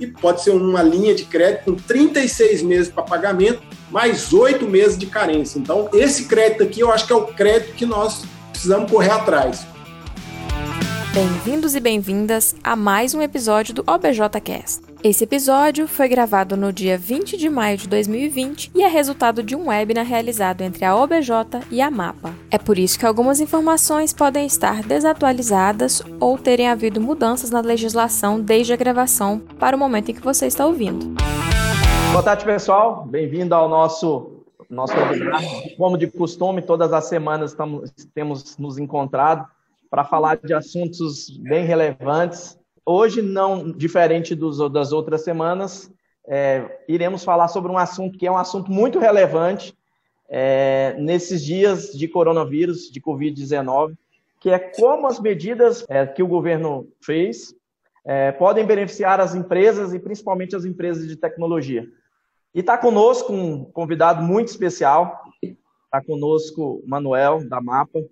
e 0.00 0.06
pode 0.06 0.42
ser 0.42 0.50
uma 0.50 0.82
linha 0.82 1.14
de 1.14 1.24
crédito 1.24 1.64
com 1.64 1.74
36 1.74 2.62
meses 2.62 2.92
para 2.92 3.02
pagamento, 3.02 3.62
mais 3.90 4.32
oito 4.32 4.68
meses 4.68 4.98
de 4.98 5.06
carência. 5.06 5.58
Então, 5.58 5.88
esse 5.92 6.24
crédito 6.24 6.62
aqui 6.62 6.80
eu 6.80 6.92
acho 6.92 7.06
que 7.06 7.12
é 7.12 7.16
o 7.16 7.26
crédito 7.26 7.74
que 7.74 7.86
nós 7.86 8.24
precisamos 8.50 8.90
correr 8.90 9.10
atrás. 9.10 9.66
Bem-vindos 11.12 11.74
e 11.76 11.80
bem-vindas 11.80 12.56
a 12.62 12.74
mais 12.74 13.14
um 13.14 13.22
episódio 13.22 13.74
do 13.74 13.84
OBJcast. 13.86 14.93
Esse 15.04 15.24
episódio 15.24 15.86
foi 15.86 16.08
gravado 16.08 16.56
no 16.56 16.72
dia 16.72 16.96
20 16.96 17.36
de 17.36 17.50
maio 17.50 17.76
de 17.76 17.86
2020 17.86 18.70
e 18.74 18.82
é 18.82 18.88
resultado 18.88 19.42
de 19.42 19.54
um 19.54 19.68
webinar 19.68 20.06
realizado 20.06 20.62
entre 20.62 20.82
a 20.82 20.96
OBJ 20.96 21.60
e 21.70 21.82
a 21.82 21.90
MAPA. 21.90 22.34
É 22.50 22.56
por 22.56 22.78
isso 22.78 22.98
que 22.98 23.04
algumas 23.04 23.38
informações 23.38 24.14
podem 24.14 24.46
estar 24.46 24.82
desatualizadas 24.82 26.02
ou 26.18 26.38
terem 26.38 26.68
havido 26.68 27.02
mudanças 27.02 27.50
na 27.50 27.60
legislação 27.60 28.40
desde 28.40 28.72
a 28.72 28.76
gravação 28.76 29.40
para 29.58 29.76
o 29.76 29.78
momento 29.78 30.10
em 30.10 30.14
que 30.14 30.22
você 30.22 30.46
está 30.46 30.64
ouvindo. 30.64 31.14
Boa 32.10 32.22
tarde, 32.22 32.46
pessoal. 32.46 33.04
Bem-vindo 33.04 33.54
ao 33.54 33.68
nosso 33.68 34.42
nosso 34.70 34.96
webinar. 34.96 35.42
Como 35.76 35.98
de 35.98 36.06
costume, 36.06 36.62
todas 36.62 36.94
as 36.94 37.04
semanas 37.10 37.50
estamos, 37.50 37.92
temos 38.14 38.56
nos 38.56 38.78
encontrado 38.78 39.46
para 39.90 40.02
falar 40.02 40.38
de 40.38 40.54
assuntos 40.54 41.28
bem 41.40 41.66
relevantes. 41.66 42.58
Hoje, 42.86 43.22
não 43.22 43.72
diferente 43.72 44.34
dos, 44.34 44.58
das 44.70 44.92
outras 44.92 45.22
semanas, 45.22 45.90
é, 46.26 46.80
iremos 46.88 47.24
falar 47.24 47.48
sobre 47.48 47.70
um 47.70 47.78
assunto 47.78 48.18
que 48.18 48.26
é 48.26 48.30
um 48.30 48.36
assunto 48.36 48.70
muito 48.70 48.98
relevante 48.98 49.74
é, 50.28 50.94
nesses 50.98 51.42
dias 51.42 51.92
de 51.92 52.08
coronavírus, 52.08 52.90
de 52.90 53.00
Covid-19, 53.00 53.94
que 54.40 54.50
é 54.50 54.58
como 54.58 55.06
as 55.06 55.18
medidas 55.18 55.84
é, 55.88 56.06
que 56.06 56.22
o 56.22 56.28
governo 56.28 56.88
fez 57.00 57.54
é, 58.04 58.32
podem 58.32 58.66
beneficiar 58.66 59.18
as 59.18 59.34
empresas 59.34 59.94
e 59.94 59.98
principalmente 59.98 60.54
as 60.54 60.64
empresas 60.64 61.08
de 61.08 61.16
tecnologia. 61.16 61.88
E 62.54 62.60
está 62.60 62.76
conosco 62.76 63.32
um 63.32 63.64
convidado 63.64 64.22
muito 64.22 64.48
especial, 64.48 65.22
está 65.42 66.02
conosco 66.06 66.82
Manuel, 66.86 67.48
da 67.48 67.60
MAPA, 67.60 68.04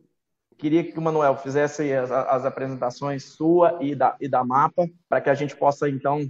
Queria 0.63 0.85
que 0.85 0.97
o 0.97 1.03
Manuel 1.03 1.37
fizesse 1.37 1.93
as, 1.93 2.09
as 2.13 2.45
apresentações 2.45 3.25
sua 3.25 3.79
e 3.81 3.97
da, 3.97 4.15
e 4.21 4.29
da 4.29 4.45
MAPA, 4.45 4.89
para 5.09 5.21
que 5.21 5.29
a 5.29 5.35
gente 5.35 5.57
possa, 5.57 5.89
então, 5.89 6.21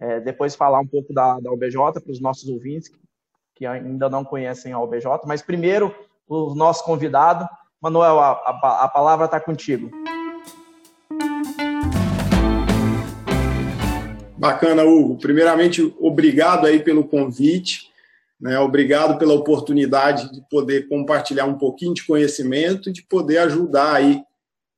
é, 0.00 0.18
depois 0.18 0.56
falar 0.56 0.80
um 0.80 0.86
pouco 0.86 1.14
da, 1.14 1.38
da 1.38 1.52
OBJ 1.52 1.76
para 2.02 2.10
os 2.10 2.20
nossos 2.20 2.48
ouvintes 2.48 2.88
que, 2.88 2.98
que 3.54 3.64
ainda 3.64 4.10
não 4.10 4.24
conhecem 4.24 4.72
a 4.72 4.80
OBJ. 4.80 5.06
Mas 5.26 5.42
primeiro, 5.42 5.94
o 6.26 6.56
nosso 6.56 6.82
convidado. 6.82 7.48
Manuel, 7.80 8.18
a, 8.18 8.32
a, 8.32 8.80
a 8.82 8.88
palavra 8.88 9.26
está 9.26 9.38
contigo. 9.38 9.92
Bacana, 14.36 14.82
Hugo. 14.82 15.18
Primeiramente, 15.18 15.94
obrigado 16.00 16.66
aí 16.66 16.80
pelo 16.82 17.04
convite. 17.04 17.87
Né? 18.40 18.58
Obrigado 18.58 19.18
pela 19.18 19.34
oportunidade 19.34 20.30
de 20.32 20.40
poder 20.48 20.88
compartilhar 20.88 21.44
um 21.44 21.58
pouquinho 21.58 21.94
de 21.94 22.06
conhecimento 22.06 22.88
e 22.88 22.92
de 22.92 23.02
poder 23.02 23.38
ajudar 23.38 23.94
aí 23.94 24.22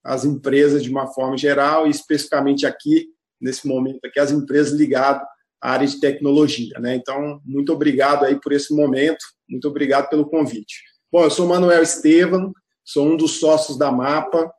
as 0.03 0.25
empresas 0.25 0.83
de 0.83 0.91
uma 0.91 1.06
forma 1.08 1.36
geral 1.36 1.86
e 1.86 1.91
especificamente 1.91 2.66
aqui, 2.66 3.08
nesse 3.41 3.69
momento 3.69 4.00
aqui, 4.05 4.19
as 4.19 4.31
empresas 4.31 4.72
ligadas 4.72 5.22
à 5.61 5.72
área 5.72 5.86
de 5.86 6.00
tecnologia. 6.00 6.78
Né? 6.78 6.94
Então, 6.94 7.41
muito 7.44 7.72
obrigado 7.72 8.25
aí 8.25 8.41
por 8.41 8.53
esse 8.53 8.75
momento, 8.75 9.22
muito 9.48 9.69
obrigado 9.69 10.08
pelo 10.08 10.28
convite. 10.28 10.83
Bom, 11.12 11.25
eu 11.25 11.31
sou 11.31 11.47
Manuel 11.47 11.83
Estevam, 11.83 12.53
sou 12.84 13.06
um 13.06 13.16
dos 13.16 13.41
sócios 13.41 13.77
da 13.77 13.92
MAPA. 13.92 14.50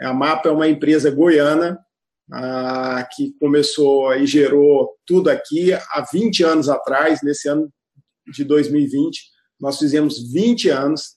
A 0.00 0.12
MAPA 0.12 0.48
é 0.48 0.52
uma 0.52 0.68
empresa 0.68 1.10
goiana 1.10 1.78
que 3.14 3.32
começou 3.38 4.12
e 4.14 4.26
gerou 4.26 4.90
tudo 5.06 5.30
aqui 5.30 5.72
há 5.72 6.06
20 6.12 6.44
anos 6.44 6.68
atrás, 6.68 7.20
nesse 7.22 7.48
ano 7.48 7.72
de 8.32 8.44
2020. 8.44 9.20
Nós 9.60 9.78
fizemos 9.78 10.32
20 10.32 10.68
anos. 10.70 11.16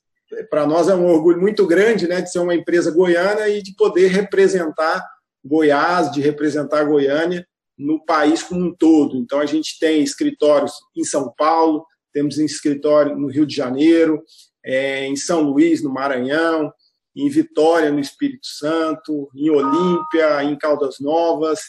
Para 0.49 0.65
nós 0.65 0.87
é 0.87 0.95
um 0.95 1.07
orgulho 1.07 1.41
muito 1.41 1.67
grande 1.67 2.07
né, 2.07 2.21
de 2.21 2.31
ser 2.31 2.39
uma 2.39 2.55
empresa 2.55 2.91
goiana 2.91 3.47
e 3.49 3.61
de 3.61 3.75
poder 3.75 4.07
representar 4.07 5.05
Goiás, 5.43 6.11
de 6.11 6.21
representar 6.21 6.83
Goiânia 6.83 7.45
no 7.77 8.03
país 8.05 8.43
como 8.43 8.65
um 8.65 8.75
todo. 8.75 9.17
Então, 9.17 9.39
a 9.39 9.45
gente 9.45 9.79
tem 9.79 10.03
escritórios 10.03 10.71
em 10.95 11.03
São 11.03 11.33
Paulo, 11.35 11.85
temos 12.13 12.37
um 12.37 12.45
escritório 12.45 13.17
no 13.17 13.27
Rio 13.27 13.45
de 13.45 13.55
Janeiro, 13.55 14.21
é, 14.63 15.05
em 15.05 15.15
São 15.15 15.41
Luís, 15.41 15.81
no 15.81 15.91
Maranhão, 15.91 16.71
em 17.15 17.27
Vitória, 17.29 17.91
no 17.91 17.99
Espírito 17.99 18.45
Santo, 18.45 19.29
em 19.35 19.49
Olímpia, 19.49 20.43
em 20.43 20.57
Caldas 20.57 20.97
Novas, 20.99 21.59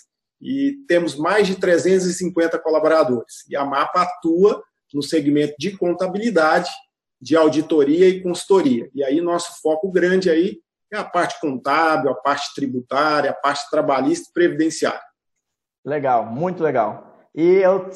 e 0.41 0.77
temos 0.89 1.17
mais 1.17 1.47
de 1.47 1.57
350 1.57 2.59
colaboradores. 2.59 3.49
E 3.49 3.57
a 3.57 3.65
MAPA 3.65 4.03
atua 4.03 4.63
no 4.95 5.03
segmento 5.03 5.55
de 5.59 5.77
contabilidade, 5.77 6.71
de 7.21 7.37
auditoria 7.37 8.09
e 8.09 8.21
consultoria. 8.21 8.91
E 8.95 9.05
aí 9.05 9.21
nosso 9.21 9.61
foco 9.63 9.91
grande 9.91 10.29
aí 10.29 10.61
é 10.93 10.97
a 10.97 11.05
parte 11.05 11.41
contábil, 11.41 12.11
a 12.11 12.15
parte 12.15 12.55
tributária, 12.55 13.31
a 13.31 13.35
parte 13.35 13.71
trabalhista 13.71 14.29
e 14.29 14.33
previdenciária. 14.33 15.01
Legal, 15.85 16.27
muito 16.27 16.63
legal. 16.63 17.13
E 17.35 17.57
eu 17.57 17.89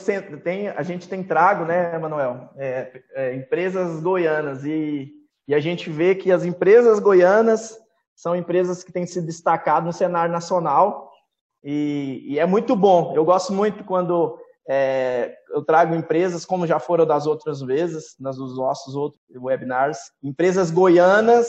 tenho, 0.43 0.73
a 0.77 0.83
gente 0.83 1.09
tem 1.09 1.23
trago, 1.23 1.65
né, 1.65 1.99
Manuel, 1.99 2.49
é, 2.57 3.03
é, 3.15 3.35
empresas 3.35 4.01
goianas 4.01 4.65
e, 4.65 5.13
e 5.47 5.55
a 5.55 5.61
gente 5.61 5.91
vê 5.91 6.15
que 6.15 6.33
as 6.33 6.45
empresas 6.45 6.99
goianas 6.99 7.79
são 8.15 8.35
empresas 8.35 8.83
que 8.83 8.93
têm 8.93 9.07
se 9.07 9.21
destacado 9.21 9.85
no 9.85 9.93
cenário 9.93 10.33
nacional 10.33 11.13
e, 11.63 12.25
e 12.27 12.39
é 12.39 12.47
muito 12.47 12.75
bom. 12.75 13.13
Eu 13.15 13.27
gosto 13.27 13.53
muito 13.53 13.85
quando 13.85 14.39
é, 14.69 15.37
eu 15.51 15.65
trago 15.65 15.95
empresas, 15.95 16.45
como 16.45 16.67
já 16.67 16.79
foram 16.79 17.07
das 17.07 17.27
outras 17.27 17.61
vezes, 17.61 18.17
nas 18.19 18.37
dos 18.37 18.57
nossos 18.57 18.95
outros 18.95 19.21
webinars, 19.35 19.99
empresas 20.23 20.71
goianas 20.71 21.49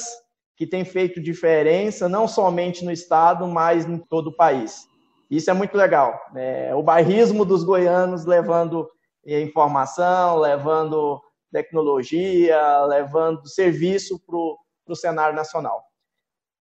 que 0.55 0.67
têm 0.67 0.85
feito 0.85 1.21
diferença, 1.21 2.07
não 2.09 2.27
somente 2.27 2.83
no 2.83 2.91
estado, 2.91 3.47
mas 3.47 3.85
em 3.85 3.97
todo 3.97 4.27
o 4.27 4.35
país. 4.35 4.87
Isso 5.29 5.49
é 5.49 5.53
muito 5.53 5.75
legal. 5.75 6.19
É, 6.35 6.73
o 6.73 6.81
bairrismo 6.81 7.43
dos 7.43 7.63
goianos 7.63 8.25
levando 8.25 8.89
informação, 9.25 10.37
levando 10.37 11.21
tecnologia, 11.51 12.85
levando 12.85 13.47
serviço 13.47 14.19
para 14.25 14.35
o 14.35 14.95
cenário 14.95 15.35
nacional. 15.35 15.86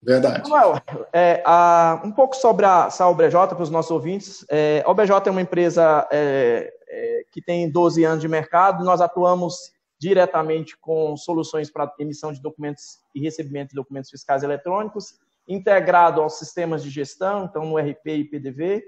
Verdade. 0.06 0.48
Manuel, 0.48 0.80
é, 1.12 1.42
a, 1.44 2.00
um 2.06 2.12
pouco 2.12 2.36
sobre 2.36 2.64
a, 2.64 2.90
a 2.98 3.10
OBJ 3.10 3.32
para 3.32 3.64
os 3.64 3.72
nossos 3.72 3.90
ouvintes. 3.90 4.46
É, 4.52 4.84
a 4.86 4.92
OBJ 4.92 5.12
é 5.26 5.32
uma 5.32 5.42
empresa 5.42 6.08
é, 6.12 6.72
é, 6.88 7.26
que 7.32 7.42
tem 7.42 7.70
12 7.70 8.04
anos 8.04 8.22
de 8.22 8.28
mercado. 8.28 8.86
Nós 8.86 9.02
atuamos 9.02 9.72
diretamente 10.00 10.78
com 10.78 11.18
soluções 11.18 11.72
para 11.72 11.92
emissão 11.98 12.32
de 12.32 12.40
documentos 12.40 13.00
e 13.16 13.20
recebimento 13.20 13.70
de 13.70 13.76
documentos 13.76 14.12
fiscais 14.12 14.44
eletrônicos, 14.44 15.16
integrado 15.48 16.22
aos 16.22 16.38
sistemas 16.38 16.84
de 16.84 16.92
gestão, 16.92 17.46
então 17.46 17.66
no 17.66 17.78
RP 17.78 18.08
e 18.08 18.26
PDV. 18.26 18.84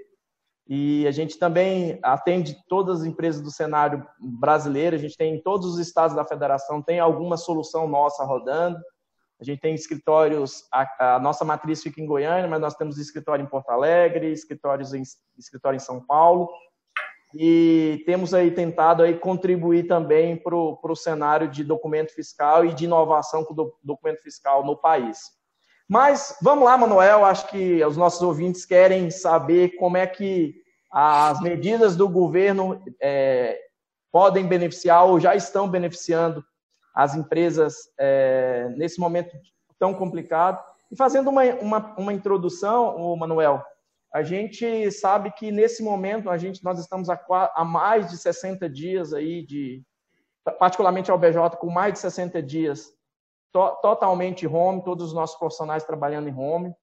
E 0.68 1.04
a 1.04 1.10
gente 1.10 1.36
também 1.36 1.98
atende 2.00 2.56
todas 2.68 3.00
as 3.00 3.06
empresas 3.06 3.42
do 3.42 3.50
cenário 3.50 4.06
brasileiro. 4.20 4.94
A 4.94 4.98
gente 4.98 5.16
tem 5.16 5.34
em 5.34 5.42
todos 5.42 5.66
os 5.66 5.78
estados 5.80 6.14
da 6.14 6.24
federação 6.24 6.80
tem 6.80 7.00
alguma 7.00 7.36
solução 7.36 7.88
nossa 7.88 8.22
rodando. 8.22 8.78
A 9.40 9.44
gente 9.44 9.60
tem 9.60 9.74
escritórios, 9.74 10.64
a, 10.72 11.14
a, 11.16 11.20
nossa 11.20 11.44
matriz 11.44 11.82
fica 11.82 12.00
em 12.00 12.06
Goiânia, 12.06 12.48
mas 12.48 12.60
nós 12.60 12.74
temos 12.74 12.98
escritório 12.98 13.42
em 13.42 13.48
Porto 13.48 13.70
Alegre, 13.70 14.32
escritórios 14.32 14.92
em, 14.92 15.02
escritório 15.38 15.76
em 15.76 15.80
São 15.80 16.04
Paulo, 16.04 16.48
e 17.34 18.02
temos 18.04 18.34
aí 18.34 18.50
tentado 18.50 19.02
aí 19.02 19.14
contribuir 19.14 19.86
também 19.86 20.36
para 20.36 20.56
o 20.56 20.96
cenário 20.96 21.48
de 21.48 21.62
documento 21.62 22.12
fiscal 22.12 22.64
e 22.64 22.74
de 22.74 22.86
inovação 22.86 23.44
com 23.44 23.54
o 23.54 23.72
documento 23.82 24.22
fiscal 24.22 24.64
no 24.64 24.76
país. 24.76 25.18
Mas 25.88 26.36
vamos 26.42 26.64
lá, 26.64 26.76
Manuel, 26.76 27.24
acho 27.24 27.48
que 27.48 27.84
os 27.84 27.96
nossos 27.96 28.20
ouvintes 28.22 28.66
querem 28.66 29.10
saber 29.10 29.76
como 29.76 29.96
é 29.96 30.06
que 30.06 30.54
as 30.90 31.40
medidas 31.40 31.96
do 31.96 32.08
governo 32.08 32.82
é, 33.00 33.58
podem 34.10 34.46
beneficiar 34.46 35.04
ou 35.04 35.20
já 35.20 35.36
estão 35.36 35.68
beneficiando 35.68 36.44
as 36.94 37.14
empresas 37.14 37.74
é, 37.98 38.68
nesse 38.76 38.98
momento 39.00 39.36
tão 39.78 39.94
complicado. 39.94 40.62
E 40.90 40.96
fazendo 40.96 41.30
uma, 41.30 41.44
uma, 41.56 41.94
uma 41.98 42.12
introdução, 42.12 43.16
Manuel, 43.16 43.62
a 44.12 44.22
gente 44.22 44.90
sabe 44.90 45.30
que 45.32 45.52
nesse 45.52 45.82
momento 45.82 46.30
a 46.30 46.38
gente 46.38 46.64
nós 46.64 46.78
estamos 46.78 47.08
há 47.10 47.64
mais 47.64 48.10
de 48.10 48.16
60 48.16 48.68
dias 48.68 49.12
aí 49.12 49.44
de 49.44 49.82
particularmente 50.58 51.10
a 51.10 51.14
OBJ 51.14 51.56
com 51.58 51.70
mais 51.70 51.92
de 51.92 51.98
60 51.98 52.42
dias 52.42 52.90
to, 53.52 53.76
totalmente 53.82 54.46
home, 54.46 54.82
todos 54.82 55.08
os 55.08 55.12
nossos 55.12 55.38
profissionais 55.38 55.84
trabalhando 55.84 56.28
em 56.28 56.34
home. 56.34 56.74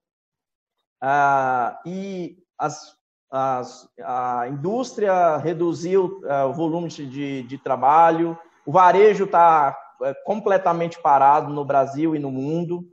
Ah, 1.00 1.80
e 1.84 2.38
as, 2.56 2.96
as, 3.30 3.88
a 4.02 4.46
indústria 4.48 5.36
reduziu 5.38 6.20
ah, 6.28 6.46
o 6.46 6.52
volume 6.52 6.88
de, 6.88 7.42
de 7.42 7.58
trabalho, 7.58 8.38
o 8.64 8.72
varejo 8.72 9.24
está 9.24 9.76
completamente 10.24 11.00
parado 11.00 11.52
no 11.52 11.64
Brasil 11.64 12.14
e 12.14 12.18
no 12.18 12.30
mundo. 12.30 12.84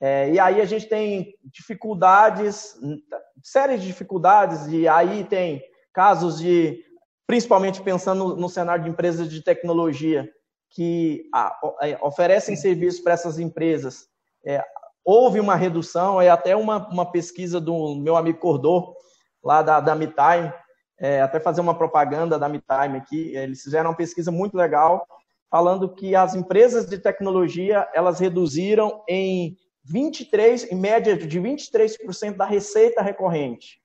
É, 0.00 0.30
e 0.30 0.38
aí 0.38 0.60
a 0.60 0.64
gente 0.64 0.88
tem 0.88 1.34
dificuldades, 1.44 2.78
séries 3.42 3.80
de 3.80 3.86
dificuldades, 3.86 4.66
e 4.66 4.86
aí 4.86 5.24
tem 5.24 5.62
casos 5.92 6.38
de 6.38 6.84
principalmente 7.26 7.82
pensando 7.82 8.36
no, 8.36 8.48
cenário 8.48 8.84
de 8.84 8.90
empresas 8.90 9.28
de 9.28 9.42
tecnologia 9.42 10.30
que 10.70 11.24
é, 11.82 11.98
oferecem 12.02 12.54
serviços 12.54 13.00
para 13.00 13.14
essas 13.14 13.38
empresas, 13.38 14.06
é, 14.44 14.62
houve 15.04 15.40
uma 15.40 15.56
redução, 15.56 16.20
é 16.20 16.28
até 16.28 16.54
uma, 16.54 16.88
uma 16.88 17.10
pesquisa 17.10 17.60
do 17.60 17.96
meu 17.96 18.16
amigo 18.16 18.38
Cordô, 18.38 18.94
lá 19.42 19.62
da, 19.62 19.80
da 19.80 19.94
MeTime, 19.94 20.52
é, 20.98 21.20
até 21.20 21.40
fazer 21.40 21.60
uma 21.60 21.74
propaganda 21.76 22.38
da 22.38 22.48
MeTime 22.48 22.96
aqui, 22.96 23.34
eles 23.34 23.62
fizeram 23.62 23.90
uma 23.90 23.96
pesquisa 23.96 24.30
muito 24.30 24.56
legal, 24.56 25.06
falando 25.50 25.94
que 25.94 26.14
as 26.14 26.34
empresas 26.34 26.86
de 26.86 26.98
tecnologia, 26.98 27.88
elas 27.94 28.20
reduziram 28.20 29.02
em 29.08 29.56
23, 29.84 30.72
em 30.72 30.76
média 30.76 31.16
de 31.16 31.40
23% 31.40 32.36
da 32.36 32.44
receita 32.44 33.02
recorrente. 33.02 33.80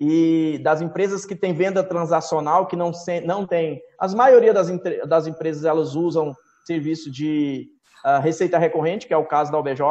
E 0.00 0.60
das 0.62 0.80
empresas 0.80 1.24
que 1.24 1.34
têm 1.34 1.52
venda 1.52 1.82
transacional, 1.82 2.66
que 2.66 2.76
não, 2.76 2.92
não 3.24 3.44
tem, 3.44 3.82
as 3.98 4.14
maioria 4.14 4.54
das, 4.54 4.68
das 5.08 5.26
empresas, 5.26 5.64
elas 5.64 5.96
usam 5.96 6.32
serviço 6.64 7.10
de 7.10 7.68
uh, 8.04 8.20
receita 8.20 8.58
recorrente, 8.58 9.08
que 9.08 9.14
é 9.14 9.16
o 9.16 9.26
caso 9.26 9.50
da 9.50 9.58
OBJ, 9.58 9.82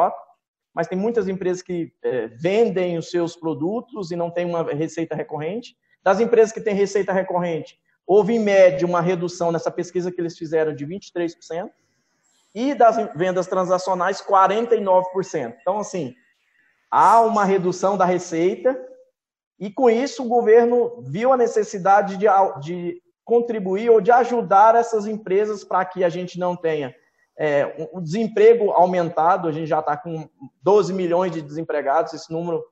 mas 0.74 0.86
tem 0.86 0.96
muitas 0.96 1.28
empresas 1.28 1.60
que 1.60 1.92
é, 2.02 2.28
vendem 2.28 2.96
os 2.96 3.10
seus 3.10 3.34
produtos 3.34 4.10
e 4.12 4.16
não 4.16 4.30
tem 4.30 4.46
uma 4.46 4.62
receita 4.62 5.14
recorrente. 5.14 5.76
Das 6.02 6.20
empresas 6.20 6.52
que 6.52 6.60
têm 6.60 6.74
receita 6.74 7.12
recorrente, 7.12 7.76
houve 8.08 8.34
em 8.34 8.40
média 8.40 8.86
uma 8.86 9.02
redução 9.02 9.52
nessa 9.52 9.70
pesquisa 9.70 10.10
que 10.10 10.18
eles 10.18 10.36
fizeram 10.36 10.74
de 10.74 10.86
23%, 10.86 11.70
e 12.54 12.74
das 12.74 12.96
vendas 13.14 13.46
transacionais, 13.46 14.22
49%. 14.22 15.54
Então, 15.60 15.78
assim, 15.78 16.14
há 16.90 17.20
uma 17.20 17.44
redução 17.44 17.98
da 17.98 18.06
receita, 18.06 18.76
e 19.60 19.70
com 19.70 19.90
isso 19.90 20.24
o 20.24 20.28
governo 20.28 21.02
viu 21.02 21.32
a 21.32 21.36
necessidade 21.36 22.16
de, 22.16 22.26
de 22.62 23.02
contribuir 23.22 23.90
ou 23.90 24.00
de 24.00 24.10
ajudar 24.10 24.74
essas 24.74 25.06
empresas 25.06 25.62
para 25.62 25.84
que 25.84 26.02
a 26.02 26.08
gente 26.08 26.38
não 26.38 26.56
tenha 26.56 26.94
é, 27.38 27.88
o 27.92 28.00
desemprego 28.00 28.72
aumentado, 28.72 29.46
a 29.46 29.52
gente 29.52 29.68
já 29.68 29.78
está 29.78 29.96
com 29.96 30.28
12 30.62 30.92
milhões 30.92 31.30
de 31.30 31.40
desempregados, 31.40 32.12
esse 32.12 32.32
número 32.32 32.64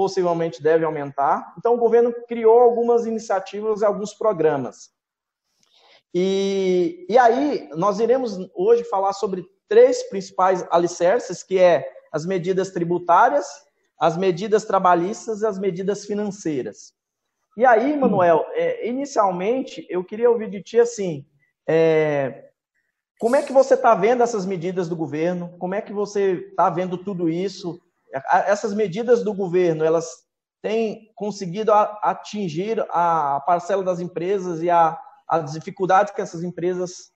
possivelmente 0.00 0.62
deve 0.62 0.82
aumentar. 0.82 1.52
Então, 1.58 1.74
o 1.74 1.76
governo 1.76 2.10
criou 2.26 2.58
algumas 2.58 3.04
iniciativas 3.04 3.82
e 3.82 3.84
alguns 3.84 4.14
programas. 4.14 4.88
E, 6.14 7.04
e 7.06 7.18
aí, 7.18 7.68
nós 7.76 8.00
iremos 8.00 8.38
hoje 8.54 8.82
falar 8.84 9.12
sobre 9.12 9.44
três 9.68 10.02
principais 10.08 10.66
alicerces, 10.70 11.42
que 11.42 11.58
é 11.58 11.86
as 12.10 12.24
medidas 12.24 12.70
tributárias, 12.70 13.46
as 14.00 14.16
medidas 14.16 14.64
trabalhistas 14.64 15.42
e 15.42 15.46
as 15.46 15.58
medidas 15.58 16.06
financeiras. 16.06 16.94
E 17.54 17.66
aí, 17.66 17.94
Manuel, 17.94 18.46
é, 18.54 18.88
inicialmente, 18.88 19.86
eu 19.90 20.02
queria 20.02 20.30
ouvir 20.30 20.48
de 20.48 20.62
ti 20.62 20.80
assim, 20.80 21.26
é, 21.68 22.48
como 23.18 23.36
é 23.36 23.42
que 23.42 23.52
você 23.52 23.74
está 23.74 23.94
vendo 23.94 24.22
essas 24.22 24.46
medidas 24.46 24.88
do 24.88 24.96
governo? 24.96 25.54
Como 25.58 25.74
é 25.74 25.82
que 25.82 25.92
você 25.92 26.48
está 26.48 26.70
vendo 26.70 26.96
tudo 26.96 27.28
isso? 27.28 27.78
Essas 28.46 28.74
medidas 28.74 29.22
do 29.22 29.32
governo, 29.32 29.84
elas 29.84 30.08
têm 30.62 31.10
conseguido 31.14 31.72
atingir 31.72 32.84
a 32.90 33.42
parcela 33.46 33.82
das 33.82 34.00
empresas 34.00 34.62
e 34.62 34.68
a, 34.68 34.98
as 35.28 35.52
dificuldades 35.52 36.12
que 36.12 36.20
essas 36.20 36.42
empresas 36.42 37.10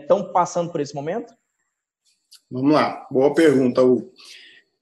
estão 0.00 0.20
é, 0.20 0.32
passando 0.32 0.70
por 0.70 0.80
esse 0.80 0.94
momento? 0.94 1.32
Vamos 2.50 2.72
lá, 2.72 3.06
boa 3.10 3.32
pergunta, 3.32 3.82
Hugo. 3.82 4.12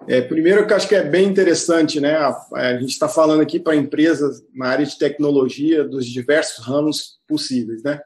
É, 0.09 0.21
primeiro, 0.21 0.67
que 0.67 0.73
eu 0.73 0.77
acho 0.77 0.89
que 0.89 0.97
é 0.97 1.05
bem 1.05 1.29
interessante, 1.29 2.01
né? 2.01 2.17
A, 2.17 2.47
a 2.55 2.79
gente 2.79 2.91
está 2.91 3.09
falando 3.09 3.41
aqui 3.41 3.61
para 3.61 3.77
empresas 3.77 4.43
na 4.53 4.69
área 4.69 4.85
de 4.85 4.99
tecnologia 4.99 5.85
dos 5.85 6.07
diversos 6.07 6.65
ramos 6.65 7.21
possíveis, 7.29 7.83
né? 7.85 8.01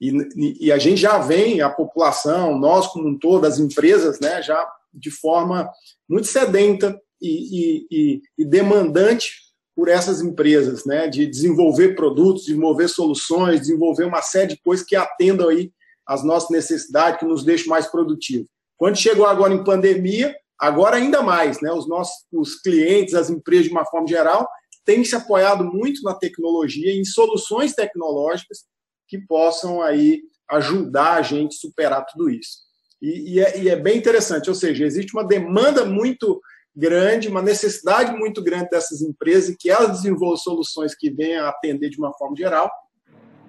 E, 0.00 0.66
e, 0.66 0.72
a 0.72 0.78
gente 0.78 0.98
já 0.98 1.18
vem, 1.18 1.60
a 1.60 1.68
população, 1.68 2.58
nós 2.58 2.86
como 2.86 3.06
um 3.06 3.18
todo, 3.18 3.46
as 3.46 3.58
empresas, 3.58 4.18
né, 4.18 4.40
já 4.40 4.66
de 4.92 5.10
forma 5.10 5.70
muito 6.08 6.26
sedenta 6.26 7.00
e, 7.20 7.86
e, 7.90 8.22
e, 8.38 8.44
demandante 8.44 9.34
por 9.76 9.88
essas 9.88 10.20
empresas, 10.20 10.84
né, 10.84 11.08
de 11.08 11.26
desenvolver 11.26 11.94
produtos, 11.94 12.44
desenvolver 12.44 12.88
soluções, 12.88 13.60
desenvolver 13.60 14.04
uma 14.04 14.22
série 14.22 14.54
de 14.54 14.60
coisas 14.62 14.84
que 14.84 14.96
atendam 14.96 15.48
aí 15.48 15.72
às 16.06 16.24
nossas 16.24 16.50
necessidades, 16.50 17.20
que 17.20 17.26
nos 17.26 17.44
deixem 17.44 17.68
mais 17.68 17.86
produtivos. 17.86 18.48
Quando 18.76 18.96
chegou 18.96 19.26
agora 19.26 19.52
em 19.52 19.62
pandemia, 19.62 20.34
agora 20.58 20.96
ainda 20.96 21.22
mais, 21.22 21.60
né, 21.60 21.70
os 21.72 21.88
nossos 21.88 22.24
os 22.32 22.60
clientes, 22.60 23.14
as 23.14 23.30
empresas 23.30 23.66
de 23.66 23.72
uma 23.72 23.86
forma 23.86 24.08
geral, 24.08 24.48
têm 24.84 25.04
se 25.04 25.14
apoiado 25.14 25.64
muito 25.64 26.02
na 26.02 26.14
tecnologia, 26.14 26.92
em 26.92 27.04
soluções 27.04 27.74
tecnológicas 27.74 28.64
que 29.06 29.18
possam 29.18 29.82
aí 29.82 30.22
ajudar 30.48 31.14
a 31.14 31.22
gente 31.22 31.54
a 31.54 31.58
superar 31.58 32.04
tudo 32.06 32.28
isso. 32.28 32.69
E, 33.00 33.34
e, 33.34 33.40
é, 33.40 33.58
e, 33.62 33.68
é, 33.68 33.76
bem 33.76 33.96
interessante, 33.96 34.48
ou 34.48 34.54
seja, 34.54 34.84
existe 34.84 35.14
uma 35.14 35.26
demanda 35.26 35.84
muito 35.84 36.40
grande, 36.74 37.28
uma 37.28 37.42
necessidade 37.42 38.16
muito 38.16 38.42
grande 38.42 38.70
dessas 38.70 39.00
empresas 39.00 39.56
que 39.58 39.70
elas 39.70 39.98
desenvolvam 39.98 40.36
soluções 40.36 40.94
que 40.94 41.10
venham 41.10 41.44
a 41.44 41.48
atender 41.48 41.88
de 41.90 41.98
uma 41.98 42.12
forma 42.12 42.36
geral. 42.36 42.70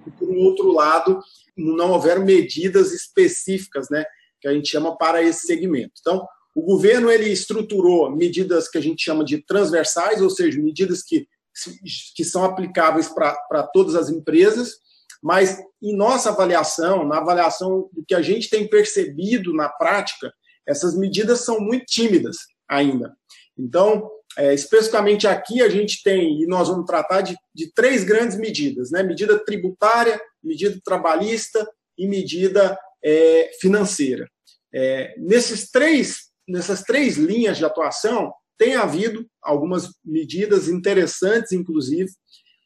E, 0.07 0.12
por 0.12 0.30
um 0.30 0.39
outro 0.39 0.71
lado, 0.71 1.19
não 1.56 1.92
houveram 1.92 2.24
medidas 2.24 2.94
específicas, 2.94 3.89
né, 3.89 4.03
que 4.39 4.48
a 4.48 4.53
gente 4.53 4.69
chama 4.69 4.98
para 4.98 5.21
esse 5.21 5.45
segmento. 5.45 5.94
Então, 6.00 6.25
o 6.56 6.62
governo 6.62 7.09
ele 7.09 7.30
estruturou 7.30 8.09
medidas 8.09 8.69
que 8.69 8.77
a 8.77 8.81
gente 8.81 9.03
chama 9.03 9.24
de 9.24 9.44
transversais, 9.45 10.21
ou 10.21 10.30
seja, 10.30 10.62
medidas 10.62 11.01
que, 11.03 11.27
que 12.15 12.24
são 12.24 12.44
aplicáveis 12.44 13.07
para 13.07 13.63
todas 13.74 13.95
as 13.95 14.09
empresas, 14.09 14.75
mas 15.21 15.59
em 15.81 15.95
nossa 15.95 16.29
avaliação, 16.29 17.07
na 17.07 17.18
avaliação 17.18 17.89
do 17.91 18.03
que 18.06 18.15
a 18.15 18.21
gente 18.21 18.50
tem 18.50 18.68
percebido 18.68 19.53
na 19.53 19.69
prática, 19.69 20.33
essas 20.68 20.97
medidas 20.97 21.41
são 21.41 21.59
muito 21.59 21.85
tímidas 21.85 22.38
ainda. 22.69 23.15
Então, 23.57 24.09
é, 24.38 24.53
especificamente 24.53 25.27
aqui, 25.27 25.62
a 25.62 25.69
gente 25.69 26.01
tem, 26.03 26.41
e 26.41 26.47
nós 26.47 26.69
vamos 26.69 26.85
tratar 26.85 27.21
de, 27.21 27.35
de 27.53 27.71
três 27.73 28.03
grandes 28.03 28.38
medidas: 28.38 28.89
né? 28.89 29.03
medida 29.03 29.38
tributária, 29.44 30.19
medida 30.44 30.79
trabalhista 30.83 31.67
e 31.97 32.07
medida 32.07 32.77
é, 33.03 33.51
financeira. 33.59 34.27
É, 34.74 35.13
nesses 35.17 35.69
três, 35.69 36.29
nessas 36.47 36.81
três 36.81 37.17
linhas 37.17 37.57
de 37.57 37.65
atuação, 37.65 38.31
tem 38.57 38.75
havido 38.75 39.25
algumas 39.41 39.89
medidas 40.06 40.69
interessantes, 40.69 41.51
inclusive, 41.51 42.09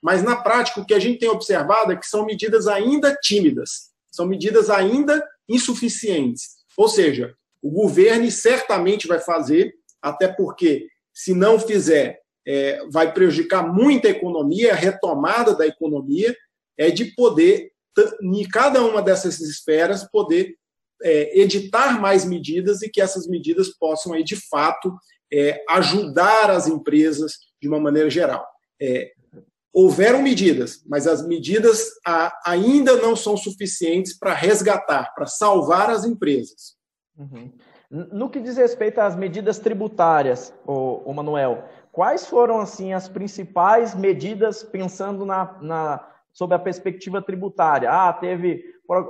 mas, 0.06 0.22
na 0.22 0.36
prática, 0.36 0.80
o 0.80 0.86
que 0.86 0.94
a 0.94 1.00
gente 1.00 1.18
tem 1.18 1.30
observado 1.30 1.92
é 1.92 1.96
que 1.96 2.06
são 2.06 2.28
medidas 2.28 2.68
ainda 2.68 3.16
tímidas, 3.24 3.90
são 4.12 4.28
medidas 4.28 4.70
ainda 4.70 5.28
insuficientes. 5.50 6.58
Ou 6.78 6.88
seja, 6.88 7.34
o 7.60 7.72
governo 7.72 8.30
certamente 8.30 9.08
vai 9.08 9.20
fazer, 9.20 9.74
até 10.00 10.28
porque, 10.28 10.86
se 11.12 11.34
não 11.34 11.60
fizer, 11.60 12.20
é, 12.48 12.86
vai 12.92 13.12
prejudicar 13.12 13.68
muito 13.68 14.06
a 14.06 14.12
economia, 14.12 14.74
a 14.74 14.76
retomada 14.76 15.56
da 15.56 15.66
economia, 15.66 16.38
é 16.78 16.92
de 16.92 17.06
poder, 17.06 17.72
em 18.22 18.48
cada 18.48 18.86
uma 18.86 19.02
dessas 19.02 19.40
esferas, 19.40 20.08
poder 20.12 20.56
é, 21.02 21.42
editar 21.42 22.00
mais 22.00 22.24
medidas 22.26 22.84
e 22.84 22.90
que 22.90 23.02
essas 23.02 23.28
medidas 23.28 23.70
possam, 23.70 24.14
aí, 24.14 24.24
de 24.24 24.36
fato, 24.36 24.94
é, 25.34 25.64
ajudar 25.68 26.52
as 26.52 26.68
empresas 26.68 27.40
de 27.60 27.68
uma 27.68 27.80
maneira 27.80 28.08
geral. 28.08 28.46
É, 28.80 29.15
houveram 29.76 30.22
medidas, 30.22 30.82
mas 30.88 31.06
as 31.06 31.28
medidas 31.28 31.90
ainda 32.46 32.96
não 32.96 33.14
são 33.14 33.36
suficientes 33.36 34.18
para 34.18 34.34
resgatar, 34.34 35.14
para 35.14 35.26
salvar 35.26 35.90
as 35.90 36.06
empresas. 36.06 36.78
Uhum. 37.18 37.52
No 37.92 38.30
que 38.30 38.40
diz 38.40 38.56
respeito 38.56 39.00
às 39.00 39.18
medidas 39.18 39.60
tributárias, 39.60 40.54
o, 40.66 41.12
Manuel, 41.14 41.66
quais 41.92 42.26
foram 42.26 42.62
assim 42.62 42.94
as 42.94 43.10
principais 43.10 43.94
medidas 43.94 44.64
pensando 44.64 45.26
na, 45.26 45.58
na 45.62 46.08
sobre 46.32 46.56
a 46.56 46.60
perspectiva 46.60 47.22
tributária? 47.22 47.92
Ah, 47.92 48.14
teve 48.14 48.64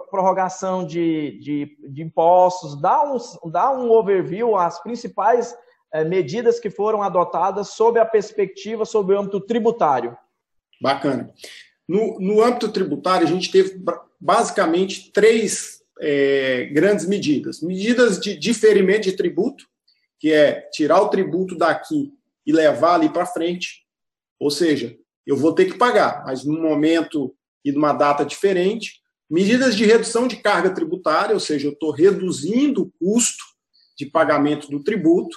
prorrogação 0.10 0.84
de, 0.84 1.40
de, 1.42 1.78
de 1.92 2.02
impostos. 2.02 2.82
Dá 2.82 3.04
um, 3.04 3.18
dá 3.52 3.72
um 3.72 3.92
overview 3.92 4.56
as 4.56 4.82
principais 4.82 5.56
eh, 5.94 6.04
medidas 6.04 6.60
que 6.60 6.72
foram 6.72 7.04
adotadas 7.04 7.70
sob 7.70 8.00
a 8.00 8.06
perspectiva, 8.06 8.84
sob 8.84 9.14
o 9.14 9.20
âmbito 9.20 9.40
tributário. 9.40 10.18
Bacana. 10.82 11.34
No, 11.88 12.20
no 12.20 12.44
âmbito 12.44 12.72
tributário, 12.72 13.28
a 13.28 13.30
gente 13.30 13.52
teve 13.52 13.80
basicamente 14.20 15.12
três 15.12 15.82
é, 16.00 16.66
grandes 16.66 17.06
medidas. 17.06 17.62
Medidas 17.62 18.20
de 18.20 18.36
diferimento 18.36 19.04
de 19.04 19.14
tributo, 19.14 19.66
que 20.20 20.32
é 20.32 20.62
tirar 20.72 21.02
o 21.02 21.10
tributo 21.10 21.56
daqui 21.56 22.12
e 22.46 22.52
levar 22.52 22.96
ali 22.96 23.10
para 23.10 23.26
frente. 23.26 23.86
Ou 24.40 24.50
seja, 24.50 24.98
eu 25.26 25.38
vou 25.38 25.54
ter 25.54 25.66
que 25.66 25.78
pagar, 25.78 26.24
mas 26.26 26.44
num 26.44 26.62
momento 26.62 27.36
e 27.64 27.72
numa 27.72 27.94
data 27.94 28.26
diferente. 28.26 29.02
Medidas 29.30 29.76
de 29.76 29.86
redução 29.86 30.28
de 30.28 30.38
carga 30.38 30.70
tributária, 30.70 31.34
ou 31.34 31.40
seja, 31.40 31.68
eu 31.68 31.72
estou 31.74 31.92
reduzindo 31.92 32.84
o 32.84 32.92
custo 33.00 33.44
de 33.98 34.06
pagamento 34.06 34.70
do 34.70 34.84
tributo. 34.84 35.36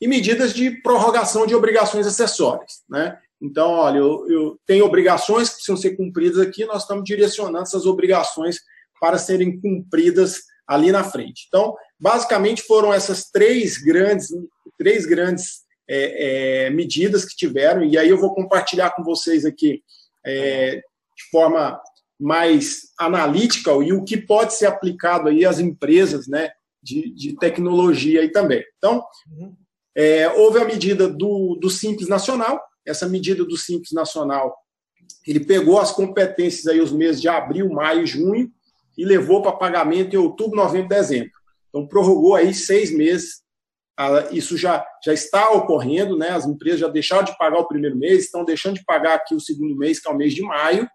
E 0.00 0.08
medidas 0.08 0.54
de 0.54 0.70
prorrogação 0.82 1.46
de 1.46 1.54
obrigações 1.54 2.06
acessórias. 2.06 2.82
Né? 2.88 3.16
Então, 3.40 3.70
olha, 3.70 3.98
eu, 3.98 4.26
eu 4.28 4.60
tenho 4.66 4.84
obrigações 4.84 5.48
que 5.48 5.54
precisam 5.56 5.76
ser 5.76 5.96
cumpridas 5.96 6.38
aqui, 6.38 6.64
nós 6.66 6.82
estamos 6.82 7.04
direcionando 7.04 7.62
essas 7.62 7.86
obrigações 7.86 8.58
para 9.00 9.16
serem 9.16 9.58
cumpridas 9.58 10.42
ali 10.66 10.92
na 10.92 11.02
frente. 11.02 11.46
Então, 11.48 11.74
basicamente 11.98 12.62
foram 12.62 12.92
essas 12.92 13.30
três 13.30 13.78
grandes, 13.78 14.28
três 14.78 15.06
grandes 15.06 15.62
é, 15.88 16.66
é, 16.66 16.70
medidas 16.70 17.24
que 17.24 17.34
tiveram, 17.34 17.82
e 17.82 17.98
aí 17.98 18.08
eu 18.08 18.18
vou 18.18 18.34
compartilhar 18.34 18.90
com 18.90 19.02
vocês 19.02 19.44
aqui 19.44 19.82
é, 20.24 20.76
de 20.76 21.30
forma 21.30 21.80
mais 22.20 22.90
analítica 22.98 23.70
e 23.82 23.92
o 23.92 24.04
que 24.04 24.16
pode 24.16 24.54
ser 24.54 24.66
aplicado 24.66 25.28
aí 25.28 25.44
às 25.44 25.58
empresas 25.58 26.28
né, 26.28 26.50
de, 26.82 27.10
de 27.14 27.36
tecnologia 27.36 28.20
aí 28.20 28.30
também. 28.30 28.62
Então, 28.76 29.02
uhum. 29.32 29.56
é, 29.96 30.28
houve 30.28 30.60
a 30.60 30.64
medida 30.64 31.08
do, 31.08 31.56
do 31.56 31.70
Simples 31.70 32.08
Nacional, 32.08 32.60
essa 32.90 33.08
medida 33.08 33.44
do 33.44 33.56
Simples 33.56 33.92
Nacional, 33.92 34.56
ele 35.26 35.40
pegou 35.40 35.78
as 35.78 35.92
competências 35.92 36.66
aí 36.66 36.80
os 36.80 36.92
meses 36.92 37.20
de 37.20 37.28
abril, 37.28 37.68
maio 37.70 38.02
e 38.02 38.06
junho 38.06 38.50
e 38.96 39.04
levou 39.04 39.42
para 39.42 39.52
pagamento 39.52 40.14
em 40.14 40.18
outubro, 40.18 40.56
novembro 40.56 40.88
dezembro. 40.88 41.30
Então, 41.68 41.86
prorrogou 41.86 42.34
aí 42.34 42.52
seis 42.52 42.90
meses 42.90 43.40
isso 44.32 44.56
já, 44.56 44.84
já 45.04 45.12
está 45.12 45.50
ocorrendo, 45.50 46.16
né? 46.16 46.30
as 46.30 46.46
empresas 46.46 46.80
já 46.80 46.88
deixaram 46.88 47.24
de 47.24 47.36
pagar 47.36 47.58
o 47.58 47.68
primeiro 47.68 47.96
mês, 47.96 48.24
estão 48.24 48.44
deixando 48.44 48.76
de 48.76 48.84
pagar 48.84 49.14
aqui 49.14 49.34
o 49.34 49.40
segundo 49.40 49.76
mês, 49.76 50.00
que 50.00 50.08
é 50.08 50.12
o 50.12 50.16
mês 50.16 50.34
de 50.34 50.42
maio, 50.42 50.88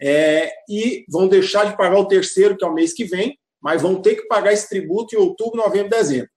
é, 0.00 0.50
e 0.68 1.04
vão 1.08 1.28
deixar 1.28 1.64
de 1.66 1.76
pagar 1.76 1.98
o 1.98 2.08
terceiro, 2.08 2.56
que 2.56 2.64
é 2.64 2.68
o 2.68 2.74
mês 2.74 2.92
que 2.92 3.04
vem, 3.04 3.38
mas 3.62 3.82
vão 3.82 4.02
ter 4.02 4.16
que 4.16 4.26
pagar 4.26 4.52
esse 4.52 4.68
tributo 4.68 5.14
em 5.14 5.18
outubro, 5.18 5.56
novembro 5.56 5.90
dezembro. 5.90 6.28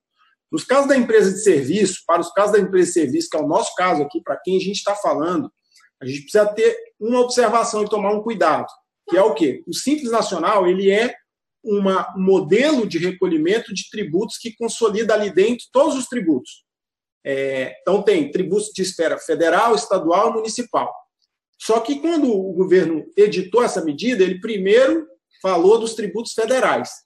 Nos 0.55 0.63
casos 0.63 0.87
da 0.87 0.95
empresa 0.95 1.33
de 1.33 1.43
serviço, 1.43 2.03
para 2.07 2.21
os 2.21 2.31
casos 2.31 2.53
da 2.53 2.59
empresa 2.59 2.87
de 2.87 2.93
serviço, 2.93 3.29
que 3.29 3.35
é 3.35 3.41
o 3.41 3.47
nosso 3.47 3.75
caso 3.75 4.01
aqui, 4.01 4.21
para 4.21 4.37
quem 4.37 4.55
a 4.55 4.59
gente 4.61 4.77
está 4.77 4.95
falando, 4.95 5.51
a 6.01 6.05
gente 6.05 6.21
precisa 6.21 6.45
ter 6.45 6.77
uma 6.97 7.19
observação 7.19 7.83
e 7.83 7.89
tomar 7.89 8.13
um 8.13 8.23
cuidado, 8.23 8.67
que 9.09 9.17
é 9.17 9.21
o 9.21 9.33
quê? 9.33 9.61
O 9.67 9.73
Simples 9.73 10.11
Nacional, 10.11 10.65
ele 10.65 10.89
é 10.89 11.13
um 11.61 11.81
modelo 12.15 12.87
de 12.87 12.97
recolhimento 12.97 13.73
de 13.73 13.89
tributos 13.89 14.37
que 14.37 14.55
consolida 14.55 15.13
ali 15.13 15.29
dentro 15.29 15.65
todos 15.73 15.93
os 15.93 16.07
tributos. 16.07 16.63
É, 17.25 17.75
então, 17.81 18.01
tem 18.01 18.31
tributos 18.31 18.69
de 18.73 18.81
esfera 18.81 19.17
federal, 19.17 19.75
estadual 19.75 20.29
e 20.29 20.33
municipal. 20.35 20.89
Só 21.59 21.81
que 21.81 21.99
quando 21.99 22.31
o 22.31 22.53
governo 22.53 23.03
editou 23.17 23.61
essa 23.61 23.83
medida, 23.83 24.23
ele 24.23 24.39
primeiro 24.39 25.05
falou 25.41 25.77
dos 25.77 25.95
tributos 25.95 26.31
federais 26.31 27.04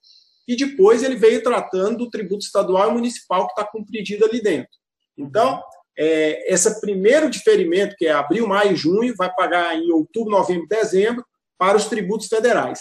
e 0.50 0.56
depois 0.56 1.04
ele 1.04 1.16
veio 1.16 1.44
tratando 1.44 2.00
do 2.00 2.10
tributo 2.10 2.44
estadual 2.44 2.90
e 2.90 2.94
municipal 2.94 3.46
que 3.46 3.52
está 3.52 3.64
compreendido 3.64 4.26
ali 4.26 4.42
dentro. 4.42 4.72
Então, 5.16 5.62
é, 5.96 6.52
esse 6.52 6.82
primeiro 6.82 7.30
diferimento, 7.30 7.96
que 7.96 8.08
é 8.08 8.12
abril, 8.12 8.48
maio 8.48 8.72
e 8.72 8.76
junho, 8.76 9.14
vai 9.16 9.32
pagar 9.32 9.76
em 9.78 9.92
outubro, 9.92 10.32
novembro 10.32 10.64
e 10.66 10.68
dezembro 10.68 11.24
para 11.56 11.78
os 11.78 11.86
tributos 11.86 12.26
federais. 12.26 12.80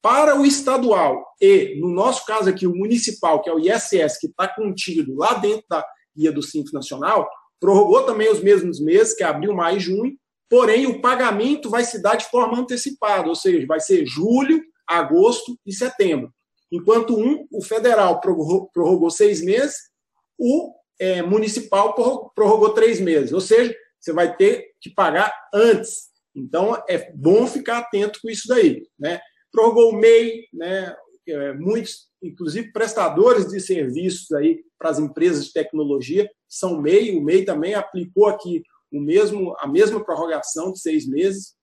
Para 0.00 0.40
o 0.40 0.46
estadual 0.46 1.26
e, 1.40 1.76
no 1.80 1.88
nosso 1.88 2.24
caso 2.24 2.48
aqui, 2.48 2.68
o 2.68 2.76
municipal, 2.76 3.42
que 3.42 3.50
é 3.50 3.52
o 3.52 3.58
ISS, 3.58 4.16
que 4.20 4.28
está 4.28 4.46
contido 4.46 5.16
lá 5.16 5.34
dentro 5.34 5.64
da 5.68 5.84
guia 6.16 6.30
do 6.30 6.40
Simples 6.40 6.72
Nacional, 6.72 7.28
prorrogou 7.58 8.04
também 8.04 8.30
os 8.30 8.40
mesmos 8.40 8.80
meses, 8.80 9.12
que 9.12 9.24
é 9.24 9.26
abril, 9.26 9.56
maio 9.56 9.78
e 9.78 9.80
junho, 9.80 10.16
porém 10.48 10.86
o 10.86 11.00
pagamento 11.00 11.68
vai 11.68 11.82
se 11.82 12.00
dar 12.00 12.14
de 12.14 12.26
forma 12.26 12.60
antecipada, 12.60 13.28
ou 13.28 13.34
seja, 13.34 13.66
vai 13.66 13.80
ser 13.80 14.06
julho, 14.06 14.62
agosto 14.86 15.58
e 15.66 15.72
setembro. 15.72 16.32
Enquanto 16.70 17.18
um, 17.18 17.46
o 17.50 17.62
federal 17.62 18.20
prorrogou, 18.20 19.10
seis 19.10 19.42
meses, 19.42 19.76
o 20.38 20.74
é, 20.98 21.22
municipal 21.22 21.94
prorrogou, 21.94 22.30
prorrogou 22.34 22.74
três 22.74 23.00
meses, 23.00 23.32
ou 23.32 23.40
seja, 23.40 23.74
você 23.98 24.12
vai 24.12 24.36
ter 24.36 24.72
que 24.80 24.90
pagar 24.90 25.32
antes. 25.52 26.08
Então, 26.34 26.80
é 26.88 27.10
bom 27.12 27.46
ficar 27.46 27.78
atento 27.78 28.20
com 28.22 28.28
isso 28.30 28.46
daí. 28.48 28.86
Né? 28.98 29.20
prorrogou 29.52 29.90
o 29.90 29.96
MEI, 29.96 30.44
né? 30.52 30.94
É, 31.26 31.52
muitos, 31.52 32.08
inclusive 32.22 32.72
prestadores 32.72 33.48
de 33.48 33.60
serviços 33.60 34.32
aí 34.32 34.60
para 34.78 34.88
as 34.88 34.98
empresas 34.98 35.46
de 35.46 35.52
tecnologia 35.52 36.30
são 36.48 36.80
MEI. 36.80 37.16
O 37.16 37.22
MEI 37.22 37.44
também 37.44 37.74
aplicou 37.74 38.26
aqui 38.26 38.62
o 38.90 38.98
mesmo, 38.98 39.54
a 39.58 39.66
mesma 39.66 40.02
prorrogação 40.02 40.72
de 40.72 40.80
seis 40.80 41.06
meses. 41.06 41.54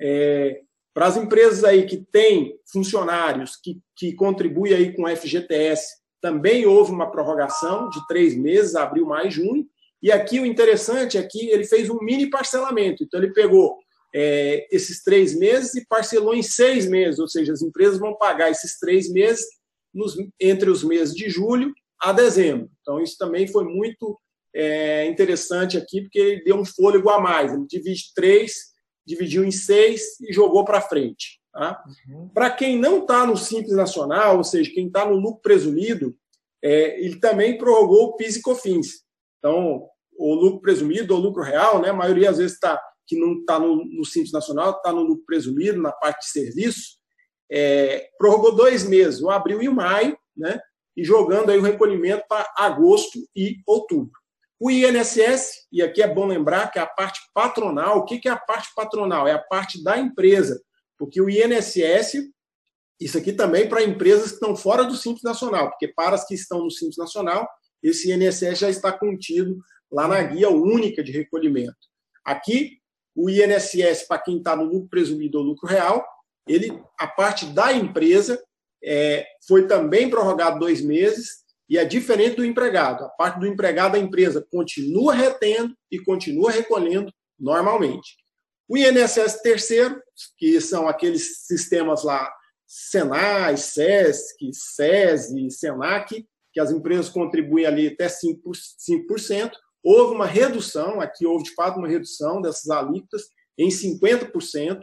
É, 0.00 0.60
para 0.94 1.06
as 1.06 1.16
empresas 1.16 1.64
aí 1.64 1.86
que 1.86 1.98
têm 2.12 2.58
funcionários 2.70 3.56
que, 3.56 3.80
que 3.96 4.14
contribuem 4.14 4.74
aí 4.74 4.94
com 4.94 5.08
FGTS, 5.08 6.02
também 6.20 6.66
houve 6.66 6.92
uma 6.92 7.10
prorrogação 7.10 7.88
de 7.88 8.06
três 8.06 8.36
meses, 8.36 8.76
abril, 8.76 9.06
maio, 9.06 9.30
junho. 9.30 9.66
E 10.02 10.12
aqui 10.12 10.38
o 10.38 10.46
interessante 10.46 11.18
é 11.18 11.22
que 11.22 11.48
ele 11.50 11.64
fez 11.64 11.90
um 11.90 11.98
mini 12.00 12.30
parcelamento. 12.30 13.02
Então, 13.02 13.20
ele 13.20 13.32
pegou 13.32 13.78
é, 14.14 14.66
esses 14.70 15.02
três 15.02 15.36
meses 15.36 15.74
e 15.74 15.86
parcelou 15.86 16.34
em 16.34 16.42
seis 16.42 16.86
meses, 16.86 17.18
ou 17.18 17.26
seja, 17.26 17.52
as 17.52 17.62
empresas 17.62 17.98
vão 17.98 18.16
pagar 18.16 18.50
esses 18.50 18.78
três 18.78 19.10
meses 19.10 19.44
nos, 19.92 20.16
entre 20.40 20.70
os 20.70 20.84
meses 20.84 21.14
de 21.14 21.28
julho 21.28 21.72
a 22.00 22.12
dezembro. 22.12 22.70
Então, 22.80 23.00
isso 23.00 23.16
também 23.18 23.46
foi 23.46 23.64
muito 23.64 24.18
é, 24.54 25.06
interessante 25.06 25.76
aqui, 25.78 26.02
porque 26.02 26.18
ele 26.18 26.44
deu 26.44 26.56
um 26.56 26.64
fôlego 26.64 27.08
a 27.10 27.20
mais. 27.20 27.52
Ele 27.52 27.66
divide 27.68 28.12
três, 28.14 28.71
dividiu 29.06 29.44
em 29.44 29.50
seis 29.50 30.20
e 30.20 30.32
jogou 30.32 30.64
para 30.64 30.80
frente. 30.80 31.40
Tá? 31.52 31.82
Uhum. 32.08 32.28
Para 32.28 32.50
quem 32.50 32.78
não 32.78 33.00
está 33.00 33.26
no 33.26 33.36
Simples 33.36 33.76
Nacional, 33.76 34.38
ou 34.38 34.44
seja, 34.44 34.72
quem 34.72 34.86
está 34.86 35.04
no 35.04 35.16
lucro 35.16 35.42
presumido, 35.42 36.16
é, 36.62 37.04
ele 37.04 37.18
também 37.18 37.58
prorrogou 37.58 38.04
o 38.06 38.16
PIS 38.16 38.36
e 38.36 38.42
COFINS. 38.42 39.02
Então, 39.38 39.88
o 40.16 40.34
lucro 40.34 40.60
presumido 40.60 41.14
ou 41.14 41.20
lucro 41.20 41.42
real, 41.42 41.80
né, 41.80 41.90
a 41.90 41.94
maioria 41.94 42.30
às 42.30 42.38
vezes 42.38 42.54
está 42.54 42.80
que 43.06 43.18
não 43.18 43.40
está 43.40 43.58
no, 43.58 43.84
no 43.84 44.04
Simples 44.04 44.32
Nacional, 44.32 44.70
está 44.70 44.92
no 44.92 45.02
lucro 45.02 45.24
presumido, 45.26 45.82
na 45.82 45.92
parte 45.92 46.20
de 46.20 46.30
serviço, 46.30 46.98
é, 47.50 48.08
prorrogou 48.16 48.54
dois 48.54 48.84
meses, 48.88 49.20
o 49.20 49.28
abril 49.28 49.60
e 49.60 49.68
o 49.68 49.74
maio, 49.74 50.16
né, 50.36 50.58
e 50.96 51.04
jogando 51.04 51.50
aí 51.50 51.58
o 51.58 51.62
recolhimento 51.62 52.24
para 52.28 52.50
agosto 52.56 53.18
e 53.36 53.56
outubro. 53.66 54.21
O 54.64 54.70
INSS, 54.70 55.66
e 55.72 55.82
aqui 55.82 56.00
é 56.00 56.06
bom 56.06 56.24
lembrar 56.24 56.70
que 56.70 56.78
é 56.78 56.82
a 56.82 56.86
parte 56.86 57.18
patronal, 57.34 57.98
o 57.98 58.04
que 58.04 58.28
é 58.28 58.30
a 58.30 58.36
parte 58.36 58.68
patronal? 58.76 59.26
É 59.26 59.32
a 59.32 59.38
parte 59.40 59.82
da 59.82 59.98
empresa, 59.98 60.62
porque 60.96 61.20
o 61.20 61.28
INSS, 61.28 62.30
isso 63.00 63.18
aqui 63.18 63.32
também 63.32 63.68
para 63.68 63.82
empresas 63.82 64.28
que 64.28 64.34
estão 64.34 64.54
fora 64.54 64.84
do 64.84 64.94
Simples 64.94 65.24
Nacional, 65.24 65.68
porque 65.68 65.88
para 65.88 66.14
as 66.14 66.24
que 66.24 66.34
estão 66.34 66.62
no 66.62 66.70
Simples 66.70 66.96
Nacional, 66.96 67.48
esse 67.82 68.12
INSS 68.12 68.60
já 68.60 68.70
está 68.70 68.92
contido 68.92 69.58
lá 69.90 70.06
na 70.06 70.22
guia 70.22 70.48
única 70.48 71.02
de 71.02 71.10
recolhimento. 71.10 71.74
Aqui, 72.24 72.78
o 73.16 73.28
INSS, 73.28 74.06
para 74.06 74.22
quem 74.22 74.38
está 74.38 74.54
no 74.54 74.62
lucro 74.62 74.88
presumido 74.88 75.38
ou 75.38 75.44
lucro 75.44 75.66
real, 75.66 76.06
ele, 76.46 76.80
a 77.00 77.08
parte 77.08 77.46
da 77.46 77.72
empresa 77.72 78.40
é, 78.80 79.26
foi 79.44 79.66
também 79.66 80.08
prorrogado 80.08 80.60
dois 80.60 80.80
meses 80.80 81.41
e 81.72 81.78
é 81.78 81.86
diferente 81.86 82.36
do 82.36 82.44
empregado. 82.44 83.02
A 83.02 83.08
parte 83.08 83.40
do 83.40 83.46
empregado, 83.46 83.94
a 83.94 83.98
empresa 83.98 84.46
continua 84.52 85.14
retendo 85.14 85.74
e 85.90 85.98
continua 85.98 86.50
recolhendo 86.50 87.10
normalmente. 87.40 88.14
O 88.68 88.76
INSS 88.76 89.40
terceiro, 89.40 89.98
que 90.36 90.60
são 90.60 90.86
aqueles 90.86 91.46
sistemas 91.46 92.04
lá, 92.04 92.30
Senai, 92.66 93.56
SESC, 93.56 94.50
SESI, 94.52 95.50
SENAC, 95.50 96.26
que 96.52 96.60
as 96.60 96.70
empresas 96.70 97.08
contribuem 97.08 97.64
ali 97.64 97.86
até 97.86 98.06
5%, 98.06 98.36
5% 99.10 99.52
houve 99.82 100.14
uma 100.14 100.26
redução, 100.26 101.00
aqui 101.00 101.24
houve 101.24 101.44
de 101.44 101.54
fato 101.54 101.78
uma 101.78 101.88
redução 101.88 102.42
dessas 102.42 102.68
alíquotas 102.68 103.22
em 103.56 103.68
50%. 103.68 104.78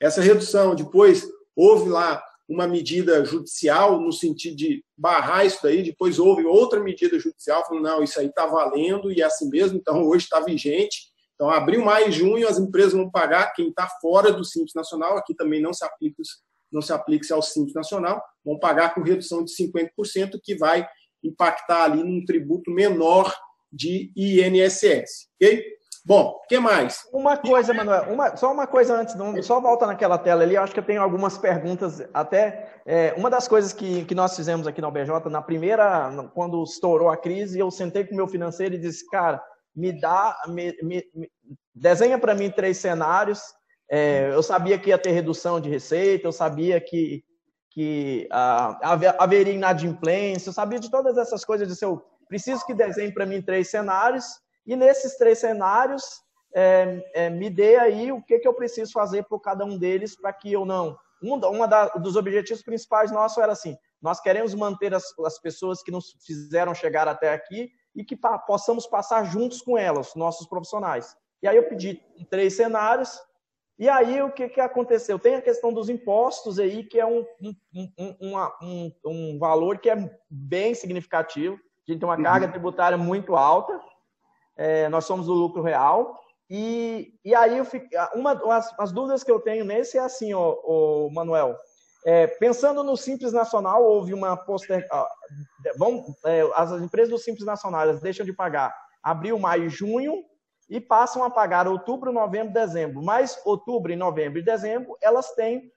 Essa 0.00 0.20
redução, 0.20 0.74
depois 0.74 1.24
houve 1.54 1.88
lá 1.88 2.20
uma 2.52 2.66
medida 2.66 3.24
judicial 3.24 3.98
no 3.98 4.12
sentido 4.12 4.56
de 4.56 4.84
barrar 4.96 5.46
isso 5.46 5.58
daí, 5.62 5.82
depois 5.82 6.18
houve 6.18 6.44
outra 6.44 6.80
medida 6.80 7.18
judicial 7.18 7.66
falando, 7.66 7.84
não, 7.84 8.02
isso 8.02 8.20
aí 8.20 8.26
está 8.26 8.44
valendo 8.44 9.10
e 9.10 9.22
é 9.22 9.24
assim 9.24 9.48
mesmo, 9.48 9.78
então 9.78 10.04
hoje 10.04 10.24
está 10.24 10.38
vigente. 10.40 11.10
Então, 11.34 11.48
abril, 11.48 11.82
maio 11.82 12.12
junho, 12.12 12.46
as 12.46 12.58
empresas 12.58 12.92
vão 12.92 13.10
pagar 13.10 13.54
quem 13.54 13.70
está 13.70 13.88
fora 14.00 14.30
do 14.30 14.44
Simples 14.44 14.74
Nacional, 14.74 15.16
aqui 15.16 15.34
também 15.34 15.62
não 15.62 15.72
se 15.72 15.84
aplica 15.84 16.22
não 16.70 16.80
se 16.80 16.92
aplica 16.92 17.34
ao 17.34 17.42
Simples 17.42 17.74
Nacional, 17.74 18.22
vão 18.42 18.58
pagar 18.58 18.94
com 18.94 19.02
redução 19.02 19.44
de 19.44 19.52
50%, 19.52 20.40
que 20.42 20.56
vai 20.56 20.86
impactar 21.22 21.84
ali 21.84 22.02
num 22.02 22.24
tributo 22.24 22.70
menor 22.70 23.34
de 23.70 24.10
INSS. 24.16 25.28
Ok? 25.36 25.76
Bom, 26.04 26.40
o 26.42 26.46
que 26.48 26.58
mais? 26.58 27.08
Uma 27.12 27.36
coisa, 27.36 27.72
Manuel, 27.72 28.12
uma, 28.12 28.36
só 28.36 28.52
uma 28.52 28.66
coisa 28.66 28.96
antes, 28.96 29.14
só 29.46 29.60
volta 29.60 29.86
naquela 29.86 30.18
tela 30.18 30.42
ali, 30.42 30.56
eu 30.56 30.62
acho 30.62 30.72
que 30.72 30.80
eu 30.80 30.84
tenho 30.84 31.00
algumas 31.00 31.38
perguntas, 31.38 32.02
até, 32.12 32.74
é, 32.84 33.14
uma 33.16 33.30
das 33.30 33.46
coisas 33.46 33.72
que, 33.72 34.04
que 34.04 34.14
nós 34.14 34.34
fizemos 34.34 34.66
aqui 34.66 34.80
na 34.80 34.88
OBJ, 34.88 35.30
na 35.30 35.40
primeira, 35.40 36.10
quando 36.34 36.62
estourou 36.64 37.08
a 37.08 37.16
crise, 37.16 37.60
eu 37.60 37.70
sentei 37.70 38.04
com 38.04 38.14
o 38.14 38.16
meu 38.16 38.26
financeiro 38.26 38.74
e 38.74 38.78
disse, 38.78 39.08
cara, 39.10 39.40
me 39.76 39.92
dá, 39.92 40.36
me, 40.48 40.76
me, 40.82 41.04
me 41.14 41.30
desenha 41.72 42.18
para 42.18 42.34
mim 42.34 42.50
três 42.50 42.78
cenários, 42.78 43.40
é, 43.88 44.28
eu 44.32 44.42
sabia 44.42 44.78
que 44.78 44.88
ia 44.88 44.98
ter 44.98 45.12
redução 45.12 45.60
de 45.60 45.70
receita, 45.70 46.26
eu 46.26 46.32
sabia 46.32 46.80
que, 46.80 47.22
que 47.70 48.26
ah, 48.32 48.76
haveria 49.20 49.52
inadimplência, 49.52 50.48
eu 50.48 50.52
sabia 50.52 50.80
de 50.80 50.90
todas 50.90 51.16
essas 51.16 51.44
coisas, 51.44 51.68
de 51.68 51.76
seu 51.76 52.02
Preciso 52.32 52.64
que 52.64 52.72
desenhe 52.72 53.12
para 53.12 53.26
mim 53.26 53.42
três 53.42 53.68
cenários, 53.68 54.24
e 54.66 54.76
nesses 54.76 55.16
três 55.16 55.38
cenários 55.38 56.02
é, 56.54 57.02
é, 57.14 57.30
me 57.30 57.48
dê 57.48 57.76
aí 57.76 58.12
o 58.12 58.22
que, 58.22 58.38
que 58.38 58.46
eu 58.46 58.54
preciso 58.54 58.92
fazer 58.92 59.24
por 59.24 59.40
cada 59.40 59.64
um 59.64 59.78
deles 59.78 60.14
para 60.14 60.32
que 60.32 60.52
eu 60.52 60.64
não. 60.64 60.96
Um 61.22 61.34
uma 61.34 61.68
da, 61.68 61.86
dos 61.88 62.16
objetivos 62.16 62.62
principais 62.62 63.10
nossos 63.10 63.38
era 63.38 63.52
assim: 63.52 63.76
nós 64.00 64.20
queremos 64.20 64.54
manter 64.54 64.92
as, 64.94 65.16
as 65.20 65.38
pessoas 65.38 65.82
que 65.82 65.90
nos 65.90 66.16
fizeram 66.26 66.74
chegar 66.74 67.06
até 67.08 67.32
aqui 67.32 67.70
e 67.94 68.04
que 68.04 68.16
pa, 68.16 68.38
possamos 68.38 68.86
passar 68.86 69.24
juntos 69.24 69.62
com 69.62 69.78
elas, 69.78 70.14
nossos 70.14 70.46
profissionais. 70.46 71.16
E 71.42 71.48
aí 71.48 71.56
eu 71.56 71.68
pedi 71.68 72.00
três 72.30 72.54
cenários. 72.54 73.18
E 73.78 73.88
aí 73.88 74.22
o 74.22 74.30
que, 74.30 74.48
que 74.48 74.60
aconteceu? 74.60 75.18
Tem 75.18 75.34
a 75.34 75.42
questão 75.42 75.72
dos 75.72 75.88
impostos 75.88 76.58
aí, 76.58 76.84
que 76.84 77.00
é 77.00 77.06
um, 77.06 77.24
um, 77.42 77.54
um, 77.98 78.36
um, 78.62 78.92
um 79.04 79.38
valor 79.38 79.78
que 79.78 79.90
é 79.90 80.18
bem 80.30 80.74
significativo. 80.74 81.54
A 81.54 81.90
gente 81.90 82.00
tem 82.00 82.08
uma 82.08 82.16
uhum. 82.16 82.22
carga 82.22 82.48
tributária 82.48 82.98
muito 82.98 83.34
alta. 83.34 83.80
É, 84.56 84.88
nós 84.88 85.04
somos 85.04 85.28
o 85.28 85.32
lucro 85.32 85.62
real. 85.62 86.18
E, 86.48 87.14
e 87.24 87.34
aí, 87.34 87.56
eu 87.56 87.64
fico, 87.64 87.86
uma 88.14 88.32
as, 88.54 88.74
as, 88.78 88.92
dúvidas 88.92 89.24
que 89.24 89.30
eu 89.30 89.40
tenho 89.40 89.64
nesse 89.64 89.96
é 89.96 90.00
assim, 90.00 90.34
ó, 90.34 90.54
ó 90.64 91.08
Manuel. 91.10 91.56
É, 92.04 92.26
pensando 92.26 92.82
no 92.82 92.96
Simples 92.96 93.32
Nacional, 93.32 93.84
houve 93.84 94.12
uma 94.12 94.36
poster. 94.36 94.86
vão, 95.78 96.04
é, 96.26 96.42
as 96.54 96.72
empresas 96.72 97.10
do 97.10 97.18
Simples 97.18 97.46
Nacional 97.46 97.82
elas 97.82 98.00
deixam 98.00 98.26
de 98.26 98.32
pagar 98.32 98.74
abril, 99.02 99.38
maio 99.38 99.64
e 99.64 99.68
junho 99.68 100.22
e 100.68 100.80
passam 100.80 101.24
a 101.24 101.30
pagar 101.30 101.68
outubro, 101.68 102.12
novembro, 102.12 102.52
dezembro. 102.52 103.02
Mas 103.02 103.40
outubro, 103.44 103.94
novembro 103.96 104.38
e 104.38 104.44
dezembro, 104.44 104.96
elas 105.00 105.32
têm 105.34 105.70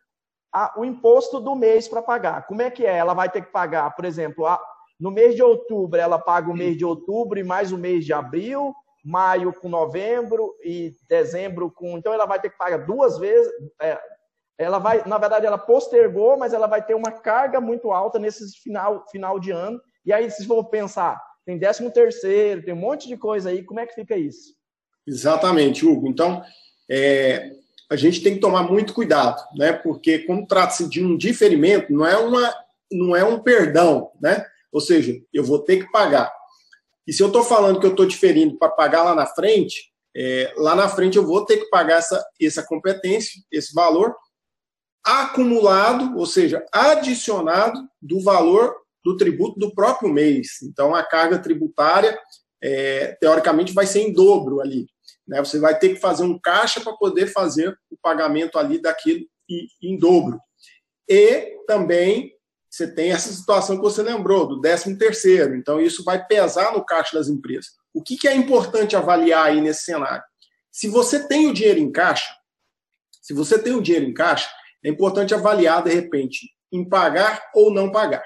a, 0.54 0.74
o 0.78 0.86
imposto 0.86 1.40
do 1.40 1.56
mês 1.56 1.88
para 1.88 2.02
pagar. 2.02 2.48
Como 2.48 2.62
é 2.62 2.72
que 2.72 2.86
é? 2.86 2.98
Ela 2.98 3.14
vai 3.14 3.30
ter 3.30 3.42
que 3.42 3.52
pagar, 3.52 3.94
por 3.96 4.06
exemplo, 4.06 4.46
a, 4.46 4.58
no 5.00 5.12
mês 5.12 5.36
de 5.36 5.44
outubro, 5.44 6.00
ela 6.00 6.18
paga 6.18 6.50
o 6.50 6.56
mês 6.56 6.78
de 6.78 6.86
outubro 6.86 7.40
e 7.40 7.44
mais 7.44 7.72
o 7.72 7.78
mês 7.78 8.06
de 8.06 8.14
abril 8.14 8.74
maio 9.06 9.54
com 9.54 9.70
novembro 9.70 10.56
e 10.64 10.96
dezembro 11.08 11.70
com. 11.70 11.96
Então 11.96 12.12
ela 12.12 12.26
vai 12.26 12.42
ter 12.42 12.50
que 12.50 12.58
pagar 12.58 12.86
duas 12.88 13.20
vezes. 13.20 13.52
É, 13.80 14.00
ela 14.58 14.80
vai, 14.80 15.06
na 15.06 15.20
verdade, 15.20 15.46
ela 15.46 15.60
postergou, 15.60 16.36
mas 16.38 16.54
ela 16.54 16.66
vai 16.66 16.84
ter 16.84 16.96
uma 16.96 17.12
carga 17.12 17.62
muito 17.62 17.92
alta 17.92 18.18
nesse 18.18 18.58
final, 18.58 19.06
final 19.12 19.40
de 19.40 19.52
ano. 19.52 19.80
E 20.04 20.12
aí, 20.12 20.30
se 20.32 20.48
for 20.48 20.64
pensar, 20.66 21.22
tem 21.46 21.58
décimo 21.58 21.92
terceiro, 21.92 22.64
tem 22.64 22.74
um 22.74 22.78
monte 22.78 23.08
de 23.08 23.16
coisa 23.16 23.50
aí, 23.50 23.64
como 23.64 23.80
é 23.80 23.86
que 23.86 23.94
fica 23.94 24.18
isso? 24.18 24.56
Exatamente, 25.06 25.86
Hugo. 25.86 26.08
Então, 26.08 26.42
é, 26.90 27.52
a 27.92 27.96
gente 27.96 28.24
tem 28.24 28.36
que 28.36 28.40
tomar 28.40 28.64
muito 28.64 28.94
cuidado, 28.94 29.40
né? 29.56 29.74
Porque 29.74 30.20
como 30.20 30.48
trata-se 30.48 30.90
de 30.90 31.04
um 31.04 31.16
diferimento, 31.16 31.94
não 31.94 32.06
é 32.06 32.18
uma, 32.18 32.54
não 32.92 33.16
é 33.16 33.24
um 33.24 33.40
perdão, 33.40 34.10
né? 34.20 34.46
Ou 34.76 34.82
seja, 34.82 35.18
eu 35.32 35.42
vou 35.42 35.60
ter 35.60 35.78
que 35.78 35.90
pagar. 35.90 36.30
E 37.08 37.14
se 37.14 37.24
eu 37.24 37.28
estou 37.28 37.46
falando 37.46 37.80
que 37.80 37.86
eu 37.86 37.92
estou 37.92 38.06
diferindo 38.06 38.58
para 38.58 38.68
pagar 38.68 39.04
lá 39.04 39.16
na 39.16 39.26
frente, 39.26 39.90
é, 40.14 40.54
lá 40.58 40.76
na 40.76 40.90
frente 40.90 41.16
eu 41.16 41.26
vou 41.26 41.46
ter 41.46 41.60
que 41.60 41.70
pagar 41.70 42.00
essa, 42.00 42.22
essa 42.42 42.62
competência, 42.62 43.42
esse 43.50 43.74
valor, 43.74 44.14
acumulado, 45.02 46.18
ou 46.18 46.26
seja, 46.26 46.66
adicionado 46.74 47.88
do 48.02 48.20
valor 48.20 48.76
do 49.02 49.16
tributo 49.16 49.58
do 49.58 49.74
próprio 49.74 50.12
mês. 50.12 50.62
Então, 50.62 50.94
a 50.94 51.06
carga 51.06 51.40
tributária, 51.40 52.20
é, 52.62 53.16
teoricamente, 53.22 53.72
vai 53.72 53.88
ser 53.88 54.02
em 54.02 54.12
dobro 54.12 54.60
ali. 54.60 54.88
Né? 55.26 55.40
Você 55.40 55.58
vai 55.58 55.80
ter 55.80 55.94
que 55.94 56.02
fazer 56.02 56.24
um 56.24 56.38
caixa 56.38 56.82
para 56.82 56.92
poder 56.98 57.28
fazer 57.28 57.70
o 57.90 57.96
pagamento 58.02 58.60
ali 58.60 58.82
daquilo 58.82 59.26
em 59.82 59.98
dobro. 59.98 60.38
E 61.08 61.64
também 61.66 62.35
você 62.76 62.94
tem 62.94 63.14
essa 63.14 63.32
situação 63.32 63.78
que 63.78 63.84
você 63.84 64.04
lembrou, 64.04 64.46
do 64.46 64.60
13 64.60 64.98
terceiro. 64.98 65.56
Então, 65.56 65.80
isso 65.80 66.04
vai 66.04 66.26
pesar 66.26 66.74
no 66.74 66.84
caixa 66.84 67.18
das 67.18 67.30
empresas. 67.30 67.72
O 67.94 68.04
que, 68.04 68.18
que 68.18 68.28
é 68.28 68.36
importante 68.36 68.98
avaliar 68.98 69.46
aí 69.46 69.62
nesse 69.62 69.84
cenário? 69.84 70.24
Se 70.70 70.90
você 70.90 71.26
tem 71.26 71.48
o 71.48 71.54
dinheiro 71.54 71.80
em 71.80 71.90
caixa, 71.90 72.28
se 73.22 73.34
você 73.34 73.58
tem 73.58 73.74
o 73.74 73.82
dinheiro 73.82 74.06
em 74.06 74.14
caixa, 74.14 74.50
é 74.84 74.90
importante 74.90 75.34
avaliar, 75.34 75.84
de 75.84 75.94
repente, 75.94 76.50
em 76.70 76.84
pagar 76.88 77.50
ou 77.56 77.74
não 77.74 77.90
pagar. 77.90 78.24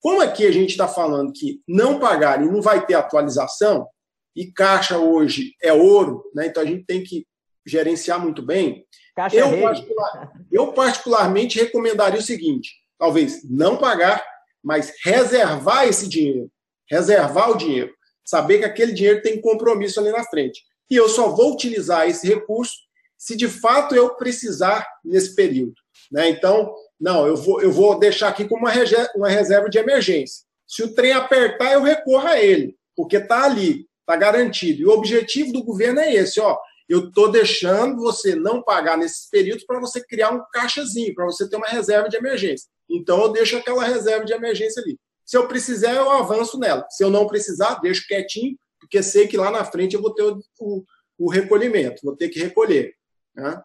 Como 0.00 0.20
aqui 0.20 0.44
a 0.48 0.50
gente 0.50 0.70
está 0.70 0.88
falando 0.88 1.32
que 1.32 1.60
não 1.68 2.00
pagar 2.00 2.42
e 2.42 2.50
não 2.50 2.60
vai 2.60 2.84
ter 2.84 2.94
atualização, 2.94 3.86
e 4.34 4.50
caixa 4.50 4.98
hoje 4.98 5.54
é 5.62 5.72
ouro, 5.72 6.24
né? 6.34 6.46
então 6.46 6.60
a 6.60 6.66
gente 6.66 6.84
tem 6.84 7.04
que 7.04 7.24
gerenciar 7.64 8.18
muito 8.18 8.42
bem. 8.42 8.84
Caixa 9.14 9.36
eu, 9.36 9.62
particular, 9.62 10.32
eu 10.50 10.72
particularmente 10.72 11.60
recomendaria 11.60 12.18
o 12.18 12.22
seguinte: 12.22 12.81
talvez 13.02 13.42
não 13.50 13.76
pagar, 13.76 14.24
mas 14.62 14.92
reservar 15.04 15.88
esse 15.88 16.08
dinheiro, 16.08 16.48
reservar 16.88 17.50
o 17.50 17.56
dinheiro, 17.56 17.92
saber 18.24 18.60
que 18.60 18.64
aquele 18.64 18.92
dinheiro 18.92 19.20
tem 19.20 19.40
compromisso 19.40 19.98
ali 19.98 20.12
na 20.12 20.22
frente. 20.22 20.62
E 20.88 20.94
eu 20.94 21.08
só 21.08 21.30
vou 21.30 21.52
utilizar 21.52 22.08
esse 22.08 22.28
recurso 22.28 22.74
se 23.18 23.34
de 23.34 23.48
fato 23.48 23.96
eu 23.96 24.14
precisar 24.14 24.86
nesse 25.04 25.34
período. 25.34 25.74
Né? 26.12 26.28
Então, 26.28 26.72
não, 27.00 27.26
eu 27.26 27.36
vou, 27.36 27.60
eu 27.60 27.72
vou 27.72 27.98
deixar 27.98 28.28
aqui 28.28 28.44
como 28.44 28.68
uma 29.16 29.28
reserva 29.28 29.68
de 29.68 29.78
emergência. 29.78 30.44
Se 30.64 30.84
o 30.84 30.94
trem 30.94 31.10
apertar, 31.10 31.72
eu 31.72 31.82
recorro 31.82 32.28
a 32.28 32.40
ele, 32.40 32.76
porque 32.94 33.16
está 33.16 33.46
ali, 33.46 33.84
está 33.98 34.14
garantido. 34.14 34.80
E 34.80 34.86
o 34.86 34.92
objetivo 34.92 35.52
do 35.52 35.64
governo 35.64 35.98
é 35.98 36.14
esse: 36.14 36.38
ó, 36.40 36.56
eu 36.88 37.08
estou 37.08 37.32
deixando 37.32 37.96
você 37.96 38.36
não 38.36 38.62
pagar 38.62 38.96
nesses 38.96 39.28
períodos 39.28 39.64
para 39.64 39.80
você 39.80 40.00
criar 40.06 40.30
um 40.30 40.44
caixazinho, 40.52 41.12
para 41.16 41.24
você 41.24 41.48
ter 41.48 41.56
uma 41.56 41.66
reserva 41.66 42.08
de 42.08 42.16
emergência. 42.16 42.70
Então, 42.88 43.20
eu 43.22 43.32
deixo 43.32 43.56
aquela 43.56 43.84
reserva 43.84 44.24
de 44.24 44.32
emergência 44.32 44.82
ali. 44.82 44.98
Se 45.24 45.36
eu 45.36 45.48
precisar, 45.48 45.92
eu 45.94 46.10
avanço 46.10 46.58
nela. 46.58 46.86
Se 46.90 47.02
eu 47.02 47.10
não 47.10 47.26
precisar, 47.26 47.80
deixo 47.80 48.06
quietinho, 48.06 48.56
porque 48.78 49.02
sei 49.02 49.26
que 49.26 49.36
lá 49.36 49.50
na 49.50 49.64
frente 49.64 49.94
eu 49.94 50.02
vou 50.02 50.12
ter 50.12 50.24
o, 50.24 50.40
o, 50.60 50.84
o 51.18 51.30
recolhimento, 51.30 52.02
vou 52.04 52.16
ter 52.16 52.28
que 52.28 52.40
recolher. 52.40 52.94
Né? 53.34 53.62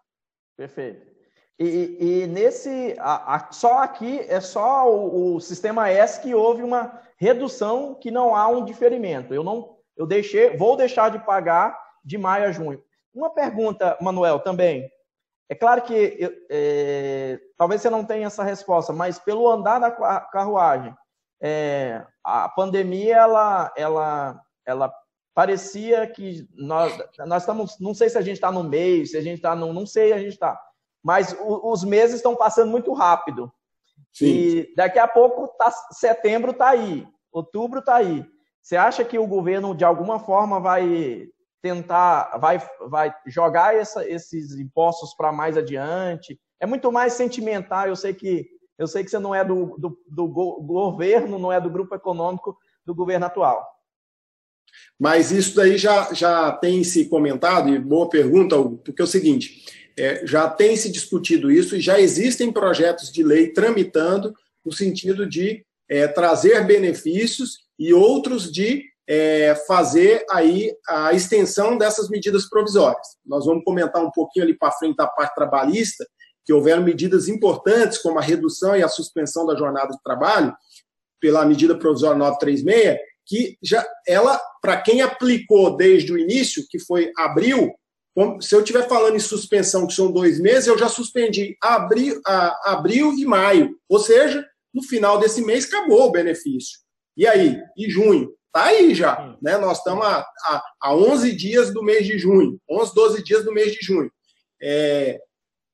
Perfeito. 0.56 1.08
E, 1.60 1.98
e 2.00 2.28
nesse, 2.28 2.96
a, 3.00 3.36
a, 3.36 3.52
só 3.52 3.82
aqui 3.82 4.20
é 4.28 4.40
só 4.40 4.88
o, 4.88 5.36
o, 5.36 5.42
sistema 5.42 5.90
S 5.90 6.22
que 6.22 6.36
houve 6.36 6.62
uma 6.62 7.02
redução 7.18 7.96
que 7.96 8.12
não 8.12 8.36
há 8.36 8.48
um 8.48 8.64
diferimento. 8.64 9.34
Eu 9.34 9.44
não, 9.44 9.76
eu 9.98 10.06
deixei, 10.06 10.56
vou 10.56 10.78
deixar 10.78 11.10
de 11.10 11.18
pagar 11.26 11.78
de 12.06 12.16
maio 12.18 12.46
a 12.46 12.52
junho. 12.52 12.84
Uma 13.12 13.32
pergunta, 13.32 13.98
Manuel, 14.00 14.40
também. 14.40 14.88
É 15.50 15.56
claro 15.56 15.82
que 15.82 16.46
é, 16.50 17.40
talvez 17.58 17.82
você 17.82 17.90
não 17.90 18.04
tenha 18.04 18.28
essa 18.28 18.44
resposta, 18.44 18.92
mas 18.92 19.18
pelo 19.18 19.50
andar 19.50 19.80
da 19.80 19.92
carruagem, 19.92 20.94
é, 21.42 22.06
a 22.24 22.50
pandemia 22.50 23.16
ela, 23.16 23.74
ela, 23.78 24.42
ela 24.66 24.94
parecia 25.34 26.06
que 26.08 26.48
nós, 26.54 26.98
nós 27.20 27.44
estamos, 27.44 27.80
não 27.80 27.94
sei 27.94 28.10
se 28.10 28.18
a 28.18 28.22
gente 28.22 28.36
está 28.36 28.52
no 28.52 28.64
meio, 28.64 29.06
se 29.06 29.16
a 29.16 29.22
gente 29.22 29.38
está 29.38 29.56
no, 29.56 29.72
não 29.72 29.86
sei, 29.86 30.12
a 30.12 30.18
gente 30.18 30.34
está, 30.34 30.60
mas 31.02 31.34
o, 31.40 31.72
os 31.72 31.84
meses 31.84 32.18
estão 32.18 32.36
passando 32.36 32.70
muito 32.70 32.92
rápido. 32.92 33.52
Sim. 34.12 34.26
E 34.26 34.76
daqui 34.76 35.00
a 35.00 35.08
pouco 35.08 35.48
tá, 35.58 35.72
setembro 35.92 36.52
está 36.52 36.70
aí, 36.70 37.08
outubro 37.32 37.80
está 37.80 37.96
aí. 37.96 38.26
Você 38.62 38.76
acha 38.76 39.06
que 39.06 39.18
o 39.18 39.28
governo 39.28 39.74
de 39.74 39.86
alguma 39.86 40.20
forma 40.20 40.60
vai 40.60 41.30
tentar, 41.62 42.38
vai, 42.38 42.62
vai 42.88 43.14
jogar 43.26 43.76
essa, 43.76 44.08
esses 44.08 44.58
impostos 44.58 45.14
para 45.16 45.32
mais 45.32 45.58
adiante. 45.58 46.40
É 46.60 46.66
muito 46.66 46.92
mais 46.92 47.14
sentimental. 47.14 47.88
Eu 47.88 47.96
sei 47.96 48.14
que 48.14 48.48
eu 48.78 48.86
sei 48.86 49.04
que 49.04 49.10
você 49.10 49.18
não 49.18 49.34
é 49.34 49.44
do, 49.44 49.76
do, 49.78 50.00
do 50.08 50.28
governo, 50.28 51.40
não 51.40 51.52
é 51.52 51.60
do 51.60 51.70
grupo 51.70 51.96
econômico 51.96 52.56
do 52.86 52.94
governo 52.94 53.26
atual. 53.26 53.68
Mas 55.00 55.32
isso 55.32 55.56
daí 55.56 55.78
já, 55.78 56.14
já 56.14 56.52
tem 56.52 56.84
se 56.84 57.06
comentado, 57.10 57.70
e 57.70 57.80
boa 57.80 58.08
pergunta, 58.08 58.56
porque 58.86 59.02
é 59.02 59.06
o 59.06 59.08
seguinte: 59.08 59.66
é, 59.98 60.26
já 60.26 60.50
tem 60.50 60.76
se 60.76 60.92
discutido 60.92 61.52
isso 61.52 61.76
e 61.76 61.82
já 61.82 62.00
existem 62.00 62.52
projetos 62.52 63.12
de 63.12 63.24
lei 63.24 63.52
tramitando 63.52 64.34
no 64.64 64.72
sentido 64.72 65.28
de 65.28 65.66
é, 65.90 66.08
trazer 66.08 66.66
benefícios 66.66 67.68
e 67.80 67.94
outros 67.94 68.52
de 68.52 68.86
é, 69.08 69.56
fazer 69.68 70.26
aí 70.30 70.76
a 70.88 71.14
extensão 71.14 71.78
dessas 71.78 72.10
medidas 72.10 72.50
provisórias. 72.50 73.08
Nós 73.26 73.46
vamos 73.46 73.64
comentar 73.64 74.04
um 74.04 74.12
pouquinho 74.12 74.46
ali 74.46 74.58
para 74.58 74.72
frente 74.72 74.98
da 74.98 75.08
parte 75.08 75.34
trabalhista, 75.34 76.06
que 76.46 76.54
houveram 76.54 76.84
medidas 76.84 77.28
importantes, 77.28 77.98
como 77.98 78.20
a 78.20 78.22
redução 78.22 78.76
e 78.76 78.84
a 78.84 78.88
suspensão 78.88 79.46
da 79.46 79.56
jornada 79.56 79.92
de 79.92 80.02
trabalho, 80.04 80.54
pela 81.20 81.46
medida 81.46 81.78
provisória 81.78 82.18
936, 82.18 82.98
que 83.26 83.58
já 83.62 83.86
ela, 84.08 84.40
para 84.62 84.82
quem 84.82 85.02
aplicou 85.02 85.76
desde 85.76 86.14
o 86.14 86.18
início, 86.18 86.66
que 86.70 86.80
foi 86.80 87.12
abril, 87.18 87.74
se 88.42 88.56
eu 88.56 88.62
estiver 88.62 88.88
falando 88.88 89.16
em 89.16 89.20
suspensão, 89.20 89.86
que 89.86 89.94
são 89.94 90.12
dois 90.12 90.40
meses, 90.40 90.68
eu 90.68 90.78
já 90.78 90.90
suspendi 90.90 91.56
abril, 91.62 92.20
a, 92.26 92.72
abril 92.74 93.14
e 93.14 93.26
maio. 93.26 93.78
Ou 93.88 94.00
seja, 94.00 94.44
no 94.74 94.82
final 94.82 95.20
desse 95.20 95.42
mês 95.42 95.66
acabou 95.66 96.08
o 96.08 96.12
benefício. 96.12 96.80
E 97.16 97.28
aí? 97.28 97.62
E 97.78 97.90
junho? 97.90 98.34
Está 98.58 98.70
aí 98.70 98.96
já. 98.96 99.38
Né? 99.40 99.56
Nós 99.60 99.78
estamos 99.78 100.04
a, 100.04 100.20
a, 100.20 100.64
a 100.82 100.96
11 100.96 101.32
dias 101.36 101.72
do 101.72 101.84
mês 101.84 102.08
de 102.08 102.18
junho, 102.18 102.60
11, 102.68 102.96
12 102.96 103.24
dias 103.24 103.46
do 103.46 103.54
mês 103.54 103.72
de 103.72 103.86
junho. 103.86 104.12
É, 104.60 105.20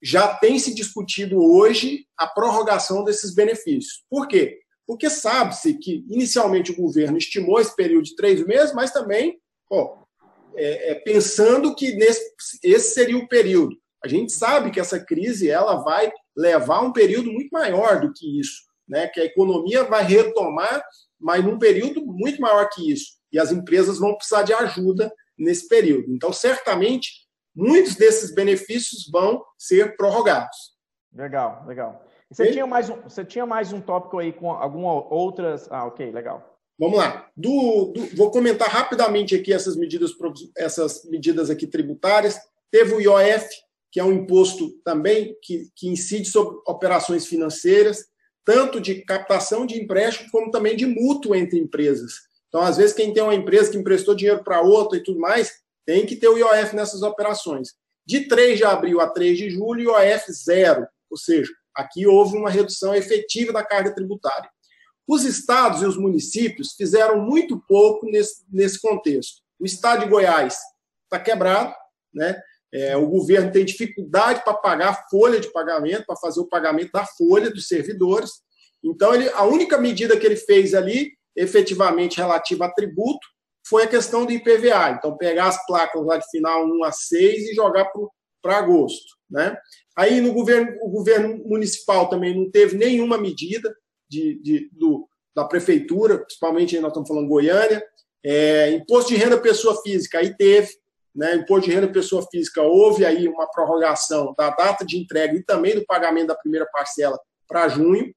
já 0.02 0.36
tem 0.36 0.60
se 0.60 0.76
discutido 0.76 1.42
hoje 1.42 2.06
a 2.18 2.28
prorrogação 2.28 3.06
desses 3.06 3.34
benefícios. 3.34 4.04
Por 4.10 4.28
quê? 4.28 4.60
Porque 4.86 5.10
sabe-se 5.10 5.76
que 5.76 6.04
inicialmente 6.10 6.74
o 6.74 6.76
governo 6.76 7.18
estimou 7.18 7.62
esse 7.62 7.74
período 7.74 8.04
de 8.04 8.18
três 8.18 8.46
meses, 8.46 8.76
mas 8.76 8.92
também 8.92 9.40
pô, 9.70 9.98
é, 10.58 10.92
é, 10.92 10.96
pensando 10.96 11.74
que 11.74 11.96
nesse, 11.96 12.22
esse 12.62 12.94
seria 12.94 13.18
o 13.18 13.30
período. 13.30 13.78
A 14.04 14.10
gente 14.10 14.34
sabe 14.34 14.72
que 14.72 14.80
essa 14.82 15.00
crise 15.00 15.50
ela 15.50 15.78
vai 15.78 16.12
levar 16.36 16.82
um 16.82 16.92
período 16.92 17.32
muito 17.32 17.50
maior 17.50 18.02
do 18.02 18.12
que 18.12 18.42
isso, 18.42 18.64
né? 18.86 19.08
que 19.08 19.22
a 19.22 19.26
economia 19.26 19.86
vai 19.86 20.04
retomar, 20.04 20.84
mas 21.24 21.44
num 21.44 21.58
período 21.58 22.06
muito 22.06 22.42
maior 22.42 22.70
que 22.70 22.92
isso. 22.92 23.14
E 23.32 23.40
as 23.40 23.52
empresas 23.52 23.98
vão 23.98 24.16
precisar 24.16 24.44
de 24.44 24.54
ajuda 24.54 25.12
nesse 25.38 25.68
período. 25.68 26.14
Então, 26.14 26.32
certamente, 26.32 27.10
muitos 27.56 27.96
desses 27.96 28.34
benefícios 28.34 29.10
vão 29.12 29.44
ser 29.58 29.96
prorrogados. 29.96 30.74
Legal, 31.16 31.64
legal. 31.66 32.06
Você, 32.30 32.52
tinha 32.52 32.68
mais 32.68 32.90
um, 32.90 33.02
você 33.02 33.24
tinha 33.24 33.46
mais 33.46 33.72
um 33.72 33.80
tópico 33.80 34.20
aí 34.20 34.34
com 34.34 34.52
algumas 34.52 35.06
outras. 35.10 35.68
Ah, 35.72 35.86
ok, 35.86 36.12
legal. 36.12 36.60
Vamos 36.78 36.98
lá. 36.98 37.30
Do, 37.38 37.94
do, 37.94 38.16
vou 38.16 38.32
comentar 38.32 38.68
rapidamente 38.68 39.36
aqui 39.36 39.54
essas 39.54 39.76
medidas, 39.76 40.12
essas 40.58 41.06
medidas 41.06 41.50
aqui 41.50 41.68
tributárias. 41.68 42.38
Teve 42.72 42.96
o 42.96 43.02
IOF, 43.02 43.48
que 43.92 44.00
é 44.00 44.04
um 44.04 44.12
imposto 44.12 44.72
também 44.84 45.38
que, 45.42 45.70
que 45.76 45.88
incide 45.88 46.28
sobre 46.28 46.60
operações 46.68 47.28
financeiras, 47.28 48.06
tanto 48.46 48.80
de 48.80 49.04
captação 49.04 49.66
de 49.66 49.82
empréstimo 49.82 50.30
como 50.32 50.52
também 50.52 50.76
de 50.76 50.86
mútuo 50.86 51.36
entre 51.36 51.60
empresas. 51.60 52.14
Então, 52.48 52.62
às 52.62 52.78
vezes, 52.78 52.96
quem 52.96 53.14
tem 53.14 53.24
uma 53.24 53.34
empresa 53.34 53.72
que 53.72 53.78
emprestou 53.78 54.14
dinheiro 54.14 54.44
para 54.44 54.62
outra 54.62 54.98
e 54.98 55.04
tudo 55.04 55.20
mais, 55.20 55.52
tem 55.86 56.06
que 56.06 56.16
ter 56.16 56.28
o 56.28 56.38
IOF 56.38 56.76
nessas 56.76 57.02
operações. 57.02 57.70
De 58.06 58.28
3 58.28 58.58
de 58.58 58.64
abril 58.64 59.02
a 59.02 59.10
3 59.10 59.38
de 59.38 59.50
julho, 59.50 59.92
IOF 59.92 60.32
zero, 60.32 60.88
ou 61.10 61.18
seja, 61.18 61.52
aqui 61.74 62.06
houve 62.06 62.38
uma 62.38 62.50
redução 62.50 62.94
efetiva 62.94 63.52
da 63.52 63.64
carga 63.64 63.94
tributária. 63.94 64.50
Os 65.08 65.24
estados 65.26 65.82
e 65.82 65.86
os 65.86 65.98
municípios 65.98 66.74
fizeram 66.74 67.22
muito 67.22 67.62
pouco 67.68 68.06
nesse, 68.06 68.44
nesse 68.52 68.80
contexto. 68.80 69.42
O 69.60 69.66
estado 69.66 70.04
de 70.04 70.10
Goiás 70.10 70.58
está 71.06 71.20
quebrado, 71.20 71.74
né? 72.14 72.42
É, 72.74 72.98
o 72.98 73.08
governo 73.08 73.52
tem 73.52 73.64
dificuldade 73.64 74.44
para 74.44 74.56
pagar 74.56 74.90
a 74.90 75.10
folha 75.10 75.40
de 75.40 75.52
pagamento, 75.52 76.06
para 76.08 76.16
fazer 76.16 76.40
o 76.40 76.48
pagamento 76.48 76.92
da 76.92 77.06
folha 77.06 77.52
dos 77.52 77.68
servidores. 77.68 78.32
Então, 78.84 79.14
ele, 79.14 79.30
a 79.30 79.44
única 79.44 79.78
medida 79.78 80.18
que 80.18 80.26
ele 80.26 80.36
fez 80.36 80.74
ali, 80.74 81.12
efetivamente 81.36 82.18
relativa 82.18 82.66
a 82.66 82.74
tributo, 82.74 83.26
foi 83.68 83.84
a 83.84 83.88
questão 83.88 84.26
do 84.26 84.32
IPVA. 84.32 84.92
Então, 84.98 85.16
pegar 85.16 85.48
as 85.48 85.66
placas 85.66 86.04
lá 86.04 86.18
de 86.18 86.26
final 86.32 86.66
1 86.66 86.84
a 86.84 86.92
6 86.92 87.50
e 87.50 87.56
jogar 87.56 87.90
para 88.42 88.58
agosto. 88.58 89.06
Né? 89.30 89.56
Aí, 89.96 90.20
no 90.20 90.34
governo, 90.34 90.76
o 90.82 90.90
governo 90.90 91.38
municipal 91.46 92.10
também 92.10 92.36
não 92.36 92.50
teve 92.50 92.76
nenhuma 92.76 93.18
medida 93.18 93.74
de, 94.10 94.42
de, 94.42 94.70
do, 94.74 95.08
da 95.36 95.46
prefeitura, 95.46 96.20
principalmente 96.20 96.80
nós 96.80 96.90
estamos 96.90 97.08
falando 97.08 97.28
Goiânia. 97.28 97.84
É, 98.26 98.72
imposto 98.72 99.14
de 99.14 99.18
renda 99.18 99.40
pessoa 99.40 99.82
física, 99.82 100.20
aí 100.20 100.36
teve, 100.36 100.70
né, 101.16 101.36
imposto 101.36 101.70
de 101.70 101.76
renda 101.76 101.88
pessoa 101.88 102.26
física, 102.30 102.62
houve 102.62 103.06
aí 103.06 103.28
uma 103.28 103.50
prorrogação 103.50 104.34
da 104.38 104.50
data 104.50 104.86
de 104.86 104.98
entrega 104.98 105.36
e 105.36 105.44
também 105.44 105.76
do 105.76 105.86
pagamento 105.86 106.28
da 106.28 106.36
primeira 106.36 106.68
parcela 106.72 107.20
para 107.48 107.68
junho. 107.68 108.14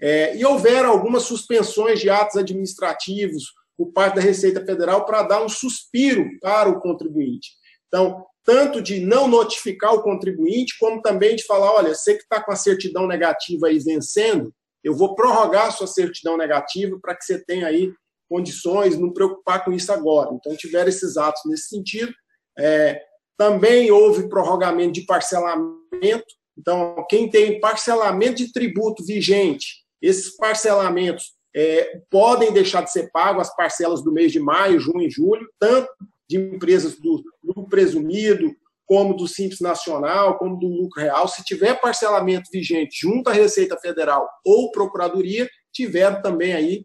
É, 0.00 0.36
e 0.36 0.44
houveram 0.44 0.90
algumas 0.90 1.22
suspensões 1.22 2.00
de 2.00 2.10
atos 2.10 2.36
administrativos 2.36 3.44
por 3.76 3.92
parte 3.92 4.16
da 4.16 4.20
Receita 4.20 4.64
Federal 4.64 5.04
para 5.04 5.22
dar 5.22 5.44
um 5.44 5.48
suspiro 5.48 6.28
para 6.40 6.68
o 6.68 6.80
contribuinte. 6.80 7.50
Então, 7.86 8.24
tanto 8.44 8.82
de 8.82 9.00
não 9.00 9.28
notificar 9.28 9.94
o 9.94 10.02
contribuinte, 10.02 10.76
como 10.78 11.00
também 11.00 11.36
de 11.36 11.44
falar: 11.44 11.72
olha, 11.72 11.94
você 11.94 12.14
que 12.14 12.22
está 12.22 12.42
com 12.42 12.52
a 12.52 12.56
certidão 12.56 13.06
negativa 13.06 13.68
aí 13.68 13.78
vencendo, 13.78 14.52
eu 14.82 14.94
vou 14.94 15.14
prorrogar 15.14 15.66
a 15.66 15.70
sua 15.70 15.86
certidão 15.86 16.36
negativa 16.36 16.98
para 17.00 17.14
que 17.14 17.24
você 17.24 17.42
tenha 17.44 17.66
aí 17.66 17.92
condições, 18.28 18.98
não 18.98 19.12
preocupar 19.12 19.64
com 19.64 19.72
isso 19.72 19.92
agora. 19.92 20.30
Então, 20.32 20.56
tiveram 20.56 20.88
esses 20.88 21.16
atos 21.16 21.42
nesse 21.46 21.68
sentido. 21.68 22.12
É, 22.58 23.02
também 23.36 23.90
houve 23.90 24.28
prorrogamento 24.28 24.92
de 24.92 25.06
parcelamento. 25.06 26.26
Então, 26.56 27.04
quem 27.08 27.30
tem 27.30 27.60
parcelamento 27.60 28.36
de 28.36 28.52
tributo 28.52 29.04
vigente, 29.04 29.82
esses 30.00 30.36
parcelamentos 30.36 31.34
é, 31.54 32.00
podem 32.10 32.52
deixar 32.52 32.82
de 32.82 32.92
ser 32.92 33.10
pago 33.10 33.40
as 33.40 33.54
parcelas 33.54 34.02
do 34.02 34.12
mês 34.12 34.32
de 34.32 34.40
maio, 34.40 34.80
junho 34.80 35.02
e 35.02 35.10
julho, 35.10 35.48
tanto 35.58 35.88
de 36.28 36.36
empresas 36.36 36.98
do 36.98 37.22
lucro 37.42 37.68
presumido, 37.68 38.54
como 38.86 39.14
do 39.14 39.26
Simples 39.26 39.60
Nacional, 39.60 40.38
como 40.38 40.58
do 40.58 40.66
lucro 40.66 41.00
real. 41.00 41.26
Se 41.28 41.42
tiver 41.44 41.80
parcelamento 41.80 42.50
vigente 42.52 43.00
junto 43.00 43.30
à 43.30 43.32
Receita 43.32 43.78
Federal 43.78 44.28
ou 44.44 44.70
Procuradoria, 44.70 45.48
tiveram 45.72 46.20
também 46.20 46.52
aí 46.52 46.84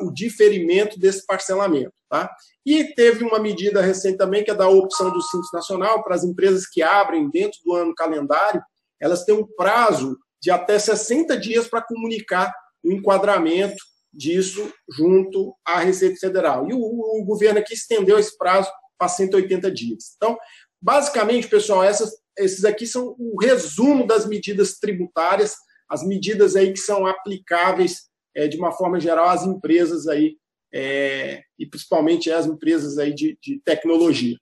o 0.00 0.12
diferimento 0.12 0.98
desse 0.98 1.24
parcelamento. 1.26 1.92
Tá? 2.08 2.30
E 2.64 2.94
teve 2.94 3.22
uma 3.24 3.38
medida 3.38 3.82
recente 3.82 4.16
também, 4.16 4.42
que 4.42 4.50
é 4.50 4.54
da 4.54 4.68
opção 4.68 5.10
do 5.12 5.20
Simples 5.20 5.50
Nacional, 5.52 6.02
para 6.02 6.14
as 6.14 6.24
empresas 6.24 6.66
que 6.66 6.82
abrem 6.82 7.30
dentro 7.30 7.58
do 7.64 7.74
ano 7.74 7.94
calendário, 7.94 8.62
elas 9.00 9.24
têm 9.24 9.34
um 9.34 9.46
prazo 9.56 10.18
de 10.40 10.50
até 10.50 10.78
60 10.78 11.36
dias 11.36 11.68
para 11.68 11.82
comunicar 11.82 12.52
o 12.82 12.92
enquadramento 12.92 13.76
disso 14.12 14.72
junto 14.90 15.54
à 15.64 15.80
Receita 15.80 16.18
Federal. 16.18 16.68
E 16.68 16.72
o, 16.72 16.78
o 16.78 17.24
governo 17.24 17.58
aqui 17.58 17.74
estendeu 17.74 18.18
esse 18.18 18.36
prazo 18.38 18.70
para 18.96 19.08
180 19.08 19.70
dias. 19.70 20.14
Então, 20.16 20.36
basicamente, 20.80 21.48
pessoal, 21.48 21.84
essas, 21.84 22.12
esses 22.36 22.64
aqui 22.64 22.86
são 22.86 23.14
o 23.18 23.36
resumo 23.40 24.06
das 24.06 24.26
medidas 24.26 24.78
tributárias, 24.78 25.54
as 25.88 26.02
medidas 26.02 26.56
aí 26.56 26.72
que 26.72 26.80
são 26.80 27.06
aplicáveis 27.06 28.07
de 28.46 28.56
uma 28.56 28.70
forma 28.70 29.00
geral 29.00 29.28
às 29.28 29.44
empresas 29.44 30.06
aí, 30.06 30.36
é, 30.72 31.42
e 31.58 31.66
principalmente 31.66 32.30
às 32.30 32.46
empresas 32.46 32.98
aí 32.98 33.12
de, 33.12 33.38
de 33.42 33.60
tecnologia. 33.64 34.36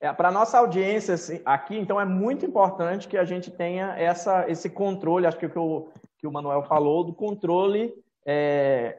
É, 0.00 0.12
Para 0.12 0.28
a 0.28 0.32
nossa 0.32 0.58
audiência 0.58 1.14
assim, 1.14 1.40
aqui, 1.44 1.76
então, 1.76 1.98
é 2.00 2.04
muito 2.04 2.44
importante 2.44 3.08
que 3.08 3.16
a 3.16 3.24
gente 3.24 3.50
tenha 3.50 3.96
essa, 3.98 4.48
esse 4.48 4.68
controle, 4.68 5.26
acho 5.26 5.38
que 5.38 5.46
o 5.46 5.50
que 5.50 5.58
o, 5.58 5.88
que 6.18 6.26
o 6.26 6.32
Manuel 6.32 6.62
falou, 6.62 7.02
do 7.02 7.14
controle 7.14 7.94
é, 8.26 8.98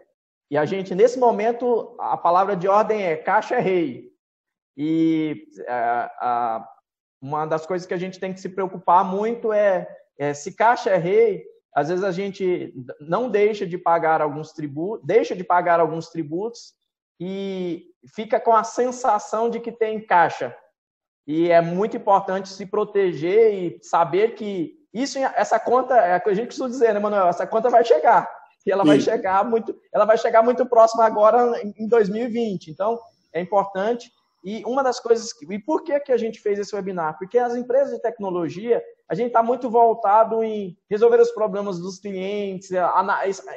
e 0.50 0.58
a 0.58 0.66
gente, 0.66 0.94
nesse 0.94 1.18
momento, 1.18 1.96
a 2.00 2.16
palavra 2.16 2.56
de 2.56 2.68
ordem 2.68 3.04
é 3.04 3.16
caixa 3.16 3.56
é 3.56 3.60
rei. 3.60 4.12
E 4.78 5.48
a, 5.68 6.12
a, 6.20 6.70
uma 7.22 7.46
das 7.46 7.66
coisas 7.66 7.88
que 7.88 7.94
a 7.94 7.98
gente 7.98 8.20
tem 8.20 8.34
que 8.34 8.40
se 8.40 8.50
preocupar 8.50 9.04
muito 9.04 9.52
é, 9.52 9.88
é, 10.18 10.34
se 10.34 10.54
caixa 10.54 10.92
é 10.92 10.98
rei, 10.98 11.44
às 11.76 11.90
vezes 11.90 12.06
a 12.06 12.12
gente 12.12 12.74
não 13.02 13.30
deixa 13.30 13.68
de 13.68 13.78
pagar 13.78 14.22
alguns 14.22 14.54
tributos, 14.54 15.06
deixa 15.06 15.36
de 15.36 15.44
pagar 15.44 15.82
alguns 15.82 16.08
tributos 16.08 16.74
e 17.20 17.88
fica 18.16 18.40
com 18.40 18.56
a 18.56 18.64
sensação 18.64 19.50
de 19.50 19.60
que 19.60 19.74
tem 19.74 20.06
caixa. 20.06 20.56
E 21.28 21.52
é 21.52 21.60
muito 21.60 21.98
importante 21.98 22.48
se 22.48 22.66
proteger 22.66 23.54
e 23.54 23.80
saber 23.82 24.36
que 24.36 24.74
isso, 24.94 25.20
essa 25.20 25.60
conta, 25.60 25.96
é 25.98 26.14
a 26.14 26.20
que 26.22 26.30
a 26.30 26.34
gente 26.34 26.48
costuma 26.48 26.70
dizer, 26.70 26.94
né, 26.94 27.00
Manuel? 27.00 27.28
Essa 27.28 27.46
conta 27.46 27.70
vai 27.70 27.84
chegar 27.84 28.30
e 28.66 28.72
ela 28.72 28.84
Sim. 28.84 28.90
vai 28.90 29.00
chegar 29.02 29.44
muito, 29.44 29.76
ela 29.94 30.06
vai 30.06 30.18
chegar 30.18 30.42
muito 30.42 30.66
próxima 30.66 31.04
agora 31.04 31.62
em 31.78 31.88
2020. 31.88 32.72
Então, 32.72 32.98
é 33.34 33.42
importante. 33.42 34.10
E 34.44 34.64
uma 34.66 34.82
das 34.82 35.00
coisas 35.00 35.34
que, 35.34 35.46
e 35.54 35.60
por 35.60 35.84
que 35.84 36.00
que 36.00 36.12
a 36.12 36.18
gente 36.18 36.40
fez 36.40 36.58
esse 36.58 36.74
webinar? 36.74 37.18
Porque 37.18 37.38
as 37.38 37.56
empresas 37.56 37.94
de 37.94 38.02
tecnologia, 38.02 38.82
a 39.08 39.16
gente 39.16 39.28
está 39.28 39.44
muito 39.44 39.70
voltado 39.70 40.44
em 40.44 40.78
resolver 40.90 41.20
os 41.20 41.32
problemas 41.32 41.80
dos 41.80 42.00
clientes. 42.00 42.70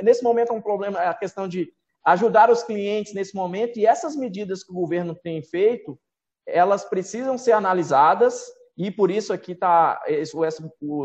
Nesse 0.03 0.23
momento 0.23 0.53
é 0.53 0.55
um 0.55 0.61
problema, 0.61 1.03
é 1.03 1.09
a 1.09 1.15
questão 1.15 1.49
de 1.49 1.73
ajudar 2.05 2.51
os 2.51 2.63
clientes 2.63 3.15
nesse 3.15 3.35
momento. 3.35 3.79
E 3.79 3.87
essas 3.87 4.15
medidas 4.15 4.63
que 4.63 4.71
o 4.71 4.75
governo 4.75 5.15
tem 5.15 5.43
feito, 5.43 5.99
elas 6.47 6.85
precisam 6.85 7.39
ser 7.39 7.53
analisadas. 7.53 8.45
E 8.77 8.91
por 8.91 9.11
isso 9.11 9.33
aqui 9.33 9.53
está 9.53 10.01
esse, 10.07 10.37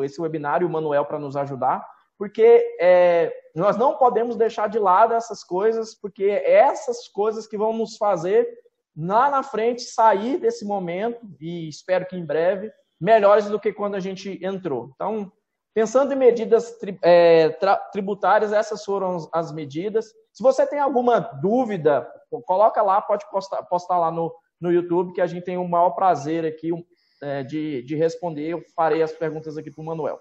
esse 0.04 0.22
webinário, 0.22 0.68
o 0.68 0.70
Manuel, 0.70 1.06
para 1.06 1.20
nos 1.20 1.36
ajudar 1.36 1.84
porque 2.18 2.78
é, 2.80 3.34
nós 3.56 3.78
não 3.78 3.98
podemos 3.98 4.36
deixar 4.36 4.70
de 4.70 4.80
lado 4.80 5.14
essas 5.14 5.44
coisas, 5.44 5.94
porque 5.94 6.24
é 6.24 6.54
essas 6.54 7.08
coisas 7.08 7.48
que 7.48 7.58
vão 7.58 7.74
nos 7.74 7.98
fazer 7.98 8.48
lá 8.96 9.30
na 9.30 9.44
frente 9.44 9.82
sair 9.82 10.38
desse 10.38 10.64
momento 10.66 11.20
e 11.40 11.68
espero 11.68 12.06
que 12.06 12.16
em 12.16 12.26
breve 12.26 12.72
melhores 13.04 13.50
do 13.50 13.60
que 13.60 13.74
quando 13.74 13.96
a 13.96 14.00
gente 14.00 14.40
entrou. 14.42 14.92
Então, 14.96 15.30
pensando 15.74 16.14
em 16.14 16.16
medidas 16.16 16.74
é, 17.02 17.50
tributárias, 17.92 18.54
essas 18.54 18.86
foram 18.86 19.30
as 19.34 19.52
medidas. 19.52 20.06
Se 20.32 20.42
você 20.42 20.66
tem 20.66 20.80
alguma 20.80 21.20
dúvida, 21.20 22.10
coloca 22.46 22.82
lá, 22.82 23.02
pode 23.02 23.30
postar, 23.30 23.62
postar 23.64 23.98
lá 23.98 24.10
no, 24.10 24.34
no 24.60 24.72
YouTube, 24.72 25.12
que 25.12 25.20
a 25.20 25.28
gente 25.28 25.44
tem 25.44 25.58
o 25.58 25.68
maior 25.68 25.90
prazer 25.90 26.46
aqui 26.46 26.72
é, 27.22 27.44
de, 27.44 27.84
de 27.84 27.96
responder. 27.96 28.48
Eu 28.48 28.64
farei 28.74 29.04
as 29.04 29.12
perguntas 29.12 29.58
aqui 29.58 29.70
para 29.70 29.82
o 29.82 29.86
Manuel. 29.86 30.18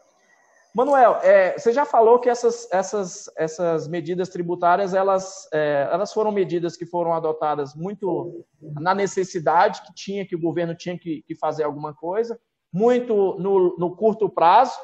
Manuel, 0.74 1.20
é, 1.22 1.56
você 1.56 1.72
já 1.72 1.84
falou 1.84 2.18
que 2.18 2.30
essas, 2.30 2.66
essas, 2.72 3.30
essas 3.36 3.86
medidas 3.86 4.30
tributárias 4.30 4.94
elas, 4.94 5.46
é, 5.52 5.86
elas 5.92 6.12
foram 6.12 6.32
medidas 6.32 6.76
que 6.78 6.86
foram 6.86 7.12
adotadas 7.12 7.74
muito 7.76 8.44
na 8.60 8.94
necessidade 8.94 9.82
que 9.82 9.94
tinha, 9.94 10.26
que 10.26 10.34
o 10.34 10.40
governo 10.40 10.74
tinha 10.74 10.98
que, 10.98 11.22
que 11.22 11.34
fazer 11.36 11.62
alguma 11.62 11.94
coisa, 11.94 12.40
muito 12.72 13.36
no, 13.38 13.76
no 13.76 13.94
curto 13.96 14.28
prazo. 14.28 14.78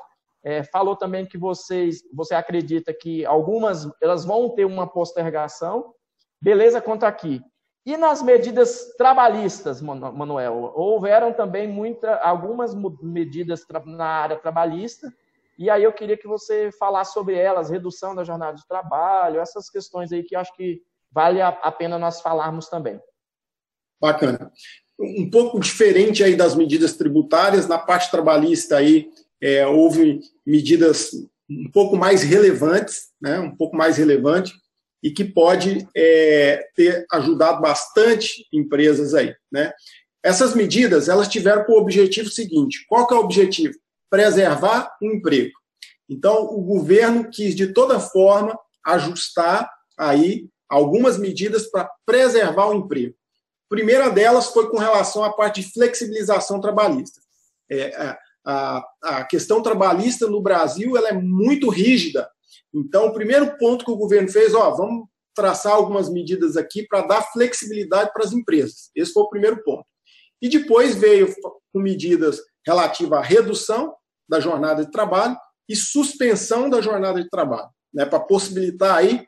É, 0.45 0.63
falou 0.63 0.95
também 0.95 1.27
que 1.27 1.37
vocês, 1.37 2.03
você 2.13 2.35
acredita 2.35 2.93
que 2.93 3.25
algumas 3.25 3.89
elas 4.01 4.25
vão 4.25 4.51
ter 4.51 4.65
uma 4.65 4.87
postergação. 4.87 5.95
Beleza 6.41 6.81
quanto 6.81 7.05
aqui. 7.05 7.43
E 7.89 7.97
nas 7.97 8.23
medidas 8.23 8.95
trabalhistas, 8.99 9.81
Manuel, 9.81 10.73
houveram 10.77 11.33
também 11.33 11.67
muita, 11.67 12.17
algumas 12.17 12.75
medidas 13.01 13.65
na 13.87 14.05
área 14.05 14.37
trabalhista, 14.37 15.11
e 15.59 15.71
aí 15.71 15.85
eu 15.85 15.93
queria 15.95 16.17
que 16.17 16.29
você 16.29 16.71
falasse 16.71 17.15
sobre 17.15 17.35
elas, 17.35 17.71
redução 17.71 18.15
da 18.15 18.25
jornada 18.25 18.59
de 18.59 18.69
trabalho, 18.69 19.41
essas 19.41 19.71
questões 19.71 20.13
aí 20.13 20.23
que 20.23 20.37
acho 20.37 20.55
que 20.55 20.83
vale 21.11 21.41
a 21.41 21.73
pena 21.73 21.99
nós 21.99 22.21
falarmos 22.21 22.69
também. 22.69 23.01
Bacana. 23.99 24.53
Um 24.99 25.31
pouco 25.31 25.61
diferente 25.61 26.25
aí 26.25 26.35
das 26.35 26.55
medidas 26.55 26.95
tributárias, 26.95 27.69
na 27.69 27.79
parte 27.79 28.11
trabalhista 28.11 28.77
aí 28.77 29.09
é, 29.41 29.67
houve 29.67 30.21
medidas 30.45 31.13
um 31.49 31.71
pouco 31.71 31.97
mais 31.97 32.23
relevantes, 32.23 33.09
né, 33.21 33.39
um 33.39 33.55
pouco 33.55 33.77
mais 33.77 33.97
relevante, 33.97 34.53
e 35.03 35.11
que 35.11 35.25
pode 35.25 35.87
é, 35.97 36.69
ter 36.75 37.07
ajudado 37.13 37.61
bastante 37.61 38.47
empresas 38.53 39.15
aí. 39.15 39.35
Né? 39.51 39.73
Essas 40.23 40.55
medidas 40.55 41.09
elas 41.09 41.29
tiveram 41.29 41.65
por 41.65 41.81
objetivo 41.81 42.29
seguinte: 42.29 42.85
qual 42.89 43.07
que 43.07 43.15
é 43.15 43.17
o 43.17 43.21
objetivo? 43.21 43.75
Preservar 44.11 44.97
o 45.01 45.07
emprego. 45.07 45.53
Então, 46.09 46.45
o 46.45 46.63
governo 46.63 47.29
quis 47.31 47.55
de 47.55 47.69
toda 47.69 48.01
forma 48.01 48.59
ajustar 48.85 49.71
aí 49.97 50.49
algumas 50.69 51.19
medidas 51.19 51.71
para 51.71 51.89
preservar 52.05 52.69
o 52.69 52.75
emprego. 52.75 53.15
Primeira 53.69 54.09
delas 54.11 54.49
foi 54.49 54.71
com 54.71 54.79
relação 54.79 55.23
à 55.23 55.33
parte 55.33 55.61
de 55.61 55.73
flexibilização 55.73 56.61
trabalhista. 56.61 57.21
É, 57.71 58.17
a, 58.45 58.83
a 59.03 59.25
questão 59.25 59.63
trabalhista 59.63 60.27
no 60.27 60.41
Brasil 60.41 60.97
ela 60.97 61.11
é 61.11 61.13
muito 61.13 61.69
rígida 61.69 62.29
então, 62.75 63.07
o 63.07 63.13
primeiro 63.13 63.57
ponto 63.57 63.85
que 63.85 63.91
o 63.91 63.97
governo 63.97 64.29
fez, 64.29 64.55
ó, 64.55 64.71
vamos 64.71 65.07
traçar 65.35 65.73
algumas 65.73 66.09
medidas 66.09 66.57
aqui 66.57 66.87
para 66.87 67.07
dar 67.07 67.23
flexibilidade 67.23 68.13
para 68.13 68.25
as 68.25 68.33
empresas. 68.33 68.91
Esse 68.95 69.13
foi 69.13 69.23
o 69.23 69.29
primeiro 69.29 69.63
ponto. 69.63 69.87
E 70.41 70.49
depois 70.49 70.95
veio 70.95 71.35
com 71.73 71.81
medidas 71.81 72.41
relativas 72.67 73.19
à 73.19 73.23
redução 73.23 73.95
da 74.29 74.41
jornada 74.41 74.85
de 74.85 74.91
trabalho 74.91 75.37
e 75.69 75.75
suspensão 75.75 76.69
da 76.69 76.81
jornada 76.81 77.23
de 77.23 77.29
trabalho, 77.29 77.69
né, 77.93 78.05
para 78.05 78.21
possibilitar 78.21 78.97
aí 78.97 79.27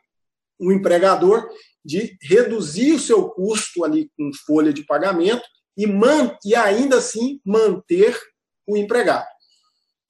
o 0.59 0.71
empregador 0.71 1.49
de 1.83 2.17
reduzir 2.21 2.93
o 2.93 2.99
seu 2.99 3.29
custo 3.29 3.83
ali 3.83 4.09
com 4.17 4.31
folha 4.45 4.71
de 4.71 4.85
pagamento 4.85 5.43
e, 5.75 5.87
man, 5.87 6.37
e 6.45 6.55
ainda 6.55 6.97
assim 6.97 7.39
manter 7.45 8.17
o 8.67 8.77
empregado. 8.77 9.25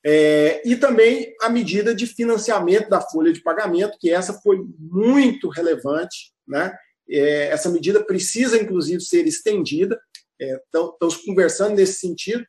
É, 0.03 0.62
e 0.67 0.75
também 0.75 1.34
a 1.41 1.49
medida 1.49 1.93
de 1.93 2.07
financiamento 2.07 2.89
da 2.89 2.99
folha 2.99 3.31
de 3.31 3.41
pagamento, 3.41 3.97
que 3.99 4.10
essa 4.10 4.34
foi 4.41 4.60
muito 4.79 5.49
relevante. 5.49 6.34
Né? 6.47 6.75
É, 7.10 7.47
essa 7.47 7.69
medida 7.69 8.03
precisa, 8.03 8.60
inclusive, 8.60 9.01
ser 9.01 9.27
estendida. 9.27 9.99
É, 10.39 10.60
estamos 10.73 11.17
conversando 11.17 11.75
nesse 11.75 11.99
sentido, 11.99 12.43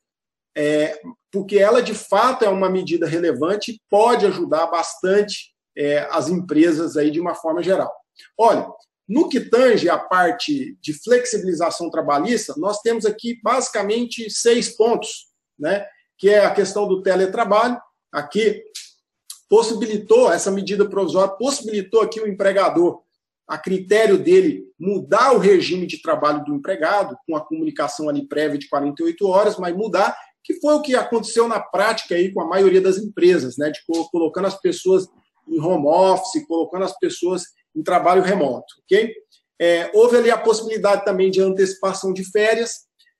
é, 0.56 0.98
porque 1.30 1.58
ela, 1.58 1.82
de 1.82 1.94
fato, 1.94 2.44
é 2.44 2.48
uma 2.48 2.70
medida 2.70 3.06
relevante 3.06 3.72
e 3.72 3.80
pode 3.90 4.24
ajudar 4.26 4.66
bastante 4.66 5.52
é, 5.76 6.00
as 6.10 6.28
empresas 6.28 6.96
aí 6.96 7.10
de 7.10 7.20
uma 7.20 7.34
forma 7.34 7.62
geral. 7.62 7.92
Olha, 8.38 8.66
no 9.08 9.28
que 9.28 9.40
tange 9.40 9.88
a 9.88 9.98
parte 9.98 10.76
de 10.80 10.92
flexibilização 10.92 11.90
trabalhista, 11.90 12.54
nós 12.56 12.80
temos 12.80 13.04
aqui 13.04 13.40
basicamente 13.42 14.30
seis 14.30 14.76
pontos, 14.76 15.26
né? 15.58 15.84
que 16.18 16.28
é 16.28 16.44
a 16.44 16.54
questão 16.54 16.86
do 16.86 17.02
teletrabalho. 17.02 17.78
Aqui 18.12 18.62
possibilitou, 19.48 20.32
essa 20.32 20.50
medida 20.50 20.88
provisória 20.88 21.34
possibilitou 21.36 22.00
aqui 22.00 22.20
o 22.20 22.28
empregador, 22.28 23.02
a 23.46 23.58
critério 23.58 24.16
dele, 24.16 24.64
mudar 24.78 25.34
o 25.34 25.38
regime 25.38 25.86
de 25.86 26.00
trabalho 26.00 26.44
do 26.44 26.54
empregado, 26.54 27.16
com 27.26 27.36
a 27.36 27.44
comunicação 27.44 28.08
ali 28.08 28.26
prévia 28.26 28.58
de 28.58 28.68
48 28.68 29.26
horas, 29.26 29.58
mas 29.58 29.76
mudar, 29.76 30.16
que 30.44 30.54
foi 30.54 30.74
o 30.74 30.80
que 30.80 30.94
aconteceu 30.94 31.46
na 31.46 31.60
prática 31.60 32.14
aí 32.14 32.32
com 32.32 32.40
a 32.40 32.48
maioria 32.48 32.80
das 32.80 32.98
empresas, 32.98 33.56
né, 33.58 33.70
de 33.70 33.80
colocando 34.10 34.46
as 34.46 34.58
pessoas 34.60 35.06
em 35.48 35.60
home 35.60 35.86
office, 35.86 36.46
colocando 36.46 36.84
as 36.84 36.96
pessoas 36.98 37.42
em 37.74 37.82
trabalho 37.82 38.22
remoto, 38.22 38.66
ok? 38.84 39.14
É, 39.60 39.90
houve 39.94 40.16
ali 40.16 40.30
a 40.30 40.38
possibilidade 40.38 41.04
também 41.04 41.30
de 41.30 41.40
antecipação 41.40 42.12
de 42.12 42.24
férias, 42.30 42.72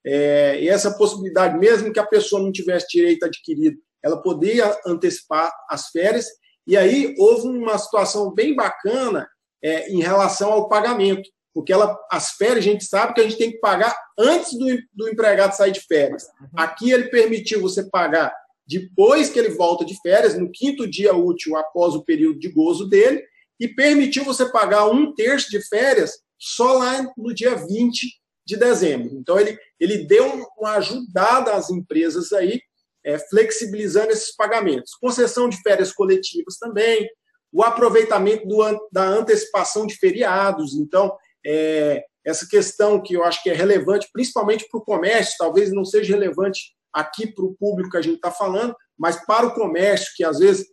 é, 0.05 0.59
e 0.61 0.67
essa 0.67 0.91
possibilidade, 0.97 1.57
mesmo 1.57 1.91
que 1.91 1.99
a 1.99 2.05
pessoa 2.05 2.41
não 2.41 2.51
tivesse 2.51 2.87
direito 2.89 3.25
adquirido, 3.25 3.77
ela 4.03 4.21
poderia 4.21 4.77
antecipar 4.85 5.51
as 5.69 5.87
férias. 5.87 6.27
E 6.67 6.75
aí 6.75 7.15
houve 7.17 7.47
uma 7.47 7.77
situação 7.77 8.33
bem 8.33 8.53
bacana 8.53 9.27
é, 9.63 9.89
em 9.89 10.01
relação 10.01 10.51
ao 10.51 10.67
pagamento, 10.67 11.29
porque 11.53 11.71
ela, 11.71 11.97
as 12.11 12.31
férias 12.31 12.59
a 12.59 12.69
gente 12.69 12.83
sabe 12.83 13.13
que 13.13 13.21
a 13.21 13.23
gente 13.23 13.37
tem 13.37 13.51
que 13.51 13.59
pagar 13.59 13.95
antes 14.19 14.57
do, 14.57 14.65
do 14.93 15.07
empregado 15.07 15.55
sair 15.55 15.71
de 15.71 15.81
férias. 15.81 16.23
Uhum. 16.41 16.47
Aqui 16.57 16.91
ele 16.91 17.09
permitiu 17.09 17.61
você 17.61 17.89
pagar 17.89 18.33
depois 18.67 19.29
que 19.29 19.39
ele 19.39 19.49
volta 19.49 19.85
de 19.85 19.95
férias, 20.01 20.37
no 20.37 20.49
quinto 20.51 20.89
dia 20.89 21.13
útil 21.13 21.55
após 21.55 21.95
o 21.95 22.03
período 22.03 22.39
de 22.39 22.49
gozo 22.49 22.87
dele, 22.89 23.23
e 23.59 23.67
permitiu 23.67 24.23
você 24.23 24.49
pagar 24.49 24.87
um 24.87 25.13
terço 25.13 25.49
de 25.49 25.61
férias 25.67 26.11
só 26.37 26.73
lá 26.73 27.11
no 27.17 27.33
dia 27.33 27.55
20 27.55 28.07
de 28.45 28.57
dezembro. 28.57 29.15
Então, 29.15 29.39
ele, 29.39 29.57
ele 29.79 30.05
deu 30.05 30.45
uma 30.57 30.73
ajudada 30.73 31.53
às 31.53 31.69
empresas 31.69 32.33
aí, 32.33 32.61
é, 33.05 33.17
flexibilizando 33.17 34.11
esses 34.11 34.35
pagamentos. 34.35 34.95
Concessão 34.95 35.47
de 35.47 35.61
férias 35.61 35.93
coletivas 35.93 36.57
também, 36.57 37.07
o 37.51 37.63
aproveitamento 37.63 38.47
do, 38.47 38.89
da 38.91 39.03
antecipação 39.03 39.85
de 39.85 39.95
feriados. 39.95 40.73
Então, 40.73 41.15
é, 41.45 42.03
essa 42.25 42.47
questão 42.47 43.01
que 43.01 43.13
eu 43.13 43.23
acho 43.23 43.43
que 43.43 43.49
é 43.49 43.53
relevante, 43.53 44.09
principalmente 44.11 44.67
para 44.69 44.79
o 44.79 44.83
comércio, 44.83 45.35
talvez 45.37 45.71
não 45.71 45.85
seja 45.85 46.13
relevante 46.13 46.73
aqui 46.91 47.27
para 47.27 47.43
o 47.45 47.53
público 47.55 47.91
que 47.91 47.97
a 47.97 48.01
gente 48.01 48.15
está 48.15 48.31
falando, 48.31 48.75
mas 48.97 49.23
para 49.25 49.47
o 49.47 49.53
comércio, 49.53 50.13
que 50.15 50.23
às 50.23 50.39
vezes 50.39 50.67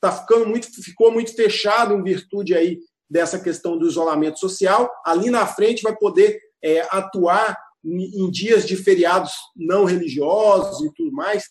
tá 0.00 0.12
ficando 0.12 0.46
muito, 0.46 0.68
ficou 0.82 1.10
muito 1.10 1.34
fechado 1.34 1.94
em 1.94 2.02
virtude 2.02 2.54
aí 2.54 2.78
dessa 3.10 3.40
questão 3.40 3.76
do 3.76 3.88
isolamento 3.88 4.38
social, 4.38 4.88
ali 5.04 5.30
na 5.30 5.46
frente 5.46 5.82
vai 5.82 5.96
poder 5.96 6.40
é, 6.62 6.80
atuar 6.90 7.58
em, 7.84 8.30
dias 8.30 8.66
de 8.66 8.76
feriados 8.76 9.32
não 9.56 9.84
religiosos 9.84 10.84
e 10.84 10.92
tudo 10.94 11.12
mais. 11.12 11.44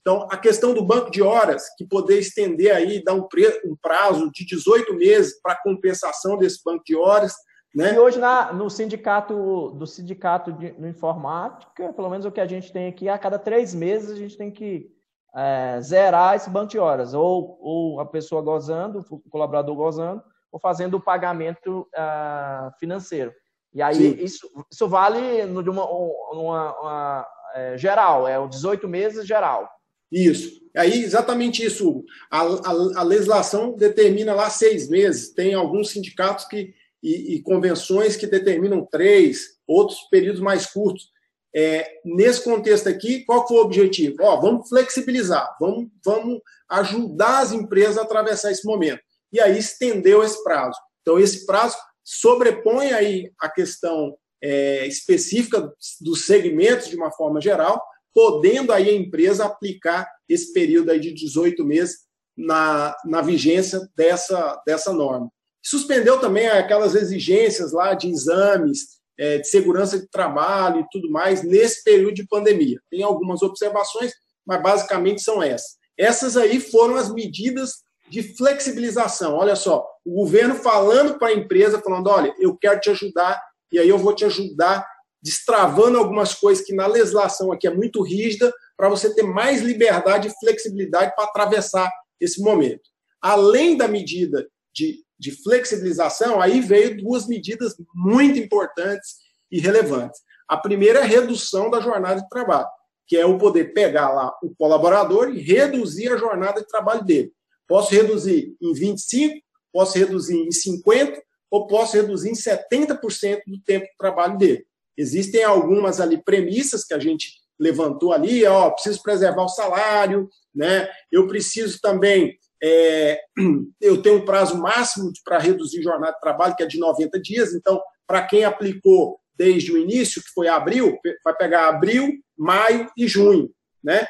Então, 0.00 0.28
a 0.30 0.36
questão 0.36 0.74
do 0.74 0.84
banco 0.84 1.10
de 1.10 1.22
horas, 1.22 1.64
que 1.76 1.86
poder 1.86 2.18
estender 2.18 2.74
aí, 2.74 3.02
dar 3.02 3.14
um, 3.14 3.26
um 3.64 3.76
prazo 3.80 4.30
de 4.32 4.44
18 4.44 4.94
meses 4.94 5.40
para 5.40 5.60
compensação 5.62 6.36
desse 6.36 6.60
banco 6.64 6.84
de 6.84 6.94
horas. 6.94 7.34
Né? 7.74 7.94
E 7.94 7.98
hoje, 7.98 8.18
na, 8.18 8.52
no 8.52 8.70
sindicato 8.70 9.70
do 9.70 9.86
sindicato 9.86 10.52
de 10.52 10.72
no 10.78 10.88
informática, 10.88 11.92
pelo 11.92 12.10
menos 12.10 12.24
o 12.24 12.30
que 12.30 12.40
a 12.40 12.46
gente 12.46 12.72
tem 12.72 12.88
aqui, 12.88 13.08
a 13.08 13.18
cada 13.18 13.38
três 13.38 13.74
meses 13.74 14.10
a 14.10 14.16
gente 14.16 14.36
tem 14.36 14.50
que 14.50 14.90
é, 15.34 15.80
zerar 15.80 16.36
esse 16.36 16.50
banco 16.50 16.68
de 16.68 16.78
horas. 16.78 17.14
Ou, 17.14 17.58
ou 17.60 18.00
a 18.00 18.06
pessoa 18.06 18.42
gozando, 18.42 19.04
o 19.10 19.18
colaborador 19.30 19.74
gozando, 19.74 20.22
ou 20.52 20.60
fazendo 20.60 20.94
o 20.94 21.02
pagamento 21.02 21.86
uh, 21.94 22.70
financeiro. 22.78 23.32
E 23.74 23.82
aí 23.82 24.24
isso, 24.24 24.48
isso 24.70 24.88
vale 24.88 25.44
numa, 25.44 25.84
uma, 25.84 26.80
uma 26.80 27.26
é, 27.54 27.76
geral, 27.76 28.26
é 28.26 28.38
o 28.38 28.48
18 28.48 28.88
meses 28.88 29.26
geral. 29.26 29.68
Isso. 30.10 30.60
Aí, 30.76 31.02
exatamente 31.02 31.64
isso. 31.64 32.04
A, 32.30 32.40
a, 32.40 33.00
a, 33.00 33.02
legislação 33.02 33.74
determina 33.74 34.34
lá 34.34 34.48
seis 34.50 34.88
meses. 34.88 35.32
Tem 35.32 35.54
alguns 35.54 35.90
sindicatos 35.90 36.44
que, 36.44 36.74
e, 37.02 37.34
e 37.34 37.42
convenções 37.42 38.16
que 38.16 38.26
determinam 38.26 38.84
três, 38.84 39.58
outros 39.66 40.00
períodos 40.10 40.40
mais 40.40 40.66
curtos. 40.66 41.10
É, 41.58 42.00
nesse 42.04 42.44
contexto 42.44 42.86
aqui, 42.86 43.24
qual 43.24 43.48
foi 43.48 43.56
o 43.56 43.62
objetivo? 43.62 44.16
Ó, 44.20 44.38
vamos 44.38 44.68
flexibilizar, 44.68 45.56
vamos, 45.58 45.88
vamos 46.04 46.40
ajudar 46.68 47.38
as 47.38 47.52
empresas 47.52 47.96
a 47.96 48.02
atravessar 48.02 48.52
esse 48.52 48.66
momento. 48.66 49.00
E 49.32 49.40
aí 49.40 49.58
estendeu 49.58 50.22
esse 50.22 50.44
prazo. 50.44 50.78
Então, 51.00 51.18
esse 51.18 51.46
prazo 51.46 51.76
sobrepõe 52.04 52.92
aí 52.92 53.32
a 53.40 53.48
questão 53.48 54.14
é, 54.42 54.86
específica 54.86 55.72
dos 56.00 56.26
segmentos 56.26 56.88
de 56.88 56.96
uma 56.96 57.10
forma 57.10 57.40
geral, 57.40 57.82
podendo 58.14 58.70
aí 58.72 58.90
a 58.90 58.94
empresa 58.94 59.46
aplicar 59.46 60.06
esse 60.28 60.52
período 60.52 60.90
aí 60.90 61.00
de 61.00 61.12
18 61.12 61.64
meses 61.64 62.00
na, 62.36 62.94
na 63.06 63.22
vigência 63.22 63.80
dessa, 63.96 64.60
dessa 64.66 64.92
norma. 64.92 65.30
Suspendeu 65.64 66.20
também 66.20 66.46
aquelas 66.48 66.94
exigências 66.94 67.72
lá 67.72 67.94
de 67.94 68.08
exames, 68.08 68.95
é, 69.18 69.38
de 69.38 69.48
segurança 69.48 69.98
de 69.98 70.08
trabalho 70.08 70.80
e 70.80 70.86
tudo 70.90 71.10
mais 71.10 71.42
nesse 71.42 71.82
período 71.82 72.14
de 72.14 72.26
pandemia. 72.26 72.80
Tem 72.90 73.02
algumas 73.02 73.42
observações, 73.42 74.12
mas 74.46 74.62
basicamente 74.62 75.22
são 75.22 75.42
essas. 75.42 75.76
Essas 75.98 76.36
aí 76.36 76.60
foram 76.60 76.96
as 76.96 77.12
medidas 77.12 77.86
de 78.08 78.22
flexibilização. 78.36 79.34
Olha 79.34 79.56
só, 79.56 79.86
o 80.04 80.14
governo 80.14 80.54
falando 80.54 81.18
para 81.18 81.28
a 81.28 81.34
empresa, 81.34 81.80
falando: 81.82 82.08
olha, 82.08 82.34
eu 82.38 82.56
quero 82.56 82.80
te 82.80 82.90
ajudar, 82.90 83.40
e 83.72 83.78
aí 83.78 83.88
eu 83.88 83.98
vou 83.98 84.14
te 84.14 84.24
ajudar, 84.24 84.86
destravando 85.22 85.98
algumas 85.98 86.34
coisas 86.34 86.64
que 86.64 86.74
na 86.74 86.86
legislação 86.86 87.50
aqui 87.50 87.66
é 87.66 87.74
muito 87.74 88.02
rígida, 88.02 88.52
para 88.76 88.88
você 88.88 89.12
ter 89.14 89.22
mais 89.22 89.62
liberdade 89.62 90.28
e 90.28 90.38
flexibilidade 90.38 91.14
para 91.14 91.24
atravessar 91.24 91.90
esse 92.20 92.40
momento. 92.40 92.82
Além 93.20 93.76
da 93.76 93.88
medida 93.88 94.46
de, 94.74 95.02
de 95.18 95.30
flexibilização, 95.42 96.40
aí 96.40 96.60
veio 96.60 96.96
duas 96.96 97.26
medidas 97.26 97.74
muito 97.94 98.38
importantes 98.38 99.16
e 99.50 99.58
relevantes. 99.58 100.20
A 100.48 100.56
primeira 100.56 101.00
é 101.00 101.02
a 101.02 101.06
redução 101.06 101.70
da 101.70 101.80
jornada 101.80 102.20
de 102.20 102.28
trabalho, 102.28 102.68
que 103.06 103.16
é 103.16 103.22
eu 103.22 103.36
poder 103.38 103.72
pegar 103.72 104.12
lá 104.12 104.32
o 104.42 104.54
colaborador 104.54 105.30
e 105.30 105.40
reduzir 105.40 106.12
a 106.12 106.16
jornada 106.16 106.60
de 106.60 106.66
trabalho 106.66 107.04
dele. 107.04 107.32
Posso 107.66 107.92
reduzir 107.92 108.54
em 108.60 108.72
25, 108.72 109.40
posso 109.72 109.98
reduzir 109.98 110.36
em 110.36 110.52
50 110.52 111.20
ou 111.50 111.66
posso 111.66 111.96
reduzir 111.96 112.30
em 112.30 112.34
70% 112.34 113.40
do 113.46 113.60
tempo 113.62 113.86
de 113.86 113.96
trabalho 113.98 114.38
dele. 114.38 114.66
Existem 114.96 115.44
algumas 115.44 116.00
ali 116.00 116.22
premissas 116.22 116.84
que 116.84 116.94
a 116.94 116.98
gente 116.98 117.32
levantou 117.58 118.12
ali, 118.12 118.44
ó, 118.44 118.70
preciso 118.70 119.02
preservar 119.02 119.44
o 119.44 119.48
salário, 119.48 120.28
né? 120.54 120.88
Eu 121.10 121.26
preciso 121.26 121.80
também 121.80 122.38
é, 122.62 123.20
eu 123.80 124.00
tenho 124.02 124.16
um 124.16 124.24
prazo 124.24 124.58
máximo 124.58 125.12
para 125.24 125.38
reduzir 125.38 125.82
jornada 125.82 126.12
de 126.12 126.20
trabalho, 126.20 126.56
que 126.56 126.62
é 126.62 126.66
de 126.66 126.78
90 126.78 127.20
dias. 127.20 127.54
Então, 127.54 127.80
para 128.06 128.26
quem 128.26 128.44
aplicou 128.44 129.20
desde 129.36 129.72
o 129.72 129.78
início, 129.78 130.22
que 130.22 130.30
foi 130.30 130.48
abril, 130.48 130.98
vai 131.24 131.34
pegar 131.36 131.68
abril, 131.68 132.12
maio 132.36 132.90
e 132.96 133.06
junho. 133.06 133.50
Né? 133.82 134.06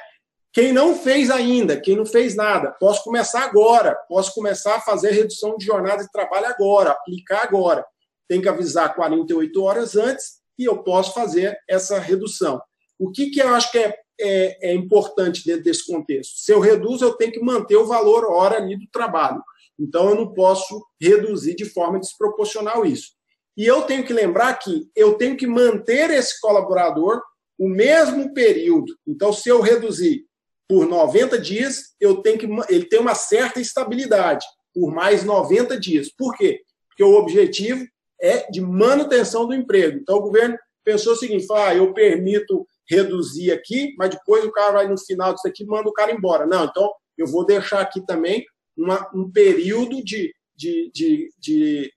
Quem 0.53 0.73
não 0.73 0.95
fez 0.95 1.31
ainda, 1.31 1.79
quem 1.79 1.97
não 1.97 2.07
fez 2.07 2.35
nada, 2.35 2.71
posso 2.81 3.03
começar 3.05 3.43
agora, 3.43 3.95
posso 4.09 4.33
começar 4.33 4.77
a 4.77 4.81
fazer 4.81 5.11
redução 5.11 5.57
de 5.57 5.67
jornada 5.67 6.03
de 6.03 6.11
trabalho 6.11 6.47
agora, 6.47 6.93
aplicar 6.93 7.43
agora. 7.43 7.85
Tem 8.29 8.41
que 8.41 8.49
avisar 8.49 8.95
48 8.95 9.63
horas 9.63 9.97
antes 9.97 10.41
e 10.59 10.65
eu 10.65 10.83
posso 10.83 11.13
fazer 11.13 11.59
essa 11.69 11.99
redução. 11.99 12.61
O 12.99 13.11
que, 13.11 13.31
que 13.31 13.41
eu 13.41 13.49
acho 13.49 13.71
que 13.71 13.79
é 13.79 13.95
é, 14.21 14.71
é, 14.71 14.75
importante 14.75 15.45
dentro 15.45 15.65
desse 15.65 15.87
contexto. 15.87 16.39
Se 16.39 16.53
eu 16.53 16.61
reduzo, 16.61 17.05
eu 17.05 17.15
tenho 17.15 17.33
que 17.33 17.41
manter 17.41 17.77
o 17.77 17.87
valor 17.87 18.25
hora 18.25 18.57
ali 18.57 18.77
do 18.77 18.87
trabalho. 18.91 19.43
Então, 19.79 20.09
eu 20.09 20.15
não 20.15 20.33
posso 20.33 20.85
reduzir 21.01 21.55
de 21.55 21.65
forma 21.65 22.01
desproporcional 22.01 22.85
isso. 22.87 23.13
E 23.57 23.65
eu 23.65 23.83
tenho 23.83 24.05
que 24.05 24.13
lembrar 24.13 24.55
que 24.55 24.89
eu 24.95 25.15
tenho 25.15 25.37
que 25.37 25.47
manter 25.47 26.11
esse 26.11 26.41
colaborador 26.41 27.21
o 27.59 27.69
mesmo 27.69 28.35
período. 28.35 28.95
Então, 29.07 29.33
se 29.33 29.49
eu 29.49 29.61
reduzir 29.61 30.27
por 30.69 30.87
90 30.87 31.39
dias, 31.39 31.95
eu 32.01 32.17
tenho 32.17 32.39
que 32.39 32.47
ele 32.69 32.85
tem 32.85 33.01
uma 33.01 33.15
certa 33.15 33.61
estabilidade 33.61 34.45
por 34.75 34.93
mais 34.93 35.25
90 35.25 35.79
dias. 35.81 36.11
Por 36.11 36.37
quê? 36.37 36.61
Porque 36.89 37.03
o 37.03 37.15
objetivo 37.15 37.87
é 38.21 38.51
de 38.51 38.61
manutenção 38.61 39.47
do 39.47 39.55
emprego. 39.55 39.99
Então, 39.99 40.17
o 40.17 40.23
governo 40.23 40.57
pensou 40.85 41.15
o 41.15 41.17
seguinte: 41.17 41.47
ah, 41.51 41.75
eu 41.75 41.95
permito 41.95 42.67
reduzir 42.89 43.53
aqui, 43.53 43.95
mas 43.99 44.11
depois 44.11 44.45
o 44.45 44.53
cara 44.53 44.73
vai 44.73 44.89
no 44.89 44.99
final 44.99 45.35
disso 45.35 45.49
aqui 45.49 45.65
manda 45.65 45.89
o 45.89 45.93
cara 45.93 46.13
embora. 46.13 46.47
Não, 46.47 46.65
então 46.65 46.93
eu 47.17 47.27
vou 47.27 47.45
deixar 47.45 47.81
aqui 47.81 48.05
também 48.05 48.45
uma, 48.77 49.11
um 49.15 49.31
período 49.31 50.03
de, 50.05 50.35
de, 50.55 50.91
de, 50.93 51.29
de 51.39 51.93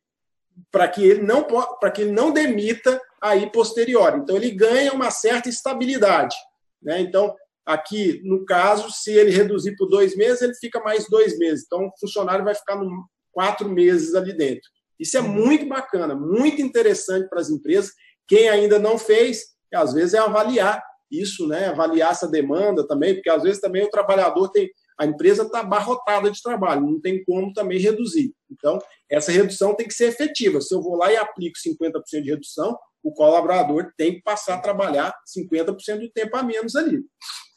para 0.71 0.87
que 0.87 1.03
ele 1.03 1.21
não 1.21 1.43
para 1.43 1.91
que 1.91 2.01
ele 2.01 2.11
não 2.11 2.31
demita 2.31 3.01
aí 3.21 3.51
posterior. 3.51 4.17
Então 4.17 4.35
ele 4.35 4.51
ganha 4.51 4.93
uma 4.93 5.11
certa 5.11 5.49
estabilidade, 5.49 6.35
né? 6.81 7.01
Então 7.01 7.35
aqui 7.65 8.21
no 8.23 8.45
caso, 8.45 8.89
se 8.91 9.11
ele 9.11 9.29
reduzir 9.29 9.75
por 9.75 9.87
dois 9.87 10.15
meses, 10.15 10.41
ele 10.41 10.55
fica 10.55 10.79
mais 10.79 11.07
dois 11.09 11.37
meses. 11.37 11.65
Então 11.65 11.87
o 11.87 11.99
funcionário 11.99 12.43
vai 12.43 12.55
ficar 12.55 12.75
no, 12.75 13.07
quatro 13.31 13.69
meses 13.69 14.15
ali 14.15 14.33
dentro. 14.33 14.69
Isso 14.99 15.17
é 15.17 15.21
muito 15.21 15.65
bacana, 15.65 16.13
muito 16.13 16.61
interessante 16.61 17.29
para 17.29 17.39
as 17.39 17.49
empresas. 17.49 17.91
Quem 18.27 18.49
ainda 18.49 18.77
não 18.77 18.97
fez, 18.97 19.55
às 19.75 19.93
vezes 19.93 20.13
é 20.13 20.19
avaliar 20.19 20.83
isso, 21.11 21.47
né? 21.47 21.67
Avaliar 21.67 22.11
essa 22.11 22.27
demanda 22.27 22.87
também, 22.87 23.15
porque 23.15 23.29
às 23.29 23.43
vezes 23.43 23.59
também 23.59 23.83
o 23.83 23.89
trabalhador 23.89 24.49
tem. 24.49 24.69
A 24.97 25.05
empresa 25.05 25.43
está 25.43 25.61
abarrotada 25.61 26.29
de 26.29 26.41
trabalho, 26.41 26.81
não 26.81 26.99
tem 26.99 27.23
como 27.23 27.53
também 27.53 27.79
reduzir. 27.79 28.33
Então, 28.51 28.77
essa 29.09 29.31
redução 29.31 29.73
tem 29.73 29.87
que 29.87 29.93
ser 29.93 30.07
efetiva. 30.07 30.59
Se 30.59 30.75
eu 30.75 30.81
vou 30.81 30.97
lá 30.97 31.11
e 31.11 31.17
aplico 31.17 31.57
50% 31.57 32.21
de 32.21 32.29
redução, 32.29 32.77
o 33.01 33.13
colaborador 33.13 33.91
tem 33.97 34.15
que 34.15 34.21
passar 34.21 34.55
a 34.55 34.61
trabalhar 34.61 35.13
50% 35.25 35.99
do 35.99 36.09
tempo 36.11 36.35
a 36.35 36.43
menos 36.43 36.75
ali. 36.75 37.01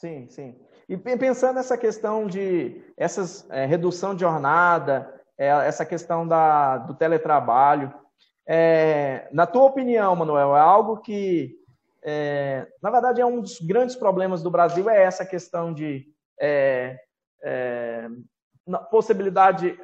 Sim, 0.01 0.29
sim. 0.31 0.55
E 0.88 0.96
pensando 0.96 1.57
nessa 1.57 1.77
questão 1.77 2.27
de 2.27 2.81
essas 2.96 3.48
é, 3.51 3.66
redução 3.66 4.14
de 4.14 4.20
jornada, 4.20 5.12
é, 5.38 5.48
essa 5.48 5.85
questão 5.85 6.27
da, 6.27 6.79
do 6.79 6.94
teletrabalho, 6.94 7.92
é, 8.46 9.29
na 9.33 9.46
tua 9.46 9.64
opinião, 9.64 10.14
Manuel, 10.14 10.57
é 10.57 10.61
algo 10.61 10.98
que 10.98 11.57
é, 12.04 12.66
na 12.82 12.90
verdade, 12.90 13.20
é 13.20 13.26
um 13.26 13.40
dos 13.40 13.60
grandes 13.60 13.94
problemas 13.94 14.42
do 14.42 14.50
Brasil 14.50 14.88
é 14.90 15.02
essa 15.02 15.24
questão 15.24 15.72
de 15.72 16.06
é, 16.40 16.98
é, 17.42 18.08
possibilidade, 18.90 19.78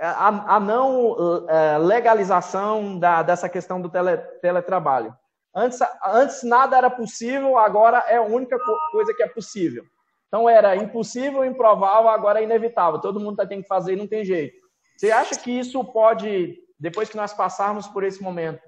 a, 0.00 0.56
a 0.56 0.60
não 0.60 1.46
é, 1.48 1.78
legalização 1.78 2.98
da, 2.98 3.22
dessa 3.22 3.48
questão 3.48 3.80
do 3.80 3.88
tele, 3.88 4.16
teletrabalho. 4.40 5.14
Antes, 5.54 5.78
antes 6.04 6.42
nada 6.42 6.76
era 6.76 6.90
possível, 6.90 7.58
agora 7.58 8.04
é 8.06 8.16
a 8.16 8.22
única 8.22 8.58
coisa 8.90 9.12
que 9.14 9.22
é 9.22 9.28
possível. 9.28 9.84
Então 10.28 10.48
era 10.48 10.76
impossível, 10.76 11.44
improvável, 11.44 12.08
agora 12.08 12.40
é 12.40 12.44
inevitável. 12.44 13.00
Todo 13.00 13.20
mundo 13.20 13.46
tem 13.46 13.62
que 13.62 13.68
fazer 13.68 13.94
e 13.94 13.96
não 13.96 14.06
tem 14.06 14.24
jeito. 14.24 14.56
Você 14.96 15.10
acha 15.10 15.38
que 15.38 15.50
isso 15.50 15.82
pode, 15.84 16.58
depois 16.78 17.08
que 17.08 17.16
nós 17.16 17.32
passarmos 17.32 17.86
por 17.86 18.04
esse 18.04 18.22
momento, 18.22 18.60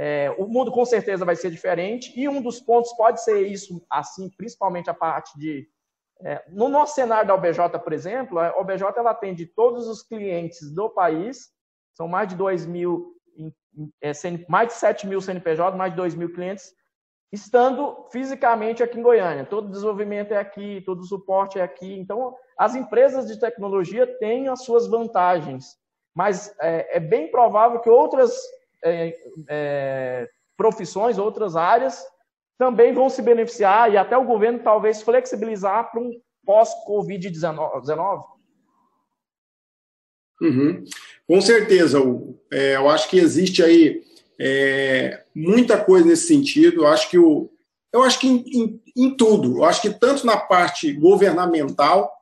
é, 0.00 0.32
o 0.38 0.46
mundo 0.46 0.70
com 0.70 0.84
certeza 0.84 1.24
vai 1.24 1.34
ser 1.34 1.50
diferente 1.50 2.12
e 2.18 2.28
um 2.28 2.40
dos 2.40 2.60
pontos 2.60 2.92
pode 2.96 3.20
ser 3.22 3.44
isso, 3.48 3.84
assim, 3.90 4.30
principalmente 4.30 4.88
a 4.88 4.94
parte 4.94 5.36
de 5.36 5.68
é, 6.20 6.44
no 6.48 6.68
nosso 6.68 6.94
cenário 6.94 7.26
da 7.26 7.34
OBJ, 7.34 7.78
por 7.82 7.92
exemplo, 7.92 8.38
a 8.38 8.56
OBJ 8.58 8.82
ela 8.96 9.10
atende 9.10 9.46
todos 9.46 9.86
os 9.86 10.02
clientes 10.02 10.70
do 10.70 10.88
país, 10.88 11.50
são 11.94 12.08
mais 12.08 12.28
de 12.28 12.36
2 12.36 12.66
mil, 12.66 13.14
é, 14.00 14.12
mais 14.48 14.68
de 14.68 14.74
7 14.74 15.06
mil 15.06 15.20
CNPJ, 15.20 15.76
mais 15.76 15.92
de 15.92 15.96
2 15.96 16.14
mil 16.14 16.32
clientes, 16.32 16.72
estando 17.32 18.08
fisicamente 18.10 18.82
aqui 18.82 18.98
em 18.98 19.02
Goiânia. 19.02 19.44
Todo 19.44 19.70
desenvolvimento 19.70 20.32
é 20.32 20.38
aqui, 20.38 20.82
todo 20.84 21.04
suporte 21.04 21.58
é 21.58 21.62
aqui. 21.62 21.98
Então, 21.98 22.34
as 22.58 22.74
empresas 22.74 23.26
de 23.26 23.38
tecnologia 23.38 24.06
têm 24.18 24.48
as 24.48 24.64
suas 24.64 24.88
vantagens, 24.88 25.76
mas 26.14 26.52
é, 26.60 26.96
é 26.96 27.00
bem 27.00 27.30
provável 27.30 27.80
que 27.80 27.90
outras 27.90 28.36
é, 28.84 29.14
é, 29.48 30.28
profissões, 30.56 31.18
outras 31.18 31.56
áreas, 31.56 32.04
também 32.58 32.92
vão 32.92 33.08
se 33.08 33.22
beneficiar 33.22 33.92
e 33.92 33.96
até 33.96 34.16
o 34.16 34.24
governo 34.24 34.58
talvez 34.58 35.02
flexibilizar 35.02 35.90
para 35.90 36.00
um 36.00 36.10
pós-Covid-19? 36.44 38.24
Uhum. 40.40 40.84
Com 41.26 41.40
certeza, 41.40 41.98
é, 42.52 42.76
eu 42.76 42.88
acho 42.88 43.08
que 43.08 43.18
existe 43.18 43.62
aí 43.62 44.02
é, 44.40 45.24
muita 45.34 45.82
coisa 45.82 46.06
nesse 46.06 46.26
sentido. 46.26 46.82
Eu 46.82 46.88
acho 46.88 47.10
que 47.10 47.18
o, 47.18 47.50
eu 47.92 48.02
acho 48.02 48.18
que 48.18 48.28
em, 48.28 48.44
em, 48.48 48.82
em, 48.96 49.16
tudo, 49.16 49.58
eu 49.58 49.64
acho 49.64 49.82
que 49.82 49.90
tanto 49.90 50.26
na 50.26 50.36
parte 50.36 50.92
governamental 50.92 52.12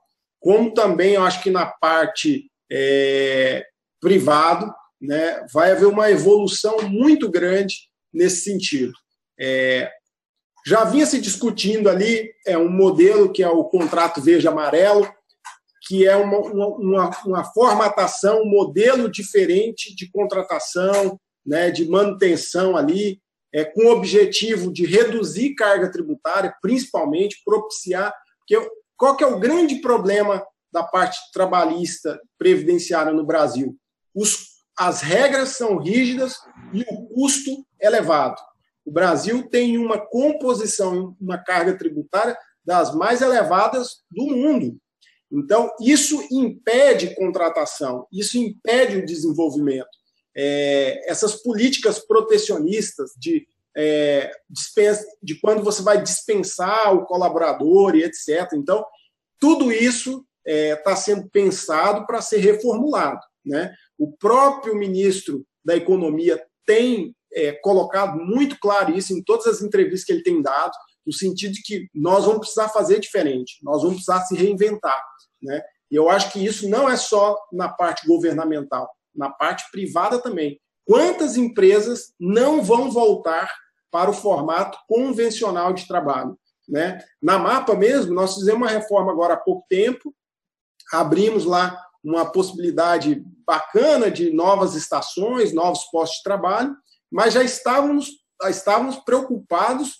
como 0.40 0.72
também 0.72 1.14
eu 1.14 1.24
acho 1.24 1.42
que 1.42 1.50
na 1.50 1.66
parte 1.66 2.50
é, 2.70 3.66
privado, 4.00 4.72
né, 5.00 5.46
vai 5.52 5.72
haver 5.72 5.86
uma 5.86 6.10
evolução 6.10 6.88
muito 6.88 7.30
grande 7.30 7.88
nesse 8.12 8.42
sentido. 8.42 8.92
É, 9.38 9.90
já 10.66 10.84
vinha 10.84 11.06
se 11.06 11.20
discutindo 11.20 11.88
ali 11.88 12.32
é, 12.46 12.58
um 12.58 12.68
modelo 12.68 13.32
que 13.32 13.42
é 13.42 13.48
o 13.48 13.64
contrato 13.64 14.20
verde-amarelo, 14.20 15.08
que 15.86 16.06
é 16.06 16.16
uma, 16.16 16.38
uma, 16.38 17.10
uma, 17.24 17.44
formatação, 17.44 18.42
um 18.42 18.50
modelo 18.50 19.08
diferente 19.08 19.94
de 19.94 20.10
contratação, 20.10 21.20
né, 21.46 21.70
de 21.70 21.88
manutenção 21.88 22.76
ali, 22.76 23.20
é, 23.54 23.64
com 23.64 23.82
o 23.86 23.92
objetivo 23.92 24.72
de 24.72 24.84
reduzir 24.84 25.54
carga 25.54 25.90
tributária, 25.90 26.52
principalmente 26.60 27.40
propiciar. 27.44 28.12
Porque 28.40 28.68
qual 28.96 29.16
que 29.16 29.22
é 29.22 29.26
o 29.26 29.38
grande 29.38 29.76
problema 29.76 30.44
da 30.72 30.82
parte 30.82 31.18
trabalhista 31.32 32.20
previdenciária 32.36 33.12
no 33.12 33.24
Brasil? 33.24 33.76
Os 34.12 34.55
as 34.78 35.00
regras 35.00 35.50
são 35.50 35.78
rígidas 35.78 36.36
e 36.72 36.82
o 36.82 37.06
custo 37.06 37.66
elevado. 37.80 38.40
O 38.84 38.92
Brasil 38.92 39.48
tem 39.48 39.78
uma 39.78 39.98
composição, 39.98 41.16
uma 41.20 41.38
carga 41.38 41.76
tributária 41.76 42.36
das 42.64 42.94
mais 42.94 43.22
elevadas 43.22 44.02
do 44.10 44.26
mundo. 44.26 44.76
Então, 45.30 45.72
isso 45.80 46.22
impede 46.30 47.14
contratação, 47.16 48.06
isso 48.12 48.38
impede 48.38 48.98
o 48.98 49.06
desenvolvimento. 49.06 49.88
É, 50.36 51.10
essas 51.10 51.42
políticas 51.42 51.98
protecionistas 51.98 53.12
de, 53.18 53.46
é, 53.76 54.30
de 55.22 55.40
quando 55.40 55.64
você 55.64 55.82
vai 55.82 56.00
dispensar 56.00 56.94
o 56.94 57.06
colaborador 57.06 57.96
e 57.96 58.04
etc. 58.04 58.52
Então, 58.54 58.84
tudo 59.40 59.72
isso 59.72 60.24
está 60.44 60.52
é, 60.52 60.76
tá 60.76 60.94
sendo 60.94 61.28
pensado 61.28 62.06
para 62.06 62.20
ser 62.20 62.38
reformulado. 62.38 63.20
Né? 63.44 63.74
O 63.98 64.12
próprio 64.12 64.74
ministro 64.76 65.44
da 65.64 65.76
Economia 65.76 66.42
tem 66.66 67.14
é, 67.32 67.52
colocado 67.52 68.18
muito 68.18 68.58
claro 68.58 68.96
isso 68.96 69.12
em 69.12 69.22
todas 69.22 69.46
as 69.46 69.62
entrevistas 69.62 70.04
que 70.04 70.12
ele 70.12 70.22
tem 70.22 70.42
dado, 70.42 70.72
no 71.06 71.12
sentido 71.12 71.52
de 71.52 71.62
que 71.62 71.88
nós 71.94 72.24
vamos 72.24 72.40
precisar 72.40 72.68
fazer 72.68 72.98
diferente, 72.98 73.58
nós 73.62 73.82
vamos 73.82 73.96
precisar 73.96 74.24
se 74.24 74.34
reinventar. 74.34 75.00
Né? 75.42 75.62
E 75.90 75.94
eu 75.94 76.10
acho 76.10 76.32
que 76.32 76.44
isso 76.44 76.68
não 76.68 76.88
é 76.88 76.96
só 76.96 77.36
na 77.52 77.68
parte 77.68 78.06
governamental, 78.06 78.90
na 79.14 79.30
parte 79.30 79.64
privada 79.70 80.18
também. 80.18 80.60
Quantas 80.84 81.36
empresas 81.36 82.12
não 82.18 82.62
vão 82.62 82.90
voltar 82.90 83.48
para 83.90 84.10
o 84.10 84.14
formato 84.14 84.78
convencional 84.88 85.72
de 85.72 85.86
trabalho. 85.86 86.38
Né? 86.68 86.98
Na 87.22 87.38
MAPA 87.38 87.74
mesmo, 87.74 88.12
nós 88.12 88.34
fizemos 88.34 88.60
uma 88.60 88.70
reforma 88.70 89.12
agora 89.12 89.34
há 89.34 89.38
pouco 89.38 89.64
tempo, 89.68 90.14
abrimos 90.92 91.44
lá 91.44 91.80
uma 92.02 92.30
possibilidade 92.30 93.24
bacana 93.46 94.10
de 94.10 94.32
novas 94.32 94.74
estações, 94.74 95.52
novos 95.52 95.84
postos 95.84 96.18
de 96.18 96.24
trabalho, 96.24 96.76
mas 97.10 97.34
já 97.34 97.42
estávamos, 97.42 98.10
já 98.42 98.50
estávamos 98.50 98.96
preocupados 98.96 99.94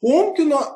como 0.00 0.34
que 0.34 0.44
nós, 0.44 0.68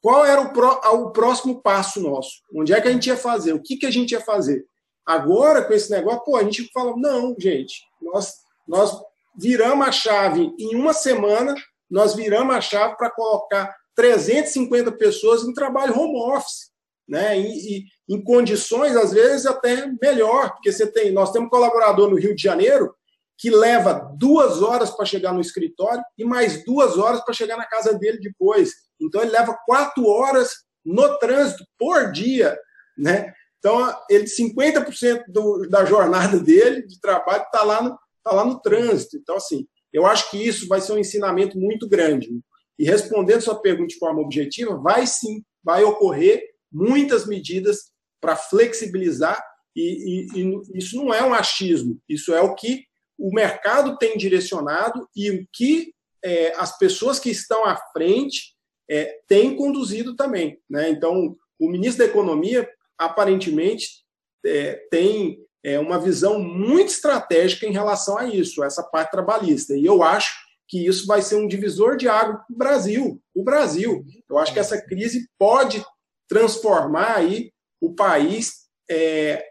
qual 0.00 0.24
era 0.24 0.40
o, 0.40 0.52
pro, 0.52 0.68
o 0.68 1.10
próximo 1.10 1.60
passo 1.60 2.00
nosso, 2.00 2.30
onde 2.54 2.72
é 2.72 2.80
que 2.80 2.88
a 2.88 2.92
gente 2.92 3.08
ia 3.08 3.16
fazer, 3.16 3.52
o 3.52 3.62
que, 3.62 3.76
que 3.76 3.86
a 3.86 3.90
gente 3.90 4.12
ia 4.12 4.20
fazer. 4.20 4.64
Agora, 5.04 5.64
com 5.64 5.72
esse 5.72 5.90
negócio, 5.90 6.24
pô, 6.24 6.36
a 6.36 6.42
gente 6.42 6.70
fala, 6.72 6.94
não, 6.96 7.34
gente, 7.38 7.82
nós, 8.00 8.34
nós 8.66 9.00
viramos 9.38 9.86
a 9.86 9.92
chave 9.92 10.52
em 10.58 10.74
uma 10.74 10.92
semana, 10.92 11.54
nós 11.90 12.14
viramos 12.14 12.54
a 12.54 12.60
chave 12.60 12.96
para 12.96 13.10
colocar 13.10 13.74
350 13.94 14.92
pessoas 14.92 15.44
em 15.44 15.52
trabalho 15.52 15.98
home 15.98 16.18
office, 16.34 16.70
né? 17.08 17.38
E, 17.38 17.78
e, 17.78 17.84
em 18.08 18.22
condições, 18.22 18.96
às 18.96 19.12
vezes, 19.12 19.46
até 19.46 19.86
melhor, 20.00 20.52
porque 20.52 20.70
você 20.70 20.86
tem, 20.86 21.10
nós 21.10 21.32
temos 21.32 21.48
um 21.48 21.50
colaborador 21.50 22.08
no 22.08 22.16
Rio 22.16 22.34
de 22.34 22.42
Janeiro 22.42 22.94
que 23.38 23.50
leva 23.50 24.10
duas 24.16 24.62
horas 24.62 24.90
para 24.90 25.04
chegar 25.04 25.32
no 25.32 25.40
escritório 25.40 26.02
e 26.16 26.24
mais 26.24 26.64
duas 26.64 26.96
horas 26.96 27.22
para 27.22 27.34
chegar 27.34 27.56
na 27.56 27.66
casa 27.66 27.92
dele 27.94 28.18
depois. 28.18 28.72
Então, 29.00 29.20
ele 29.20 29.32
leva 29.32 29.58
quatro 29.66 30.06
horas 30.06 30.50
no 30.84 31.18
trânsito 31.18 31.64
por 31.78 32.12
dia, 32.12 32.56
né? 32.96 33.34
Então, 33.58 33.94
ele 34.08 34.24
50% 34.24 35.24
do, 35.28 35.68
da 35.68 35.84
jornada 35.84 36.38
dele 36.40 36.86
de 36.86 37.00
trabalho 37.00 37.42
está 37.42 37.62
lá, 37.62 37.82
no, 37.82 37.98
tá 38.22 38.32
lá 38.32 38.44
no 38.44 38.60
trânsito. 38.60 39.16
Então, 39.16 39.36
assim, 39.36 39.66
eu 39.92 40.06
acho 40.06 40.30
que 40.30 40.38
isso 40.38 40.68
vai 40.68 40.80
ser 40.80 40.92
um 40.92 40.98
ensinamento 40.98 41.58
muito 41.58 41.88
grande. 41.88 42.30
E 42.78 42.84
respondendo 42.84 43.40
sua 43.40 43.60
pergunta 43.60 43.88
de 43.88 43.98
forma 43.98 44.20
objetiva, 44.20 44.76
vai 44.76 45.06
sim, 45.06 45.42
vai 45.64 45.82
ocorrer 45.82 46.42
muitas 46.70 47.26
medidas 47.26 47.90
para 48.26 48.34
flexibilizar, 48.34 49.40
e, 49.76 50.26
e, 50.34 50.40
e, 50.40 50.78
isso 50.78 50.96
não 50.96 51.14
é 51.14 51.22
um 51.22 51.32
achismo, 51.32 51.96
isso 52.08 52.34
é 52.34 52.40
o 52.40 52.56
que 52.56 52.82
o 53.16 53.32
mercado 53.32 53.96
tem 53.98 54.18
direcionado 54.18 55.08
e 55.14 55.30
o 55.30 55.46
que 55.52 55.94
é, 56.24 56.52
as 56.56 56.76
pessoas 56.76 57.20
que 57.20 57.30
estão 57.30 57.64
à 57.64 57.76
frente 57.92 58.56
é, 58.90 59.20
têm 59.28 59.54
conduzido 59.54 60.16
também. 60.16 60.58
Né? 60.68 60.90
Então, 60.90 61.36
o 61.56 61.70
ministro 61.70 62.04
da 62.04 62.10
Economia, 62.10 62.68
aparentemente, 62.98 64.04
é, 64.44 64.74
tem 64.90 65.38
é, 65.64 65.78
uma 65.78 66.00
visão 66.00 66.40
muito 66.40 66.88
estratégica 66.88 67.64
em 67.64 67.72
relação 67.72 68.18
a 68.18 68.26
isso, 68.26 68.64
essa 68.64 68.82
parte 68.82 69.12
trabalhista. 69.12 69.76
E 69.76 69.86
eu 69.86 70.02
acho 70.02 70.34
que 70.68 70.84
isso 70.84 71.06
vai 71.06 71.22
ser 71.22 71.36
um 71.36 71.46
divisor 71.46 71.96
de 71.96 72.08
água 72.08 72.38
para 72.38 72.54
o 72.54 72.58
Brasil. 72.58 73.22
O 73.32 73.44
Brasil. 73.44 74.04
Eu 74.28 74.36
acho 74.36 74.52
que 74.52 74.58
essa 74.58 74.82
crise 74.84 75.28
pode 75.38 75.84
transformar 76.28 77.18
aí 77.18 77.52
o 77.86 77.94
país 77.94 78.66
é, 78.90 79.44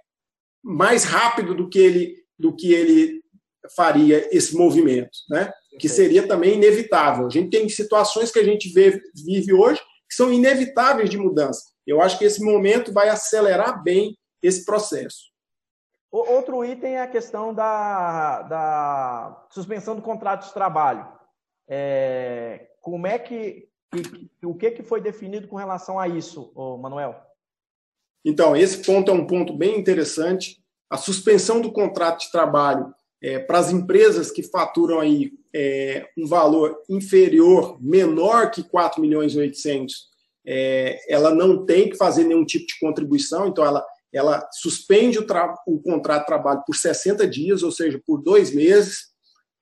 mais 0.63 1.03
rápido 1.03 1.55
do 1.55 1.69
que 1.69 1.79
ele 1.79 2.25
do 2.37 2.53
que 2.53 2.73
ele 2.73 3.23
faria 3.75 4.27
esse 4.35 4.55
movimento, 4.55 5.17
né? 5.29 5.51
Que 5.79 5.87
seria 5.87 6.27
também 6.27 6.55
inevitável. 6.55 7.25
A 7.25 7.29
gente 7.29 7.49
tem 7.49 7.67
situações 7.69 8.31
que 8.31 8.39
a 8.39 8.43
gente 8.43 8.69
vê, 8.73 9.01
vive 9.25 9.53
hoje 9.53 9.81
que 10.07 10.15
são 10.15 10.31
inevitáveis 10.31 11.09
de 11.09 11.17
mudança. 11.17 11.63
Eu 11.87 12.01
acho 12.01 12.17
que 12.19 12.25
esse 12.25 12.43
momento 12.43 12.91
vai 12.91 13.09
acelerar 13.09 13.81
bem 13.83 14.17
esse 14.41 14.65
processo. 14.65 15.33
Outro 16.11 16.63
item 16.63 16.95
é 16.95 17.01
a 17.01 17.07
questão 17.07 17.53
da, 17.53 18.41
da 18.43 19.47
suspensão 19.49 19.95
do 19.95 20.01
contrato 20.01 20.47
de 20.47 20.53
trabalho. 20.53 21.07
É, 21.67 22.67
como 22.81 23.07
é 23.07 23.17
que, 23.17 23.67
que, 23.91 24.45
o 24.45 24.53
que, 24.53 24.71
que 24.71 24.83
foi 24.83 25.01
definido 25.01 25.47
com 25.47 25.55
relação 25.55 25.99
a 25.99 26.07
isso, 26.07 26.53
Manuel? 26.79 27.24
Então, 28.25 28.57
esse 28.57 28.79
ponto 28.79 29.11
é 29.11 29.13
um 29.13 29.27
ponto 29.27 29.53
bem 29.53 29.79
interessante. 29.79 30.57
A 30.89 30.97
suspensão 30.97 31.61
do 31.61 31.71
contrato 31.71 32.21
de 32.21 32.31
trabalho 32.31 32.91
é, 33.21 33.37
para 33.37 33.59
as 33.59 33.71
empresas 33.71 34.31
que 34.31 34.41
faturam 34.41 34.99
aí 34.99 35.31
é, 35.53 36.09
um 36.17 36.25
valor 36.25 36.75
inferior, 36.89 37.77
menor 37.79 38.49
que 38.49 38.63
4 38.63 38.99
milhões 38.99 39.33
e 39.33 39.39
800, 39.39 40.07
é, 40.45 40.99
ela 41.07 41.33
não 41.33 41.65
tem 41.65 41.89
que 41.89 41.95
fazer 41.95 42.23
nenhum 42.23 42.45
tipo 42.45 42.65
de 42.65 42.79
contribuição, 42.79 43.47
então 43.47 43.63
ela, 43.63 43.85
ela 44.13 44.47
suspende 44.51 45.17
o, 45.19 45.25
o 45.67 45.79
contrato 45.79 46.21
de 46.21 46.27
trabalho 46.27 46.63
por 46.65 46.75
60 46.75 47.27
dias, 47.27 47.63
ou 47.63 47.71
seja, 47.71 48.01
por 48.05 48.21
dois 48.21 48.53
meses, 48.53 49.07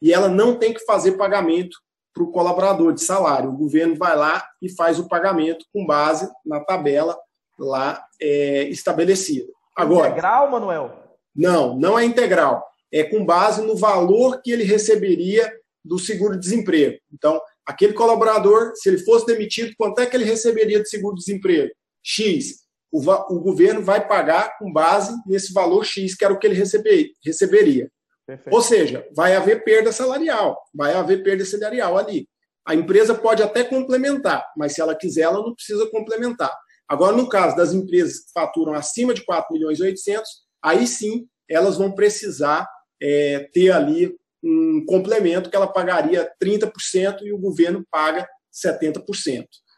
e 0.02 0.12
ela 0.12 0.28
não 0.28 0.58
tem 0.58 0.74
que 0.74 0.84
fazer 0.86 1.14
pagamento 1.14 1.78
para 2.14 2.24
o 2.24 2.32
colaborador 2.32 2.94
de 2.94 3.02
salário. 3.02 3.50
O 3.50 3.58
governo 3.58 3.96
vai 3.96 4.16
lá 4.16 4.46
e 4.62 4.70
faz 4.70 5.00
o 5.00 5.08
pagamento 5.08 5.66
com 5.74 5.86
base 5.86 6.30
na 6.46 6.60
tabela 6.60 7.18
lá 7.58 8.04
é, 8.22 8.64
estabelecida. 8.64 9.48
Agora, 9.76 10.10
integral, 10.10 10.52
Manuel? 10.52 11.04
Não, 11.36 11.76
não 11.78 11.98
é 11.98 12.06
integral. 12.06 12.66
É 12.92 13.04
com 13.04 13.26
base 13.26 13.62
no 13.62 13.76
valor 13.76 14.42
que 14.42 14.52
ele 14.52 14.64
receberia 14.64 15.52
do 15.84 15.98
seguro-desemprego. 15.98 16.98
Então, 17.12 17.42
aquele 17.66 17.94
colaborador, 17.94 18.74
se 18.76 18.90
ele 18.90 19.00
fosse 19.00 19.26
demitido, 19.26 19.74
quanto 19.78 20.00
é 20.00 20.06
que 20.06 20.16
ele 20.16 20.26
receberia 20.26 20.82
de 20.82 20.90
seguro-desemprego? 20.90 21.72
X. 22.04 22.64
O, 22.92 23.00
o, 23.00 23.40
governo 23.40 23.82
vai 23.82 24.08
pagar 24.08 24.58
com 24.60 24.72
base 24.72 25.12
nesse 25.26 25.52
valor 25.52 25.84
X, 25.84 26.16
que 26.16 26.24
era 26.24 26.34
o 26.34 26.38
que 26.38 26.46
ele 26.46 26.56
receber, 26.56 27.12
receberia. 27.26 27.90
Perfeito. 28.26 28.56
Ou 28.56 28.62
seja, 28.62 29.08
vai 29.16 29.36
haver 29.36 29.64
perda 29.64 29.92
salarial, 29.92 30.62
vai 30.74 30.94
haver 30.94 31.24
perda 31.24 31.44
salarial 31.44 31.98
ali. 31.98 32.28
A 32.66 32.76
empresa 32.76 33.16
pode 33.16 33.42
até 33.42 33.64
complementar, 33.64 34.46
mas 34.56 34.74
se 34.74 34.82
ela 34.82 34.96
quiser, 34.96 35.24
ela 35.24 35.42
não 35.42 35.56
precisa 35.56 35.90
complementar. 35.90 36.56
Agora, 36.94 37.18
no 37.18 37.28
caso 37.28 37.56
das 37.56 37.74
empresas 37.74 38.20
que 38.20 38.32
faturam 38.32 38.74
acima 38.74 39.16
de 39.16 39.26
4 39.26 39.52
milhões 39.52 39.80
e 39.80 39.84
800, 39.84 40.30
aí 40.62 40.86
sim 40.86 41.28
elas 41.50 41.76
vão 41.76 41.92
precisar 41.92 42.70
é, 43.02 43.50
ter 43.52 43.72
ali 43.72 44.16
um 44.44 44.86
complemento 44.86 45.50
que 45.50 45.56
ela 45.56 45.66
pagaria 45.66 46.32
30% 46.42 47.22
e 47.24 47.34
o 47.34 47.40
governo 47.40 47.84
paga 47.90 48.30
70%. 48.54 49.04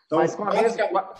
Então, 0.05 0.18
Mas 0.18 0.36
com, 0.36 0.43
mesma, 0.43 1.13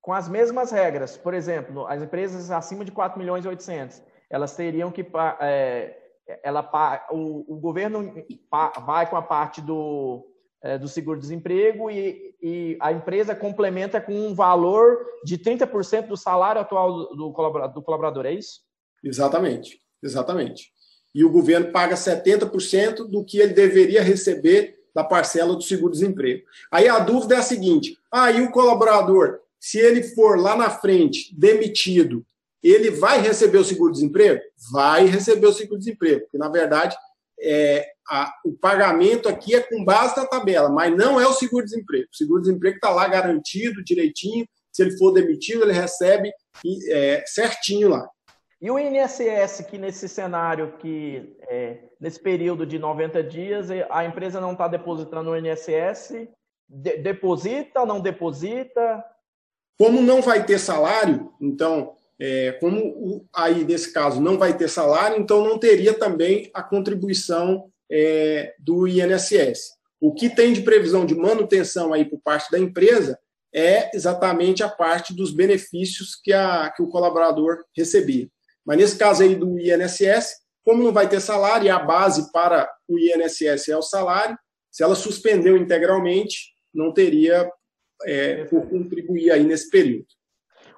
com, 0.00 0.12
as 0.12 0.28
mesmas 0.28 0.70
regras, 0.70 1.16
por 1.16 1.34
exemplo, 1.34 1.88
as 1.88 2.00
empresas 2.00 2.48
acima 2.52 2.84
de 2.84 2.92
4 2.92 3.18
milhões 3.18 3.44
e 3.44 3.48
800, 3.48 4.00
elas 4.30 4.54
teriam 4.54 4.92
que 4.92 5.04
é, 5.40 5.96
ela 6.44 7.04
o, 7.10 7.52
o 7.52 7.58
governo 7.58 8.14
vai 8.86 9.10
com 9.10 9.16
a 9.16 9.22
parte 9.22 9.60
do 9.60 10.24
do 10.78 10.88
seguro-desemprego 10.88 11.90
e, 11.90 12.34
e, 12.42 12.76
a 12.80 12.92
empresa 12.92 13.34
complementa 13.34 14.00
com 14.00 14.12
um 14.12 14.34
valor 14.34 14.98
de 15.24 15.38
30% 15.38 16.08
do 16.08 16.16
salário 16.16 16.60
atual 16.60 17.14
do, 17.14 17.32
colaborador, 17.32 17.74
do 17.74 17.82
colaborador, 17.82 18.26
é 18.26 18.32
isso? 18.32 18.60
Exatamente, 19.02 19.80
exatamente. 20.02 20.70
E 21.14 21.24
o 21.24 21.30
governo 21.30 21.72
paga 21.72 21.94
70% 21.94 23.08
do 23.08 23.24
que 23.24 23.38
ele 23.38 23.54
deveria 23.54 24.02
receber 24.02 24.76
da 24.94 25.04
parcela 25.04 25.54
do 25.54 25.62
seguro-desemprego. 25.62 26.42
Aí 26.70 26.88
a 26.88 26.98
dúvida 26.98 27.34
é 27.34 27.38
a 27.38 27.42
seguinte: 27.42 27.98
aí 28.10 28.38
ah, 28.38 28.44
o 28.44 28.50
colaborador, 28.50 29.40
se 29.60 29.78
ele 29.78 30.02
for 30.02 30.38
lá 30.38 30.56
na 30.56 30.70
frente 30.70 31.34
demitido, 31.38 32.24
ele 32.62 32.90
vai 32.90 33.20
receber 33.20 33.58
o 33.58 33.64
seguro-desemprego? 33.64 34.40
Vai 34.72 35.06
receber 35.06 35.46
o 35.46 35.52
seguro-desemprego, 35.52 36.22
porque 36.22 36.38
na 36.38 36.48
verdade 36.48 36.96
é, 37.40 37.86
a, 38.08 38.32
o 38.44 38.52
pagamento 38.52 39.28
aqui 39.28 39.54
é 39.54 39.60
com 39.60 39.84
base 39.84 40.16
na 40.16 40.26
tabela, 40.26 40.68
mas 40.68 40.94
não 40.96 41.20
é 41.20 41.26
o 41.26 41.32
seguro-desemprego. 41.32 42.08
O 42.12 42.16
seguro-desemprego 42.16 42.76
está 42.76 42.90
lá 42.90 43.06
garantido, 43.08 43.84
direitinho. 43.84 44.46
Se 44.72 44.82
ele 44.82 44.96
for 44.96 45.12
demitido, 45.12 45.62
ele 45.62 45.72
recebe 45.72 46.32
é, 46.88 47.24
certinho 47.26 47.88
lá. 47.88 48.08
E 48.60 48.70
o 48.70 48.78
INSS, 48.78 49.66
que 49.68 49.76
nesse 49.76 50.08
cenário, 50.08 50.76
que 50.78 51.36
é, 51.48 51.78
nesse 52.00 52.20
período 52.20 52.64
de 52.64 52.78
90 52.78 53.22
dias, 53.22 53.68
a 53.90 54.04
empresa 54.04 54.40
não 54.40 54.52
está 54.52 54.66
depositando 54.66 55.30
o 55.30 55.36
INSS, 55.36 56.28
de, 56.68 56.96
deposita 56.98 57.80
ou 57.80 57.86
não 57.86 58.00
deposita? 58.00 59.04
Como 59.78 60.00
não 60.00 60.22
vai 60.22 60.44
ter 60.44 60.58
salário, 60.58 61.32
então 61.40 61.95
é, 62.18 62.52
como 62.52 63.26
aí, 63.34 63.64
nesse 63.64 63.92
caso, 63.92 64.20
não 64.20 64.38
vai 64.38 64.56
ter 64.56 64.68
salário, 64.68 65.18
então 65.18 65.44
não 65.44 65.58
teria 65.58 65.92
também 65.92 66.50
a 66.54 66.62
contribuição 66.62 67.70
é, 67.90 68.54
do 68.58 68.88
INSS. 68.88 69.76
O 70.00 70.14
que 70.14 70.28
tem 70.28 70.52
de 70.52 70.62
previsão 70.62 71.04
de 71.04 71.14
manutenção 71.14 71.92
aí 71.92 72.04
por 72.04 72.20
parte 72.20 72.50
da 72.50 72.58
empresa 72.58 73.18
é 73.54 73.94
exatamente 73.94 74.62
a 74.62 74.68
parte 74.68 75.14
dos 75.14 75.32
benefícios 75.32 76.14
que, 76.22 76.32
a, 76.32 76.70
que 76.70 76.82
o 76.82 76.88
colaborador 76.88 77.64
recebia. 77.74 78.28
Mas 78.64 78.78
nesse 78.78 78.98
caso 78.98 79.22
aí 79.22 79.34
do 79.34 79.58
INSS, 79.58 80.34
como 80.64 80.82
não 80.82 80.92
vai 80.92 81.08
ter 81.08 81.20
salário 81.20 81.66
e 81.66 81.70
a 81.70 81.78
base 81.78 82.30
para 82.32 82.68
o 82.88 82.98
INSS 82.98 83.68
é 83.68 83.76
o 83.76 83.82
salário, 83.82 84.36
se 84.70 84.82
ela 84.82 84.94
suspendeu 84.94 85.56
integralmente, 85.56 86.52
não 86.74 86.92
teria 86.92 87.50
é, 88.04 88.44
por 88.44 88.68
contribuir 88.68 89.30
aí 89.30 89.44
nesse 89.44 89.70
período. 89.70 90.06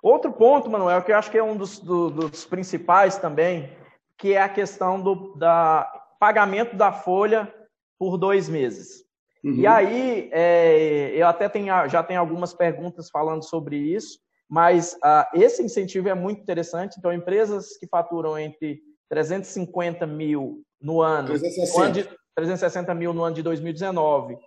Outro 0.02 0.32
ponto, 0.32 0.70
Manuel, 0.70 1.02
que 1.02 1.12
eu 1.12 1.16
acho 1.16 1.30
que 1.30 1.38
é 1.38 1.42
um 1.42 1.56
dos, 1.56 1.78
do, 1.78 2.10
dos 2.10 2.44
principais 2.44 3.16
também, 3.16 3.70
que 4.16 4.34
é 4.34 4.42
a 4.42 4.48
questão 4.48 5.00
do 5.00 5.34
da 5.36 5.90
pagamento 6.18 6.76
da 6.76 6.92
folha 6.92 7.52
por 7.98 8.16
dois 8.16 8.48
meses. 8.48 9.04
Uhum. 9.44 9.54
E 9.54 9.66
aí, 9.66 10.28
é, 10.32 11.12
eu 11.14 11.26
até 11.26 11.48
tenho, 11.48 11.88
já 11.88 12.02
tenho 12.02 12.20
algumas 12.20 12.52
perguntas 12.52 13.08
falando 13.08 13.44
sobre 13.44 13.76
isso, 13.76 14.18
mas 14.48 14.94
uh, 14.94 15.26
esse 15.34 15.62
incentivo 15.62 16.08
é 16.08 16.14
muito 16.14 16.40
interessante. 16.40 16.96
Então, 16.98 17.12
empresas 17.12 17.76
que 17.76 17.86
faturam 17.86 18.38
entre 18.38 18.80
350 19.08 20.06
mil 20.06 20.62
no 20.80 21.00
ano, 21.00 21.28
360. 21.28 21.82
ano 21.82 21.92
de, 21.92 22.04
360 22.34 22.94
mil 22.94 23.12
no 23.12 23.22
ano 23.22 23.36
de 23.36 23.42
2019, 23.42 24.38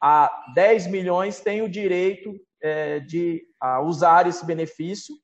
a 0.00 0.30
10 0.54 0.86
milhões 0.88 1.40
têm 1.40 1.62
o 1.62 1.68
direito 1.68 2.34
de 3.06 3.42
uh, 3.62 3.84
usar 3.84 4.26
esse 4.26 4.44
benefício 4.44 5.14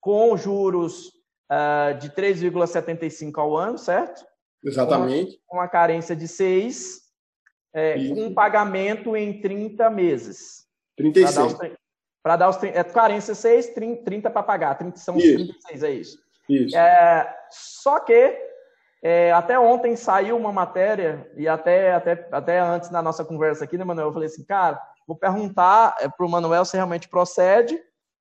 com 0.00 0.36
juros 0.36 1.08
uh, 1.50 1.98
de 1.98 2.10
3,75 2.10 3.32
ao 3.38 3.56
ano, 3.56 3.78
certo? 3.78 4.24
Exatamente. 4.64 5.40
Com 5.46 5.56
uma 5.56 5.68
carência 5.68 6.14
de 6.14 6.26
6, 6.28 7.00
é, 7.74 8.08
com 8.08 8.26
um 8.26 8.34
pagamento 8.34 9.16
em 9.16 9.40
30 9.40 9.90
meses. 9.90 10.64
36. 10.96 11.54
Para 12.22 12.36
dar 12.36 12.48
os, 12.48 12.56
dar 12.56 12.68
os 12.68 12.76
é, 12.76 12.84
carência 12.84 13.34
6, 13.34 13.74
30, 13.74 14.02
30 14.02 14.30
para 14.30 14.42
pagar. 14.42 14.74
30, 14.76 14.96
são 14.96 15.16
isso. 15.16 15.34
36, 15.34 15.82
é 15.82 15.90
isso. 15.90 16.18
Isso. 16.48 16.76
É, 16.76 17.36
só 17.50 18.00
que 18.00 18.36
é, 19.02 19.30
até 19.32 19.58
ontem 19.58 19.94
saiu 19.94 20.36
uma 20.36 20.52
matéria, 20.52 21.30
e 21.36 21.46
até, 21.46 21.92
até, 21.92 22.28
até 22.32 22.58
antes 22.58 22.90
na 22.90 23.02
nossa 23.02 23.24
conversa 23.24 23.64
aqui, 23.64 23.76
né, 23.76 23.84
Manuel? 23.84 24.08
Eu 24.08 24.12
falei 24.12 24.26
assim, 24.26 24.44
cara, 24.44 24.80
vou 25.06 25.16
perguntar 25.16 25.94
é, 26.00 26.08
para 26.08 26.26
o 26.26 26.28
Manuel 26.28 26.64
se 26.64 26.76
realmente 26.76 27.08
procede, 27.08 27.78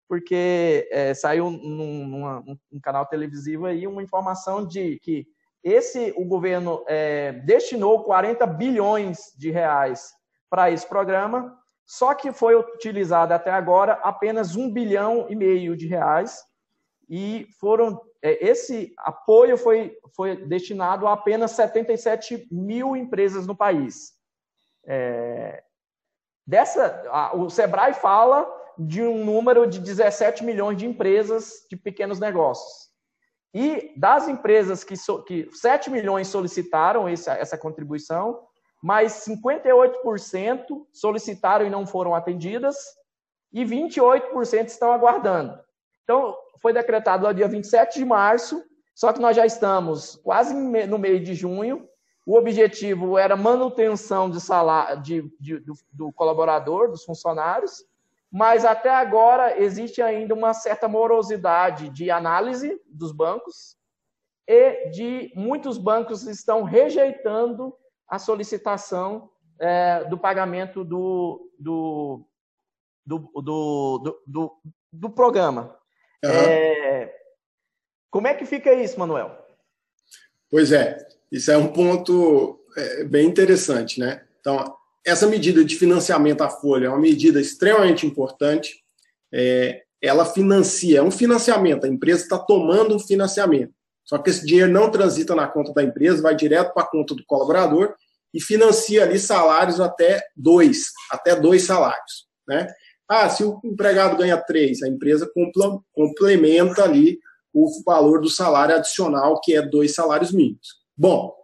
porque 0.08 0.88
é, 0.92 1.14
saiu 1.14 1.50
num, 1.50 2.08
numa, 2.08 2.44
num 2.72 2.80
canal 2.80 3.06
televisivo 3.06 3.66
aí 3.66 3.88
uma 3.88 4.04
informação 4.04 4.66
de 4.66 5.00
que 5.00 5.26
esse 5.64 6.14
o 6.16 6.26
governo 6.26 6.84
é, 6.88 7.32
destinou 7.46 8.04
40 8.04 8.46
bilhões 8.46 9.34
de 9.36 9.50
reais 9.50 10.12
para 10.48 10.70
esse 10.70 10.88
programa, 10.88 11.58
só 11.88 12.14
que 12.14 12.32
foi 12.32 12.56
utilizado 12.56 13.34
até 13.34 13.50
agora 13.50 13.94
apenas 14.04 14.56
um 14.56 14.72
bilhão 14.72 15.26
e 15.28 15.36
meio 15.36 15.76
de 15.76 15.88
reais 15.88 16.44
e 17.10 17.48
foram 17.60 18.00
esse 18.22 18.94
apoio 18.98 19.56
foi, 19.56 19.96
foi 20.16 20.36
destinado 20.48 21.06
a 21.06 21.14
apenas 21.14 21.52
77 21.52 22.48
mil 22.52 22.96
empresas 22.96 23.46
no 23.46 23.56
país. 23.56 24.14
É, 24.84 25.64
dessa, 26.46 27.04
a, 27.10 27.36
o 27.36 27.50
Sebrae 27.50 27.94
fala 27.94 28.48
de 28.78 29.02
um 29.02 29.24
número 29.24 29.66
de 29.66 29.80
17 29.80 30.44
milhões 30.44 30.78
de 30.78 30.86
empresas 30.86 31.66
de 31.70 31.78
pequenos 31.78 32.20
negócios. 32.20 32.90
E 33.54 33.94
das 33.98 34.28
empresas 34.28 34.84
que, 34.84 34.98
so, 34.98 35.24
que 35.24 35.50
7 35.52 35.90
milhões 35.90 36.28
solicitaram 36.28 37.08
esse, 37.08 37.30
essa 37.30 37.58
contribuição, 37.58 38.42
mas 38.84 39.26
58% 39.26 40.86
solicitaram 40.92 41.66
e 41.66 41.70
não 41.70 41.88
foram 41.88 42.14
atendidas, 42.14 42.76
e 43.54 43.64
28% 43.64 44.68
estão 44.68 44.92
aguardando. 44.92 45.58
Então, 46.04 46.38
foi 46.62 46.74
decretado 46.74 47.24
lá 47.24 47.32
dia 47.32 47.48
27 47.48 48.00
de 48.00 48.06
março, 48.06 48.62
só 48.94 49.14
que 49.14 49.22
nós 49.22 49.36
já 49.36 49.46
estamos 49.46 50.18
quase 50.18 50.54
no 50.54 50.98
meio 50.98 51.24
de 51.24 51.34
junho. 51.34 51.88
O 52.26 52.36
objetivo 52.38 53.18
era 53.18 53.36
manutenção 53.36 54.30
de 54.30 54.42
salário 54.42 55.02
de, 55.02 55.32
de, 55.40 55.60
do, 55.60 55.74
do 55.94 56.12
colaborador, 56.12 56.90
dos 56.90 57.04
funcionários, 57.04 57.86
mas 58.32 58.66
até 58.66 58.90
agora 58.90 59.62
existe 59.62 60.02
ainda 60.02 60.34
uma 60.34 60.54
certa 60.54 60.88
morosidade 60.88 61.90
de 61.90 62.10
análise 62.10 62.82
dos 62.88 63.12
bancos 63.12 63.78
e 64.48 64.90
de 64.90 65.32
muitos 65.36 65.78
bancos 65.78 66.28
estão 66.28 66.64
rejeitando 66.64 67.76
a 68.08 68.20
solicitação 68.20 69.30
é, 69.60 70.04
do 70.06 70.18
pagamento 70.18 70.84
do, 70.84 71.52
do, 71.58 72.28
do, 73.06 73.20
do, 73.42 74.24
do, 74.26 74.58
do 74.92 75.10
programa. 75.10 75.78
Uhum. 76.24 76.32
É... 76.32 77.16
Como 78.10 78.28
é 78.28 78.34
que 78.34 78.46
fica 78.46 78.74
isso, 78.74 79.00
Manuel? 79.00 79.46
Pois 80.50 80.72
é, 80.72 80.98
isso 81.32 81.52
é 81.52 81.58
um 81.58 81.68
ponto 81.68 82.60
é, 82.78 83.04
bem 83.04 83.28
interessante, 83.28 84.00
né? 84.00 84.22
Então, 84.40 84.76
essa 85.06 85.28
medida 85.28 85.64
de 85.64 85.76
financiamento 85.76 86.42
à 86.42 86.50
folha 86.50 86.88
é 86.88 86.90
uma 86.90 87.00
medida 87.00 87.40
extremamente 87.40 88.06
importante. 88.06 88.84
É, 89.34 89.84
ela 90.02 90.26
financia, 90.26 91.00
é 91.00 91.02
um 91.02 91.12
financiamento, 91.12 91.86
a 91.86 91.90
empresa 91.90 92.24
está 92.24 92.38
tomando 92.38 92.96
um 92.96 93.00
financiamento. 93.00 93.74
Só 94.04 94.20
que 94.20 94.30
esse 94.30 94.46
dinheiro 94.46 94.72
não 94.72 94.92
transita 94.92 95.34
na 95.36 95.48
conta 95.48 95.74
da 95.74 95.84
empresa, 95.84 96.22
vai 96.22 96.36
direto 96.36 96.74
para 96.74 96.84
a 96.84 96.90
conta 96.90 97.16
do 97.16 97.26
colaborador 97.26 97.96
e 98.34 98.42
financia 98.42 99.04
ali 99.04 99.18
salários 99.18 99.80
até 99.80 100.22
dois, 100.36 100.92
até 101.10 101.36
dois 101.36 101.64
salários. 101.64 102.28
Né? 102.48 102.68
Ah, 103.10 103.30
se 103.30 103.44
o 103.44 103.60
empregado 103.64 104.18
ganha 104.18 104.38
três, 104.38 104.84
a 104.84 104.88
empresa 104.88 105.30
complementa 105.94 106.84
ali 106.84 107.20
o 107.54 107.68
valor 107.84 108.22
do 108.22 108.30
salário 108.30 108.76
adicional, 108.76 109.40
que 109.42 109.56
é 109.56 109.62
dois 109.62 109.96
salários 109.96 110.32
mínimos. 110.32 110.85
Bom, 110.98 111.36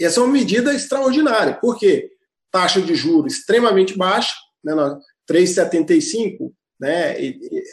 essa 0.00 0.20
é 0.20 0.22
uma 0.22 0.32
medida 0.32 0.74
extraordinária. 0.74 1.54
Por 1.54 1.78
quê? 1.78 2.10
Taxa 2.50 2.80
de 2.80 2.94
juros 2.94 3.34
extremamente 3.34 3.96
baixa, 3.96 4.34
né, 4.62 4.74
3,75 5.28 6.52
né, 6.78 7.16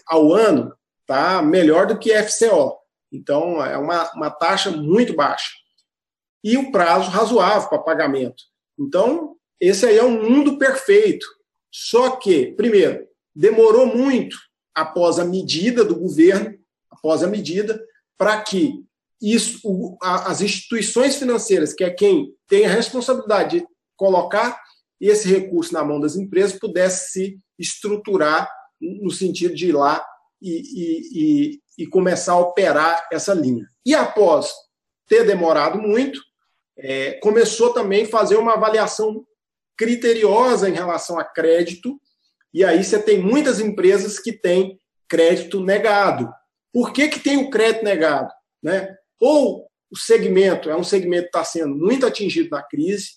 ao 0.08 0.34
ano, 0.34 0.74
tá 1.06 1.42
melhor 1.42 1.88
do 1.88 1.98
que 1.98 2.14
FCO. 2.24 2.78
Então, 3.12 3.64
é 3.64 3.78
uma, 3.78 4.10
uma 4.14 4.30
taxa 4.30 4.72
muito 4.72 5.14
baixa. 5.14 5.52
E 6.44 6.58
o 6.58 6.72
prazo 6.72 7.10
razoável 7.10 7.70
para 7.70 7.80
pagamento. 7.80 8.44
Então, 8.80 9.36
esse 9.60 9.86
aí 9.86 9.98
é 9.98 10.04
um 10.04 10.24
mundo 10.24 10.58
perfeito. 10.58 11.26
Só 11.72 12.12
que, 12.12 12.54
primeiro, 12.54 13.06
demorou 13.36 13.86
muito 13.86 14.38
após 14.74 15.20
a 15.20 15.26
medida 15.26 15.84
do 15.84 15.96
governo, 15.96 16.58
após 16.90 17.22
a 17.22 17.28
medida, 17.28 17.84
para 18.18 18.42
que 18.42 18.84
isso, 19.22 19.60
o, 19.64 19.98
a, 20.02 20.32
as 20.32 20.42
instituições 20.42 21.16
financeiras, 21.16 21.74
que 21.74 21.84
é 21.84 21.90
quem 21.90 22.34
tem 22.48 22.66
a 22.66 22.74
responsabilidade 22.74 23.60
de 23.60 23.68
colocar 23.96 24.60
esse 25.00 25.28
recurso 25.28 25.74
na 25.74 25.84
mão 25.84 26.00
das 26.00 26.16
empresas, 26.16 26.58
pudesse 26.58 27.12
se 27.12 27.40
estruturar 27.58 28.50
no 28.80 29.12
sentido 29.12 29.54
de 29.54 29.70
ir 29.70 29.74
lá 29.74 30.04
e, 30.42 30.50
e, 30.52 31.10
e, 31.14 31.84
e 31.84 31.88
começar 31.88 32.34
a 32.34 32.40
operar 32.40 33.08
essa 33.12 33.34
linha. 33.34 33.66
E 33.86 33.94
após 33.94 34.52
ter 35.08 35.26
demorado 35.26 35.80
muito, 35.80 36.20
é, 36.78 37.14
começou 37.20 37.74
também 37.74 38.06
a 38.06 38.10
fazer 38.10 38.38
uma 38.38 38.54
avaliação 38.54 39.26
criteriosa 39.78 40.70
em 40.70 40.74
relação 40.74 41.20
a 41.20 41.24
crédito 41.24 42.00
e 42.54 42.64
aí 42.66 42.84
você 42.84 43.02
tem 43.02 43.20
muitas 43.20 43.60
empresas 43.60 44.20
que 44.20 44.34
têm 44.34 44.80
crédito 45.08 45.62
negado. 45.62 46.32
Por 46.74 46.92
que, 46.92 47.08
que 47.08 47.20
tem 47.20 47.38
o 47.38 47.50
crédito 47.50 47.84
negado? 47.84 48.32
Né? 48.62 48.96
Ou 49.22 49.68
o 49.92 49.98
segmento 49.98 50.70
é 50.70 50.76
um 50.76 50.84
segmento 50.84 51.24
que 51.24 51.38
está 51.38 51.44
sendo 51.44 51.76
muito 51.76 52.06
atingido 52.06 52.50
na 52.50 52.64
crise, 52.64 53.12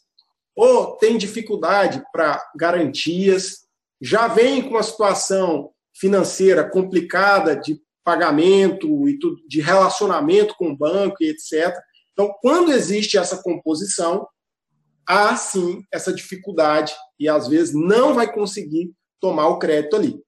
ou 0.55 0.97
tem 0.97 1.17
dificuldade 1.17 2.03
para 2.13 2.41
garantias, 2.55 3.65
já 4.01 4.29
vem 4.29 4.63
com 4.63 4.71
uma 4.71 4.83
situação 4.83 5.71
financeira 5.97 6.69
complicada 6.69 7.57
de 7.57 7.81
pagamento 8.05 9.09
e 9.09 9.19
tudo, 9.19 9.37
de 9.49 9.61
relacionamento 9.61 10.55
com 10.57 10.69
o 10.69 10.77
banco 10.77 11.17
e 11.21 11.31
etc. 11.31 11.75
Então, 12.13 12.33
quando 12.43 12.71
existe 12.71 13.17
essa 13.17 13.43
composição, 13.43 14.29
há 15.09 15.35
sim 15.37 15.83
essa 15.93 16.13
dificuldade 16.13 16.95
e 17.19 17.29
às 17.29 17.49
vezes 17.49 17.75
não 17.75 18.15
vai 18.15 18.31
conseguir 18.31 18.93
tomar 19.21 19.49
o 19.49 19.59
crédito 19.59 19.97
ali. 19.97 20.11
O 20.11 20.23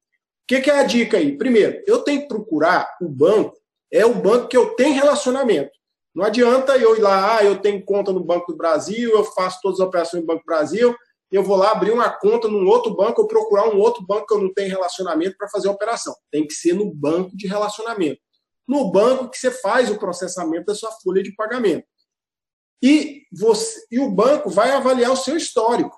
que, 0.48 0.60
que 0.60 0.70
é 0.70 0.80
a 0.80 0.84
dica 0.84 1.18
aí? 1.18 1.36
Primeiro, 1.36 1.82
eu 1.86 1.98
tenho 1.98 2.22
que 2.22 2.28
procurar 2.28 2.88
o 3.00 3.08
banco, 3.08 3.56
é 3.92 4.04
o 4.04 4.14
banco 4.14 4.48
que 4.48 4.56
eu 4.56 4.74
tenho 4.74 4.94
relacionamento. 4.94 5.70
Não 6.14 6.24
adianta 6.24 6.76
eu 6.78 6.96
ir 6.96 7.00
lá, 7.00 7.36
ah, 7.36 7.44
eu 7.44 7.58
tenho 7.58 7.84
conta 7.84 8.12
no 8.12 8.24
Banco 8.24 8.52
do 8.52 8.56
Brasil, 8.56 9.10
eu 9.10 9.24
faço 9.24 9.58
todas 9.62 9.80
as 9.80 9.86
operações 9.86 10.22
no 10.22 10.26
Banco 10.26 10.40
do 10.40 10.46
Brasil, 10.46 10.96
eu 11.30 11.42
vou 11.42 11.56
lá 11.56 11.72
abrir 11.72 11.90
uma 11.90 12.08
conta 12.08 12.48
num 12.48 12.66
outro 12.66 12.94
banco, 12.94 13.22
ou 13.22 13.28
procurar 13.28 13.68
um 13.68 13.78
outro 13.78 14.04
banco 14.06 14.26
que 14.26 14.34
eu 14.34 14.42
não 14.42 14.52
tenho 14.52 14.70
relacionamento 14.70 15.36
para 15.36 15.48
fazer 15.48 15.68
a 15.68 15.72
operação. 15.72 16.14
Tem 16.30 16.46
que 16.46 16.54
ser 16.54 16.72
no 16.72 16.90
banco 16.90 17.36
de 17.36 17.46
relacionamento. 17.46 18.20
No 18.66 18.90
banco 18.90 19.28
que 19.28 19.38
você 19.38 19.50
faz 19.50 19.90
o 19.90 19.98
processamento 19.98 20.66
da 20.66 20.74
sua 20.74 20.90
folha 21.02 21.22
de 21.22 21.34
pagamento. 21.34 21.84
E, 22.82 23.22
você, 23.32 23.86
e 23.90 23.98
o 23.98 24.10
banco 24.10 24.50
vai 24.50 24.70
avaliar 24.70 25.10
o 25.10 25.16
seu 25.16 25.36
histórico 25.36 25.96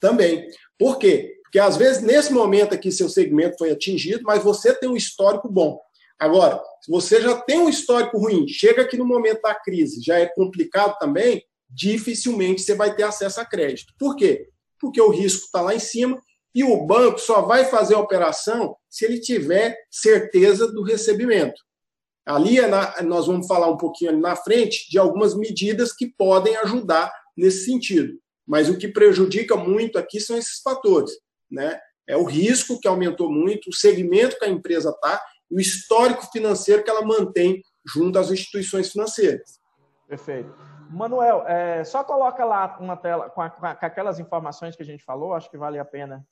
também. 0.00 0.48
Por 0.78 0.98
quê? 0.98 1.38
Porque 1.42 1.58
às 1.58 1.76
vezes, 1.76 2.02
nesse 2.02 2.32
momento 2.32 2.74
aqui, 2.74 2.90
seu 2.90 3.08
segmento 3.08 3.58
foi 3.58 3.70
atingido, 3.70 4.22
mas 4.24 4.42
você 4.42 4.72
tem 4.74 4.88
um 4.88 4.96
histórico 4.96 5.48
bom. 5.48 5.80
Agora, 6.20 6.62
se 6.82 6.90
você 6.90 7.22
já 7.22 7.40
tem 7.40 7.58
um 7.58 7.68
histórico 7.68 8.18
ruim, 8.18 8.46
chega 8.46 8.82
aqui 8.82 8.96
no 8.98 9.06
momento 9.06 9.40
da 9.40 9.54
crise, 9.54 10.02
já 10.02 10.18
é 10.18 10.26
complicado 10.26 10.98
também, 10.98 11.42
dificilmente 11.68 12.60
você 12.60 12.74
vai 12.74 12.94
ter 12.94 13.04
acesso 13.04 13.40
a 13.40 13.44
crédito. 13.44 13.94
Por 13.98 14.14
quê? 14.14 14.48
Porque 14.78 15.00
o 15.00 15.08
risco 15.08 15.46
está 15.46 15.62
lá 15.62 15.74
em 15.74 15.78
cima 15.78 16.20
e 16.54 16.62
o 16.62 16.84
banco 16.84 17.18
só 17.18 17.40
vai 17.40 17.64
fazer 17.64 17.94
a 17.94 18.00
operação 18.00 18.76
se 18.88 19.06
ele 19.06 19.18
tiver 19.18 19.76
certeza 19.90 20.70
do 20.70 20.82
recebimento. 20.82 21.60
Ali 22.26 22.58
é 22.58 23.02
nós 23.02 23.26
vamos 23.26 23.46
falar 23.46 23.70
um 23.70 23.78
pouquinho 23.78 24.18
na 24.18 24.36
frente 24.36 24.90
de 24.90 24.98
algumas 24.98 25.34
medidas 25.34 25.92
que 25.92 26.12
podem 26.18 26.54
ajudar 26.56 27.10
nesse 27.36 27.64
sentido. 27.64 28.18
mas 28.46 28.68
o 28.68 28.76
que 28.76 28.88
prejudica 28.88 29.56
muito 29.56 29.96
aqui 29.96 30.18
são 30.18 30.36
esses 30.36 30.60
fatores, 30.60 31.12
né? 31.48 31.78
É 32.04 32.16
o 32.16 32.24
risco 32.24 32.80
que 32.80 32.88
aumentou 32.88 33.30
muito, 33.30 33.70
o 33.70 33.72
segmento 33.72 34.36
que 34.36 34.44
a 34.44 34.48
empresa 34.48 34.90
está, 34.90 35.22
o 35.50 35.58
histórico 35.58 36.26
financeiro 36.30 36.84
que 36.84 36.90
ela 36.90 37.04
mantém 37.04 37.62
junto 37.84 38.18
às 38.18 38.30
instituições 38.30 38.92
financeiras. 38.92 39.58
Perfeito. 40.06 40.54
Manuel, 40.90 41.44
é, 41.46 41.84
só 41.84 42.02
coloca 42.02 42.44
lá 42.44 42.76
uma 42.80 42.96
tela 42.96 43.30
com, 43.30 43.40
a, 43.40 43.50
com, 43.50 43.66
aquelas 43.66 44.18
informações 44.18 44.74
que 44.74 44.82
a 44.82 44.86
gente 44.86 45.04
falou, 45.04 45.34
acho 45.34 45.50
que 45.50 45.56
vale 45.56 45.78
a 45.78 45.84
pena 45.84 46.26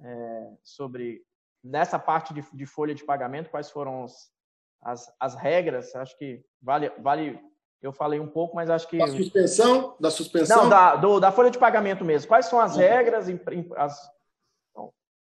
é, 0.00 0.50
sobre 0.62 1.22
nessa 1.62 1.98
parte 1.98 2.32
de, 2.32 2.44
de, 2.52 2.66
folha 2.66 2.94
de 2.94 3.04
pagamento, 3.04 3.50
quais 3.50 3.70
foram 3.70 4.04
os, 4.04 4.30
as, 4.82 5.12
as 5.20 5.34
regras, 5.34 5.94
acho 5.94 6.16
que 6.16 6.42
vale, 6.62 6.90
vale 6.98 7.38
eu 7.80 7.92
falei 7.92 8.18
um 8.18 8.26
pouco, 8.26 8.56
mas 8.56 8.68
acho 8.70 8.88
que. 8.88 8.98
Da 8.98 9.06
suspensão? 9.06 9.96
Da 10.00 10.10
suspensão? 10.10 10.62
Não, 10.64 10.68
da, 10.68 10.96
do, 10.96 11.20
da 11.20 11.30
folha 11.30 11.50
de 11.50 11.58
pagamento 11.58 12.04
mesmo. 12.04 12.26
Quais 12.26 12.46
são 12.46 12.58
as 12.58 12.76
regras, 12.76 13.26
as, 13.76 14.10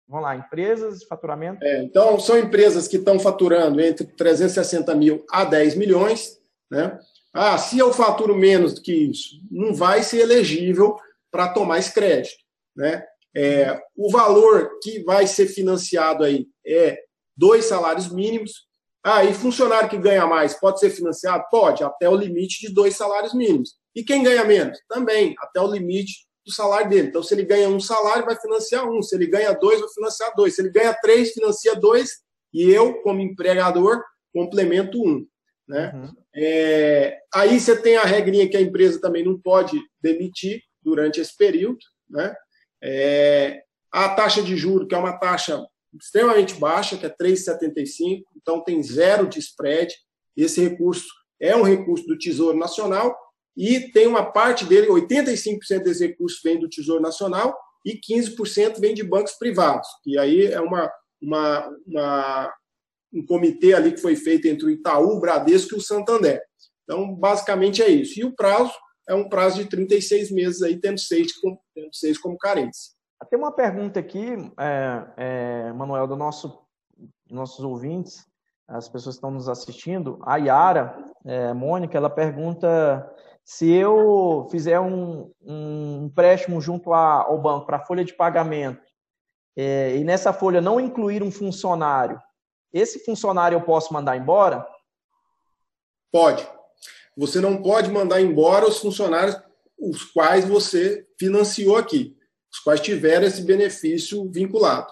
vamos 0.07 0.23
lá, 0.23 0.35
empresas, 0.35 1.03
faturamento? 1.03 1.63
É, 1.63 1.83
então, 1.83 2.19
são 2.19 2.37
empresas 2.37 2.87
que 2.87 2.97
estão 2.97 3.19
faturando 3.19 3.81
entre 3.81 4.05
360 4.05 4.93
mil 4.95 5.25
a 5.29 5.43
10 5.43 5.75
milhões. 5.75 6.39
Né? 6.69 6.97
Ah, 7.33 7.57
se 7.57 7.77
eu 7.77 7.93
faturo 7.93 8.35
menos 8.35 8.73
do 8.73 8.81
que 8.81 8.93
isso, 8.93 9.41
não 9.51 9.73
vai 9.73 10.03
ser 10.03 10.21
elegível 10.21 10.95
para 11.31 11.49
tomar 11.49 11.79
esse 11.79 11.93
crédito. 11.93 12.37
Né? 12.75 13.05
É, 13.35 13.81
o 13.95 14.09
valor 14.09 14.79
que 14.81 15.03
vai 15.03 15.27
ser 15.27 15.47
financiado 15.47 16.23
aí 16.23 16.47
é 16.65 16.97
dois 17.35 17.65
salários 17.65 18.11
mínimos, 18.11 18.65
ah, 19.03 19.23
e 19.23 19.35
funcionário 19.35 19.87
que 19.87 19.99
ganha 19.99 20.25
mais 20.25 20.59
pode 20.59 20.79
ser 20.79 20.89
financiado? 20.89 21.43
Pode, 21.51 21.83
até 21.83 22.09
o 22.09 22.15
limite 22.15 22.61
de 22.61 22.73
dois 22.73 22.95
salários 22.95 23.35
mínimos. 23.35 23.75
E 23.95 24.03
quem 24.03 24.23
ganha 24.23 24.43
menos? 24.43 24.79
Também, 24.89 25.35
até 25.39 25.61
o 25.61 25.71
limite 25.71 26.25
do 26.45 26.51
salário 26.51 26.89
dele. 26.89 27.07
Então, 27.07 27.23
se 27.23 27.33
ele 27.33 27.43
ganha 27.43 27.67
um 27.67 27.79
salário, 27.79 28.25
vai 28.25 28.39
financiar 28.39 28.87
um. 28.87 29.01
Se 29.01 29.15
ele 29.15 29.25
ganha 29.25 29.53
dois, 29.53 29.79
vai 29.79 29.89
financiar 29.89 30.33
dois. 30.35 30.55
Se 30.55 30.61
ele 30.61 30.69
ganha 30.69 30.93
três, 30.93 31.31
financia 31.31 31.75
dois. 31.75 32.19
E 32.53 32.69
eu, 32.69 33.01
como 33.01 33.19
empregador, 33.19 34.03
complemento 34.33 35.01
um. 35.01 35.25
Né? 35.67 35.91
Uhum. 35.93 36.15
É, 36.35 37.17
aí 37.33 37.59
você 37.59 37.75
tem 37.75 37.97
a 37.97 38.03
regrinha 38.03 38.47
que 38.47 38.55
a 38.55 38.61
empresa 38.61 39.01
também 39.01 39.23
não 39.23 39.39
pode 39.39 39.81
demitir 39.99 40.61
durante 40.81 41.19
esse 41.19 41.35
período. 41.35 41.79
Né? 42.09 42.35
É, 42.83 43.63
a 43.91 44.09
taxa 44.09 44.43
de 44.43 44.55
juro, 44.55 44.87
que 44.87 44.93
é 44.93 44.97
uma 44.97 45.17
taxa 45.17 45.65
extremamente 45.99 46.53
baixa, 46.55 46.97
que 46.97 47.05
é 47.05 47.09
3,75, 47.09 48.21
então 48.35 48.63
tem 48.63 48.83
zero 48.83 49.27
de 49.27 49.39
spread. 49.39 49.93
Esse 50.37 50.61
recurso 50.61 51.07
é 51.39 51.55
um 51.55 51.63
recurso 51.63 52.05
do 52.05 52.17
Tesouro 52.17 52.57
Nacional 52.57 53.15
e 53.55 53.91
tem 53.91 54.07
uma 54.07 54.31
parte 54.31 54.65
dele, 54.65 54.87
85% 54.87 55.83
desse 55.83 56.07
recurso 56.07 56.39
vem 56.43 56.59
do 56.59 56.69
Tesouro 56.69 57.01
Nacional 57.01 57.57
e 57.85 57.99
15% 57.99 58.79
vem 58.79 58.93
de 58.93 59.03
bancos 59.03 59.33
privados, 59.33 59.87
que 60.03 60.17
aí 60.17 60.47
é 60.47 60.59
uma, 60.59 60.91
uma, 61.21 61.69
uma, 61.85 62.53
um 63.13 63.25
comitê 63.25 63.73
ali 63.73 63.91
que 63.91 64.01
foi 64.01 64.15
feito 64.15 64.47
entre 64.47 64.65
o 64.65 64.69
Itaú, 64.69 65.17
o 65.17 65.19
Bradesco 65.19 65.75
e 65.75 65.77
o 65.77 65.81
Santander. 65.81 66.41
Então, 66.83 67.15
basicamente 67.15 67.81
é 67.81 67.89
isso. 67.89 68.19
E 68.19 68.25
o 68.25 68.35
prazo 68.35 68.73
é 69.07 69.13
um 69.13 69.29
prazo 69.29 69.63
de 69.63 69.69
36 69.69 70.31
meses, 70.31 70.61
aí, 70.61 70.79
tendo 70.79 70.99
seis, 70.99 71.31
tendo 71.73 71.93
seis 71.93 72.17
como 72.17 72.37
carência. 72.37 72.93
Tem 73.29 73.39
uma 73.39 73.51
pergunta 73.51 73.99
aqui, 73.99 74.35
é, 74.59 75.07
é, 75.17 75.73
Manuel, 75.73 76.07
do 76.07 76.15
nosso 76.15 76.65
nossos 77.29 77.63
ouvintes, 77.63 78.25
as 78.67 78.87
pessoas 78.87 79.15
que 79.15 79.17
estão 79.17 79.31
nos 79.31 79.49
assistindo. 79.49 80.19
A 80.23 80.37
Yara, 80.37 80.97
é, 81.25 81.53
Mônica, 81.53 81.97
ela 81.97 82.09
pergunta 82.09 83.09
se 83.45 83.71
eu 83.71 84.47
fizer 84.51 84.79
um, 84.79 85.31
um 85.41 86.05
empréstimo 86.07 86.59
junto 86.59 86.91
ao 86.91 87.39
banco 87.41 87.65
para 87.65 87.85
folha 87.85 88.03
de 88.03 88.13
pagamento 88.13 88.81
é, 89.55 89.95
e 89.95 90.03
nessa 90.03 90.33
folha 90.33 90.59
não 90.59 90.79
incluir 90.79 91.23
um 91.23 91.31
funcionário, 91.31 92.19
esse 92.73 92.99
funcionário 93.05 93.55
eu 93.55 93.61
posso 93.61 93.93
mandar 93.93 94.17
embora? 94.17 94.67
Pode. 96.11 96.45
Você 97.15 97.39
não 97.39 97.61
pode 97.61 97.89
mandar 97.89 98.19
embora 98.19 98.67
os 98.67 98.79
funcionários 98.79 99.39
os 99.79 100.03
quais 100.03 100.45
você 100.45 101.07
financiou 101.17 101.77
aqui 101.77 102.15
os 102.55 102.59
quais 102.59 102.79
tiveram 102.79 103.27
esse 103.27 103.41
benefício 103.41 104.29
vinculado. 104.31 104.91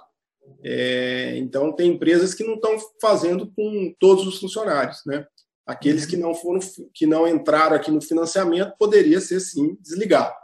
É, 0.62 1.38
então, 1.38 1.72
tem 1.72 1.92
empresas 1.92 2.34
que 2.34 2.44
não 2.44 2.56
estão 2.56 2.76
fazendo 3.02 3.50
com 3.56 3.96
todos 3.98 4.28
os 4.28 4.40
funcionários, 4.40 5.02
né? 5.06 5.26
Aqueles 5.66 6.06
que 6.06 6.18
não 6.18 6.36
foram, 6.36 6.60
que 6.94 7.06
não 7.06 7.28
entraram 7.28 7.76
aqui 7.76 7.90
no 7.90 8.02
financiamento, 8.02 8.76
poderia 8.78 9.20
ser 9.22 9.40
sim 9.40 9.78
desligado. 9.80 10.36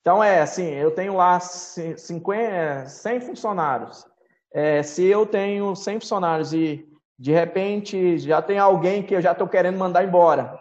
Então 0.00 0.22
é 0.22 0.40
assim, 0.40 0.66
eu 0.66 0.90
tenho 0.90 1.14
lá 1.14 1.40
50, 1.40 2.86
100 2.86 3.20
funcionários. 3.20 4.06
É, 4.52 4.82
se 4.82 5.04
eu 5.04 5.26
tenho 5.26 5.74
100 5.74 6.00
funcionários 6.00 6.52
e 6.52 6.86
de 7.18 7.32
repente 7.32 8.18
já 8.18 8.40
tem 8.40 8.58
alguém 8.58 9.02
que 9.02 9.14
eu 9.14 9.20
já 9.20 9.32
estou 9.32 9.48
querendo 9.48 9.78
mandar 9.78 10.04
embora, 10.04 10.60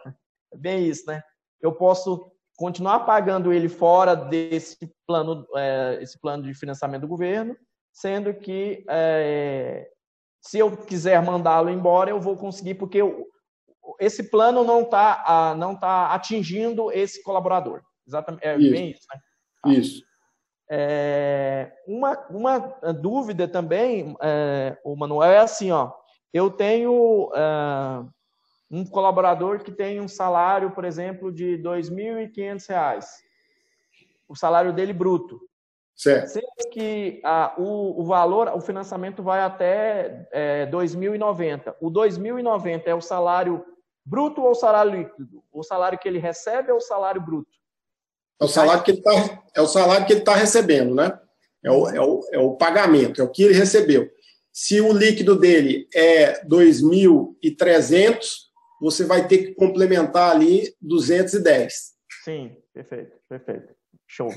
é 0.51 0.57
bem 0.57 0.87
isso, 0.87 1.05
né? 1.05 1.21
Eu 1.61 1.73
posso 1.73 2.31
continuar 2.57 3.01
pagando 3.01 3.51
ele 3.51 3.67
fora 3.67 4.15
desse 4.15 4.77
plano, 5.05 5.45
é, 5.55 5.99
esse 6.01 6.19
plano 6.19 6.43
de 6.43 6.53
financiamento 6.53 7.01
do 7.01 7.07
governo, 7.07 7.55
sendo 7.93 8.33
que 8.33 8.83
é, 8.89 9.87
se 10.41 10.59
eu 10.59 10.75
quiser 10.75 11.21
mandá-lo 11.23 11.69
embora, 11.69 12.09
eu 12.09 12.19
vou 12.19 12.37
conseguir, 12.37 12.75
porque 12.75 12.99
eu, 12.99 13.27
esse 13.99 14.29
plano 14.29 14.63
não 14.63 14.81
está 14.81 15.55
não 15.57 15.75
tá 15.75 16.13
atingindo 16.13 16.91
esse 16.91 17.21
colaborador. 17.23 17.81
Exatamente, 18.07 18.45
é 18.45 18.57
isso. 18.57 18.71
bem 18.71 18.91
isso, 18.91 19.07
né? 19.13 19.19
Tá. 19.61 19.69
Isso. 19.69 20.03
É, 20.69 21.71
uma, 21.87 22.27
uma 22.29 22.59
dúvida 22.93 23.47
também, 23.47 24.15
é, 24.21 24.77
o 24.83 24.95
Manuel, 24.95 25.31
é 25.31 25.37
assim, 25.37 25.71
ó, 25.71 25.91
eu 26.33 26.49
tenho 26.49 27.31
é, 27.35 28.03
um 28.69 28.85
colaborador 28.85 29.59
que 29.63 29.71
tem 29.71 30.01
um 30.01 30.07
salário, 30.07 30.71
por 30.71 30.83
exemplo, 30.83 31.31
de 31.31 31.55
R$ 31.57 31.63
2.500, 31.63 33.05
o 34.27 34.35
salário 34.35 34.73
dele 34.73 34.93
bruto. 34.93 35.39
Certo. 35.95 36.27
Sendo 36.27 36.69
que 36.71 37.21
ah, 37.23 37.53
o, 37.57 38.01
o, 38.01 38.03
valor, 38.03 38.49
o 38.53 38.59
financiamento 38.59 39.23
vai 39.23 39.41
até 39.41 40.27
é, 40.31 40.65
2.090. 40.69 41.75
O 41.79 41.89
2.090 41.89 42.83
é 42.85 42.93
o 42.93 42.99
salário 42.99 43.65
bruto 44.05 44.41
ou 44.41 44.53
salário 44.53 44.91
líquido? 44.91 45.43
O 45.51 45.63
salário 45.63 45.97
que 45.97 46.07
ele 46.07 46.19
recebe 46.19 46.71
ou 46.71 46.77
o 46.77 46.81
salário 46.81 47.21
bruto? 47.21 47.49
É 48.39 48.45
o 48.45 48.47
salário 48.47 48.83
que 48.83 48.91
ele 48.91 48.99
está 48.99 49.43
é 49.55 49.61
o 49.61 49.67
salário 49.67 50.05
que 50.05 50.13
ele 50.13 50.19
está 50.19 50.35
recebendo, 50.35 50.93
né? 50.93 51.17
É 51.63 51.71
o, 51.71 51.89
é, 51.89 51.99
o, 51.99 52.21
é 52.33 52.39
o 52.39 52.55
pagamento, 52.55 53.21
é 53.21 53.23
o 53.23 53.29
que 53.29 53.43
ele 53.43 53.53
recebeu. 53.53 54.07
Se 54.53 54.79
o 54.79 54.93
líquido 54.93 55.37
dele 55.37 55.87
é 55.93 56.45
2.300, 56.45 58.45
você 58.79 59.03
vai 59.03 59.27
ter 59.27 59.39
que 59.39 59.55
complementar 59.55 60.31
ali 60.31 60.73
210. 60.79 61.95
Sim, 62.23 62.55
perfeito, 62.73 63.17
perfeito. 63.27 63.73
Show. 64.07 64.29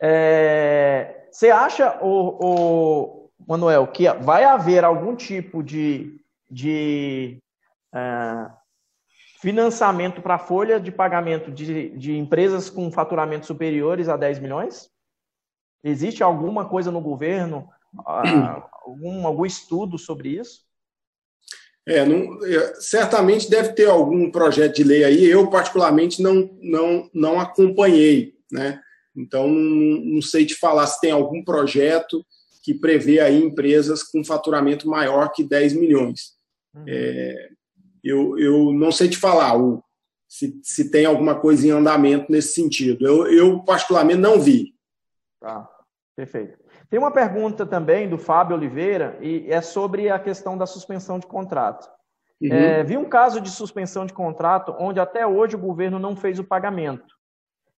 É, 0.00 1.26
você 1.30 1.50
acha, 1.50 1.98
o, 2.02 2.44
o, 2.44 3.30
Manuel, 3.48 3.86
que 3.86 4.10
vai 4.14 4.44
haver 4.44 4.84
algum 4.84 5.16
tipo 5.16 5.62
de, 5.62 6.20
de 6.50 7.38
uh, 7.94 8.52
financiamento 9.42 10.22
para 10.22 10.38
folha 10.38 10.78
de 10.78 10.92
pagamento 10.92 11.50
de, 11.50 11.90
de 11.98 12.16
empresas 12.16 12.70
com 12.70 12.92
faturamento 12.92 13.44
superiores 13.44 14.08
a 14.08 14.16
10 14.16 14.38
milhões? 14.38 14.88
Existe 15.82 16.22
alguma 16.22 16.68
coisa 16.68 16.92
no 16.92 17.00
governo, 17.00 17.68
uh, 17.98 18.62
algum, 18.86 19.26
algum 19.26 19.44
estudo 19.44 19.98
sobre 19.98 20.28
isso? 20.38 20.60
É, 21.84 22.04
não, 22.06 22.38
é, 22.46 22.74
certamente 22.76 23.50
deve 23.50 23.72
ter 23.72 23.88
algum 23.88 24.30
projeto 24.30 24.76
de 24.76 24.84
lei 24.84 25.02
aí. 25.02 25.24
Eu, 25.24 25.50
particularmente, 25.50 26.22
não, 26.22 26.48
não, 26.62 27.10
não 27.12 27.40
acompanhei. 27.40 28.36
Né? 28.48 28.80
Então, 29.16 29.48
não, 29.48 30.04
não 30.04 30.22
sei 30.22 30.46
te 30.46 30.54
falar 30.54 30.86
se 30.86 31.00
tem 31.00 31.10
algum 31.10 31.42
projeto 31.42 32.24
que 32.62 32.72
prevê 32.72 33.18
aí 33.18 33.42
empresas 33.42 34.04
com 34.04 34.24
faturamento 34.24 34.88
maior 34.88 35.32
que 35.32 35.42
10 35.42 35.72
milhões. 35.72 36.34
Uhum. 36.72 36.84
É, 36.86 37.48
eu, 38.02 38.38
eu 38.38 38.72
não 38.72 38.90
sei 38.90 39.08
te 39.08 39.16
falar 39.16 39.56
o, 39.56 39.82
se, 40.28 40.58
se 40.62 40.90
tem 40.90 41.04
alguma 41.04 41.38
coisa 41.38 41.66
em 41.66 41.70
andamento 41.70 42.32
nesse 42.32 42.54
sentido. 42.54 43.06
Eu, 43.06 43.26
eu 43.26 43.62
particularmente, 43.62 44.18
não 44.18 44.40
vi. 44.40 44.74
Tá, 45.40 45.68
perfeito. 46.16 46.58
Tem 46.88 46.98
uma 46.98 47.10
pergunta 47.10 47.66
também 47.66 48.08
do 48.08 48.18
Fábio 48.18 48.56
Oliveira, 48.56 49.18
e 49.20 49.46
é 49.50 49.60
sobre 49.60 50.10
a 50.10 50.18
questão 50.18 50.56
da 50.56 50.66
suspensão 50.66 51.18
de 51.18 51.26
contrato. 51.26 51.88
Uhum. 52.40 52.52
É, 52.52 52.82
vi 52.82 52.96
um 52.96 53.08
caso 53.08 53.40
de 53.40 53.50
suspensão 53.50 54.04
de 54.04 54.12
contrato 54.12 54.74
onde 54.78 54.98
até 54.98 55.26
hoje 55.26 55.54
o 55.54 55.58
governo 55.58 55.98
não 55.98 56.16
fez 56.16 56.38
o 56.38 56.44
pagamento. 56.44 57.14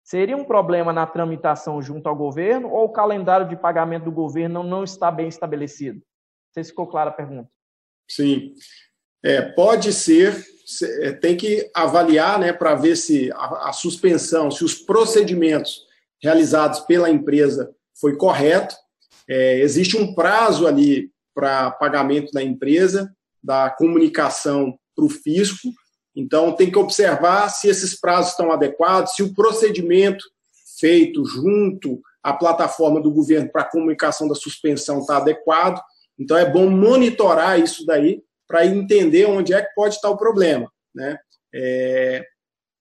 Seria 0.03 0.37
um 0.37 0.45
problema 0.45 0.93
na 0.93 1.07
tramitação 1.07 1.81
junto 1.83 2.09
ao 2.09 2.17
governo 2.17 2.71
ou 2.71 2.85
o 2.85 2.93
calendário 2.93 3.49
de 3.49 3.57
pagamento 3.57 4.05
do 4.05 4.13
governo 4.13 4.63
não 4.63 4.85
está 4.85 5.11
bem 5.11 5.29
estabelecido? 5.29 5.97
Não 5.97 6.53
sei 6.53 6.65
se 6.65 6.71
ficou 6.71 6.87
clara 6.87 7.11
a 7.11 7.13
pergunta. 7.13 7.51
Sim. 8.09 8.55
É, 9.25 9.41
pode 9.41 9.91
ser, 9.91 10.45
é, 11.01 11.13
tem 11.13 11.35
que 11.35 11.71
avaliar 11.75 12.39
né, 12.39 12.53
para 12.53 12.75
ver 12.75 12.95
se 12.95 13.33
a, 13.33 13.71
a 13.71 13.73
suspensão, 13.73 14.51
se 14.51 14.63
os 14.63 14.75
procedimentos 14.75 15.87
realizados 16.23 16.81
pela 16.81 17.09
empresa 17.09 17.75
foi 17.99 18.17
correto. 18.17 18.77
É, 19.27 19.61
existe 19.61 19.97
um 19.97 20.15
prazo 20.15 20.67
ali 20.67 21.11
para 21.35 21.71
pagamento 21.71 22.33
da 22.33 22.43
empresa, 22.43 23.11
da 23.43 23.71
comunicação 23.71 24.79
para 24.95 25.07
o 25.07 25.09
fisco. 25.09 25.69
Então, 26.15 26.53
tem 26.53 26.71
que 26.71 26.79
observar 26.79 27.49
se 27.49 27.67
esses 27.67 27.99
prazos 27.99 28.33
estão 28.33 28.53
adequados, 28.53 29.15
se 29.15 29.23
o 29.23 29.35
procedimento 29.35 30.23
feito 30.79 31.25
junto 31.25 32.01
à 32.23 32.35
plataforma 32.35 33.01
do 33.01 33.11
governo 33.11 33.51
para 33.51 33.65
comunicação 33.65 34.29
da 34.29 34.35
suspensão 34.35 35.01
está 35.01 35.17
adequado. 35.17 35.81
Então, 36.19 36.37
é 36.37 36.49
bom 36.49 36.69
monitorar 36.69 37.59
isso 37.59 37.87
daí 37.87 38.23
para 38.55 38.67
entender 38.67 39.27
onde 39.27 39.53
é 39.53 39.61
que 39.61 39.75
pode 39.75 39.97
estar 39.97 40.09
o 40.09 40.17
problema. 40.17 40.71
Né? 40.95 41.19
É, 41.53 42.25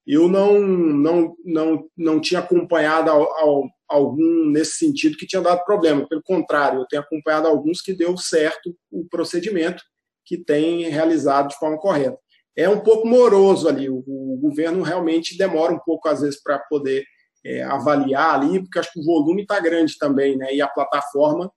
eu 0.06 0.28
não, 0.28 0.60
não, 0.60 1.36
não, 1.44 1.90
não 1.98 2.22
tinha 2.22 2.42
acompanhado 2.42 3.10
ao, 3.10 3.24
ao, 3.40 3.64
algum 3.90 4.52
nesse 4.52 4.78
sentido 4.78 5.18
que 5.18 5.26
tinha 5.26 5.42
dado 5.42 5.66
problema. 5.66 6.08
Pelo 6.08 6.22
contrário, 6.22 6.82
eu 6.82 6.86
tenho 6.86 7.02
acompanhado 7.02 7.48
alguns 7.48 7.82
que 7.82 7.92
deu 7.92 8.16
certo 8.18 8.78
o 8.92 9.04
procedimento 9.10 9.82
que 10.24 10.38
tem 10.38 10.88
realizado 10.90 11.48
de 11.48 11.58
forma 11.58 11.80
correta. 11.80 12.20
É 12.56 12.70
um 12.70 12.82
pouco 12.82 13.08
moroso 13.08 13.68
ali, 13.68 13.90
o, 13.90 14.04
o 14.06 14.38
governo 14.40 14.84
realmente 14.84 15.36
demora 15.36 15.74
um 15.74 15.80
pouco, 15.80 16.08
às 16.08 16.22
vezes, 16.22 16.40
para 16.40 16.60
poder 16.70 17.04
é, 17.44 17.64
avaliar 17.64 18.36
ali, 18.36 18.62
porque 18.62 18.78
acho 18.78 18.94
que 18.94 19.00
o 19.00 19.04
volume 19.06 19.42
está 19.42 19.60
grande 19.60 19.98
também, 19.98 20.38
né? 20.38 20.54
E 20.54 20.62
a 20.62 20.68
plataforma 20.68 21.52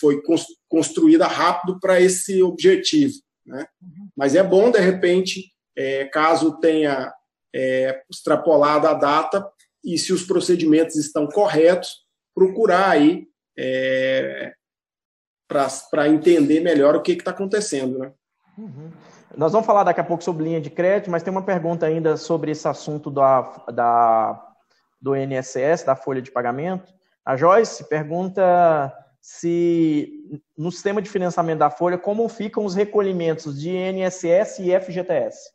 foi 0.00 0.20
construída 0.68 1.26
rápido 1.26 1.78
para 1.80 2.00
esse 2.00 2.42
objetivo, 2.42 3.14
né? 3.46 3.66
Mas 4.16 4.34
é 4.34 4.42
bom, 4.42 4.70
de 4.70 4.80
repente, 4.80 5.52
é, 5.76 6.06
caso 6.06 6.58
tenha 6.58 7.12
é, 7.54 8.02
extrapolado 8.10 8.86
a 8.86 8.94
data, 8.94 9.46
e 9.84 9.96
se 9.96 10.12
os 10.12 10.24
procedimentos 10.24 10.96
estão 10.96 11.26
corretos, 11.28 12.04
procurar 12.34 12.90
aí 12.90 13.26
é, 13.56 14.52
para 15.90 16.08
entender 16.08 16.60
melhor 16.60 16.96
o 16.96 17.02
que 17.02 17.12
está 17.12 17.30
acontecendo. 17.30 17.98
Né? 17.98 18.12
Uhum. 18.58 18.90
Nós 19.36 19.52
vamos 19.52 19.66
falar 19.66 19.84
daqui 19.84 20.00
a 20.00 20.04
pouco 20.04 20.24
sobre 20.24 20.44
linha 20.44 20.60
de 20.60 20.70
crédito, 20.70 21.10
mas 21.10 21.22
tem 21.22 21.30
uma 21.30 21.44
pergunta 21.44 21.86
ainda 21.86 22.16
sobre 22.16 22.50
esse 22.50 22.66
assunto 22.66 23.10
da, 23.10 23.42
da, 23.72 24.54
do 25.00 25.14
INSS, 25.14 25.84
da 25.84 25.94
folha 25.94 26.20
de 26.20 26.32
pagamento. 26.32 26.92
A 27.26 27.36
Joyce 27.36 27.82
pergunta 27.88 28.94
se 29.20 30.40
no 30.56 30.70
sistema 30.70 31.02
de 31.02 31.10
financiamento 31.10 31.58
da 31.58 31.68
folha, 31.68 31.98
como 31.98 32.28
ficam 32.28 32.64
os 32.64 32.76
recolhimentos 32.76 33.60
de 33.60 33.70
INSS 33.70 34.60
e 34.60 34.80
FGTS? 34.80 35.50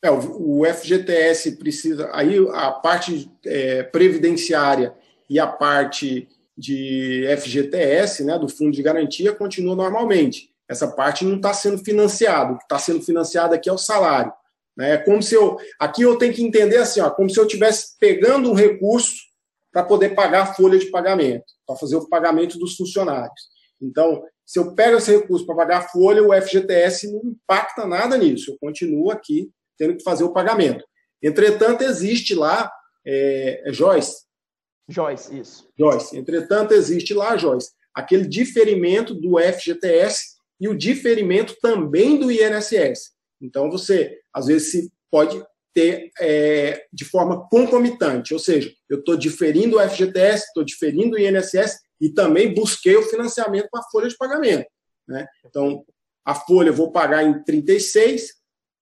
É, 0.00 0.08
o, 0.08 0.62
FGTS 0.64 1.56
precisa. 1.56 2.08
Aí 2.12 2.38
a 2.52 2.70
parte 2.70 3.28
é, 3.44 3.82
previdenciária 3.82 4.94
e 5.28 5.40
a 5.40 5.48
parte 5.48 6.28
de 6.56 7.26
FGTS, 7.36 8.22
né, 8.22 8.38
do 8.38 8.48
Fundo 8.48 8.70
de 8.70 8.82
Garantia, 8.84 9.34
continua 9.34 9.74
normalmente. 9.74 10.54
Essa 10.68 10.86
parte 10.86 11.24
não 11.24 11.36
está 11.36 11.52
sendo 11.52 11.78
financiada. 11.78 12.52
O 12.52 12.58
que 12.58 12.64
está 12.64 12.78
sendo 12.78 13.02
financiado 13.02 13.52
aqui 13.52 13.68
é 13.68 13.72
o 13.72 13.78
salário. 13.78 14.32
Né? 14.76 14.92
É 14.92 14.96
como 14.96 15.20
se 15.20 15.34
eu. 15.34 15.58
Aqui 15.80 16.02
eu 16.02 16.16
tenho 16.16 16.32
que 16.32 16.44
entender 16.44 16.76
assim, 16.76 17.00
ó, 17.00 17.10
como 17.10 17.28
se 17.28 17.40
eu 17.40 17.46
estivesse 17.46 17.98
pegando 17.98 18.48
um 18.48 18.54
recurso 18.54 19.26
para 19.76 19.84
poder 19.84 20.14
pagar 20.14 20.44
a 20.44 20.54
folha 20.54 20.78
de 20.78 20.86
pagamento, 20.86 21.44
para 21.66 21.76
fazer 21.76 21.96
o 21.96 22.08
pagamento 22.08 22.58
dos 22.58 22.76
funcionários. 22.76 23.42
Então, 23.78 24.24
se 24.42 24.58
eu 24.58 24.74
pego 24.74 24.96
esse 24.96 25.14
recurso 25.14 25.44
para 25.44 25.54
pagar 25.54 25.78
a 25.80 25.88
folha, 25.88 26.22
o 26.22 26.32
FGTS 26.32 27.12
não 27.12 27.20
impacta 27.22 27.86
nada 27.86 28.16
nisso. 28.16 28.52
Eu 28.52 28.58
continuo 28.58 29.10
aqui 29.10 29.50
tendo 29.76 29.94
que 29.94 30.02
fazer 30.02 30.24
o 30.24 30.32
pagamento. 30.32 30.82
Entretanto, 31.22 31.82
existe 31.82 32.34
lá, 32.34 32.72
é, 33.06 33.68
é 33.68 33.70
Joyce? 33.70 34.24
Joyce, 34.88 35.38
isso. 35.38 35.68
Joyce. 35.78 36.16
Entretanto, 36.16 36.72
existe 36.72 37.12
lá, 37.12 37.36
Joyce, 37.36 37.72
aquele 37.94 38.26
diferimento 38.26 39.14
do 39.14 39.38
FGTS 39.38 40.36
e 40.58 40.68
o 40.68 40.74
diferimento 40.74 41.54
também 41.60 42.18
do 42.18 42.32
INSS. 42.32 43.10
Então, 43.42 43.70
você, 43.70 44.20
às 44.32 44.46
vezes, 44.46 44.70
se 44.70 44.90
pode 45.10 45.44
ter 45.76 46.10
é, 46.18 46.86
de 46.90 47.04
forma 47.04 47.46
concomitante, 47.50 48.32
ou 48.32 48.40
seja, 48.40 48.72
eu 48.88 48.98
estou 48.98 49.14
diferindo 49.14 49.76
o 49.76 49.80
FGTS, 49.86 50.46
estou 50.46 50.64
diferindo 50.64 51.16
o 51.16 51.18
INSS 51.18 51.80
e 52.00 52.08
também 52.08 52.54
busquei 52.54 52.96
o 52.96 53.02
financiamento 53.02 53.68
para 53.70 53.80
a 53.80 53.90
folha 53.90 54.08
de 54.08 54.16
pagamento. 54.16 54.66
Né? 55.06 55.26
Então, 55.44 55.84
a 56.24 56.34
folha 56.34 56.70
eu 56.70 56.74
vou 56.74 56.90
pagar 56.90 57.22
em 57.24 57.44
36, 57.44 58.32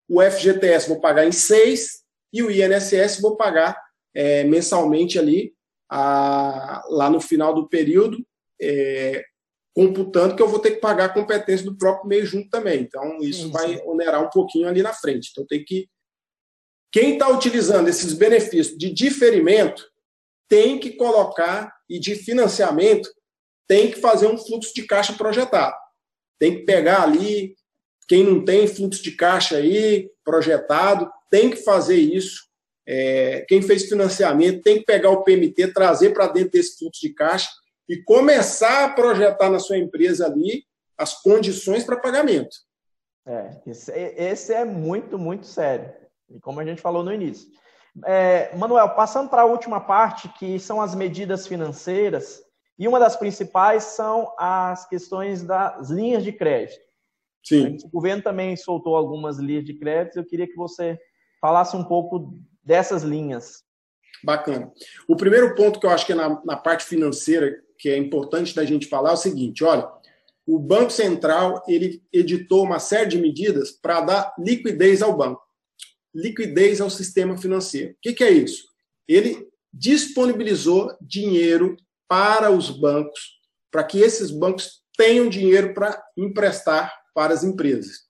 o 0.08 0.22
FGTS 0.22 0.88
vou 0.88 1.00
pagar 1.00 1.26
em 1.26 1.32
6 1.32 2.04
e 2.32 2.44
o 2.44 2.50
INSS 2.50 3.20
vou 3.20 3.36
pagar 3.36 3.76
é, 4.14 4.44
mensalmente 4.44 5.18
ali, 5.18 5.52
a, 5.90 6.84
lá 6.90 7.10
no 7.10 7.20
final 7.20 7.52
do 7.52 7.68
período, 7.68 8.24
é, 8.62 9.24
computando 9.74 10.36
que 10.36 10.42
eu 10.42 10.48
vou 10.48 10.60
ter 10.60 10.72
que 10.72 10.80
pagar 10.80 11.06
a 11.06 11.12
competência 11.12 11.66
do 11.66 11.76
próprio 11.76 12.06
meio 12.06 12.24
junto 12.24 12.48
também. 12.50 12.82
Então, 12.82 13.18
isso 13.18 13.40
sim, 13.40 13.46
sim. 13.46 13.50
vai 13.50 13.82
onerar 13.84 14.22
um 14.22 14.30
pouquinho 14.30 14.68
ali 14.68 14.80
na 14.80 14.92
frente. 14.92 15.30
Então, 15.32 15.44
tem 15.44 15.64
que. 15.64 15.88
Quem 16.94 17.14
está 17.14 17.28
utilizando 17.28 17.88
esses 17.88 18.12
benefícios 18.12 18.78
de 18.78 18.88
diferimento 18.88 19.84
tem 20.48 20.78
que 20.78 20.92
colocar, 20.92 21.74
e 21.90 21.98
de 21.98 22.14
financiamento, 22.14 23.10
tem 23.66 23.90
que 23.90 24.00
fazer 24.00 24.28
um 24.28 24.38
fluxo 24.38 24.72
de 24.72 24.86
caixa 24.86 25.12
projetado. 25.14 25.74
Tem 26.38 26.58
que 26.58 26.64
pegar 26.64 27.02
ali 27.02 27.56
quem 28.06 28.22
não 28.22 28.44
tem 28.44 28.68
fluxo 28.68 29.02
de 29.02 29.10
caixa 29.10 29.56
aí 29.56 30.08
projetado 30.22 31.10
tem 31.28 31.50
que 31.50 31.56
fazer 31.56 31.96
isso. 31.96 32.44
É, 32.86 33.44
quem 33.48 33.60
fez 33.60 33.88
financiamento 33.88 34.62
tem 34.62 34.78
que 34.78 34.84
pegar 34.84 35.10
o 35.10 35.24
PMT, 35.24 35.72
trazer 35.72 36.10
para 36.10 36.28
dentro 36.28 36.52
desse 36.52 36.78
fluxo 36.78 37.00
de 37.00 37.12
caixa 37.12 37.48
e 37.88 38.04
começar 38.04 38.84
a 38.84 38.88
projetar 38.90 39.50
na 39.50 39.58
sua 39.58 39.78
empresa 39.78 40.26
ali 40.26 40.64
as 40.96 41.20
condições 41.22 41.82
para 41.82 41.96
pagamento. 41.96 42.54
É, 43.26 43.50
esse, 43.66 43.90
esse, 43.90 44.54
é 44.54 44.64
muito, 44.64 45.18
muito 45.18 45.44
sério. 45.44 46.03
E 46.30 46.40
como 46.40 46.60
a 46.60 46.64
gente 46.64 46.80
falou 46.80 47.02
no 47.02 47.12
início. 47.12 47.48
É, 48.04 48.54
Manuel, 48.56 48.90
passando 48.90 49.28
para 49.28 49.42
a 49.42 49.46
última 49.46 49.80
parte, 49.80 50.28
que 50.30 50.58
são 50.58 50.80
as 50.80 50.94
medidas 50.94 51.46
financeiras, 51.46 52.42
e 52.78 52.88
uma 52.88 52.98
das 52.98 53.16
principais 53.16 53.84
são 53.84 54.34
as 54.36 54.88
questões 54.88 55.42
das 55.42 55.90
linhas 55.90 56.24
de 56.24 56.32
crédito. 56.32 56.82
Sim. 57.44 57.76
O 57.84 57.88
governo 57.88 58.22
também 58.22 58.56
soltou 58.56 58.96
algumas 58.96 59.38
linhas 59.38 59.64
de 59.64 59.74
crédito. 59.74 60.16
Eu 60.16 60.24
queria 60.24 60.46
que 60.46 60.56
você 60.56 60.98
falasse 61.40 61.76
um 61.76 61.84
pouco 61.84 62.36
dessas 62.64 63.02
linhas. 63.02 63.62
Bacana. 64.24 64.72
O 65.06 65.14
primeiro 65.14 65.54
ponto 65.54 65.78
que 65.78 65.86
eu 65.86 65.90
acho 65.90 66.06
que 66.06 66.12
é 66.12 66.16
na, 66.16 66.42
na 66.44 66.56
parte 66.56 66.84
financeira 66.84 67.54
que 67.78 67.90
é 67.90 67.98
importante 67.98 68.54
da 68.54 68.64
gente 68.64 68.86
falar 68.86 69.10
é 69.10 69.12
o 69.12 69.18
seguinte: 69.18 69.62
olha, 69.62 69.86
o 70.46 70.58
Banco 70.58 70.90
Central 70.90 71.62
ele 71.68 72.02
editou 72.10 72.64
uma 72.64 72.78
série 72.78 73.10
de 73.10 73.18
medidas 73.18 73.70
para 73.70 74.00
dar 74.00 74.34
liquidez 74.38 75.02
ao 75.02 75.16
banco, 75.16 75.42
liquidez 76.14 76.80
ao 76.80 76.90
sistema 76.90 77.36
financeiro. 77.36 77.92
O 77.92 77.96
que, 78.00 78.12
que 78.12 78.24
é 78.24 78.30
isso? 78.30 78.64
Ele 79.08 79.48
disponibilizou 79.72 80.96
dinheiro 81.00 81.76
para 82.08 82.50
os 82.50 82.70
bancos, 82.70 83.40
para 83.70 83.82
que 83.82 83.98
esses 83.98 84.30
bancos 84.30 84.82
tenham 84.96 85.28
dinheiro 85.28 85.74
para 85.74 86.00
emprestar 86.16 86.94
para 87.14 87.34
as 87.34 87.42
empresas. 87.42 88.04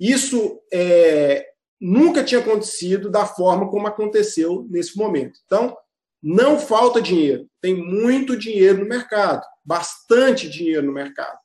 Isso 0.00 0.60
é, 0.72 1.46
nunca 1.80 2.24
tinha 2.24 2.40
acontecido 2.40 3.10
da 3.10 3.26
forma 3.26 3.70
como 3.70 3.86
aconteceu 3.86 4.66
nesse 4.68 4.96
momento. 4.96 5.38
Então, 5.44 5.76
não 6.22 6.58
falta 6.58 7.00
dinheiro, 7.00 7.48
tem 7.60 7.76
muito 7.76 8.36
dinheiro 8.36 8.80
no 8.80 8.88
mercado, 8.88 9.44
bastante 9.64 10.48
dinheiro 10.48 10.86
no 10.86 10.92
mercado. 10.92 11.38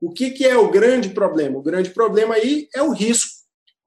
O 0.00 0.12
que, 0.12 0.30
que 0.30 0.44
é 0.44 0.56
o 0.56 0.70
grande 0.70 1.10
problema? 1.10 1.58
O 1.58 1.62
grande 1.62 1.90
problema 1.90 2.34
aí 2.34 2.68
é 2.74 2.82
o 2.82 2.92
risco. 2.92 3.41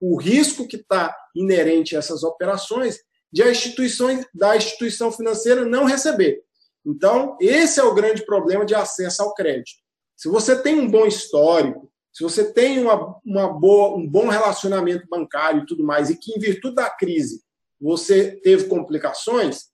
O 0.08 0.18
risco 0.18 0.68
que 0.68 0.78
está 0.78 1.16
inerente 1.36 1.96
a 1.96 2.00
essas 2.00 2.24
operações 2.24 3.00
de 3.32 3.44
a 3.44 3.52
instituição, 3.52 4.08
da 4.34 4.56
instituição 4.56 5.12
financeira 5.12 5.66
não 5.66 5.86
receber. 5.86 6.42
Então, 6.86 7.38
esse 7.42 7.80
é 7.80 7.84
o 7.84 7.94
grande 7.94 8.26
problema 8.26 8.66
de 8.66 8.76
acesso 8.76 9.24
ao 9.24 9.34
crédito. 9.34 9.80
Se 10.16 10.30
você 10.30 10.62
tem 10.62 10.80
um 10.80 10.90
bom 10.90 11.06
histórico, 11.06 11.92
se 12.14 12.24
você 12.24 12.54
tem 12.54 12.80
uma, 12.80 13.20
uma 13.26 13.48
boa, 13.52 13.98
um 13.98 14.08
bom 14.08 14.30
relacionamento 14.30 15.06
bancário 15.10 15.64
e 15.64 15.66
tudo 15.66 15.84
mais, 15.84 16.10
e 16.10 16.18
que 16.18 16.32
em 16.32 16.40
virtude 16.40 16.76
da 16.76 16.90
crise 16.90 17.42
você 17.82 18.40
teve 18.42 18.66
complicações, 18.66 19.66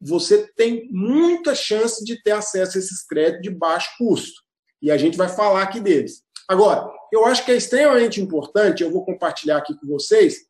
você 0.00 0.46
tem 0.54 0.88
muita 0.92 1.54
chance 1.54 2.04
de 2.04 2.22
ter 2.22 2.30
acesso 2.30 2.76
a 2.76 2.80
esses 2.80 3.04
créditos 3.04 3.42
de 3.42 3.50
baixo 3.50 3.90
custo. 3.98 4.40
E 4.80 4.90
a 4.90 4.96
gente 4.96 5.18
vai 5.18 5.28
falar 5.28 5.62
aqui 5.62 5.80
deles. 5.80 6.22
Agora, 6.48 6.90
eu 7.12 7.26
acho 7.26 7.44
que 7.44 7.52
é 7.52 7.56
extremamente 7.56 8.20
importante, 8.20 8.82
eu 8.82 8.90
vou 8.90 9.04
compartilhar 9.04 9.58
aqui 9.58 9.78
com 9.78 9.86
vocês, 9.86 10.46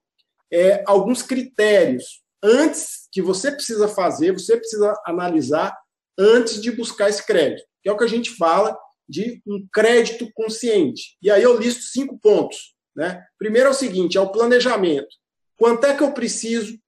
é, 0.50 0.82
alguns 0.86 1.22
critérios 1.22 2.22
antes 2.42 3.08
que 3.12 3.20
você 3.20 3.50
precisa 3.50 3.88
fazer, 3.88 4.32
você 4.32 4.56
precisa 4.56 4.94
analisar 5.04 5.76
antes 6.16 6.60
de 6.60 6.70
buscar 6.70 7.08
esse 7.08 7.26
crédito, 7.26 7.66
que 7.82 7.88
é 7.88 7.92
o 7.92 7.96
que 7.96 8.04
a 8.04 8.08
gente 8.08 8.30
fala 8.36 8.78
de 9.08 9.42
um 9.46 9.66
crédito 9.72 10.30
consciente. 10.34 11.16
E 11.22 11.30
aí 11.30 11.42
eu 11.42 11.58
listo 11.58 11.82
cinco 11.82 12.18
pontos. 12.18 12.74
Né? 12.94 13.24
Primeiro 13.38 13.68
é 13.68 13.70
o 13.70 13.74
seguinte: 13.74 14.18
é 14.18 14.20
o 14.20 14.30
planejamento. 14.30 15.08
Quanto 15.56 15.84
é 15.84 15.96
que 15.96 16.02
eu 16.02 16.12
preciso 16.12 16.78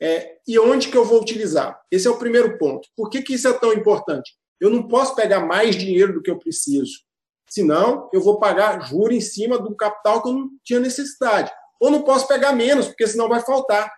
é, 0.00 0.36
e 0.46 0.58
onde 0.58 0.88
que 0.88 0.96
eu 0.96 1.04
vou 1.04 1.20
utilizar? 1.20 1.80
Esse 1.90 2.06
é 2.06 2.10
o 2.10 2.18
primeiro 2.18 2.58
ponto. 2.58 2.88
Por 2.96 3.08
que, 3.10 3.22
que 3.22 3.34
isso 3.34 3.48
é 3.48 3.52
tão 3.52 3.72
importante? 3.72 4.34
Eu 4.60 4.70
não 4.70 4.88
posso 4.88 5.14
pegar 5.14 5.40
mais 5.40 5.76
dinheiro 5.76 6.14
do 6.14 6.22
que 6.22 6.30
eu 6.30 6.38
preciso. 6.38 7.05
Senão, 7.48 8.08
eu 8.12 8.20
vou 8.20 8.38
pagar 8.38 8.80
juro 8.86 9.12
em 9.12 9.20
cima 9.20 9.58
do 9.58 9.74
capital 9.76 10.22
que 10.22 10.28
eu 10.28 10.32
não 10.34 10.50
tinha 10.64 10.80
necessidade. 10.80 11.52
Ou 11.80 11.90
não 11.90 12.02
posso 12.02 12.26
pegar 12.26 12.52
menos, 12.52 12.88
porque 12.88 13.06
senão 13.06 13.28
vai 13.28 13.40
faltar. 13.40 13.92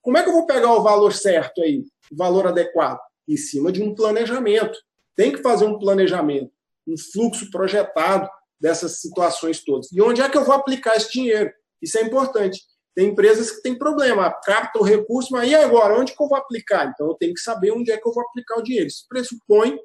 Como 0.00 0.18
é 0.18 0.22
que 0.22 0.28
eu 0.28 0.32
vou 0.32 0.46
pegar 0.46 0.72
o 0.72 0.82
valor 0.82 1.12
certo 1.12 1.62
aí, 1.62 1.84
o 2.10 2.16
valor 2.16 2.46
adequado? 2.46 2.98
Em 3.28 3.36
cima 3.36 3.70
de 3.70 3.82
um 3.82 3.94
planejamento. 3.94 4.76
Tem 5.14 5.30
que 5.30 5.42
fazer 5.42 5.64
um 5.64 5.78
planejamento, 5.78 6.50
um 6.86 6.94
fluxo 6.98 7.50
projetado 7.50 8.28
dessas 8.60 9.00
situações 9.00 9.62
todas. 9.62 9.92
E 9.92 10.00
onde 10.00 10.20
é 10.22 10.28
que 10.28 10.36
eu 10.36 10.44
vou 10.44 10.54
aplicar 10.54 10.96
esse 10.96 11.12
dinheiro? 11.12 11.52
Isso 11.80 11.98
é 11.98 12.02
importante. 12.02 12.60
Tem 12.94 13.08
empresas 13.08 13.50
que 13.50 13.62
têm 13.62 13.76
problema, 13.76 14.30
captam 14.44 14.82
o 14.82 14.84
recurso, 14.84 15.32
mas 15.32 15.50
e 15.50 15.54
agora? 15.54 15.98
Onde 15.98 16.14
que 16.14 16.22
eu 16.22 16.28
vou 16.28 16.36
aplicar? 16.36 16.90
Então 16.92 17.08
eu 17.08 17.14
tenho 17.14 17.34
que 17.34 17.40
saber 17.40 17.72
onde 17.72 17.90
é 17.90 17.96
que 17.96 18.06
eu 18.06 18.12
vou 18.12 18.22
aplicar 18.22 18.58
o 18.58 18.62
dinheiro. 18.62 18.86
Isso 18.86 19.06
pressupõe 19.08 19.78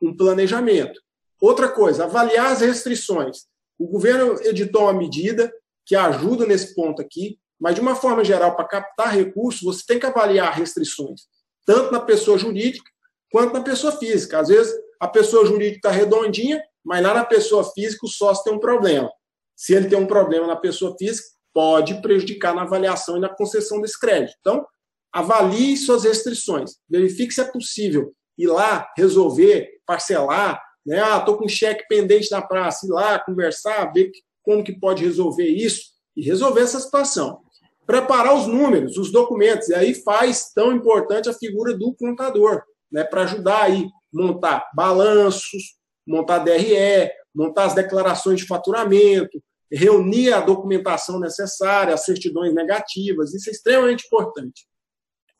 um 0.00 0.16
planejamento. 0.16 1.00
Outra 1.42 1.68
coisa, 1.68 2.04
avaliar 2.04 2.52
as 2.52 2.60
restrições. 2.60 3.46
O 3.76 3.88
governo 3.88 4.40
editou 4.44 4.82
uma 4.82 4.92
medida 4.92 5.52
que 5.84 5.96
ajuda 5.96 6.46
nesse 6.46 6.72
ponto 6.72 7.02
aqui, 7.02 7.36
mas 7.60 7.74
de 7.74 7.80
uma 7.80 7.96
forma 7.96 8.24
geral, 8.24 8.54
para 8.54 8.68
captar 8.68 9.12
recursos, 9.12 9.60
você 9.60 9.82
tem 9.84 9.98
que 9.98 10.06
avaliar 10.06 10.54
restrições, 10.54 11.22
tanto 11.66 11.90
na 11.90 11.98
pessoa 11.98 12.38
jurídica 12.38 12.88
quanto 13.28 13.54
na 13.54 13.60
pessoa 13.60 13.90
física. 13.90 14.38
Às 14.38 14.48
vezes, 14.48 14.72
a 15.00 15.08
pessoa 15.08 15.44
jurídica 15.44 15.88
está 15.88 15.90
redondinha, 15.90 16.62
mas 16.84 17.02
lá 17.02 17.12
na 17.12 17.24
pessoa 17.24 17.64
física 17.72 18.06
o 18.06 18.08
sócio 18.08 18.44
tem 18.44 18.52
um 18.52 18.60
problema. 18.60 19.10
Se 19.56 19.74
ele 19.74 19.88
tem 19.88 19.98
um 19.98 20.06
problema 20.06 20.46
na 20.46 20.54
pessoa 20.54 20.94
física, 20.96 21.26
pode 21.52 22.00
prejudicar 22.00 22.54
na 22.54 22.62
avaliação 22.62 23.16
e 23.16 23.20
na 23.20 23.28
concessão 23.28 23.80
desse 23.80 23.98
crédito. 23.98 24.36
Então, 24.38 24.64
avalie 25.12 25.76
suas 25.76 26.04
restrições, 26.04 26.76
verifique 26.88 27.34
se 27.34 27.40
é 27.40 27.44
possível 27.44 28.14
ir 28.38 28.46
lá 28.46 28.88
resolver, 28.96 29.68
parcelar, 29.84 30.62
né? 30.86 31.00
Ah, 31.00 31.18
estou 31.18 31.36
com 31.36 31.44
um 31.44 31.48
cheque 31.48 31.86
pendente 31.88 32.30
na 32.30 32.42
praça, 32.42 32.86
ir 32.86 32.90
lá 32.90 33.18
conversar, 33.18 33.92
ver 33.92 34.10
como 34.42 34.64
que 34.64 34.78
pode 34.78 35.04
resolver 35.04 35.46
isso 35.46 35.92
e 36.16 36.22
resolver 36.22 36.62
essa 36.62 36.80
situação. 36.80 37.40
Preparar 37.86 38.34
os 38.34 38.46
números, 38.46 38.96
os 38.96 39.10
documentos, 39.10 39.68
e 39.68 39.74
aí 39.74 39.94
faz 39.94 40.52
tão 40.52 40.72
importante 40.72 41.28
a 41.28 41.34
figura 41.34 41.76
do 41.76 41.94
contador, 41.94 42.62
né? 42.90 43.04
Para 43.04 43.22
ajudar 43.22 43.64
aí 43.64 43.88
montar 44.12 44.70
balanços, 44.74 45.76
montar 46.06 46.38
DRE, 46.40 47.10
montar 47.34 47.64
as 47.64 47.74
declarações 47.74 48.40
de 48.40 48.46
faturamento, 48.46 49.42
reunir 49.72 50.32
a 50.32 50.40
documentação 50.40 51.18
necessária, 51.18 51.94
as 51.94 52.04
certidões 52.04 52.52
negativas, 52.52 53.32
isso 53.32 53.48
é 53.48 53.52
extremamente 53.52 54.06
importante. 54.06 54.66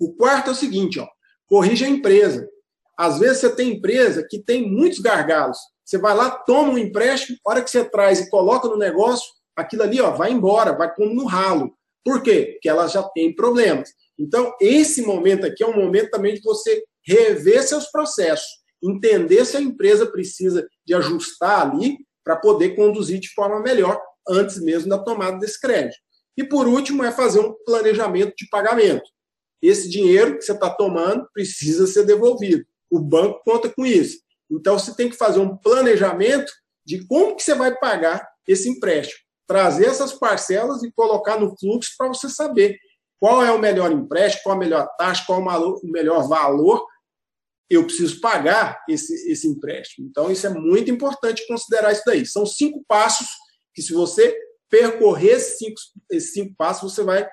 O 0.01 0.14
quarto 0.14 0.49
é 0.49 0.53
o 0.53 0.57
seguinte, 0.57 0.99
ó, 0.99 1.07
corrija 1.47 1.84
a 1.84 1.90
empresa. 1.90 2.49
Às 2.97 3.18
vezes 3.18 3.38
você 3.38 3.55
tem 3.55 3.72
empresa 3.72 4.26
que 4.28 4.38
tem 4.38 4.70
muitos 4.70 4.99
gargalos. 4.99 5.59
Você 5.84 5.99
vai 5.99 6.14
lá, 6.14 6.30
toma 6.30 6.72
um 6.72 6.78
empréstimo, 6.78 7.38
a 7.47 7.51
hora 7.51 7.62
que 7.62 7.70
você 7.70 7.84
traz 7.84 8.20
e 8.20 8.30
coloca 8.30 8.68
no 8.68 8.76
negócio, 8.76 9.26
aquilo 9.57 9.82
ali 9.82 10.01
ó, 10.01 10.11
vai 10.11 10.32
embora, 10.32 10.76
vai 10.76 10.95
como 10.95 11.14
no 11.14 11.26
ralo. 11.26 11.74
Por 12.05 12.22
quê? 12.22 12.51
Porque 12.53 12.68
ela 12.68 12.86
já 12.86 13.03
tem 13.03 13.34
problemas. 13.34 13.90
Então, 14.18 14.55
esse 14.61 15.03
momento 15.03 15.47
aqui 15.47 15.62
é 15.62 15.66
um 15.66 15.76
momento 15.76 16.11
também 16.11 16.34
de 16.34 16.43
você 16.43 16.82
rever 17.07 17.62
seus 17.62 17.90
processos, 17.90 18.47
entender 18.82 19.45
se 19.45 19.57
a 19.57 19.61
empresa 19.61 20.07
precisa 20.07 20.66
de 20.86 20.95
ajustar 20.95 21.70
ali 21.70 21.99
para 22.24 22.36
poder 22.36 22.76
conduzir 22.76 23.18
de 23.18 23.28
forma 23.30 23.61
melhor 23.61 24.01
antes 24.28 24.61
mesmo 24.61 24.88
da 24.88 24.99
tomada 24.99 25.38
desse 25.38 25.61
crédito. 25.61 25.97
E 26.36 26.45
por 26.45 26.66
último, 26.66 27.05
é 27.05 27.11
fazer 27.11 27.40
um 27.40 27.55
planejamento 27.64 28.34
de 28.36 28.49
pagamento. 28.49 29.09
Esse 29.61 29.88
dinheiro 29.88 30.38
que 30.38 30.45
você 30.45 30.53
está 30.53 30.70
tomando 30.70 31.28
precisa 31.32 31.86
ser 31.86 32.05
devolvido. 32.05 32.64
O 32.93 33.01
banco 33.01 33.40
conta 33.43 33.70
com 33.70 33.86
isso. 33.86 34.18
Então, 34.51 34.78
você 34.78 34.95
tem 34.95 35.09
que 35.09 35.16
fazer 35.16 35.40
um 35.40 35.57
planejamento 35.57 36.53
de 36.84 37.07
como 37.07 37.34
que 37.34 37.43
você 37.43 37.55
vai 37.55 37.74
pagar 37.74 38.28
esse 38.47 38.68
empréstimo. 38.68 39.18
Trazer 39.47 39.86
essas 39.86 40.12
parcelas 40.12 40.82
e 40.82 40.93
colocar 40.93 41.40
no 41.40 41.57
fluxo 41.59 41.95
para 41.97 42.09
você 42.09 42.28
saber 42.28 42.78
qual 43.18 43.43
é 43.43 43.51
o 43.51 43.59
melhor 43.59 43.90
empréstimo, 43.90 44.43
qual 44.43 44.57
a 44.57 44.59
melhor 44.59 44.86
taxa, 44.99 45.24
qual 45.26 45.40
o 45.40 45.90
melhor 45.90 46.28
valor 46.28 46.84
eu 47.70 47.86
preciso 47.86 48.20
pagar 48.20 48.78
esse, 48.86 49.32
esse 49.32 49.49
empréstimo. 49.49 50.07
Então, 50.07 50.30
isso 50.30 50.47
é 50.47 50.51
muito 50.51 50.90
importante 50.90 51.47
considerar 51.47 51.93
isso 51.93 52.03
daí. 52.05 52.26
São 52.26 52.45
cinco 52.45 52.84
passos 52.86 53.26
que, 53.74 53.80
se 53.80 53.95
você 53.95 54.36
percorrer 54.68 55.36
esses 55.36 55.57
cinco, 55.57 55.80
esses 56.11 56.34
cinco 56.34 56.55
passos, 56.59 56.93
você 56.93 57.03
vai 57.03 57.26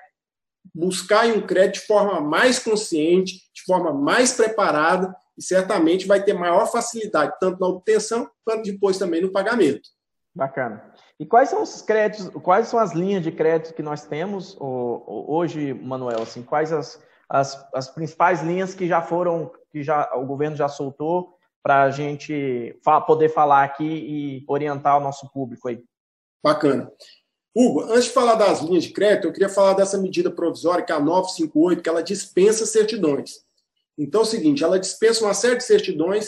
buscar 0.74 1.26
um 1.26 1.46
crédito 1.46 1.80
de 1.80 1.86
forma 1.86 2.18
mais 2.20 2.58
consciente, 2.58 3.34
de 3.52 3.62
forma 3.66 3.92
mais 3.92 4.32
preparada 4.32 5.14
e 5.40 5.42
certamente 5.42 6.06
vai 6.06 6.22
ter 6.22 6.34
maior 6.34 6.70
facilidade, 6.70 7.32
tanto 7.40 7.58
na 7.58 7.66
obtenção 7.66 8.30
quanto 8.44 8.62
depois 8.62 8.98
também 8.98 9.22
no 9.22 9.32
pagamento. 9.32 9.88
Bacana. 10.34 10.92
E 11.18 11.24
quais 11.24 11.48
são 11.48 11.62
os 11.62 11.80
créditos, 11.80 12.28
quais 12.42 12.68
são 12.68 12.78
as 12.78 12.92
linhas 12.92 13.22
de 13.22 13.32
crédito 13.32 13.74
que 13.74 13.82
nós 13.82 14.04
temos 14.04 14.54
hoje, 14.60 15.72
Manuel? 15.72 16.22
Assim, 16.22 16.42
quais 16.42 16.72
as, 16.74 17.02
as, 17.26 17.66
as 17.74 17.88
principais 17.88 18.42
linhas 18.42 18.74
que 18.74 18.86
já 18.86 19.00
foram, 19.00 19.50
que 19.72 19.82
já 19.82 20.10
o 20.14 20.26
governo 20.26 20.56
já 20.56 20.68
soltou 20.68 21.34
para 21.62 21.84
a 21.84 21.90
gente 21.90 22.78
poder 23.06 23.30
falar 23.30 23.64
aqui 23.64 23.84
e 23.84 24.44
orientar 24.46 24.98
o 24.98 25.02
nosso 25.02 25.26
público 25.32 25.68
aí? 25.68 25.82
Bacana. 26.44 26.92
Hugo, 27.56 27.82
antes 27.84 28.04
de 28.04 28.10
falar 28.10 28.34
das 28.34 28.60
linhas 28.60 28.84
de 28.84 28.92
crédito, 28.92 29.26
eu 29.26 29.32
queria 29.32 29.48
falar 29.48 29.72
dessa 29.72 29.96
medida 29.96 30.30
provisória, 30.30 30.84
que 30.84 30.92
é 30.92 30.94
a 30.94 31.00
958, 31.00 31.82
que 31.82 31.88
ela 31.88 32.02
dispensa 32.02 32.66
certidões. 32.66 33.44
Então 34.00 34.22
é 34.22 34.24
o 34.24 34.26
seguinte, 34.26 34.64
ela 34.64 34.80
dispensa 34.80 35.22
uma 35.22 35.34
série 35.34 35.56
de 35.56 35.64
certidões 35.64 36.26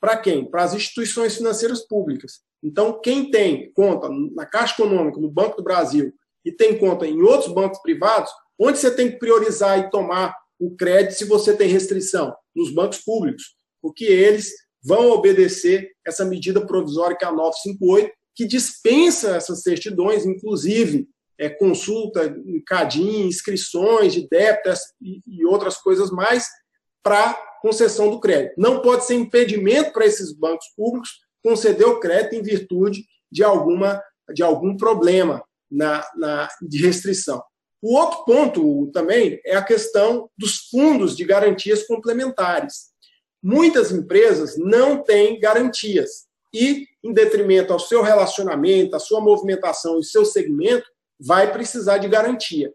para 0.00 0.16
quem? 0.16 0.44
Para 0.44 0.64
as 0.64 0.74
instituições 0.74 1.36
financeiras 1.36 1.86
públicas. 1.86 2.40
Então, 2.62 3.00
quem 3.00 3.30
tem 3.30 3.72
conta 3.72 4.08
na 4.34 4.44
Caixa 4.44 4.74
Econômica, 4.74 5.20
no 5.20 5.30
Banco 5.30 5.58
do 5.58 5.62
Brasil, 5.62 6.12
e 6.44 6.50
tem 6.50 6.76
conta 6.76 7.06
em 7.06 7.22
outros 7.22 7.54
bancos 7.54 7.80
privados, 7.80 8.30
onde 8.58 8.78
você 8.78 8.90
tem 8.90 9.12
que 9.12 9.18
priorizar 9.18 9.78
e 9.78 9.90
tomar 9.90 10.36
o 10.58 10.74
crédito 10.76 11.16
se 11.16 11.24
você 11.24 11.56
tem 11.56 11.68
restrição? 11.68 12.34
Nos 12.54 12.74
bancos 12.74 12.98
públicos, 12.98 13.54
porque 13.80 14.04
eles 14.04 14.52
vão 14.82 15.10
obedecer 15.10 15.90
essa 16.06 16.24
medida 16.24 16.66
provisória 16.66 17.16
que 17.16 17.24
é 17.24 17.28
a 17.28 17.32
958, 17.32 18.12
que 18.34 18.44
dispensa 18.44 19.36
essas 19.36 19.62
certidões, 19.62 20.26
inclusive 20.26 21.08
é, 21.38 21.48
consulta 21.48 22.34
CADIM, 22.66 23.26
inscrições 23.26 24.12
de 24.12 24.28
débitos 24.28 24.80
e, 25.00 25.20
e 25.26 25.46
outras 25.46 25.78
coisas 25.78 26.10
mais, 26.10 26.46
para 27.04 27.34
concessão 27.60 28.10
do 28.10 28.18
crédito. 28.18 28.54
Não 28.58 28.80
pode 28.80 29.04
ser 29.04 29.14
impedimento 29.14 29.92
para 29.92 30.06
esses 30.06 30.32
bancos 30.32 30.66
públicos 30.76 31.10
conceder 31.42 31.86
o 31.86 32.00
crédito 32.00 32.34
em 32.34 32.42
virtude 32.42 33.04
de, 33.30 33.44
alguma, 33.44 34.02
de 34.34 34.42
algum 34.42 34.76
problema 34.76 35.44
na, 35.70 36.04
na, 36.16 36.48
de 36.62 36.84
restrição. 36.84 37.42
O 37.82 37.96
outro 37.96 38.24
ponto 38.24 38.90
também 38.92 39.38
é 39.44 39.56
a 39.56 39.62
questão 39.62 40.30
dos 40.38 40.68
fundos 40.70 41.14
de 41.14 41.24
garantias 41.24 41.86
complementares. 41.86 42.94
Muitas 43.42 43.92
empresas 43.92 44.56
não 44.56 45.02
têm 45.02 45.38
garantias 45.38 46.24
e, 46.54 46.86
em 47.02 47.12
detrimento 47.12 47.74
ao 47.74 47.78
seu 47.78 48.00
relacionamento, 48.00 48.96
à 48.96 48.98
sua 48.98 49.20
movimentação 49.20 49.98
e 49.98 50.04
seu 50.04 50.24
segmento, 50.24 50.86
vai 51.20 51.52
precisar 51.52 51.98
de 51.98 52.08
garantia. 52.08 52.72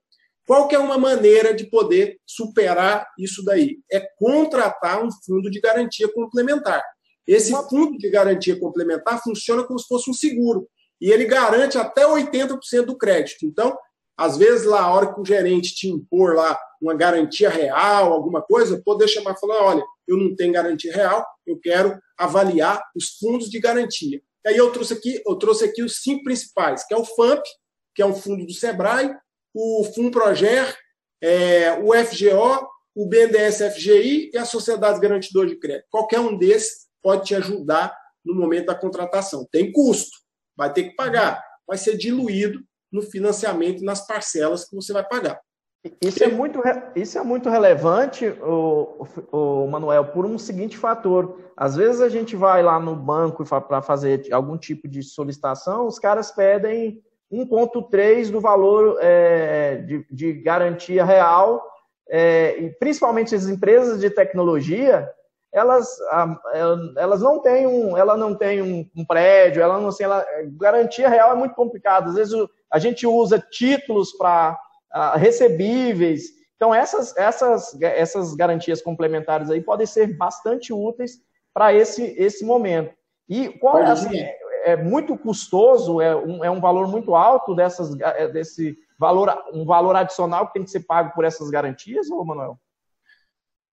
Qual 0.49 0.67
que 0.67 0.73
é 0.75 0.79
uma 0.79 0.97
maneira 0.97 1.53
de 1.53 1.69
poder 1.69 2.19
superar 2.25 3.07
isso 3.19 3.45
daí? 3.45 3.77
É 3.91 3.99
contratar 4.17 5.05
um 5.05 5.09
fundo 5.23 5.47
de 5.47 5.61
garantia 5.61 6.11
complementar. 6.11 6.83
Esse 7.27 7.51
fundo 7.69 7.95
de 7.99 8.09
garantia 8.09 8.59
complementar 8.59 9.21
funciona 9.21 9.63
como 9.63 9.77
se 9.77 9.87
fosse 9.87 10.09
um 10.09 10.13
seguro. 10.13 10.67
E 10.99 11.11
ele 11.11 11.25
garante 11.25 11.77
até 11.77 12.03
80% 12.03 12.81
do 12.81 12.97
crédito. 12.97 13.45
Então, 13.45 13.77
às 14.17 14.37
vezes, 14.37 14.65
lá, 14.65 14.81
a 14.81 14.91
hora 14.91 15.13
que 15.13 15.21
o 15.21 15.23
gerente 15.23 15.75
te 15.75 15.87
impor 15.87 16.33
lá 16.33 16.59
uma 16.81 16.95
garantia 16.95 17.51
real, 17.51 18.11
alguma 18.11 18.41
coisa, 18.41 18.81
poder 18.83 19.07
chamar 19.07 19.35
e 19.35 19.39
falar: 19.39 19.63
olha, 19.63 19.83
eu 20.07 20.17
não 20.17 20.35
tenho 20.35 20.51
garantia 20.51 20.91
real, 20.91 21.23
eu 21.45 21.59
quero 21.59 21.95
avaliar 22.17 22.81
os 22.95 23.19
fundos 23.19 23.51
de 23.51 23.59
garantia. 23.59 24.19
E 24.43 24.49
aí 24.49 24.57
eu 24.57 24.71
trouxe 24.71 24.93
aqui, 24.93 25.21
eu 25.27 25.35
trouxe 25.35 25.65
aqui 25.65 25.83
os 25.83 26.01
cinco 26.01 26.23
principais, 26.23 26.83
que 26.87 26.93
é 26.95 26.97
o 26.97 27.05
FAMP, 27.05 27.43
que 27.93 28.01
é 28.01 28.05
um 28.07 28.15
fundo 28.15 28.47
do 28.47 28.53
Sebrae, 28.53 29.15
o 29.59 29.83
FUNPROGER, 29.83 30.73
é, 31.21 31.73
o 31.83 31.93
FGO, 31.93 32.65
o 32.95 33.07
BNDES 33.07 33.57
FGI 33.73 34.31
e 34.33 34.37
a 34.37 34.45
Sociedade 34.45 35.01
Garantidora 35.01 35.49
de 35.49 35.57
Crédito. 35.57 35.87
Qualquer 35.89 36.21
um 36.21 36.37
desses 36.37 36.87
pode 37.03 37.25
te 37.25 37.35
ajudar 37.35 37.93
no 38.25 38.35
momento 38.35 38.67
da 38.67 38.75
contratação. 38.75 39.45
Tem 39.51 39.71
custo, 39.71 40.17
vai 40.55 40.71
ter 40.71 40.83
que 40.83 40.95
pagar, 40.95 41.43
vai 41.67 41.77
ser 41.77 41.97
diluído 41.97 42.61
no 42.91 43.01
financiamento 43.01 43.81
e 43.81 43.85
nas 43.85 44.07
parcelas 44.07 44.65
que 44.65 44.75
você 44.75 44.93
vai 44.93 45.05
pagar. 45.05 45.39
Isso 46.01 46.23
é 46.23 46.27
muito, 46.27 46.61
isso 46.95 47.17
é 47.17 47.23
muito 47.23 47.49
relevante, 47.49 48.27
o, 48.27 49.05
o, 49.31 49.67
Manuel, 49.67 50.05
por 50.05 50.25
um 50.25 50.37
seguinte 50.37 50.77
fator. 50.77 51.39
Às 51.55 51.75
vezes 51.75 52.01
a 52.01 52.09
gente 52.09 52.35
vai 52.35 52.63
lá 52.63 52.79
no 52.79 52.95
banco 52.95 53.43
para 53.45 53.81
fazer 53.81 54.31
algum 54.33 54.57
tipo 54.57 54.87
de 54.87 55.03
solicitação, 55.03 55.85
os 55.87 55.99
caras 55.99 56.31
pedem 56.31 57.01
1,3 57.31 58.31
do 58.31 58.41
valor 58.41 58.97
é, 59.01 59.77
de, 59.77 60.05
de, 60.09 60.33
garantia 60.33 61.05
real 61.05 61.63
é, 62.09 62.71
principalmente 62.79 63.35
as 63.35 63.45
empresas 63.45 64.01
de 64.01 64.09
tecnologia, 64.09 65.07
elas, 65.53 65.87
elas 66.97 67.21
não 67.21 67.39
têm 67.39 67.65
um, 67.67 67.97
ela 67.97 68.17
não 68.17 68.35
tem 68.35 68.61
um, 68.61 68.89
um 68.95 69.05
prédio, 69.05 69.61
ela 69.61 69.79
não, 69.79 69.89
assim, 69.89 70.03
ela, 70.03 70.25
garantia 70.59 71.07
real 71.07 71.31
é 71.31 71.35
muito 71.35 71.55
complicado. 71.55 72.09
Às 72.09 72.15
vezes 72.15 72.33
a 72.71 72.79
gente 72.79 73.05
usa 73.05 73.39
títulos 73.39 74.11
para 74.13 74.59
recebíveis. 75.15 76.23
Então 76.55 76.73
essas, 76.73 77.15
essas, 77.15 77.79
essas 77.81 78.35
garantias 78.35 78.81
complementares 78.81 79.49
aí 79.49 79.61
podem 79.61 79.87
ser 79.87 80.17
bastante 80.17 80.73
úteis 80.73 81.19
para 81.53 81.73
esse, 81.73 82.03
esse 82.17 82.43
momento. 82.43 82.93
E 83.27 83.49
qual 83.49 83.79
é, 83.79 83.85
assim, 83.85 84.25
é, 84.63 84.75
muito 84.75 85.17
custoso, 85.17 86.01
é 86.01 86.15
um, 86.15 86.43
é 86.43 86.49
um 86.49 86.59
valor 86.59 86.87
muito 86.87 87.15
alto 87.15 87.55
dessas, 87.55 87.97
é, 87.99 88.27
desse 88.27 88.77
valor, 88.97 89.33
um 89.53 89.65
valor 89.65 89.95
adicional 89.95 90.47
que 90.47 90.53
tem 90.53 90.63
que 90.63 90.71
ser 90.71 90.81
pago 90.81 91.13
por 91.13 91.25
essas 91.25 91.49
garantias, 91.49 92.09
ou 92.09 92.25
Manuel? 92.25 92.59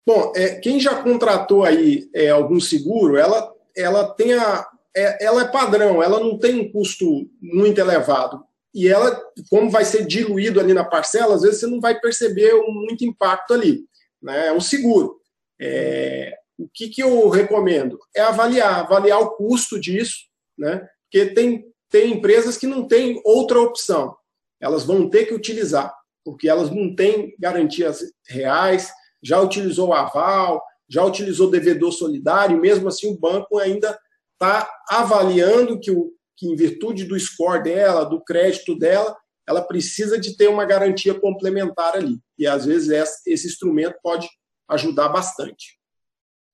Bom, 0.07 0.33
é, 0.37 0.57
quem 0.61 0.79
já 0.79 1.03
contratou 1.03 1.65
aí 1.65 2.09
é, 2.15 2.31
algum 2.31 2.61
seguro, 2.61 3.17
ela, 3.17 3.53
ela 3.77 4.09
tem 4.15 4.35
a, 4.35 4.67
é, 4.97 5.25
ela 5.25 5.43
é 5.43 5.49
padrão, 5.49 6.03
ela 6.03 6.21
não 6.21 6.39
tem 6.39 6.61
um 6.61 6.71
custo 6.71 7.29
muito 7.41 7.79
elevado. 7.79 8.45
E 8.73 8.87
ela, 8.87 9.21
como 9.51 9.71
vai 9.71 9.85
ser 9.85 10.07
diluído 10.07 10.61
ali 10.61 10.73
na 10.73 10.85
parcela, 10.85 11.35
às 11.35 11.43
vezes 11.43 11.61
você 11.61 11.67
não 11.67 11.81
vai 11.81 11.99
perceber 11.99 12.53
muito 12.69 13.05
impacto 13.05 13.53
ali. 13.53 13.85
Né? 14.23 14.49
É 14.49 14.53
um 14.53 14.61
seguro. 14.61 15.19
É, 15.61 16.35
o 16.59 16.69
que, 16.73 16.89
que 16.89 17.03
eu 17.03 17.29
recomendo? 17.29 17.99
É 18.15 18.21
avaliar, 18.23 18.81
avaliar 18.81 19.21
o 19.21 19.31
custo 19.31 19.81
disso, 19.81 20.27
né? 20.59 20.89
porque 21.05 21.27
tem, 21.35 21.65
tem 21.91 22.13
empresas 22.13 22.57
que 22.57 22.67
não 22.67 22.87
têm 22.87 23.21
outra 23.25 23.61
opção. 23.61 24.17
Elas 24.61 24.85
vão 24.85 25.09
ter 25.09 25.27
que 25.27 25.35
utilizar, 25.35 25.95
porque 26.25 26.49
elas 26.49 26.71
não 26.71 26.95
têm 26.95 27.35
garantias 27.39 28.01
reais, 28.29 28.91
já 29.23 29.41
utilizou 29.41 29.89
o 29.89 29.95
aval, 29.95 30.63
já 30.89 31.05
utilizou 31.05 31.51
devedor 31.51 31.93
solidário, 31.93 32.57
e 32.57 32.61
mesmo 32.61 32.89
assim 32.89 33.11
o 33.11 33.19
banco 33.19 33.59
ainda 33.59 33.99
está 34.33 34.69
avaliando 34.91 35.81
que, 35.81 35.91
o, 35.91 36.13
que, 36.37 36.47
em 36.47 36.55
virtude 36.55 37.05
do 37.05 37.19
score 37.19 37.63
dela, 37.63 38.05
do 38.05 38.23
crédito 38.23 38.79
dela, 38.79 39.17
ela 39.49 39.63
precisa 39.63 40.19
de 40.19 40.37
ter 40.37 40.49
uma 40.49 40.65
garantia 40.65 41.15
complementar 41.15 41.95
ali. 41.95 42.19
E 42.39 42.47
às 42.47 42.67
vezes 42.67 42.91
esse 43.27 43.47
instrumento 43.47 43.97
pode 44.03 44.29
ajudar 44.69 45.09
bastante. 45.09 45.79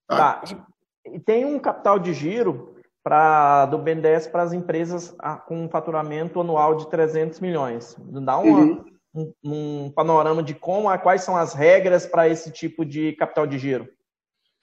Tá? 0.07 0.35
tá. 0.35 0.67
E 1.07 1.19
tem 1.19 1.45
um 1.45 1.59
capital 1.59 1.99
de 1.99 2.13
giro 2.13 2.72
pra, 3.03 3.67
do 3.67 3.79
BNDES 3.79 4.29
para 4.29 4.43
as 4.43 4.53
empresas 4.53 5.15
com 5.47 5.65
um 5.65 5.69
faturamento 5.69 6.41
anual 6.41 6.77
de 6.77 6.89
300 6.89 7.41
milhões. 7.41 7.97
Dá 7.99 8.39
uma, 8.39 8.59
uhum 8.59 8.93
um, 9.15 9.33
um 9.45 9.91
panorama 9.91 10.43
de 10.43 10.55
como, 10.55 10.97
quais 10.99 11.23
são 11.23 11.37
as 11.37 11.53
regras 11.53 12.07
para 12.07 12.29
esse 12.29 12.51
tipo 12.51 12.85
de 12.85 13.13
capital 13.13 13.47
de 13.47 13.59
giro. 13.59 13.89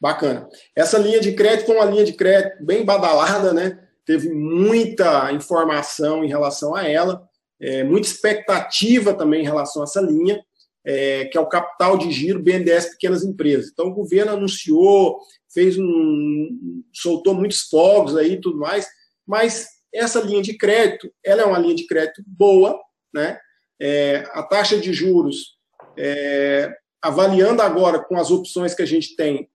Bacana. 0.01 0.47
Essa 0.75 0.97
linha 0.97 1.19
de 1.19 1.33
crédito 1.33 1.67
foi 1.67 1.75
uma 1.75 1.85
linha 1.85 2.05
de 2.05 2.13
crédito 2.13 2.63
bem 2.63 2.85
badalada, 2.85 3.53
né? 3.53 3.79
Teve 4.05 4.29
muita 4.33 5.31
informação 5.33 6.23
em 6.23 6.27
relação 6.27 6.73
a 6.73 6.87
ela, 6.87 7.27
é, 7.59 7.83
muita 7.83 8.07
expectativa 8.07 9.13
também 9.13 9.41
em 9.41 9.45
relação 9.45 9.81
a 9.81 9.85
essa 9.85 10.01
linha, 10.01 10.43
é, 10.85 11.25
que 11.25 11.37
é 11.37 11.41
o 11.41 11.49
capital 11.49 11.97
de 11.97 12.11
giro 12.11 12.41
BNDES 12.41 12.91
Pequenas 12.91 13.23
Empresas. 13.23 13.69
Então 13.71 13.87
o 13.87 13.93
governo 13.93 14.33
anunciou, 14.33 15.19
fez 15.53 15.77
um. 15.77 16.83
soltou 16.93 17.33
muitos 17.33 17.61
fogos 17.61 18.15
aí 18.15 18.33
e 18.33 18.41
tudo 18.41 18.57
mais, 18.57 18.87
mas 19.27 19.67
essa 19.93 20.21
linha 20.21 20.41
de 20.41 20.57
crédito, 20.57 21.11
ela 21.23 21.41
é 21.41 21.45
uma 21.45 21.59
linha 21.59 21.75
de 21.75 21.87
crédito 21.87 22.23
boa, 22.25 22.79
né? 23.13 23.39
é, 23.79 24.27
a 24.33 24.43
taxa 24.43 24.77
de 24.77 24.91
juros, 24.91 25.57
é, 25.97 26.71
avaliando 27.01 27.61
agora 27.61 27.99
com 27.99 28.17
as 28.17 28.29
opções 28.29 28.73
que 28.73 28.81
a 28.81 28.85
gente 28.85 29.15
tem, 29.15 29.49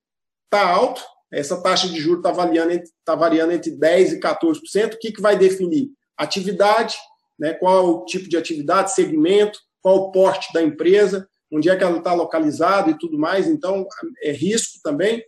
está 0.45 0.67
alto. 0.67 1.03
Essa 1.31 1.61
taxa 1.61 1.89
de 1.89 2.01
juros 2.01 2.21
está 2.21 2.33
variando, 2.33 2.83
tá 3.05 3.15
variando 3.15 3.53
entre 3.53 3.73
10% 3.73 4.13
e 4.13 4.21
14%. 4.21 4.95
O 4.95 4.99
que, 4.99 5.13
que 5.13 5.21
vai 5.21 5.37
definir? 5.37 5.91
Atividade, 6.17 6.97
né, 7.39 7.53
qual 7.55 7.77
é 7.77 7.81
o 7.81 8.05
tipo 8.05 8.29
de 8.29 8.37
atividade, 8.37 8.95
segmento, 8.95 9.59
qual 9.85 9.97
o 9.97 10.11
porte 10.11 10.51
da 10.55 10.63
empresa, 10.63 11.29
onde 11.53 11.69
é 11.69 11.77
que 11.77 11.85
ela 11.85 11.99
está 11.99 12.15
localizada 12.15 12.91
e 12.91 12.99
tudo 12.99 13.19
mais. 13.19 13.47
Então, 13.47 13.87
é 14.23 14.33
risco 14.33 14.81
também. 14.83 15.23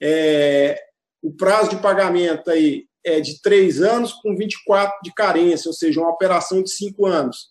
É, 0.00 0.80
o 1.20 1.32
prazo 1.32 1.70
de 1.70 1.82
pagamento 1.82 2.48
aí 2.48 2.86
é 3.04 3.20
de 3.20 3.42
três 3.42 3.82
anos 3.82 4.12
com 4.12 4.36
24 4.36 5.00
de 5.02 5.12
carência, 5.12 5.68
ou 5.68 5.72
seja, 5.72 6.00
uma 6.00 6.10
operação 6.10 6.62
de 6.62 6.70
cinco 6.70 7.06
anos. 7.06 7.48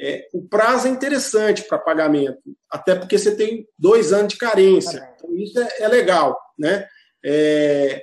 É, 0.00 0.26
o 0.32 0.42
prazo 0.48 0.88
é 0.88 0.90
interessante 0.90 1.62
para 1.64 1.78
pagamento, 1.78 2.40
até 2.70 2.94
porque 2.94 3.18
você 3.18 3.36
tem 3.36 3.68
dois 3.78 4.14
anos 4.14 4.32
de 4.32 4.38
carência. 4.38 5.06
Então, 5.14 5.36
isso 5.36 5.60
é, 5.60 5.68
é 5.80 5.88
legal. 5.88 6.40
Né? 6.58 6.86
É, 7.22 8.02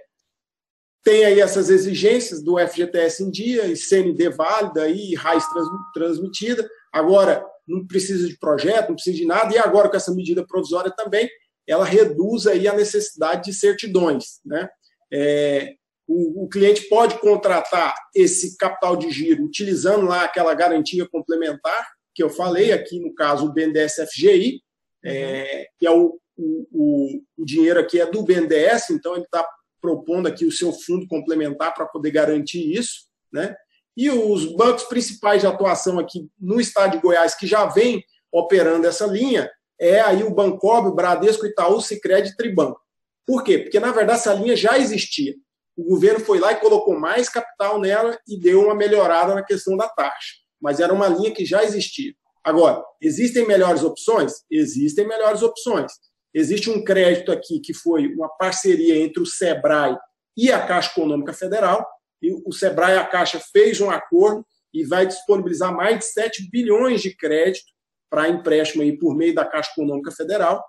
tem 1.03 1.25
aí 1.25 1.41
essas 1.41 1.71
exigências 1.71 2.43
do 2.43 2.59
FGTS 2.59 3.23
em 3.23 3.31
dia, 3.31 3.65
e 3.65 3.75
CND 3.75 4.29
válida 4.29 4.87
e 4.87 5.15
RAIS 5.15 5.43
transmitida. 5.91 6.69
Agora, 6.93 7.43
não 7.69 7.85
precisa 7.85 8.27
de 8.27 8.37
projeto, 8.37 8.89
não 8.89 8.95
precisa 8.95 9.15
de 9.15 9.25
nada, 9.25 9.53
e 9.53 9.57
agora 9.57 9.89
com 9.89 9.95
essa 9.95 10.13
medida 10.13 10.45
provisória 10.45 10.91
também, 10.91 11.29
ela 11.67 11.85
reduz 11.85 12.47
aí 12.47 12.67
a 12.67 12.73
necessidade 12.73 13.43
de 13.43 13.53
certidões. 13.53 14.39
Né? 14.43 14.67
É, 15.13 15.75
o, 16.07 16.45
o, 16.45 16.49
cliente 16.49 16.89
pode 16.89 17.19
contratar 17.19 17.93
esse 18.15 18.57
capital 18.57 18.97
de 18.97 19.11
giro 19.11 19.43
utilizando 19.43 20.07
lá 20.07 20.23
aquela 20.23 20.55
garantia 20.55 21.07
complementar 21.07 21.87
que 22.15 22.23
eu 22.23 22.29
falei, 22.29 22.71
aqui 22.71 22.99
no 22.99 23.13
caso 23.13 23.45
o 23.45 23.53
BNDES 23.53 23.95
FGI, 24.11 24.61
é, 25.05 25.67
que 25.77 25.85
é 25.85 25.91
o, 25.91 26.19
o, 26.35 27.21
o, 27.37 27.45
dinheiro 27.45 27.79
aqui 27.79 28.01
é 28.01 28.09
do 28.09 28.23
BNDES, 28.23 28.89
então 28.89 29.13
ele 29.13 29.25
está 29.25 29.47
propondo 29.79 30.27
aqui 30.27 30.45
o 30.45 30.51
seu 30.51 30.73
fundo 30.73 31.07
complementar 31.07 31.73
para 31.73 31.85
poder 31.85 32.11
garantir 32.11 32.73
isso, 32.73 33.07
né? 33.31 33.55
E 33.99 34.09
os 34.09 34.45
bancos 34.55 34.85
principais 34.85 35.41
de 35.41 35.47
atuação 35.47 35.99
aqui 35.99 36.29
no 36.39 36.61
estado 36.61 36.93
de 36.93 37.01
Goiás 37.01 37.35
que 37.35 37.45
já 37.45 37.65
vem 37.65 38.01
operando 38.31 38.87
essa 38.87 39.05
linha 39.05 39.51
é 39.77 39.99
aí 39.99 40.23
o 40.23 40.33
Bancob, 40.33 40.87
o 40.87 40.95
Bradesco, 40.95 41.45
Itaú, 41.45 41.81
Sicredi 41.81 42.29
e 42.29 42.35
Tribanco. 42.35 42.79
Por 43.27 43.43
quê? 43.43 43.57
Porque 43.57 43.79
na 43.79 43.91
verdade 43.91 44.19
essa 44.19 44.33
linha 44.33 44.55
já 44.55 44.77
existia 44.77 45.35
o 45.79 45.83
governo 45.85 46.19
foi 46.19 46.39
lá 46.39 46.51
e 46.51 46.59
colocou 46.59 46.99
mais 46.99 47.29
capital 47.29 47.79
nela 47.79 48.19
e 48.27 48.37
deu 48.37 48.65
uma 48.65 48.75
melhorada 48.75 49.33
na 49.33 49.41
questão 49.41 49.77
da 49.77 49.87
taxa. 49.87 50.35
Mas 50.61 50.81
era 50.81 50.93
uma 50.93 51.07
linha 51.07 51.31
que 51.31 51.45
já 51.45 51.63
existia. 51.63 52.13
Agora, 52.43 52.83
existem 53.01 53.47
melhores 53.47 53.81
opções? 53.81 54.43
Existem 54.51 55.07
melhores 55.07 55.41
opções. 55.41 55.93
Existe 56.33 56.69
um 56.69 56.83
crédito 56.83 57.31
aqui 57.31 57.61
que 57.61 57.73
foi 57.73 58.07
uma 58.07 58.27
parceria 58.27 58.97
entre 58.97 59.23
o 59.23 59.25
SEBRAE 59.25 59.97
e 60.35 60.51
a 60.51 60.65
Caixa 60.65 60.91
Econômica 60.91 61.31
Federal. 61.31 61.87
E 62.21 62.33
o 62.33 62.51
SEBRAE 62.51 62.95
e 62.95 62.97
a 62.97 63.05
Caixa 63.05 63.39
fez 63.51 63.79
um 63.79 63.89
acordo 63.89 64.45
e 64.73 64.83
vai 64.83 65.05
disponibilizar 65.05 65.75
mais 65.75 65.99
de 65.99 66.05
7 66.05 66.49
bilhões 66.51 67.01
de 67.01 67.15
crédito 67.15 67.65
para 68.09 68.29
empréstimo 68.29 68.83
aí 68.83 68.97
por 68.97 69.15
meio 69.15 69.33
da 69.33 69.45
Caixa 69.45 69.71
Econômica 69.71 70.11
Federal. 70.11 70.63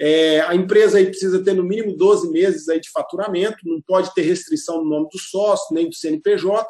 É, 0.00 0.40
a 0.40 0.54
empresa 0.54 0.98
aí 0.98 1.06
precisa 1.06 1.42
ter 1.44 1.54
no 1.54 1.62
mínimo 1.62 1.96
12 1.96 2.30
meses 2.30 2.68
aí 2.68 2.80
de 2.80 2.90
faturamento, 2.90 3.58
não 3.64 3.80
pode 3.82 4.12
ter 4.14 4.22
restrição 4.22 4.82
no 4.82 4.90
nome 4.90 5.08
do 5.12 5.18
sócio, 5.18 5.74
nem 5.74 5.88
do 5.88 5.94
CNPJ. 5.94 6.66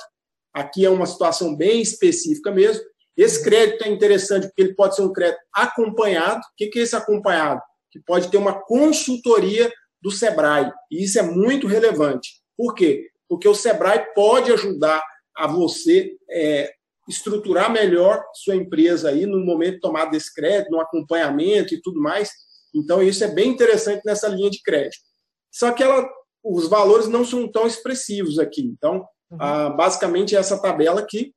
Aqui 0.53 0.85
é 0.85 0.91
uma 0.91 1.07
situação 1.07 1.57
bem 1.57 1.81
específica 1.81 2.51
mesmo. 2.51 2.85
Esse 3.17 3.43
crédito 3.43 3.85
é 3.85 3.89
interessante 3.89 4.47
porque 4.47 4.63
ele 4.63 4.75
pode 4.75 4.97
ser 4.97 5.03
um 5.03 5.13
crédito 5.13 5.41
acompanhado. 5.55 6.41
O 6.41 6.43
que 6.57 6.79
é 6.79 6.83
esse 6.83 6.97
acompanhado? 6.97 7.61
Que 7.91 8.01
pode 8.01 8.31
ter 8.31 8.37
uma 8.37 8.61
consultoria 8.65 9.71
do 10.01 10.11
Sebrae. 10.11 10.71
E 10.91 11.05
isso 11.05 11.19
é 11.19 11.23
muito 11.23 11.67
relevante. 11.67 12.43
Por 12.57 12.75
quê? 12.75 13.09
Porque 13.33 13.49
o 13.49 13.55
Sebrae 13.55 14.13
pode 14.15 14.53
ajudar 14.53 15.03
a 15.35 15.47
você 15.47 16.15
é, 16.31 16.71
estruturar 17.09 17.73
melhor 17.73 18.23
sua 18.35 18.55
empresa 18.55 19.09
aí 19.09 19.25
no 19.25 19.43
momento 19.43 19.77
de 19.77 19.81
tomada 19.81 20.11
desse 20.11 20.35
crédito, 20.35 20.71
no 20.71 20.79
acompanhamento 20.79 21.73
e 21.73 21.81
tudo 21.81 21.99
mais. 21.99 22.31
Então, 22.75 23.03
isso 23.03 23.25
é 23.25 23.29
bem 23.29 23.49
interessante 23.49 24.03
nessa 24.05 24.29
linha 24.29 24.51
de 24.51 24.61
crédito. 24.63 25.03
Só 25.51 25.73
que 25.73 25.83
ela, 25.83 26.07
os 26.45 26.69
valores 26.69 27.09
não 27.09 27.25
são 27.25 27.51
tão 27.51 27.67
expressivos 27.67 28.39
aqui. 28.39 28.61
Então, 28.61 28.97
uhum. 29.31 29.39
ah, 29.41 29.71
basicamente, 29.71 30.37
essa 30.37 30.61
tabela 30.61 31.01
aqui, 31.01 31.35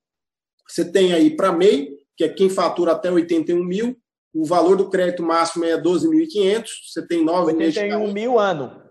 você 0.68 0.84
tem 0.84 1.14
aí 1.14 1.34
para 1.34 1.54
MEI, 1.54 1.96
que 2.18 2.26
é 2.26 2.30
quem 2.30 2.50
fatura 2.50 2.92
até 2.92 3.10
81 3.10 3.64
mil, 3.64 3.98
o 4.34 4.44
valor 4.44 4.76
do 4.76 4.90
crédito 4.90 5.24
máximo 5.24 5.64
é 5.64 5.82
12.500, 5.82 6.66
você 6.92 7.08
tem 7.08 7.24
9 7.24 7.54
meses. 7.54 7.78
81 7.78 8.12
mil 8.12 8.38
ano. 8.38 8.84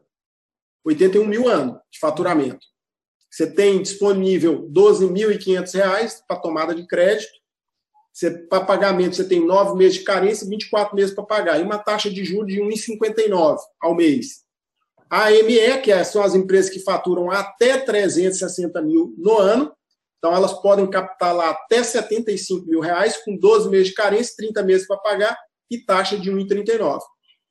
81 0.86 1.26
mil 1.26 1.46
ano 1.46 1.78
de 1.92 1.98
faturamento. 1.98 2.72
Você 3.34 3.48
tem 3.48 3.82
disponível 3.82 4.60
R$ 4.60 4.68
12.500 4.72 6.20
para 6.28 6.38
tomada 6.38 6.72
de 6.72 6.86
crédito, 6.86 7.32
para 8.48 8.64
pagamento, 8.64 9.16
você 9.16 9.24
tem 9.24 9.44
nove 9.44 9.76
meses 9.76 9.98
de 9.98 10.04
carência 10.04 10.44
e 10.44 10.48
24 10.48 10.94
meses 10.94 11.12
para 11.12 11.24
pagar. 11.24 11.58
E 11.58 11.64
uma 11.64 11.78
taxa 11.78 12.08
de 12.08 12.24
juros 12.24 12.54
de 12.54 12.60
1,59 12.60 13.58
ao 13.82 13.92
mês. 13.92 14.44
A 15.10 15.30
AME, 15.30 15.82
que 15.82 15.90
é, 15.90 16.04
são 16.04 16.22
as 16.22 16.36
empresas 16.36 16.70
que 16.70 16.78
faturam 16.78 17.28
até 17.28 17.76
360 17.76 18.80
mil 18.82 19.12
no 19.18 19.36
ano, 19.36 19.72
então 20.18 20.32
elas 20.32 20.52
podem 20.62 20.88
captar 20.88 21.34
lá 21.34 21.50
até 21.50 21.82
75 21.82 22.64
mil 22.68 22.78
reais, 22.78 23.16
com 23.24 23.36
12 23.36 23.68
meses 23.68 23.88
de 23.88 23.94
carência, 23.94 24.34
30 24.36 24.62
meses 24.62 24.86
para 24.86 24.96
pagar 24.98 25.36
e 25.68 25.84
taxa 25.84 26.16
de 26.16 26.30
1,39. 26.30 27.00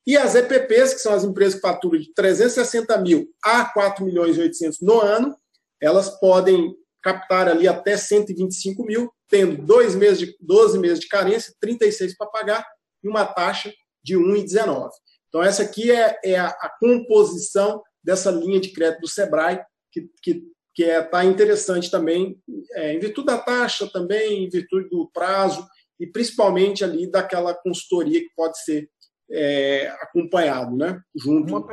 E 0.06 0.16
as 0.16 0.34
EPPs, 0.34 0.94
que 0.94 1.00
são 1.00 1.12
as 1.12 1.24
empresas 1.24 1.56
que 1.56 1.60
faturam 1.60 1.98
de 1.98 2.10
360 2.14 2.96
mil 3.02 3.28
a 3.44 3.66
4 3.66 4.02
milhões 4.02 4.38
e 4.38 4.40
800 4.40 4.80
no 4.80 4.98
ano, 4.98 5.36
elas 5.84 6.08
podem 6.18 6.74
captar 7.02 7.48
ali 7.48 7.68
até 7.68 7.96
125 7.96 8.82
mil, 8.84 9.12
tendo 9.28 9.60
dois 9.62 9.94
meses 9.94 10.18
de, 10.18 10.36
12 10.40 10.78
meses 10.78 11.00
de 11.00 11.08
carência, 11.08 11.54
36 11.60 12.16
para 12.16 12.26
pagar 12.28 12.66
e 13.02 13.08
uma 13.08 13.26
taxa 13.26 13.72
de 14.02 14.16
1,19. 14.16 14.88
Então, 15.28 15.42
essa 15.42 15.62
aqui 15.62 15.90
é, 15.90 16.18
é 16.24 16.38
a, 16.38 16.46
a, 16.46 16.72
composição 16.80 17.82
dessa 18.02 18.30
linha 18.30 18.60
de 18.60 18.70
crédito 18.72 19.02
do 19.02 19.08
Sebrae, 19.08 19.60
que, 19.92 20.08
que, 20.22 20.42
que 20.74 20.84
é, 20.84 21.02
tá 21.02 21.24
interessante 21.24 21.90
também, 21.90 22.38
é, 22.72 22.94
em 22.94 22.98
virtude 22.98 23.26
da 23.26 23.38
taxa 23.38 23.86
também, 23.92 24.44
em 24.44 24.48
virtude 24.48 24.88
do 24.88 25.10
prazo, 25.12 25.66
e 26.00 26.06
principalmente 26.06 26.82
ali 26.82 27.10
daquela 27.10 27.52
consultoria 27.54 28.20
que 28.20 28.30
pode 28.34 28.62
ser 28.62 28.88
é, 29.30 29.88
acompanhado, 30.00 30.76
né? 30.76 31.00
Junto 31.14 31.56
uma, 31.56 31.66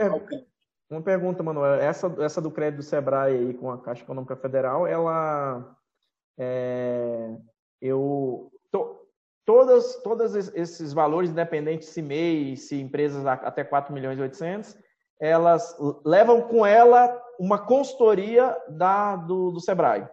uma 0.95 1.01
pergunta, 1.01 1.43
Manuel. 1.43 1.75
Essa, 1.75 2.13
essa 2.19 2.41
do 2.41 2.51
crédito 2.51 2.77
do 2.77 2.83
Sebrae 2.83 3.33
aí 3.33 3.53
com 3.53 3.71
a 3.71 3.81
Caixa 3.81 4.03
Econômica 4.03 4.35
Federal, 4.35 4.85
ela 4.85 5.75
é, 6.37 7.35
eu 7.81 8.51
to, 8.71 8.99
todas 9.45 9.95
todos 10.03 10.35
esses 10.35 10.93
valores, 10.93 11.29
independente 11.29 11.85
se 11.85 12.01
MEI, 12.01 12.57
se 12.57 12.79
empresas 12.79 13.25
até 13.25 13.63
4 13.63 13.93
milhões 13.93 14.17
e 14.17 14.21
800, 14.21 14.77
elas 15.19 15.77
levam 16.03 16.41
com 16.41 16.65
ela 16.65 17.21
uma 17.39 17.59
consultoria 17.59 18.57
da, 18.69 19.15
do, 19.15 19.51
do 19.51 19.59
Sebrae. 19.59 20.07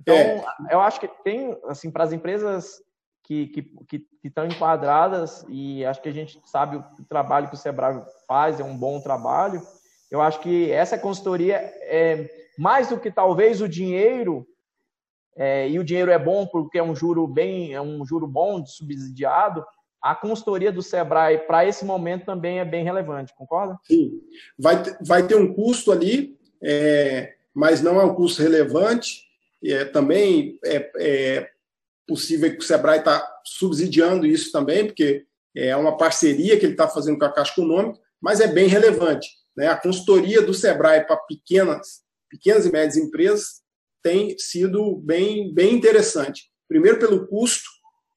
Então, 0.00 0.14
é. 0.14 0.44
eu 0.70 0.80
acho 0.80 1.00
que 1.00 1.08
tem, 1.22 1.58
assim, 1.66 1.90
para 1.90 2.04
as 2.04 2.12
empresas 2.12 2.82
que, 3.22 3.46
que, 3.48 3.62
que, 3.88 4.06
estão 4.22 4.46
enquadradas 4.46 5.44
e 5.48 5.84
acho 5.84 6.02
que 6.02 6.08
a 6.08 6.12
gente 6.12 6.40
sabe 6.46 6.76
o 6.76 7.04
trabalho 7.08 7.48
que 7.48 7.54
o 7.54 7.58
Sebrae 7.58 8.02
faz, 8.26 8.60
é 8.60 8.64
um 8.64 8.76
bom 8.76 9.00
trabalho. 9.00 9.62
Eu 10.14 10.20
acho 10.20 10.38
que 10.38 10.70
essa 10.70 10.96
consultoria 10.96 11.56
é 11.56 12.30
mais 12.56 12.88
do 12.88 13.00
que 13.00 13.10
talvez 13.10 13.60
o 13.60 13.68
dinheiro, 13.68 14.46
é, 15.36 15.68
e 15.68 15.76
o 15.76 15.82
dinheiro 15.82 16.08
é 16.08 16.18
bom 16.20 16.46
porque 16.46 16.78
é 16.78 16.82
um 16.84 16.94
juro 16.94 17.26
bem, 17.26 17.74
é 17.74 17.80
um 17.80 18.06
juro 18.06 18.24
bom, 18.24 18.64
subsidiado, 18.64 19.66
a 20.00 20.14
consultoria 20.14 20.70
do 20.70 20.82
Sebrae 20.82 21.38
para 21.38 21.66
esse 21.66 21.84
momento 21.84 22.26
também 22.26 22.60
é 22.60 22.64
bem 22.64 22.84
relevante, 22.84 23.34
concorda? 23.34 23.76
Sim. 23.82 24.20
Vai, 24.56 24.80
vai 25.00 25.26
ter 25.26 25.34
um 25.34 25.52
custo 25.52 25.90
ali, 25.90 26.38
é, 26.62 27.34
mas 27.52 27.82
não 27.82 28.00
é 28.00 28.04
um 28.04 28.14
custo 28.14 28.40
relevante. 28.40 29.24
É, 29.64 29.84
também 29.84 30.60
é, 30.64 30.92
é 30.96 31.50
possível 32.06 32.52
que 32.52 32.58
o 32.58 32.62
Sebrae 32.62 33.00
está 33.00 33.40
subsidiando 33.44 34.24
isso 34.24 34.52
também, 34.52 34.86
porque 34.86 35.26
é 35.56 35.74
uma 35.74 35.96
parceria 35.96 36.56
que 36.56 36.66
ele 36.66 36.74
está 36.74 36.86
fazendo 36.86 37.18
com 37.18 37.24
a 37.24 37.32
Caixa 37.32 37.50
Econômica, 37.50 37.98
mas 38.20 38.40
é 38.40 38.46
bem 38.46 38.68
relevante. 38.68 39.42
Né? 39.56 39.68
A 39.68 39.76
consultoria 39.76 40.42
do 40.42 40.54
Sebrae 40.54 41.06
para 41.06 41.16
pequenas, 41.16 42.02
pequenas 42.28 42.66
e 42.66 42.72
médias 42.72 42.96
empresas 42.96 43.62
tem 44.02 44.36
sido 44.38 44.96
bem, 44.96 45.52
bem 45.52 45.74
interessante. 45.74 46.50
Primeiro, 46.68 46.98
pelo 46.98 47.26
custo, 47.26 47.68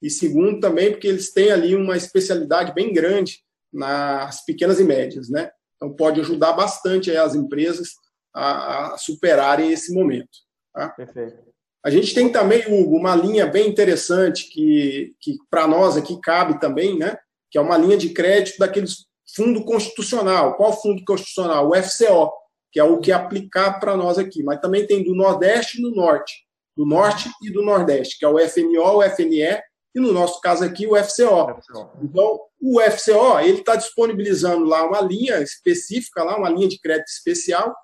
e 0.01 0.09
segundo, 0.09 0.59
também 0.59 0.91
porque 0.91 1.07
eles 1.07 1.31
têm 1.31 1.51
ali 1.51 1.75
uma 1.75 1.95
especialidade 1.97 2.73
bem 2.73 2.93
grande 2.93 3.39
nas 3.71 4.43
pequenas 4.45 4.79
e 4.79 4.83
médias. 4.83 5.29
Né? 5.29 5.49
Então, 5.75 5.95
pode 5.95 6.19
ajudar 6.19 6.53
bastante 6.53 7.15
as 7.15 7.35
empresas 7.35 7.89
a, 8.33 8.93
a 8.93 8.97
superarem 8.97 9.71
esse 9.71 9.93
momento. 9.93 10.29
Tá? 10.73 10.89
Perfeito. 10.89 11.47
A 11.83 11.89
gente 11.89 12.13
tem 12.13 12.29
também, 12.29 12.65
Hugo, 12.67 12.97
uma 12.97 13.15
linha 13.15 13.45
bem 13.45 13.67
interessante 13.69 14.49
que, 14.49 15.15
que 15.21 15.37
para 15.49 15.67
nós 15.67 15.95
aqui 15.95 16.19
cabe 16.19 16.59
também, 16.59 16.97
né? 16.97 17.17
que 17.49 17.57
é 17.57 17.61
uma 17.61 17.77
linha 17.77 17.97
de 17.97 18.09
crédito 18.09 18.57
daqueles 18.59 19.06
fundo 19.35 19.63
constitucional. 19.63 20.55
Qual 20.55 20.79
fundo 20.81 21.03
constitucional? 21.05 21.69
O 21.69 21.75
FCO, 21.75 22.31
que 22.71 22.79
é 22.79 22.83
o 22.83 22.99
que 22.99 23.11
aplicado 23.11 23.79
para 23.79 23.95
nós 23.95 24.17
aqui. 24.17 24.43
Mas 24.43 24.59
também 24.59 24.85
tem 24.85 25.03
do 25.03 25.15
Nordeste 25.15 25.79
e 25.79 25.81
do 25.81 25.91
Norte. 25.91 26.45
Do 26.75 26.85
Norte 26.85 27.29
e 27.41 27.51
do 27.51 27.63
Nordeste, 27.63 28.17
que 28.19 28.25
é 28.25 28.27
o 28.27 28.37
FNO, 28.37 28.97
o 28.97 29.03
FNE 29.03 29.61
e, 29.95 29.99
no 29.99 30.11
nosso 30.13 30.39
caso 30.41 30.63
aqui, 30.63 30.85
o 30.85 30.95
FCO. 30.95 31.59
Então, 32.03 32.39
o 32.61 32.79
FCO 32.79 33.39
ele 33.39 33.59
está 33.59 33.75
disponibilizando 33.75 34.63
lá 34.63 34.87
uma 34.87 35.01
linha 35.01 35.41
específica, 35.41 36.23
lá 36.23 36.37
uma 36.37 36.49
linha 36.49 36.67
de 36.67 36.79
crédito 36.79 37.07
especial 37.07 37.75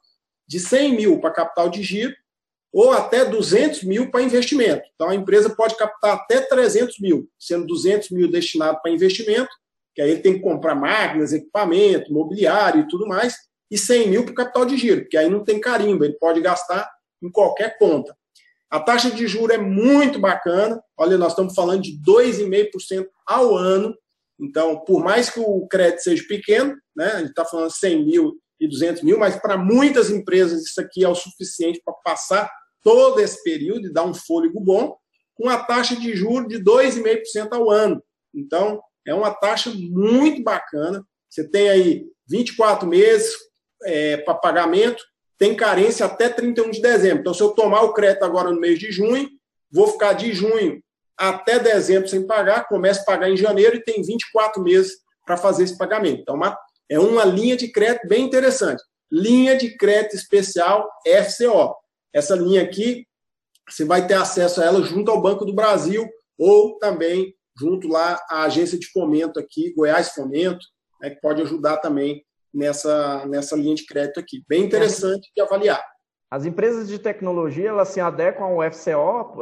de 0.48 0.60
100 0.60 0.96
mil 0.96 1.20
para 1.20 1.32
capital 1.32 1.70
de 1.70 1.82
giro 1.82 2.14
ou 2.72 2.92
até 2.92 3.24
200 3.24 3.84
mil 3.84 4.10
para 4.10 4.24
investimento. 4.24 4.84
Então, 4.96 5.10
a 5.10 5.16
empresa 5.16 5.50
pode 5.50 5.76
captar 5.76 6.16
até 6.16 6.42
300 6.42 7.00
mil, 7.00 7.30
sendo 7.40 7.68
200 7.68 8.10
mil 8.10 8.30
destinado 8.30 8.80
para 8.82 8.92
investimento, 8.92 9.50
que 9.94 10.02
aí 10.02 10.12
ele 10.12 10.22
tem 10.22 10.34
que 10.34 10.40
comprar 10.40 10.76
máquinas, 10.76 11.34
equipamento, 11.34 12.12
mobiliário 12.12 12.82
e 12.82 12.88
tudo 12.88 13.08
mais, 13.08 13.36
e 13.70 13.78
100 13.78 14.10
mil 14.10 14.24
para 14.24 14.32
o 14.32 14.36
capital 14.36 14.66
de 14.66 14.78
giro, 14.78 15.08
que 15.08 15.18
aí 15.18 15.30
não 15.30 15.44
tem 15.44 15.60
carimbo, 15.60 16.04
ele 16.04 16.18
pode 16.20 16.42
gastar 16.42 16.90
em 17.22 17.32
qualquer 17.32 17.78
conta. 17.78 18.16
A 18.70 18.80
taxa 18.80 19.12
de 19.12 19.28
juro 19.28 19.54
é 19.54 19.58
muito 19.58 20.18
bacana. 20.20 20.84
Olha, 20.98 21.16
nós 21.16 21.34
estamos 21.34 21.54
falando 21.54 21.84
de 21.84 21.92
2,5% 22.02 23.06
ao 23.24 23.56
ano. 23.56 23.96
Então, 24.40 24.80
por 24.80 25.04
mais 25.04 25.30
que 25.30 25.40
o 25.40 25.68
crédito 25.68 26.02
seja 26.02 26.24
pequeno, 26.28 26.76
né, 26.96 27.06
a 27.06 27.20
gente 27.20 27.30
está 27.30 27.46
falando 27.46 27.70
100 27.70 28.04
mil 28.04 28.34
e 28.60 28.68
200 28.68 29.04
mil, 29.04 29.20
mas 29.20 29.36
para 29.36 29.58
muitas 29.58 30.10
empresas 30.10 30.64
isso 30.64 30.82
aqui 30.82 31.04
é 31.04 31.08
o 31.08 31.14
suficiente 31.14 31.82
para 31.86 31.94
passar 32.04 32.50
todo 32.82 33.20
esse 33.20 33.44
período 33.44 33.88
e 33.88 33.94
dar 33.94 34.06
um 34.06 34.14
fôlego 34.14 34.60
bom, 34.60 34.98
com 35.36 35.50
a 35.50 35.58
taxa 35.64 35.96
de 35.96 36.16
juros 36.16 36.48
de 36.48 36.64
2,5% 36.64 37.50
ao 37.52 37.70
ano. 37.70 38.04
Então, 38.34 38.82
é 39.06 39.14
uma 39.14 39.32
taxa 39.32 39.72
muito 39.74 40.42
bacana. 40.44 41.06
Você 41.30 41.48
tem 41.48 41.70
aí 41.70 42.06
24 42.28 42.88
meses 42.88 43.34
é, 43.84 44.18
para 44.18 44.34
pagamento, 44.34 45.04
tem 45.38 45.56
carência 45.56 46.06
até 46.06 46.30
31 46.30 46.72
de 46.72 46.82
dezembro. 46.82 47.20
Então, 47.20 47.34
se 47.34 47.42
eu 47.42 47.52
tomar 47.52 47.82
o 47.82 47.94
crédito 47.94 48.24
agora 48.24 48.52
no 48.52 48.60
mês 48.60 48.80
de 48.80 48.92
junho, 48.92 49.30
vou 49.72 49.88
ficar 49.88 50.14
de 50.14 50.34
junho 50.34 50.82
até 51.18 51.60
dezembro 51.60 52.08
sem 52.08 52.26
pagar, 52.26 52.68
começo 52.68 53.02
a 53.02 53.06
pagar 53.06 53.30
em 53.30 53.38
janeiro 53.38 53.76
e 53.76 53.84
tem 53.84 54.02
24 54.02 54.62
meses 54.62 54.94
para 55.26 55.38
fazer 55.38 55.64
esse 55.64 55.78
pagamento. 55.78 56.22
Então, 56.22 56.36
uma, 56.36 56.58
é 56.90 57.00
uma 57.00 57.24
linha 57.24 57.56
de 57.56 57.72
crédito 57.72 58.08
bem 58.08 58.26
interessante. 58.26 58.82
Linha 59.12 59.56
de 59.56 59.78
crédito 59.78 60.16
especial 60.16 60.90
FCO. 61.06 61.76
Essa 62.14 62.36
linha 62.36 62.64
aqui, 62.64 63.06
você 63.70 63.86
vai 63.86 64.06
ter 64.06 64.16
acesso 64.16 64.62
a 64.62 64.66
ela 64.66 64.82
junto 64.84 65.12
ao 65.12 65.22
Banco 65.22 65.46
do 65.46 65.54
Brasil 65.54 66.08
ou 66.38 66.78
também 66.78 67.34
junto 67.58 67.88
lá 67.88 68.20
à 68.30 68.44
agência 68.44 68.78
de 68.78 68.88
fomento 68.92 69.40
aqui, 69.40 69.74
Goiás 69.76 70.10
Fomento, 70.10 70.66
né, 71.02 71.10
que 71.10 71.22
pode 71.22 71.42
ajudar 71.42 71.78
também 71.78 72.24
nessa, 72.54 73.26
nessa 73.26 73.56
linha 73.56 73.76
de 73.76 73.86
crédito 73.86 74.20
aqui. 74.20 74.44
Bem 74.48 74.64
interessante 74.64 75.32
de 75.36 75.42
avaliar. 75.42 75.84
As 76.30 76.46
empresas 76.46 76.88
de 76.88 76.98
tecnologia, 76.98 77.70
elas 77.70 77.90
se 77.90 78.00
adequam 78.00 78.46
ao 78.46 78.72
FCO, 78.72 79.38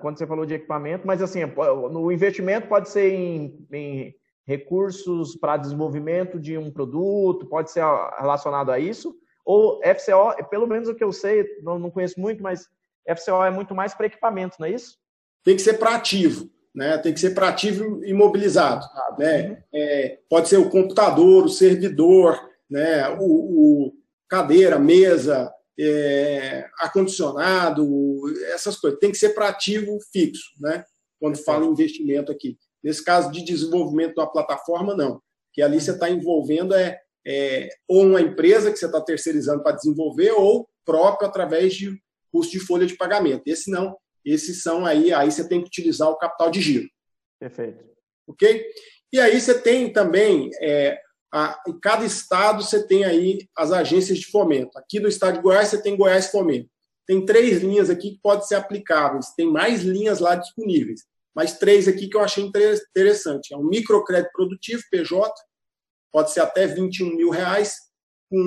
quando 0.00 0.18
você 0.18 0.26
falou 0.26 0.44
de 0.44 0.54
equipamento, 0.54 1.06
mas 1.06 1.22
assim, 1.22 1.40
no 1.44 2.10
investimento 2.10 2.66
pode 2.66 2.88
ser 2.88 3.12
em, 3.12 3.66
em 3.72 4.14
recursos 4.44 5.36
para 5.36 5.56
desenvolvimento 5.56 6.40
de 6.40 6.58
um 6.58 6.68
produto, 6.68 7.46
pode 7.46 7.70
ser 7.70 7.84
relacionado 8.18 8.70
a 8.70 8.78
isso, 8.80 9.14
ou 9.44 9.80
FCO, 9.82 10.48
pelo 10.50 10.66
menos 10.66 10.88
o 10.88 10.94
que 10.96 11.04
eu 11.04 11.12
sei, 11.12 11.46
não, 11.62 11.78
não 11.78 11.90
conheço 11.90 12.18
muito, 12.20 12.42
mas 12.42 12.68
FCO 13.16 13.44
é 13.44 13.50
muito 13.50 13.72
mais 13.72 13.94
para 13.94 14.06
equipamento, 14.06 14.56
não 14.58 14.66
é 14.66 14.72
isso? 14.72 14.96
Tem 15.44 15.54
que 15.54 15.62
ser 15.62 15.74
para 15.74 15.94
ativo, 15.94 16.50
né? 16.74 16.98
Tem 16.98 17.12
que 17.12 17.20
ser 17.20 17.34
para 17.34 17.48
ativo 17.48 18.04
imobilizado, 18.04 18.84
ah, 18.84 19.16
né? 19.18 19.62
É, 19.72 20.18
pode 20.28 20.48
ser 20.48 20.56
o 20.56 20.70
computador, 20.70 21.44
o 21.44 21.48
servidor, 21.48 22.38
né? 22.70 23.08
O, 23.20 23.86
o 23.86 23.92
cadeira, 24.28 24.78
mesa, 24.78 25.52
é, 25.78 26.66
ar-condicionado, 26.78 27.86
essas 28.54 28.76
coisas. 28.76 28.98
Tem 28.98 29.10
que 29.10 29.18
ser 29.18 29.30
para 29.30 29.48
ativo 29.48 29.98
fixo, 30.12 30.50
né? 30.60 30.84
Quando 31.20 31.36
fala 31.36 31.64
em 31.64 31.70
investimento 31.70 32.32
aqui. 32.32 32.56
Nesse 32.82 33.04
caso 33.04 33.30
de 33.30 33.44
desenvolvimento 33.44 34.14
da 34.14 34.26
plataforma, 34.26 34.94
não. 34.94 35.20
Que 35.52 35.62
ali 35.62 35.80
você 35.80 35.92
está 35.92 36.08
envolvendo 36.08 36.74
é 36.74 36.98
é, 37.26 37.68
ou 37.88 38.04
uma 38.04 38.20
empresa 38.20 38.70
que 38.70 38.78
você 38.78 38.86
está 38.86 39.00
terceirizando 39.00 39.62
para 39.62 39.76
desenvolver, 39.76 40.32
ou 40.32 40.68
próprio 40.84 41.28
através 41.28 41.74
de 41.74 41.96
custo 42.30 42.52
de 42.52 42.60
folha 42.60 42.86
de 42.86 42.96
pagamento. 42.96 43.42
Esse 43.46 43.70
não, 43.70 43.96
esses 44.24 44.62
são 44.62 44.86
aí, 44.86 45.12
aí 45.12 45.30
você 45.30 45.48
tem 45.48 45.60
que 45.60 45.66
utilizar 45.66 46.08
o 46.08 46.16
capital 46.16 46.50
de 46.50 46.60
giro. 46.60 46.88
Perfeito. 47.40 47.84
Ok? 48.26 48.64
E 49.12 49.20
aí 49.20 49.40
você 49.40 49.60
tem 49.60 49.92
também, 49.92 50.50
é, 50.60 50.98
a, 51.32 51.60
em 51.66 51.78
cada 51.80 52.04
estado 52.04 52.62
você 52.62 52.86
tem 52.86 53.04
aí 53.04 53.48
as 53.56 53.72
agências 53.72 54.18
de 54.18 54.26
fomento. 54.26 54.78
Aqui 54.78 55.00
no 55.00 55.08
estado 55.08 55.36
de 55.36 55.42
Goiás 55.42 55.68
você 55.68 55.82
tem 55.82 55.96
Goiás 55.96 56.30
Fomento. 56.30 56.70
Tem 57.06 57.24
três 57.24 57.62
linhas 57.62 57.90
aqui 57.90 58.12
que 58.12 58.20
podem 58.22 58.46
ser 58.46 58.54
aplicáveis. 58.54 59.34
Tem 59.36 59.50
mais 59.50 59.82
linhas 59.82 60.20
lá 60.20 60.36
disponíveis. 60.36 61.04
Mas 61.34 61.58
três 61.58 61.88
aqui 61.88 62.08
que 62.08 62.16
eu 62.16 62.20
achei 62.20 62.44
interessante. 62.44 63.52
É 63.52 63.56
o 63.56 63.64
microcrédito 63.64 64.32
produtivo, 64.32 64.82
PJ, 64.90 65.32
pode 66.12 66.30
ser 66.30 66.40
até 66.40 66.66
21 66.66 67.16
mil 67.16 67.30
reais, 67.30 67.74
com 68.30 68.38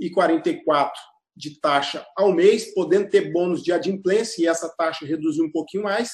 1,44 0.00 0.90
de 1.36 1.60
taxa 1.60 2.06
ao 2.16 2.32
mês, 2.32 2.74
podendo 2.74 3.08
ter 3.08 3.32
bônus 3.32 3.62
de 3.62 3.72
adimplência 3.72 4.42
e 4.42 4.46
essa 4.46 4.68
taxa 4.76 5.06
reduzir 5.06 5.42
um 5.42 5.50
pouquinho 5.50 5.84
mais. 5.84 6.10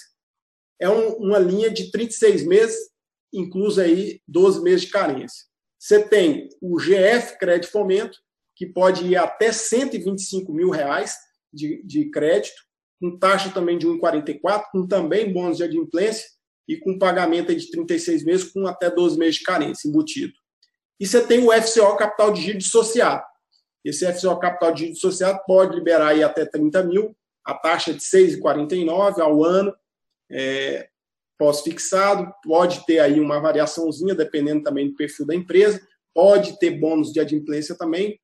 É 0.81 0.89
um, 0.89 1.15
uma 1.15 1.39
linha 1.39 1.71
de 1.71 1.91
36 1.91 2.47
meses, 2.47 2.77
incluso 3.33 3.81
aí 3.81 4.21
12 4.29 4.63
meses 4.63 4.83
de 4.83 4.91
carência. 4.91 5.47
Você 5.79 6.03
tem 6.09 6.49
o 6.61 6.77
GF 6.77 7.39
Crédito 7.39 7.71
Fomento, 7.71 8.19
que 8.57 8.67
pode 8.67 9.07
ir 9.07 9.17
até 9.17 9.53
125 9.53 10.53
mil 10.53 10.71
reais 10.71 11.17
de, 11.53 11.83
de 11.85 12.11
crédito, 12.11 12.61
com 13.01 13.17
taxa 13.17 13.51
também 13.51 13.79
de 13.79 13.87
1,44, 13.87 14.65
com 14.73 14.87
também 14.87 15.33
bônus 15.33 15.59
de 15.59 15.65
adimplência 15.65 16.27
e 16.67 16.77
com 16.77 16.99
pagamento 16.99 17.55
de 17.55 17.71
36 17.71 18.25
meses, 18.25 18.53
com 18.53 18.67
até 18.67 18.91
12 18.91 19.17
meses 19.17 19.37
de 19.37 19.45
carência 19.45 19.89
embutido. 19.89 20.33
E 21.01 21.07
você 21.07 21.25
tem 21.25 21.47
o 21.47 21.53
FCO 21.53 21.97
Capital 21.97 22.33
de 22.33 22.43
Giro 22.43 22.59
Dissociado. 22.59 23.23
Esse 23.85 24.11
FCO 24.13 24.39
Capital 24.39 24.73
de 24.73 24.91
Dissociado 24.91 25.41
pode 25.47 25.75
liberar 25.75 26.09
aí 26.09 26.23
até 26.23 26.45
30 26.45 26.83
mil, 26.85 27.17
a 27.45 27.55
taxa 27.55 27.95
de 27.95 28.01
6,49 28.01 29.21
ao 29.21 29.45
ano, 29.45 29.75
é, 30.31 30.89
pós-fixado, 31.39 32.33
pode 32.45 32.85
ter 32.85 32.99
aí 32.99 33.21
uma 33.21 33.41
variaçãozinha, 33.41 34.15
dependendo 34.15 34.63
também 34.63 34.89
do 34.89 34.97
perfil 34.97 35.27
da 35.27 35.35
empresa, 35.35 35.81
pode 36.15 36.59
ter 36.59 36.73
bônus 36.73 37.13
de 37.13 37.21
adimplência 37.21 37.77
também, 37.77 38.19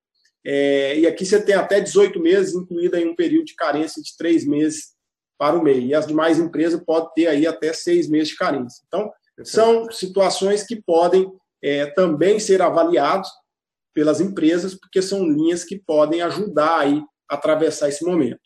é, 0.46 0.98
e 0.98 1.06
aqui 1.06 1.24
você 1.24 1.40
tem 1.40 1.54
até 1.54 1.80
18 1.80 2.20
meses, 2.20 2.54
incluído 2.54 2.96
aí 2.96 3.08
um 3.08 3.16
período 3.16 3.46
de 3.46 3.54
carência 3.54 4.02
de 4.02 4.14
3 4.16 4.46
meses 4.46 4.92
para 5.38 5.56
o 5.56 5.62
MEI. 5.62 5.86
E 5.86 5.94
as 5.94 6.06
demais 6.06 6.38
empresas 6.38 6.80
podem 6.84 7.10
ter 7.14 7.26
aí 7.28 7.46
até 7.46 7.72
6 7.72 8.10
meses 8.10 8.28
de 8.28 8.36
carência. 8.36 8.82
Então, 8.86 9.10
são 9.42 9.90
situações 9.90 10.62
que 10.62 10.76
podem 10.76 11.32
é, 11.62 11.86
também 11.86 12.38
ser 12.38 12.60
avaliados 12.60 13.28
pelas 13.94 14.20
empresas, 14.20 14.74
porque 14.74 15.00
são 15.00 15.26
linhas 15.26 15.64
que 15.64 15.78
podem 15.78 16.20
ajudar 16.22 16.80
aí 16.80 17.02
a 17.30 17.36
atravessar 17.36 17.88
esse 17.88 18.04
momento. 18.04 18.40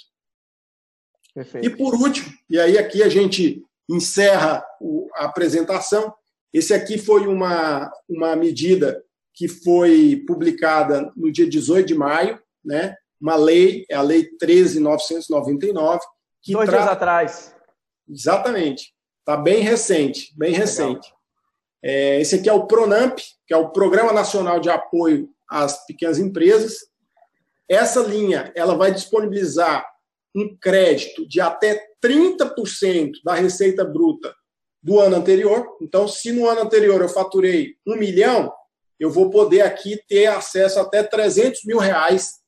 Perfeito. 1.35 1.67
E 1.67 1.77
por 1.77 1.95
último, 1.95 2.33
e 2.51 2.59
aí 2.59 2.77
aqui 2.77 3.03
a 3.03 3.09
gente 3.09 3.63
encerra 3.89 4.65
a 5.15 5.25
apresentação, 5.25 6.15
esse 6.53 6.75
aqui 6.75 6.99
foi 6.99 7.27
uma, 7.27 7.91
uma 8.09 8.37
medida 8.37 9.03
que 9.35 9.49
foi 9.49 10.23
publicada 10.27 11.13
no 11.17 11.33
dia 11.33 11.49
18 11.49 11.87
de 11.87 11.95
maio, 11.95 12.41
né? 12.65 12.97
uma 13.21 13.37
lei, 13.37 13.85
é 13.91 13.95
a 13.95 14.03
Lei 14.03 14.29
13.999. 14.43 15.99
Que 16.43 16.53
Dois 16.53 16.69
dias 16.69 16.87
atrás. 16.87 17.55
Exatamente. 18.09 18.95
Está 19.21 19.37
bem 19.37 19.61
recente, 19.61 20.33
bem 20.37 20.53
recente. 20.53 21.13
É, 21.83 22.21
esse 22.21 22.37
aqui 22.37 22.49
é 22.49 22.53
o 22.53 22.67
PRONAMP, 22.67 23.19
que 23.47 23.53
é 23.53 23.57
o 23.57 23.71
Programa 23.71 24.13
Nacional 24.13 24.61
de 24.61 24.71
Apoio 24.71 25.29
às 25.49 25.85
Pequenas 25.87 26.19
Empresas. 26.19 26.87
Essa 27.69 28.01
linha 28.01 28.53
ela 28.55 28.77
vai 28.77 28.93
disponibilizar 28.93 29.87
um 30.35 30.57
crédito 30.61 31.27
de 31.27 31.41
até 31.41 31.83
30% 32.05 33.13
da 33.25 33.35
receita 33.35 33.85
bruta 33.85 34.35
do 34.83 35.01
ano 35.01 35.17
anterior. 35.17 35.77
Então, 35.81 36.07
se 36.07 36.33
no 36.33 36.49
ano 36.49 36.63
anterior 36.63 37.01
eu 37.01 37.09
faturei 37.09 37.77
um 37.87 37.97
milhão, 37.97 38.53
eu 38.99 39.11
vou 39.11 39.31
poder 39.31 39.63
aqui 39.63 40.01
ter 40.09 40.27
acesso 40.27 40.81
até 40.81 41.03
300 41.03 41.65
mil 41.65 41.79
reais 41.79 42.39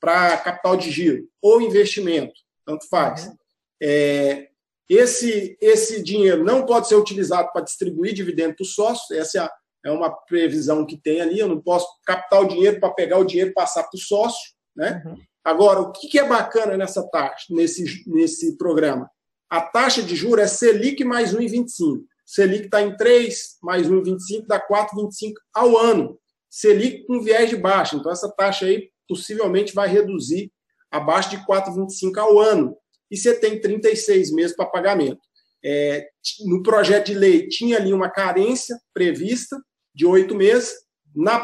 para 0.00 0.36
capital 0.38 0.76
de 0.76 0.90
giro 0.90 1.28
ou 1.42 1.60
investimento, 1.60 2.34
tanto 2.64 2.88
faz. 2.88 3.26
Uhum. 3.26 3.36
É, 3.82 4.48
esse, 4.88 5.56
esse 5.60 6.02
dinheiro 6.02 6.44
não 6.44 6.64
pode 6.64 6.88
ser 6.88 6.94
utilizado 6.94 7.50
para 7.52 7.62
distribuir 7.62 8.14
dividendo 8.14 8.54
para 8.54 8.62
os 8.62 8.74
sócios, 8.74 9.10
essa 9.10 9.44
é, 9.44 9.50
é 9.84 9.90
uma 9.90 10.10
previsão 10.10 10.84
que 10.84 10.96
tem 10.96 11.20
ali, 11.20 11.38
eu 11.38 11.48
não 11.48 11.60
posso 11.60 11.86
captar 12.04 12.42
o 12.42 12.48
dinheiro 12.48 12.80
para 12.80 12.90
pegar 12.90 13.18
o 13.18 13.24
dinheiro 13.24 13.50
e 13.50 13.54
passar 13.54 13.84
para 13.84 13.96
o 13.96 14.00
sócio. 14.00 14.52
Né? 14.76 15.02
Uhum. 15.04 15.16
Agora, 15.44 15.80
o 15.80 15.92
que 15.92 16.18
é 16.18 16.26
bacana 16.26 16.76
nessa 16.76 17.02
taxa, 17.08 17.46
nesse, 17.50 18.04
nesse 18.06 18.56
programa? 18.56 19.10
A 19.48 19.60
taxa 19.60 20.02
de 20.02 20.14
juros 20.14 20.44
é 20.44 20.46
Selic 20.46 21.02
mais 21.04 21.34
1,25. 21.34 22.02
Selic 22.26 22.66
está 22.66 22.82
em 22.82 22.94
3, 22.96 23.56
mais 23.62 23.88
1,25 23.88 24.46
dá 24.46 24.60
4,25 24.60 25.32
ao 25.54 25.78
ano. 25.78 26.18
Selic 26.50 27.06
com 27.06 27.22
viés 27.22 27.48
de 27.48 27.56
baixa. 27.56 27.96
Então, 27.96 28.12
essa 28.12 28.30
taxa 28.30 28.66
aí 28.66 28.90
possivelmente 29.08 29.74
vai 29.74 29.88
reduzir 29.88 30.52
abaixo 30.90 31.30
de 31.30 31.38
4,25 31.46 32.18
ao 32.18 32.38
ano. 32.38 32.76
E 33.10 33.16
você 33.16 33.34
tem 33.34 33.58
36 33.58 34.32
meses 34.32 34.54
para 34.54 34.66
pagamento. 34.66 35.20
É, 35.64 36.08
no 36.46 36.62
projeto 36.62 37.06
de 37.06 37.14
lei 37.14 37.48
tinha 37.48 37.76
ali 37.76 37.92
uma 37.92 38.10
carência 38.10 38.78
prevista 38.94 39.56
de 39.94 40.06
oito 40.06 40.34
meses. 40.34 40.72
Na, 41.14 41.42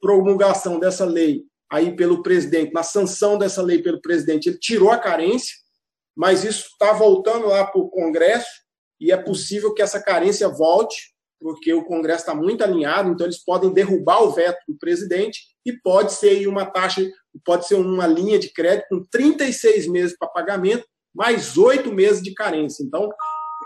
promulgação 0.00 0.78
dessa 0.78 1.04
lei 1.04 1.44
aí 1.70 1.94
pelo 1.96 2.22
presidente, 2.22 2.72
na 2.72 2.82
sanção 2.82 3.38
dessa 3.38 3.62
lei 3.62 3.82
pelo 3.82 4.00
presidente, 4.00 4.48
ele 4.48 4.58
tirou 4.58 4.90
a 4.90 4.98
carência, 4.98 5.54
mas 6.16 6.44
isso 6.44 6.66
está 6.72 6.92
voltando 6.92 7.46
lá 7.46 7.64
para 7.64 7.80
o 7.80 7.88
Congresso 7.88 8.48
e 9.00 9.12
é 9.12 9.16
possível 9.16 9.74
que 9.74 9.82
essa 9.82 10.00
carência 10.00 10.48
volte, 10.48 11.14
porque 11.40 11.72
o 11.72 11.84
Congresso 11.84 12.20
está 12.20 12.34
muito 12.34 12.62
alinhado, 12.64 13.10
então 13.10 13.26
eles 13.26 13.42
podem 13.44 13.72
derrubar 13.72 14.22
o 14.22 14.30
veto 14.30 14.58
do 14.68 14.78
presidente 14.78 15.40
e 15.64 15.72
pode 15.72 16.12
ser 16.12 16.46
uma 16.46 16.64
taxa, 16.64 17.06
pode 17.44 17.66
ser 17.66 17.74
uma 17.74 18.06
linha 18.06 18.38
de 18.38 18.52
crédito 18.52 18.86
com 18.88 19.04
36 19.10 19.86
meses 19.88 20.16
para 20.16 20.28
pagamento, 20.28 20.86
mais 21.16 21.56
oito 21.56 21.92
meses 21.92 22.22
de 22.22 22.34
carência. 22.34 22.84
Então, 22.84 23.08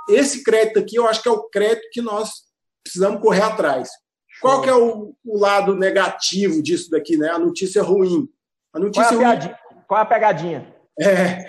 esse 0.08 0.42
crédito 0.42 0.78
aqui, 0.78 0.96
eu 0.96 1.06
acho 1.06 1.22
que 1.22 1.28
é 1.28 1.32
o 1.32 1.42
crédito 1.48 1.88
que 1.92 2.00
nós 2.00 2.30
precisamos 2.82 3.20
correr 3.20 3.42
atrás. 3.42 3.90
Qual 4.40 4.62
que 4.62 4.70
é 4.70 4.74
o, 4.74 5.14
o 5.24 5.38
lado 5.38 5.74
negativo 5.74 6.62
disso 6.62 6.90
daqui, 6.90 7.16
né? 7.16 7.28
A 7.28 7.38
notícia 7.38 7.82
ruim. 7.82 8.28
A 8.72 8.78
notícia 8.78 9.08
Qual 9.08 9.20
é 9.20 9.24
a, 9.24 9.38
ruim... 9.38 9.54
Qual 9.86 9.98
é 9.98 10.02
a 10.02 10.06
pegadinha? 10.06 10.74
É, 10.98 11.46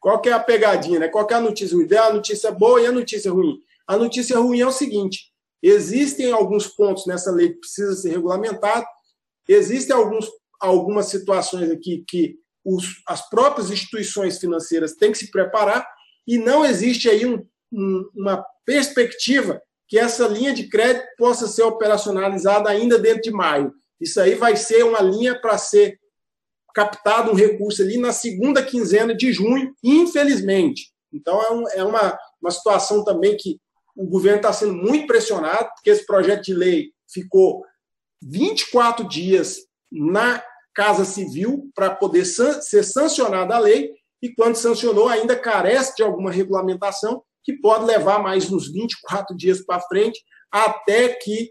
qual 0.00 0.20
que 0.20 0.28
é 0.28 0.32
a 0.32 0.40
pegadinha, 0.40 0.98
né? 0.98 1.08
Qual 1.08 1.26
que 1.26 1.34
é 1.34 1.36
a 1.36 1.40
notícia 1.40 1.76
ruim? 1.76 1.94
A 1.94 2.12
notícia 2.12 2.50
boa 2.50 2.80
e 2.80 2.86
a 2.86 2.92
notícia 2.92 3.30
ruim. 3.30 3.58
A 3.86 3.96
notícia 3.96 4.38
ruim 4.38 4.60
é 4.60 4.66
o 4.66 4.72
seguinte: 4.72 5.32
existem 5.62 6.32
alguns 6.32 6.66
pontos 6.66 7.06
nessa 7.06 7.30
lei 7.30 7.50
que 7.50 7.60
precisa 7.60 7.94
ser 7.94 8.10
regulamentado, 8.10 8.86
existem 9.48 9.94
alguns, 9.94 10.28
algumas 10.60 11.06
situações 11.06 11.70
aqui 11.70 12.04
que 12.08 12.36
os, 12.66 13.00
as 13.06 13.28
próprias 13.30 13.70
instituições 13.70 14.38
financeiras 14.38 14.96
têm 14.96 15.12
que 15.12 15.18
se 15.18 15.30
preparar 15.30 15.86
e 16.26 16.36
não 16.36 16.64
existe 16.64 17.08
aí 17.08 17.24
um, 17.24 17.46
um, 17.72 18.10
uma 18.16 18.44
perspectiva 18.64 19.62
que 19.88 19.96
essa 19.96 20.26
linha 20.26 20.52
de 20.52 20.68
crédito 20.68 21.06
possa 21.16 21.46
ser 21.46 21.62
operacionalizada 21.62 22.68
ainda 22.68 22.98
dentro 22.98 23.22
de 23.22 23.30
maio. 23.30 23.72
Isso 24.00 24.20
aí 24.20 24.34
vai 24.34 24.56
ser 24.56 24.84
uma 24.84 25.00
linha 25.00 25.40
para 25.40 25.56
ser 25.56 25.96
captado 26.74 27.30
um 27.30 27.34
recurso 27.34 27.82
ali 27.82 27.98
na 27.98 28.12
segunda 28.12 28.62
quinzena 28.62 29.14
de 29.14 29.32
junho, 29.32 29.72
infelizmente. 29.82 30.90
Então, 31.12 31.40
é, 31.40 31.52
um, 31.52 31.68
é 31.68 31.84
uma, 31.84 32.18
uma 32.42 32.50
situação 32.50 33.04
também 33.04 33.36
que 33.36 33.60
o 33.94 34.06
governo 34.06 34.38
está 34.38 34.52
sendo 34.52 34.74
muito 34.74 35.06
pressionado, 35.06 35.70
porque 35.76 35.90
esse 35.90 36.04
projeto 36.04 36.42
de 36.42 36.52
lei 36.52 36.90
ficou 37.08 37.64
24 38.20 39.08
dias 39.08 39.58
na 39.90 40.42
Casa 40.76 41.06
Civil 41.06 41.70
para 41.74 41.90
poder 41.90 42.26
san 42.26 42.60
ser 42.60 42.84
sancionada 42.84 43.56
a 43.56 43.58
lei, 43.58 43.92
e 44.22 44.34
quando 44.34 44.56
sancionou, 44.56 45.08
ainda 45.08 45.34
carece 45.34 45.96
de 45.96 46.02
alguma 46.02 46.30
regulamentação, 46.30 47.22
que 47.42 47.54
pode 47.54 47.86
levar 47.86 48.22
mais 48.22 48.52
uns 48.52 48.70
24 48.70 49.34
dias 49.36 49.64
para 49.64 49.80
frente, 49.80 50.22
até 50.50 51.08
que 51.08 51.50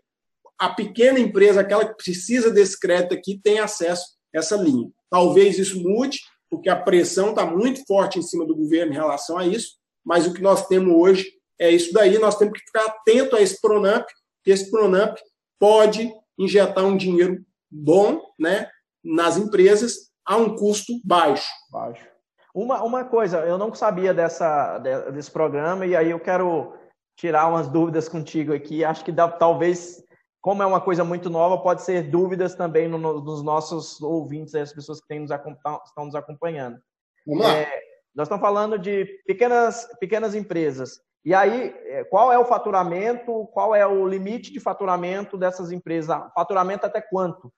a 0.60 0.70
pequena 0.70 1.20
empresa, 1.20 1.62
aquela 1.62 1.86
que 1.86 1.96
precisa 1.96 2.52
desse 2.52 2.80
crédito 2.80 3.14
aqui, 3.14 3.40
tenha 3.44 3.64
acesso 3.64 4.06
a 4.34 4.40
essa 4.40 4.56
linha. 4.56 4.90
Talvez 5.10 5.58
isso 5.58 5.82
mude, 5.82 6.20
porque 6.50 6.70
a 6.70 6.76
pressão 6.76 7.30
está 7.30 7.46
muito 7.46 7.84
forte 7.86 8.20
em 8.20 8.22
cima 8.22 8.46
do 8.46 8.56
governo 8.56 8.92
em 8.92 8.96
relação 8.96 9.38
a 9.38 9.48
isso, 9.48 9.78
mas 10.04 10.28
o 10.28 10.34
que 10.34 10.42
nós 10.42 10.68
temos 10.68 10.94
hoje 10.96 11.26
é 11.60 11.72
isso 11.72 11.92
daí. 11.94 12.18
Nós 12.20 12.38
temos 12.38 12.60
que 12.60 12.66
ficar 12.66 12.86
atento 12.86 13.36
a 13.36 13.42
esse 13.42 13.60
Pronamp, 13.60 14.06
que 14.44 14.52
esse 14.52 14.70
Pronamp 14.70 15.18
pode 15.60 16.14
injetar 16.38 16.86
um 16.86 16.96
dinheiro 16.96 17.44
bom 17.72 18.22
né, 18.40 18.70
nas 19.06 19.38
empresas 19.38 20.12
a 20.26 20.36
um 20.38 20.56
custo 20.56 20.94
baixo. 21.04 21.48
Baixo. 21.72 22.06
Uma, 22.54 22.82
uma 22.84 23.04
coisa, 23.04 23.40
eu 23.40 23.58
não 23.58 23.74
sabia 23.74 24.14
dessa, 24.14 24.80
desse 25.14 25.30
programa, 25.30 25.86
e 25.86 25.96
aí 25.96 26.10
eu 26.10 26.20
quero 26.20 26.74
tirar 27.18 27.48
umas 27.48 27.68
dúvidas 27.68 28.10
contigo 28.10 28.54
aqui. 28.54 28.84
Acho 28.84 29.04
que 29.04 29.12
dá, 29.12 29.28
talvez 29.28 30.04
como 30.42 30.62
é 30.62 30.66
uma 30.66 30.80
coisa 30.80 31.04
muito 31.04 31.28
nova, 31.28 31.62
pode 31.62 31.82
ser 31.82 32.04
dúvidas 32.04 32.54
também 32.54 32.88
no, 32.88 33.00
no, 33.00 33.20
nos 33.20 33.42
nossos 33.42 34.00
ouvintes, 34.00 34.54
as 34.54 34.72
pessoas 34.72 35.02
que 35.02 35.20
nos, 35.20 35.32
estão 35.32 36.06
nos 36.06 36.14
acompanhando. 36.14 36.78
Vamos 37.26 37.44
lá. 37.44 37.52
É, 37.58 37.80
nós 38.14 38.28
estamos 38.28 38.42
falando 38.42 38.78
de 38.78 39.06
pequenas, 39.26 39.88
pequenas 40.00 40.36
empresas. 40.36 41.02
E 41.26 41.34
aí, 41.34 41.76
é, 41.86 42.04
qual 42.04 42.32
é 42.32 42.38
o 42.38 42.46
faturamento, 42.46 43.48
qual 43.54 43.74
é 43.74 43.88
o 43.88 44.08
limite 44.08 44.54
de 44.54 44.60
faturamento 44.60 45.36
dessas 45.36 45.72
empresas? 45.72 46.16
Faturamento 46.36 46.86
até 46.86 47.02
quanto? 47.02 47.52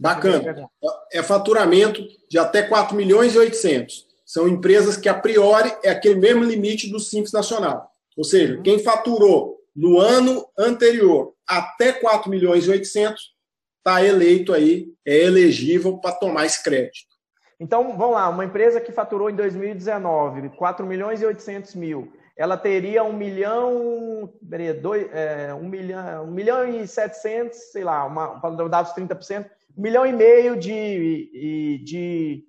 Bacana. 0.00 0.66
É 1.12 1.22
faturamento 1.22 2.02
de 2.26 2.38
até 2.38 2.62
4 2.62 2.96
milhões 2.96 3.34
e 3.34 3.38
800. 3.38 4.06
São 4.24 4.48
empresas 4.48 4.96
que, 4.96 5.10
a 5.10 5.14
priori, 5.14 5.70
é 5.84 5.90
aquele 5.90 6.14
mesmo 6.14 6.42
limite 6.42 6.90
do 6.90 6.98
Simples 6.98 7.32
Nacional. 7.32 7.90
Ou 8.16 8.24
seja, 8.24 8.56
uhum. 8.56 8.62
quem 8.62 8.78
faturou 8.78 9.58
no 9.76 10.00
ano 10.00 10.46
anterior 10.58 11.34
até 11.46 11.92
4 11.92 12.30
milhões 12.30 12.66
e 12.66 12.70
800 12.70 13.34
está 13.78 14.02
eleito 14.02 14.54
aí, 14.54 14.88
é 15.06 15.16
elegível 15.16 15.98
para 15.98 16.12
tomar 16.12 16.46
esse 16.46 16.62
crédito. 16.62 17.10
Então, 17.58 17.96
vamos 17.96 18.14
lá, 18.14 18.28
uma 18.28 18.44
empresa 18.44 18.80
que 18.80 18.92
faturou 18.92 19.28
em 19.28 19.34
2019 19.34 20.48
4 20.50 20.86
milhões 20.86 21.20
e 21.20 21.26
800 21.26 21.74
mil, 21.74 22.10
ela 22.36 22.56
teria 22.56 23.04
um 23.04 23.12
milhão, 23.12 24.32
dois, 24.80 25.08
é, 25.12 25.52
um 25.52 25.68
milhão, 25.68 26.24
um 26.24 26.30
milhão 26.30 26.66
e 26.66 26.86
setecentos, 26.86 27.58
sei 27.70 27.84
lá, 27.84 28.04
uma, 28.06 28.40
para 28.40 28.68
dar 28.68 28.82
os 28.82 28.94
30%, 28.94 29.44
um 29.76 29.82
milhão 29.82 30.06
e 30.06 30.12
meio 30.12 30.56
de, 30.56 31.80
de, 31.84 32.44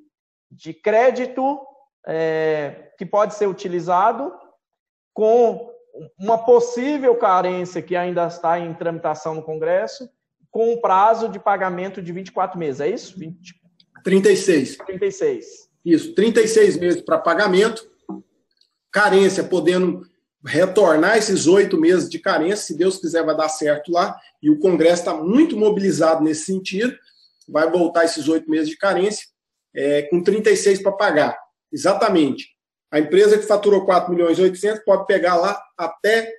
de 0.52 0.74
crédito 0.74 1.60
é, 2.06 2.92
que 2.98 3.06
pode 3.06 3.36
ser 3.36 3.48
utilizado 3.48 4.34
com 5.14 5.72
uma 6.18 6.38
possível 6.38 7.16
carência 7.16 7.82
que 7.82 7.96
ainda 7.96 8.28
está 8.28 8.60
em 8.60 8.74
tramitação 8.74 9.36
no 9.36 9.44
Congresso, 9.44 10.10
com 10.50 10.74
um 10.74 10.82
prazo 10.82 11.30
de 11.30 11.40
pagamento 11.40 12.02
de 12.02 12.12
24 12.12 12.58
meses, 12.58 12.82
é 12.82 12.90
isso? 12.90 13.18
20... 13.18 13.62
36. 14.04 14.78
36. 14.78 15.46
Isso, 15.86 16.14
36 16.14 16.78
meses 16.78 17.02
para 17.02 17.18
pagamento, 17.18 17.90
carência 18.92 19.44
podendo 19.44 20.06
retornar 20.46 21.18
esses 21.18 21.48
oito 21.48 21.80
meses 21.80 22.10
de 22.10 22.20
carência, 22.20 22.66
se 22.66 22.78
Deus 22.78 22.98
quiser 22.98 23.24
vai 23.24 23.36
dar 23.36 23.50
certo 23.50 23.92
lá, 23.92 24.20
e 24.42 24.50
o 24.50 24.60
Congresso 24.60 25.04
está 25.04 25.14
muito 25.14 25.56
mobilizado 25.56 26.24
nesse 26.24 26.46
sentido, 26.46 26.98
vai 27.48 27.70
voltar 27.70 28.06
esses 28.06 28.28
oito 28.28 28.50
meses 28.50 28.70
de 28.70 28.78
carência, 28.78 29.26
é, 29.76 30.04
com 30.04 30.24
36 30.24 30.82
para 30.82 30.92
pagar. 30.92 31.38
Exatamente. 31.72 32.50
A 32.92 33.00
empresa 33.00 33.38
que 33.38 33.46
faturou 33.46 33.86
4 33.86 34.14
milhões 34.14 34.38
e 34.38 34.42
800 34.42 34.84
pode 34.84 35.06
pegar 35.06 35.38
lá 35.38 35.62
até 35.78 36.30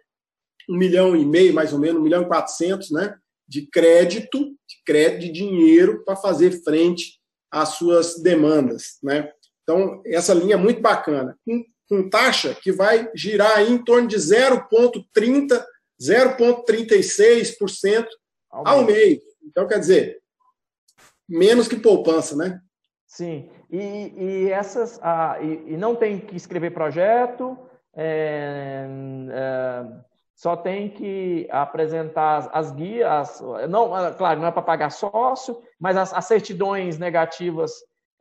1 0.68 0.76
milhão 0.76 1.16
e 1.16 1.24
meio, 1.24 1.54
mais 1.54 1.72
ou 1.72 1.78
menos, 1.78 2.00
1 2.00 2.04
milhão 2.04 2.22
e 2.22 2.26
400, 2.26 2.90
né, 2.90 3.16
de 3.48 3.66
crédito, 3.66 4.38
de 4.38 4.76
crédito 4.84 5.22
de 5.22 5.32
dinheiro 5.32 6.04
para 6.04 6.16
fazer 6.16 6.62
frente 6.62 7.18
às 7.50 7.70
suas 7.70 8.22
demandas, 8.22 8.98
né? 9.02 9.32
Então, 9.62 10.02
essa 10.06 10.34
linha 10.34 10.54
é 10.54 10.58
muito 10.58 10.80
bacana. 10.80 11.36
Com, 11.46 11.64
com 11.88 12.08
taxa 12.08 12.54
que 12.54 12.72
vai 12.72 13.10
girar 13.14 13.62
em 13.62 13.82
torno 13.82 14.08
de 14.08 14.16
0,30, 14.16 15.64
0,36% 16.00 18.06
ao 18.50 18.84
mês. 18.84 19.20
Então, 19.44 19.68
quer 19.68 19.78
dizer, 19.78 20.21
menos 21.32 21.66
que 21.66 21.76
poupança, 21.76 22.36
né? 22.36 22.60
Sim. 23.06 23.50
E, 23.70 24.12
e 24.16 24.50
essas 24.50 24.98
ah, 25.02 25.38
e, 25.40 25.72
e, 25.72 25.76
não 25.76 25.94
tem 25.94 26.18
que 26.18 26.36
escrever 26.36 26.72
projeto, 26.72 27.58
é, 27.94 28.86
é, 29.30 29.86
só 30.34 30.56
tem 30.56 30.88
que 30.88 31.46
apresentar 31.50 32.50
as, 32.52 32.70
guias, 32.72 33.42
não, 33.68 33.94
ah, 33.94 34.12
claro, 34.12 34.40
não 34.40 34.48
é 34.48 34.50
para 34.50 34.62
pagar 34.62 34.90
sócio, 34.90 35.60
mas 35.78 35.96
as, 35.96 36.12
as 36.12 36.24
certidões 36.24 36.98
negativas 36.98 37.72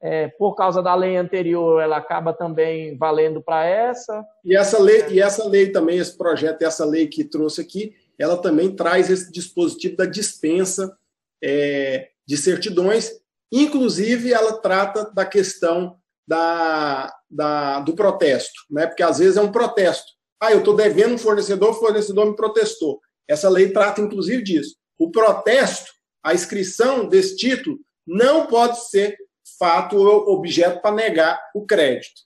é, 0.01 0.27
por 0.29 0.55
causa 0.55 0.81
da 0.81 0.95
lei 0.95 1.15
anterior, 1.15 1.81
ela 1.81 1.97
acaba 1.97 2.33
também 2.33 2.97
valendo 2.97 3.41
para 3.41 3.65
essa. 3.65 4.25
E 4.43 4.55
essa 4.55 4.81
lei, 4.81 5.05
e 5.09 5.21
essa 5.21 5.47
lei 5.47 5.71
também, 5.71 5.99
esse 5.99 6.17
projeto, 6.17 6.63
essa 6.63 6.83
lei 6.83 7.07
que 7.07 7.23
trouxe 7.23 7.61
aqui, 7.61 7.93
ela 8.17 8.37
também 8.37 8.75
traz 8.75 9.09
esse 9.09 9.31
dispositivo 9.31 9.97
da 9.97 10.05
dispensa 10.05 10.97
é, 11.43 12.10
de 12.31 12.37
certidões 12.37 13.21
Inclusive, 13.51 14.31
ela 14.31 14.61
trata 14.61 15.11
da 15.13 15.25
questão 15.25 15.97
da, 16.25 17.13
da, 17.29 17.81
do 17.81 17.93
protesto, 17.93 18.61
né? 18.69 18.87
porque 18.87 19.03
às 19.03 19.19
vezes 19.19 19.35
é 19.35 19.41
um 19.41 19.51
protesto. 19.51 20.09
Ah, 20.41 20.53
eu 20.53 20.59
estou 20.59 20.75
devendo 20.75 21.15
um 21.15 21.17
fornecedor, 21.17 21.71
o 21.71 21.79
fornecedor 21.79 22.27
me 22.27 22.35
protestou. 22.35 23.01
Essa 23.27 23.49
lei 23.49 23.71
trata, 23.71 23.99
inclusive, 23.99 24.41
disso. 24.41 24.75
O 24.97 25.11
protesto, 25.11 25.91
a 26.23 26.33
inscrição 26.33 27.07
desse 27.07 27.35
título, 27.35 27.77
não 28.07 28.47
pode 28.47 28.89
ser 28.89 29.17
fato 29.59 29.97
ou 29.97 30.33
objeto 30.33 30.81
para 30.81 30.95
negar 30.95 31.39
o 31.53 31.65
crédito. 31.65 32.21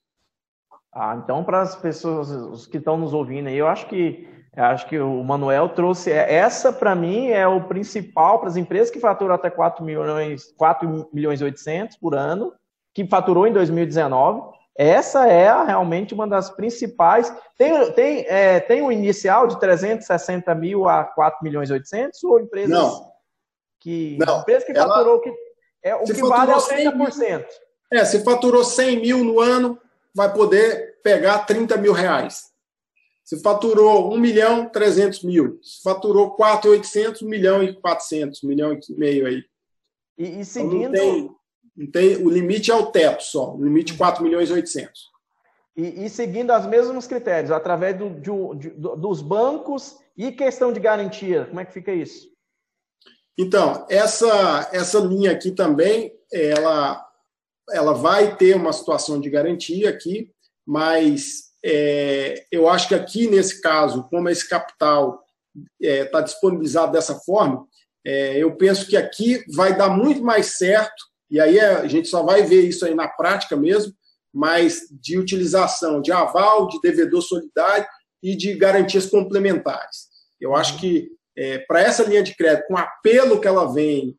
Ah, 0.94 1.20
então, 1.22 1.44
para 1.44 1.62
as 1.62 1.76
pessoas 1.76 2.30
os 2.30 2.68
que 2.68 2.78
estão 2.78 2.98
nos 2.98 3.14
ouvindo 3.14 3.50
aí, 3.50 3.58
eu 3.58 3.68
acho 3.68 3.90
que 3.90 4.30
acho 4.56 4.88
que 4.88 5.00
o 5.00 5.24
Manuel 5.24 5.70
trouxe 5.70 6.12
é, 6.12 6.34
essa 6.34 6.72
para 6.72 6.96
mim 6.96 7.28
é 7.28 7.48
o 7.48 7.62
principal 7.62 8.40
para 8.40 8.50
as 8.50 8.56
empresas 8.56 8.90
que 8.90 9.00
faturam 9.00 9.36
até 9.36 9.50
4 9.50 9.84
milhões, 9.84 10.54
4 10.58 11.10
milhões 11.12 11.42
e 11.42 11.44
800 11.44 11.98
por 11.98 12.16
ano, 12.16 12.54
que 12.94 13.06
faturou 13.06 13.46
em 13.46 13.54
2019. 13.54 14.56
Essa 14.78 15.28
é 15.28 15.66
realmente 15.66 16.14
uma 16.14 16.28
das 16.28 16.50
principais. 16.50 17.34
Tem, 17.58 17.92
tem, 17.94 18.26
é, 18.28 18.60
tem 18.60 18.82
um 18.82 18.92
inicial 18.92 19.48
de 19.48 19.60
360 19.60 20.54
mil 20.56 20.88
a 20.88 21.04
4 21.04 21.40
milhões 21.44 21.70
e 21.70 21.74
800 21.74 22.24
ou 22.24 22.40
empresas 22.40 22.70
não. 22.70 23.12
que 23.80 24.18
não. 24.20 24.42
empresa 24.42 24.66
que 24.66 24.74
faturou 24.74 25.20
que 25.22 25.34
é 25.84 25.96
o 25.96 26.04
que 26.04 26.22
vale 26.22 26.52
é 26.52 26.56
o 26.56 26.60
30%. 26.60 26.94
Mil, 26.96 27.46
é, 27.92 28.04
se 28.04 28.24
faturou 28.24 28.64
100 28.64 29.02
mil 29.02 29.24
no 29.24 29.40
ano, 29.40 29.80
vai 30.14 30.32
poder 30.34 31.00
pegar 31.04 31.40
30 31.40 31.78
mil 31.78 31.94
reais. 31.94 32.55
Se 33.26 33.42
faturou 33.42 34.14
1 34.14 34.20
milhão 34.20 34.70
300 34.70 35.24
mil. 35.24 35.60
Se 35.64 35.82
faturou 35.82 36.32
4,800, 36.36 37.24
1 37.24 37.28
milhão 37.28 37.64
e 37.64 37.74
400, 37.74 38.44
1 38.44 38.48
milhão 38.48 38.72
e 38.74 38.80
meio 38.94 39.26
aí. 39.26 39.44
E, 40.18 40.42
e 40.42 40.46
seguindo... 40.46 40.96
Então, 40.96 41.06
não 41.06 41.28
tem, 41.28 41.36
não 41.76 41.92
tem, 41.92 42.16
o 42.18 42.30
limite 42.30 42.72
é 42.72 42.76
o 42.76 42.86
teto 42.86 43.24
só, 43.24 43.56
o 43.56 43.64
limite 43.64 43.96
4 43.96 44.24
milhões 44.24 44.50
e 44.50 44.54
800. 44.54 45.16
E, 45.76 46.06
e 46.06 46.10
seguindo 46.10 46.56
os 46.56 46.66
mesmos 46.68 47.08
critérios, 47.08 47.52
através 47.52 47.98
do, 47.98 48.10
de, 48.12 48.60
de, 48.60 48.70
dos 48.70 49.22
bancos 49.22 49.98
e 50.16 50.32
questão 50.32 50.72
de 50.72 50.80
garantia, 50.80 51.46
como 51.46 51.60
é 51.60 51.66
que 51.66 51.74
fica 51.74 51.92
isso? 51.92 52.30
Então, 53.38 53.86
essa, 53.90 54.70
essa 54.72 55.00
linha 55.00 55.32
aqui 55.32 55.52
também, 55.52 56.14
ela, 56.32 57.06
ela 57.72 57.94
vai 57.94 58.38
ter 58.38 58.56
uma 58.56 58.72
situação 58.72 59.20
de 59.20 59.30
garantia 59.30 59.90
aqui, 59.90 60.32
mas 60.66 61.55
é, 61.68 62.46
eu 62.52 62.70
acho 62.70 62.88
que 62.88 62.94
aqui, 62.94 63.28
nesse 63.28 63.60
caso, 63.60 64.08
como 64.12 64.30
esse 64.30 64.48
capital 64.48 65.24
está 65.82 65.94
é, 65.94 66.06
tá 66.06 66.22
disponibilizado 66.22 66.92
dessa 66.92 67.16
forma, 67.16 67.66
é, 68.06 68.38
eu 68.38 68.56
penso 68.56 68.88
que 68.88 68.96
aqui 68.96 69.44
vai 69.56 69.76
dar 69.76 69.90
muito 69.90 70.24
mais 70.24 70.58
certo, 70.58 71.04
e 71.28 71.40
aí 71.40 71.60
a 71.60 71.88
gente 71.88 72.08
só 72.08 72.22
vai 72.22 72.44
ver 72.44 72.62
isso 72.62 72.86
aí 72.86 72.94
na 72.94 73.08
prática 73.08 73.56
mesmo, 73.56 73.92
mas 74.32 74.82
de 74.92 75.18
utilização 75.18 76.02
de 76.02 76.12
aval, 76.12 76.68
de 76.68 76.80
devedor 76.82 77.24
solidário 77.24 77.88
e 78.22 78.36
de 78.36 78.54
garantias 78.54 79.08
complementares. 79.08 80.10
Eu 80.40 80.56
acho 80.56 80.78
que 80.78 81.10
é, 81.36 81.58
para 81.60 81.82
essa 81.82 82.04
linha 82.04 82.22
de 82.22 82.36
crédito, 82.36 82.68
com 82.68 82.76
o 82.76 82.78
apelo 82.78 83.42
que 83.42 83.48
ela 83.48 83.74
vem, 83.74 84.16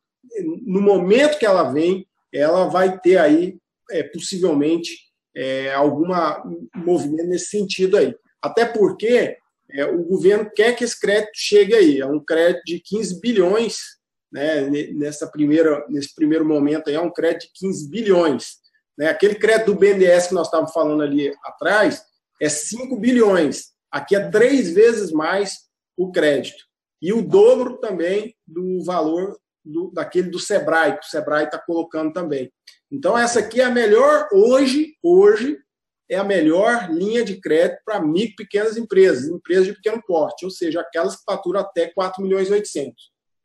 no 0.65 0.81
momento 0.81 1.39
que 1.39 1.47
ela 1.47 1.71
vem, 1.71 2.09
ela 2.33 2.69
vai 2.69 2.99
ter 2.99 3.19
aí, 3.19 3.57
é, 3.93 4.03
possivelmente, 4.03 5.06
é, 5.37 5.75
alguma 5.75 6.43
movimento 6.75 7.29
nesse 7.29 7.51
sentido 7.51 7.99
aí. 7.99 8.17
Até 8.43 8.65
porque 8.65 9.37
é, 9.71 9.85
o 9.85 10.03
governo 10.05 10.51
quer 10.55 10.75
que 10.75 10.83
esse 10.83 10.99
crédito 10.99 11.33
chegue 11.35 11.75
aí. 11.75 12.01
É 12.01 12.07
um 12.07 12.25
crédito 12.25 12.63
de 12.65 12.81
15 12.81 13.21
bilhões, 13.21 13.79
né, 14.33 14.69
nessa 14.95 15.27
primeira, 15.27 15.85
nesse 15.89 16.15
primeiro 16.15 16.45
momento 16.45 16.89
aí, 16.89 16.95
é 16.95 17.01
um 17.01 17.13
crédito 17.13 17.53
de 17.53 17.61
15 17.61 17.91
bilhões. 17.91 18.57
Né? 18.99 19.09
Aquele 19.09 19.35
crédito 19.35 19.73
do 19.73 19.79
BNDES 19.79 20.29
que 20.29 20.35
nós 20.35 20.47
estávamos 20.47 20.73
falando 20.73 21.03
ali 21.03 21.33
atrás 21.45 22.03
é 22.41 22.49
5 22.49 22.97
bilhões. 22.97 23.73
Aqui 23.91 24.17
é 24.17 24.31
três 24.31 24.71
vezes 24.73 25.13
mais 25.13 25.67
o 25.97 26.11
crédito. 26.11 26.65
E 27.01 27.13
o 27.13 27.23
dobro 27.23 27.79
também 27.79 28.35
do 28.47 28.83
valor 28.85 29.39
do, 29.67 29.91
daquele 29.93 30.31
do 30.31 30.39
Sebrae, 30.39 30.99
que 30.99 31.07
o 31.07 31.11
Sebrae 31.11 31.45
está 31.45 31.59
colocando 31.59 32.13
também. 32.13 32.53
Então, 32.91 33.19
essa 33.19 33.41
aqui 33.41 33.61
é 33.61 33.65
a 33.65 33.71
melhor, 33.71 34.29
hoje, 34.33 34.95
hoje, 35.03 35.59
é 36.09 36.17
a 36.17 36.25
melhor 36.25 36.91
linha 36.91 37.25
de 37.25 37.41
crédito 37.41 37.81
para 37.85 38.01
micro 38.01 38.35
e 38.35 38.37
pequenas 38.37 38.77
empresas, 38.77 39.29
empresas 39.29 39.67
de 39.67 39.75
pequeno 39.75 40.01
porte, 40.07 40.45
ou 40.45 40.51
seja, 40.51 40.81
aquelas 40.81 41.17
que 41.17 41.25
faturam 41.25 41.61
até 41.61 41.93
4 41.93 42.23
milhões 42.23 42.49
e 42.49 42.53
800. 42.53 42.95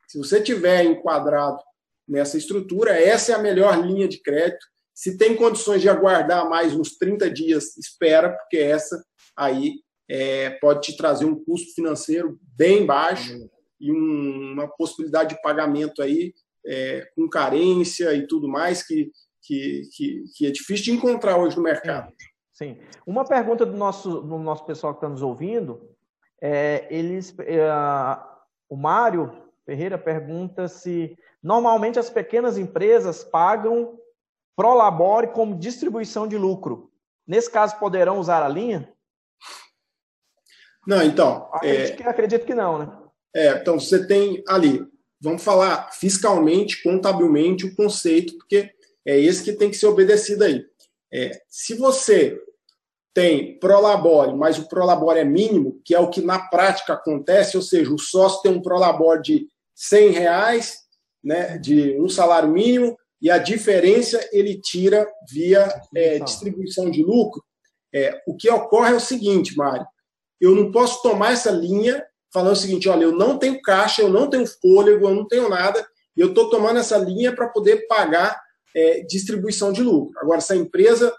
Se 0.08 0.18
você 0.18 0.40
tiver 0.40 0.84
enquadrado 0.84 1.58
nessa 2.06 2.38
estrutura, 2.38 2.92
essa 2.92 3.32
é 3.32 3.34
a 3.34 3.42
melhor 3.42 3.84
linha 3.84 4.06
de 4.06 4.22
crédito. 4.22 4.64
Se 4.94 5.16
tem 5.16 5.34
condições 5.34 5.80
de 5.80 5.88
aguardar 5.88 6.48
mais 6.48 6.74
uns 6.74 6.96
30 6.96 7.30
dias, 7.30 7.76
espera, 7.76 8.30
porque 8.30 8.58
essa 8.58 9.02
aí 9.36 9.74
é, 10.08 10.50
pode 10.60 10.82
te 10.82 10.96
trazer 10.96 11.24
um 11.24 11.42
custo 11.42 11.74
financeiro 11.74 12.38
bem 12.56 12.84
baixo. 12.84 13.48
E 13.82 13.92
um, 13.92 14.52
uma 14.52 14.68
possibilidade 14.68 15.34
de 15.34 15.42
pagamento 15.42 16.00
aí 16.00 16.32
é, 16.64 17.06
com 17.14 17.28
carência 17.28 18.14
e 18.14 18.26
tudo 18.26 18.48
mais, 18.48 18.86
que 18.86 19.10
que, 19.42 19.88
que, 19.92 20.24
que 20.36 20.46
é 20.46 20.50
difícil 20.50 20.84
de 20.84 20.92
encontrar 20.92 21.36
hoje 21.36 21.56
no 21.56 21.62
mercado. 21.62 22.12
Sim. 22.52 22.78
Uma 23.04 23.24
pergunta 23.24 23.66
do 23.66 23.76
nosso, 23.76 24.20
do 24.20 24.38
nosso 24.38 24.64
pessoal 24.64 24.94
que 24.94 24.98
está 24.98 25.08
nos 25.08 25.22
ouvindo, 25.22 25.90
é, 26.40 26.86
eles, 26.90 27.34
é, 27.40 27.68
o 28.68 28.76
Mário 28.76 29.50
Ferreira 29.66 29.98
pergunta 29.98 30.68
se 30.68 31.16
normalmente 31.42 31.98
as 31.98 32.08
pequenas 32.08 32.56
empresas 32.56 33.24
pagam 33.24 33.98
Prolabore 34.54 35.28
como 35.28 35.58
distribuição 35.58 36.28
de 36.28 36.36
lucro. 36.36 36.90
Nesse 37.26 37.50
caso, 37.50 37.78
poderão 37.78 38.18
usar 38.18 38.42
a 38.42 38.48
linha? 38.48 38.92
Não, 40.86 41.02
então. 41.02 41.48
Acredito, 41.52 41.92
é, 41.92 41.96
que, 41.96 42.02
acredito 42.02 42.46
que 42.46 42.54
não, 42.54 42.78
né? 42.78 43.01
É, 43.34 43.50
então 43.52 43.78
você 43.78 44.06
tem 44.06 44.42
ali, 44.46 44.84
vamos 45.20 45.42
falar 45.42 45.90
fiscalmente, 45.92 46.82
contabilmente, 46.82 47.66
o 47.66 47.74
conceito, 47.74 48.36
porque 48.38 48.70
é 49.06 49.18
esse 49.18 49.42
que 49.42 49.52
tem 49.52 49.70
que 49.70 49.76
ser 49.76 49.86
obedecido 49.86 50.44
aí. 50.44 50.64
É, 51.12 51.42
se 51.48 51.74
você 51.74 52.38
tem 53.14 53.58
prolabore, 53.58 54.34
mas 54.34 54.58
o 54.58 54.68
prolabore 54.68 55.18
é 55.20 55.24
mínimo, 55.24 55.80
que 55.84 55.94
é 55.94 56.00
o 56.00 56.08
que 56.08 56.22
na 56.22 56.38
prática 56.38 56.94
acontece, 56.94 57.56
ou 57.56 57.62
seja, 57.62 57.92
o 57.92 57.98
sócio 57.98 58.42
tem 58.42 58.52
um 58.52 58.62
prolabore 58.62 59.22
de 59.22 59.48
100 59.74 60.10
reais, 60.10 60.78
né, 61.22 61.58
de 61.58 61.98
um 62.00 62.08
salário 62.08 62.48
mínimo, 62.48 62.96
e 63.20 63.30
a 63.30 63.38
diferença 63.38 64.18
ele 64.32 64.60
tira 64.60 65.06
via 65.30 65.72
é, 65.94 66.18
distribuição 66.18 66.90
de 66.90 67.02
lucro. 67.02 67.42
É, 67.94 68.20
o 68.26 68.34
que 68.34 68.50
ocorre 68.50 68.92
é 68.92 68.96
o 68.96 69.00
seguinte, 69.00 69.56
Mário, 69.56 69.86
eu 70.40 70.54
não 70.56 70.72
posso 70.72 71.02
tomar 71.02 71.32
essa 71.32 71.50
linha 71.50 72.04
falando 72.32 72.54
o 72.54 72.56
seguinte, 72.56 72.88
olha, 72.88 73.04
eu 73.04 73.12
não 73.12 73.38
tenho 73.38 73.60
caixa, 73.60 74.02
eu 74.02 74.08
não 74.08 74.28
tenho 74.28 74.46
fôlego, 74.46 75.06
eu 75.06 75.14
não 75.14 75.26
tenho 75.26 75.48
nada, 75.48 75.86
e 76.16 76.20
eu 76.20 76.28
estou 76.28 76.48
tomando 76.50 76.78
essa 76.78 76.96
linha 76.96 77.34
para 77.34 77.48
poder 77.48 77.86
pagar 77.86 78.40
é, 78.74 79.00
distribuição 79.02 79.72
de 79.72 79.82
lucro. 79.82 80.18
Agora, 80.18 80.40
se 80.40 80.52
a 80.52 80.56
empresa 80.56 81.14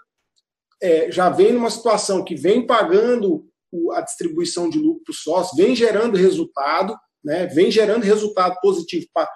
é, 0.82 1.10
já 1.10 1.30
vem 1.30 1.52
numa 1.52 1.70
situação 1.70 2.24
que 2.24 2.34
vem 2.34 2.66
pagando 2.66 3.46
a 3.92 4.00
distribuição 4.00 4.68
de 4.68 4.78
lucro 4.78 5.02
para 5.04 5.12
o 5.12 5.14
sócio, 5.14 5.56
vem 5.56 5.74
gerando 5.74 6.16
resultado, 6.16 6.96
né, 7.24 7.46
vem 7.46 7.70
gerando 7.70 8.04
resultado 8.04 8.56
positivo 8.60 9.06
para 9.12 9.28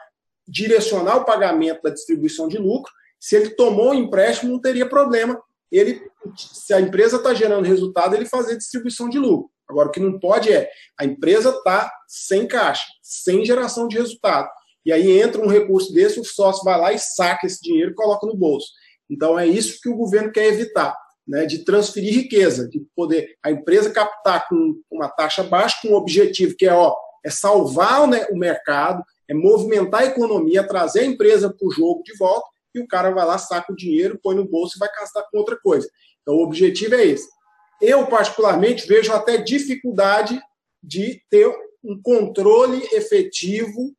direcionar 0.46 1.16
o 1.16 1.24
pagamento 1.24 1.82
da 1.82 1.90
distribuição 1.90 2.48
de 2.48 2.59
lucro, 2.59 2.92
se 3.18 3.36
ele 3.36 3.50
tomou 3.50 3.90
o 3.90 3.94
empréstimo, 3.94 4.52
não 4.52 4.60
teria 4.60 4.88
problema. 4.88 5.40
Ele, 5.70 6.00
se 6.36 6.72
a 6.72 6.80
empresa 6.80 7.16
está 7.16 7.34
gerando 7.34 7.66
resultado, 7.66 8.14
ele 8.14 8.26
fazer 8.26 8.56
distribuição 8.56 9.08
de 9.08 9.18
lucro. 9.18 9.50
Agora, 9.68 9.88
o 9.88 9.92
que 9.92 10.00
não 10.00 10.18
pode 10.18 10.50
é 10.50 10.70
a 10.98 11.04
empresa 11.04 11.50
está 11.50 11.92
sem 12.06 12.46
caixa, 12.46 12.84
sem 13.02 13.44
geração 13.44 13.86
de 13.86 13.98
resultado. 13.98 14.48
E 14.84 14.92
aí 14.92 15.20
entra 15.20 15.42
um 15.42 15.48
recurso 15.48 15.92
desse, 15.92 16.18
o 16.18 16.24
sócio 16.24 16.64
vai 16.64 16.80
lá 16.80 16.92
e 16.92 16.98
saca 16.98 17.46
esse 17.46 17.60
dinheiro 17.60 17.90
e 17.90 17.94
coloca 17.94 18.26
no 18.26 18.34
bolso. 18.34 18.68
Então, 19.10 19.38
é 19.38 19.46
isso 19.46 19.78
que 19.82 19.88
o 19.88 19.96
governo 19.96 20.32
quer 20.32 20.46
evitar. 20.46 20.96
Né, 21.26 21.44
de 21.44 21.62
transferir 21.62 22.14
riqueza, 22.14 22.66
de 22.66 22.80
poder 22.96 23.36
a 23.44 23.50
empresa 23.50 23.90
captar 23.90 24.48
com 24.48 24.80
uma 24.90 25.10
taxa 25.10 25.42
baixa, 25.42 25.76
com 25.82 25.88
um 25.88 25.94
objetivo 25.94 26.54
que 26.56 26.64
é, 26.64 26.72
ó, 26.72 26.96
é 27.22 27.28
salvar 27.28 28.08
né, 28.08 28.26
o 28.30 28.34
mercado, 28.34 29.04
é 29.28 29.34
movimentar 29.34 30.00
a 30.00 30.06
economia, 30.06 30.66
trazer 30.66 31.00
a 31.00 31.04
empresa 31.04 31.52
para 31.52 31.68
o 31.68 31.70
jogo 31.70 32.02
de 32.02 32.16
volta, 32.16 32.48
e 32.74 32.80
o 32.80 32.86
cara 32.86 33.10
vai 33.10 33.24
lá, 33.24 33.38
saca 33.38 33.72
o 33.72 33.76
dinheiro, 33.76 34.20
põe 34.22 34.34
no 34.34 34.48
bolso 34.48 34.76
e 34.76 34.78
vai 34.78 34.88
gastar 34.88 35.22
com 35.30 35.38
outra 35.38 35.56
coisa. 35.56 35.88
Então, 36.22 36.34
o 36.34 36.42
objetivo 36.42 36.94
é 36.94 37.06
esse. 37.06 37.28
Eu, 37.80 38.06
particularmente, 38.06 38.86
vejo 38.86 39.12
até 39.12 39.36
dificuldade 39.38 40.40
de 40.82 41.22
ter 41.30 41.46
um 41.82 42.00
controle 42.02 42.82
efetivo 42.92 43.94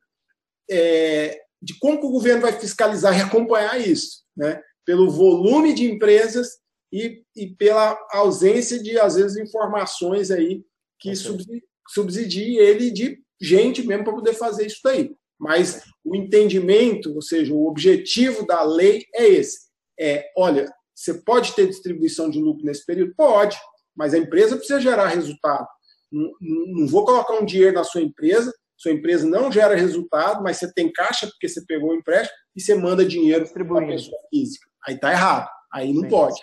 é, 0.70 1.40
de 1.60 1.78
como 1.78 1.98
o 1.98 2.12
governo 2.12 2.42
vai 2.42 2.52
fiscalizar 2.52 3.18
e 3.18 3.22
acompanhar 3.22 3.80
isso, 3.80 4.22
né? 4.36 4.62
pelo 4.84 5.10
volume 5.10 5.72
de 5.72 5.90
empresas 5.90 6.58
e, 6.92 7.22
e 7.36 7.48
pela 7.48 7.98
ausência 8.12 8.82
de, 8.82 8.98
às 8.98 9.14
vezes, 9.14 9.36
informações 9.36 10.30
aí 10.30 10.64
que 10.98 11.12
okay. 11.12 11.62
subsidiem 11.88 12.56
ele 12.56 12.90
de 12.90 13.22
gente 13.40 13.82
mesmo 13.86 14.04
para 14.04 14.12
poder 14.12 14.34
fazer 14.34 14.66
isso 14.66 14.80
daí. 14.84 15.14
Mas 15.40 15.82
o 16.04 16.14
entendimento, 16.14 17.14
ou 17.14 17.22
seja, 17.22 17.54
o 17.54 17.66
objetivo 17.66 18.46
da 18.46 18.62
lei 18.62 19.06
é 19.14 19.26
esse. 19.26 19.70
É, 19.98 20.30
olha, 20.36 20.70
você 20.94 21.14
pode 21.14 21.54
ter 21.54 21.66
distribuição 21.66 22.28
de 22.28 22.38
lucro 22.38 22.64
nesse 22.64 22.84
período? 22.84 23.14
Pode, 23.16 23.58
mas 23.96 24.12
a 24.12 24.18
empresa 24.18 24.56
precisa 24.56 24.80
gerar 24.80 25.08
resultado. 25.08 25.66
Não, 26.12 26.30
não 26.40 26.86
vou 26.86 27.06
colocar 27.06 27.34
um 27.34 27.44
dinheiro 27.44 27.74
na 27.74 27.84
sua 27.84 28.02
empresa, 28.02 28.52
sua 28.76 28.92
empresa 28.92 29.26
não 29.26 29.50
gera 29.50 29.74
resultado, 29.74 30.42
mas 30.42 30.58
você 30.58 30.72
tem 30.72 30.92
caixa 30.92 31.26
porque 31.26 31.48
você 31.48 31.64
pegou 31.66 31.90
o 31.90 31.94
empréstimo 31.94 32.36
e 32.54 32.60
você 32.60 32.74
manda 32.74 33.04
dinheiro 33.04 33.46
para 33.50 33.62
a 33.62 33.86
pessoa 33.86 34.18
física. 34.30 34.66
Aí 34.86 34.94
está 34.94 35.10
errado, 35.10 35.48
aí 35.72 35.92
não 35.92 36.02
sim, 36.02 36.08
pode. 36.08 36.40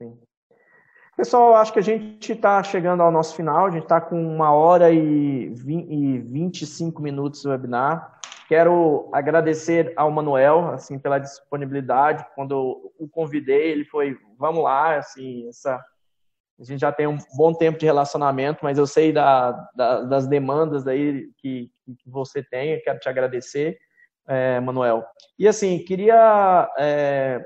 Sim. 0.00 0.18
Pessoal, 1.16 1.54
acho 1.56 1.72
que 1.72 1.78
a 1.78 1.82
gente 1.82 2.32
está 2.32 2.62
chegando 2.62 3.02
ao 3.02 3.10
nosso 3.12 3.36
final, 3.36 3.66
a 3.66 3.70
gente 3.70 3.82
está 3.82 4.00
com 4.00 4.20
uma 4.20 4.52
hora 4.52 4.90
e, 4.90 5.50
20, 5.50 5.92
e 5.92 6.18
25 6.18 7.02
minutos 7.02 7.42
do 7.42 7.50
webinar. 7.50 8.20
Quero 8.52 9.08
agradecer 9.14 9.94
ao 9.96 10.10
Manuel, 10.10 10.72
assim, 10.72 10.98
pela 10.98 11.18
disponibilidade. 11.18 12.26
Quando 12.34 12.92
o 12.98 13.08
convidei, 13.08 13.70
ele 13.70 13.86
foi, 13.86 14.14
vamos 14.38 14.62
lá, 14.62 14.98
assim, 14.98 15.48
essa, 15.48 15.82
a 16.60 16.62
gente 16.62 16.78
já 16.78 16.92
tem 16.92 17.06
um 17.06 17.16
bom 17.34 17.54
tempo 17.54 17.78
de 17.78 17.86
relacionamento, 17.86 18.58
mas 18.62 18.76
eu 18.76 18.86
sei 18.86 19.10
da, 19.10 19.52
da, 19.74 20.02
das 20.02 20.26
demandas 20.26 20.86
aí 20.86 21.30
que, 21.38 21.70
que 21.98 22.10
você 22.10 22.42
tem, 22.42 22.74
eu 22.74 22.82
quero 22.82 22.98
te 22.98 23.08
agradecer, 23.08 23.78
é, 24.28 24.60
Manuel. 24.60 25.02
E 25.38 25.48
assim, 25.48 25.82
queria, 25.82 26.70
é, 26.78 27.42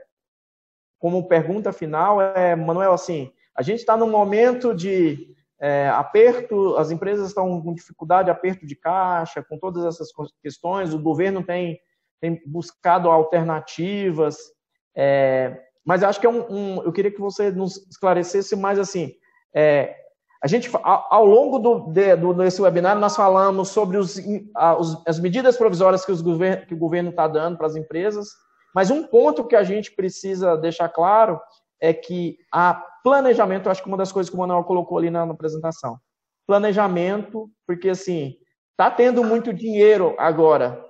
como 0.99 1.29
pergunta 1.29 1.73
final, 1.73 2.21
é, 2.21 2.57
Manuel, 2.57 2.93
assim, 2.93 3.33
a 3.57 3.63
gente 3.63 3.79
está 3.79 3.97
num 3.97 4.11
momento 4.11 4.75
de 4.75 5.36
é, 5.61 5.89
aperto, 5.89 6.77
as 6.77 6.91
empresas 6.91 7.29
estão 7.29 7.61
com 7.61 7.75
dificuldade, 7.75 8.31
aperto 8.31 8.67
de 8.67 8.77
caixa, 8.77 9.43
com 9.43 9.59
todas 9.59 9.85
essas 9.85 10.09
questões, 10.43 10.93
o 10.93 10.99
governo 10.99 11.43
tem, 11.43 11.79
tem 12.21 12.43
buscado 12.47 13.11
alternativas, 13.11 14.37
é, 14.95 15.59
mas 15.85 16.03
acho 16.03 16.21
que 16.21 16.27
é 16.27 16.31
um, 16.31 16.45
um, 16.51 16.83
eu 16.83 16.93
queria 16.93 17.11
que 17.11 17.21
você 17.21 17.51
nos 17.51 17.77
esclarecesse 17.89 18.55
mais 18.57 18.79
assim, 18.79 19.13
é, 19.55 19.97
a 20.43 20.47
gente, 20.47 20.71
ao, 20.83 21.25
longo 21.25 21.59
do, 21.59 21.91
de, 21.91 22.15
do, 22.15 22.35
desse 22.35 22.61
webinar, 22.61 22.97
nós 22.99 23.17
falamos 23.17 23.71
sobre 23.71 23.97
os, 23.97 24.21
as 25.07 25.19
medidas 25.19 25.57
provisórias 25.57 26.05
que, 26.05 26.13
os 26.13 26.21
govern, 26.21 26.67
que 26.67 26.75
o 26.75 26.79
governo 26.79 27.11
está 27.11 27.27
dando 27.27 27.57
para 27.57 27.67
as 27.67 27.75
empresas, 27.75 28.29
mas 28.75 28.91
um 28.91 29.03
ponto 29.03 29.47
que 29.47 29.57
a 29.57 29.65
gente 29.65 29.93
precisa 29.93 30.55
deixar 30.57 30.91
claro 30.91 31.41
é 31.81 31.93
que 31.93 32.39
a 32.53 32.75
planejamento, 33.03 33.67
eu 33.67 33.73
acho 33.73 33.83
que 33.83 33.89
uma 33.89 33.97
das 33.97 34.11
coisas 34.11 34.29
que 34.31 34.37
o 34.37 34.39
Manuel 34.39 34.65
colocou 34.65 34.99
ali 34.99 35.11
na, 35.11 35.25
na 35.25 35.33
apresentação. 35.33 35.99
Planejamento, 36.47 37.49
porque 37.67 37.91
assim, 37.91 38.37
está 38.73 38.91
tendo 38.91 39.23
muito 39.23 39.53
dinheiro 39.53 40.15
agora, 40.19 40.85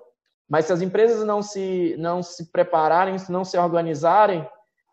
mas 0.49 0.67
se 0.67 0.73
as 0.73 0.81
empresas 0.81 1.25
não 1.25 1.43
se, 1.43 1.95
não 1.99 2.23
se 2.23 2.51
prepararem, 2.51 3.17
não 3.29 3.45
se 3.45 3.59
organizarem, 3.59 4.49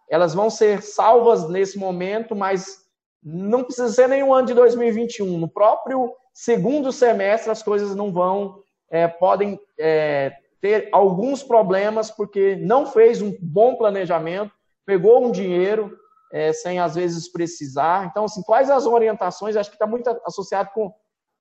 elas 0.09 0.33
vão 0.33 0.49
ser 0.49 0.81
salvas 0.81 1.47
nesse 1.47 1.77
momento, 1.77 2.35
mas 2.35 2.83
não 3.23 3.63
precisa 3.63 3.89
ser 3.89 4.07
nenhum 4.09 4.33
ano 4.33 4.47
de 4.47 4.53
2021. 4.53 5.37
No 5.37 5.47
próprio 5.47 6.13
segundo 6.33 6.91
semestre, 6.91 7.51
as 7.51 7.63
coisas 7.63 7.95
não 7.95 8.11
vão, 8.11 8.59
é, 8.89 9.07
podem 9.07 9.59
é, 9.79 10.33
ter 10.59 10.89
alguns 10.91 11.43
problemas, 11.43 12.11
porque 12.11 12.55
não 12.55 12.85
fez 12.85 13.21
um 13.21 13.35
bom 13.39 13.75
planejamento, 13.75 14.51
pegou 14.85 15.25
um 15.25 15.31
dinheiro 15.31 15.97
é, 16.31 16.51
sem 16.51 16.79
às 16.79 16.95
vezes 16.95 17.31
precisar. 17.31 18.07
Então, 18.07 18.25
assim, 18.25 18.41
quais 18.41 18.69
as 18.69 18.85
orientações? 18.85 19.55
Acho 19.55 19.69
que 19.69 19.75
está 19.75 19.87
muito 19.87 20.07
associado 20.25 20.71
com 20.73 20.93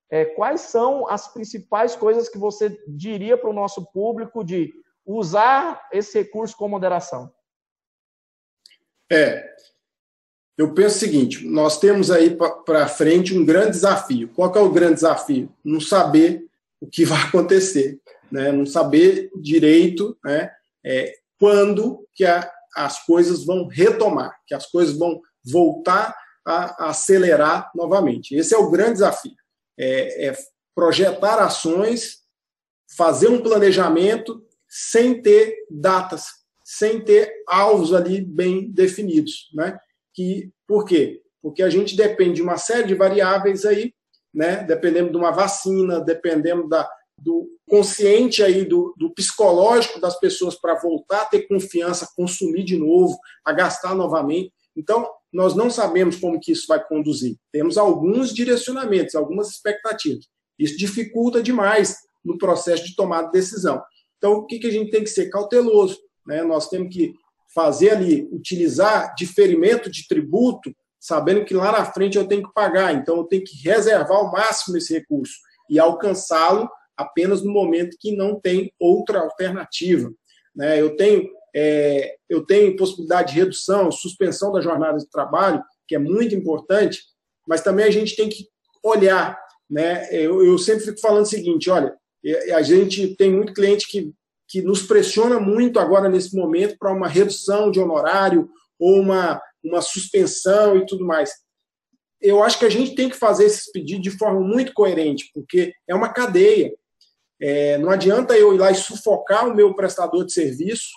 é, 0.09 0.25
quais 0.25 0.61
são 0.61 1.07
as 1.09 1.27
principais 1.33 1.95
coisas 1.95 2.29
que 2.29 2.37
você 2.37 2.79
diria 2.87 3.35
para 3.35 3.49
o 3.49 3.53
nosso 3.53 3.83
público 3.91 4.43
de 4.43 4.71
usar 5.05 5.87
esse 5.91 6.19
recurso 6.19 6.55
com 6.55 6.67
moderação? 6.67 7.33
É, 9.11 9.53
eu 10.57 10.73
penso 10.73 10.97
o 10.97 10.99
seguinte: 10.99 11.47
nós 11.47 11.79
temos 11.79 12.11
aí 12.11 12.37
para 12.65 12.87
frente 12.87 13.35
um 13.35 13.43
grande 13.43 13.71
desafio. 13.71 14.29
Qual 14.29 14.53
é 14.55 14.59
o 14.59 14.71
grande 14.71 14.95
desafio? 14.95 15.51
Não 15.63 15.81
saber 15.81 16.45
o 16.79 16.87
que 16.87 17.03
vai 17.03 17.21
acontecer, 17.27 17.99
né? 18.31 18.51
não 18.51 18.65
saber 18.65 19.31
direito 19.35 20.15
né? 20.23 20.51
É, 20.85 21.13
quando 21.39 22.07
que 22.13 22.25
a, 22.25 22.49
as 22.75 23.05
coisas 23.05 23.45
vão 23.45 23.67
retomar, 23.67 24.35
que 24.47 24.53
as 24.53 24.65
coisas 24.65 24.97
vão 24.97 25.21
voltar 25.45 26.15
a, 26.45 26.89
acelerar 26.89 27.71
novamente. 27.75 28.35
Esse 28.35 28.53
é 28.53 28.57
o 28.57 28.69
grande 28.69 28.93
desafio. 28.93 29.35
É, 29.77 30.27
é 30.27 30.37
projetar 30.75 31.39
ações, 31.39 32.19
fazer 32.97 33.27
um 33.27 33.41
planejamento 33.41 34.43
sem 34.67 35.21
ter 35.21 35.55
datas, 35.69 36.25
sem 36.63 36.99
ter 37.01 37.31
alvos 37.47 37.93
ali 37.93 38.21
bem 38.21 38.71
definidos, 38.71 39.49
né? 39.53 39.77
Que 40.13 40.51
por 40.67 40.85
quê? 40.85 41.21
Porque 41.41 41.61
a 41.61 41.69
gente 41.69 41.95
depende 41.95 42.35
de 42.35 42.41
uma 42.41 42.57
série 42.57 42.87
de 42.87 42.95
variáveis 42.95 43.65
aí, 43.65 43.93
né? 44.33 44.63
Dependendo 44.63 45.11
de 45.11 45.17
uma 45.17 45.31
vacina, 45.31 45.99
dependendo 45.99 46.67
da, 46.67 46.89
do 47.23 47.47
consciente 47.67 48.43
aí 48.43 48.65
do, 48.65 48.93
do 48.97 49.13
psicológico 49.13 49.99
das 49.99 50.19
pessoas 50.19 50.55
para 50.55 50.79
voltar 50.79 51.21
a 51.21 51.25
ter 51.25 51.47
confiança, 51.47 52.09
consumir 52.15 52.63
de 52.63 52.77
novo, 52.77 53.17
a 53.43 53.53
gastar 53.53 53.95
novamente. 53.95 54.51
Então, 54.75 55.07
nós 55.31 55.55
não 55.55 55.69
sabemos 55.69 56.17
como 56.17 56.39
que 56.39 56.51
isso 56.51 56.67
vai 56.67 56.85
conduzir. 56.85 57.37
Temos 57.51 57.77
alguns 57.77 58.33
direcionamentos, 58.33 59.15
algumas 59.15 59.49
expectativas. 59.49 60.25
Isso 60.59 60.77
dificulta 60.77 61.41
demais 61.41 61.97
no 62.23 62.37
processo 62.37 62.85
de 62.85 62.95
tomada 62.95 63.27
de 63.27 63.33
decisão. 63.33 63.81
Então, 64.17 64.33
o 64.33 64.45
que, 64.45 64.59
que 64.59 64.67
a 64.67 64.71
gente 64.71 64.91
tem 64.91 65.03
que 65.03 65.09
ser 65.09 65.29
cauteloso? 65.29 65.99
Né? 66.27 66.43
Nós 66.43 66.69
temos 66.69 66.93
que 66.93 67.13
fazer 67.53 67.91
ali, 67.91 68.27
utilizar 68.31 69.13
diferimento 69.15 69.89
de 69.89 70.07
tributo, 70.07 70.73
sabendo 70.99 71.45
que 71.45 71.53
lá 71.53 71.71
na 71.71 71.85
frente 71.85 72.17
eu 72.17 72.27
tenho 72.27 72.43
que 72.43 72.53
pagar. 72.53 72.93
Então, 72.93 73.17
eu 73.17 73.23
tenho 73.23 73.43
que 73.43 73.57
reservar 73.67 74.17
ao 74.17 74.31
máximo 74.31 74.77
esse 74.77 74.93
recurso 74.93 75.35
e 75.69 75.79
alcançá-lo 75.79 76.69
apenas 76.97 77.41
no 77.41 77.51
momento 77.51 77.97
que 77.99 78.15
não 78.15 78.39
tem 78.39 78.71
outra 78.79 79.19
alternativa. 79.19 80.11
Né? 80.55 80.79
Eu, 80.79 80.95
tenho, 80.95 81.29
é, 81.55 82.15
eu 82.29 82.45
tenho 82.45 82.75
possibilidade 82.75 83.33
de 83.33 83.39
redução, 83.39 83.91
suspensão 83.91 84.51
da 84.51 84.61
jornada 84.61 84.97
de 84.97 85.09
trabalho 85.09 85.63
que 85.87 85.95
é 85.95 85.99
muito 85.99 86.33
importante, 86.33 87.01
mas 87.47 87.61
também 87.61 87.85
a 87.85 87.91
gente 87.91 88.15
tem 88.15 88.29
que 88.29 88.47
olhar. 88.83 89.37
Né? 89.69 90.07
Eu, 90.11 90.43
eu 90.45 90.57
sempre 90.57 90.85
fico 90.85 90.99
falando 90.99 91.23
o 91.23 91.29
seguinte: 91.29 91.69
olha, 91.69 91.95
a 92.53 92.61
gente 92.61 93.15
tem 93.15 93.31
muito 93.31 93.53
cliente 93.53 93.87
que, 93.87 94.13
que 94.47 94.61
nos 94.61 94.83
pressiona 94.83 95.39
muito 95.39 95.79
agora 95.79 96.09
nesse 96.09 96.35
momento 96.35 96.77
para 96.77 96.93
uma 96.93 97.07
redução 97.07 97.71
de 97.71 97.79
honorário 97.79 98.49
ou 98.79 98.99
uma, 98.99 99.41
uma 99.63 99.81
suspensão 99.81 100.77
e 100.77 100.85
tudo 100.85 101.05
mais. 101.05 101.31
Eu 102.21 102.41
acho 102.41 102.57
que 102.57 102.65
a 102.65 102.69
gente 102.69 102.95
tem 102.95 103.09
que 103.09 103.17
fazer 103.17 103.45
esses 103.45 103.69
pedidos 103.71 104.03
de 104.03 104.17
forma 104.17 104.39
muito 104.39 104.73
coerente, 104.73 105.29
porque 105.33 105.73
é 105.87 105.93
uma 105.93 106.13
cadeia. 106.13 106.73
É, 107.45 107.77
não 107.77 107.89
adianta 107.89 108.37
eu 108.37 108.53
ir 108.53 108.57
lá 108.57 108.71
e 108.71 108.75
sufocar 108.75 109.49
o 109.49 109.53
meu 109.53 109.75
prestador 109.75 110.25
de 110.25 110.31
serviço, 110.31 110.91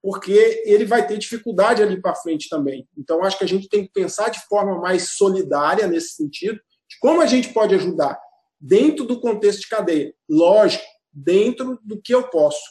porque 0.00 0.62
ele 0.64 0.84
vai 0.84 1.04
ter 1.04 1.18
dificuldade 1.18 1.82
ali 1.82 2.00
para 2.00 2.14
frente 2.14 2.48
também. 2.48 2.88
Então, 2.96 3.24
acho 3.24 3.36
que 3.36 3.42
a 3.42 3.48
gente 3.48 3.68
tem 3.68 3.84
que 3.84 3.92
pensar 3.92 4.28
de 4.28 4.38
forma 4.46 4.80
mais 4.80 5.16
solidária 5.16 5.88
nesse 5.88 6.10
sentido, 6.10 6.54
de 6.88 6.98
como 7.00 7.20
a 7.20 7.26
gente 7.26 7.52
pode 7.52 7.74
ajudar 7.74 8.16
dentro 8.60 9.04
do 9.04 9.20
contexto 9.20 9.62
de 9.62 9.68
cadeia. 9.68 10.14
Lógico, 10.30 10.84
dentro 11.12 11.80
do 11.82 12.00
que 12.00 12.14
eu 12.14 12.28
posso. 12.30 12.62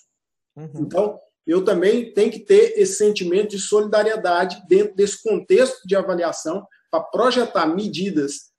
Uhum. 0.56 0.72
Então, 0.78 1.20
eu 1.46 1.66
também 1.66 2.14
tenho 2.14 2.32
que 2.32 2.40
ter 2.40 2.80
esse 2.80 2.96
sentimento 2.96 3.50
de 3.50 3.60
solidariedade 3.60 4.64
dentro 4.70 4.96
desse 4.96 5.22
contexto 5.22 5.86
de 5.86 5.98
avaliação 5.98 6.66
para 6.90 7.04
projetar 7.04 7.66
medidas 7.66 8.52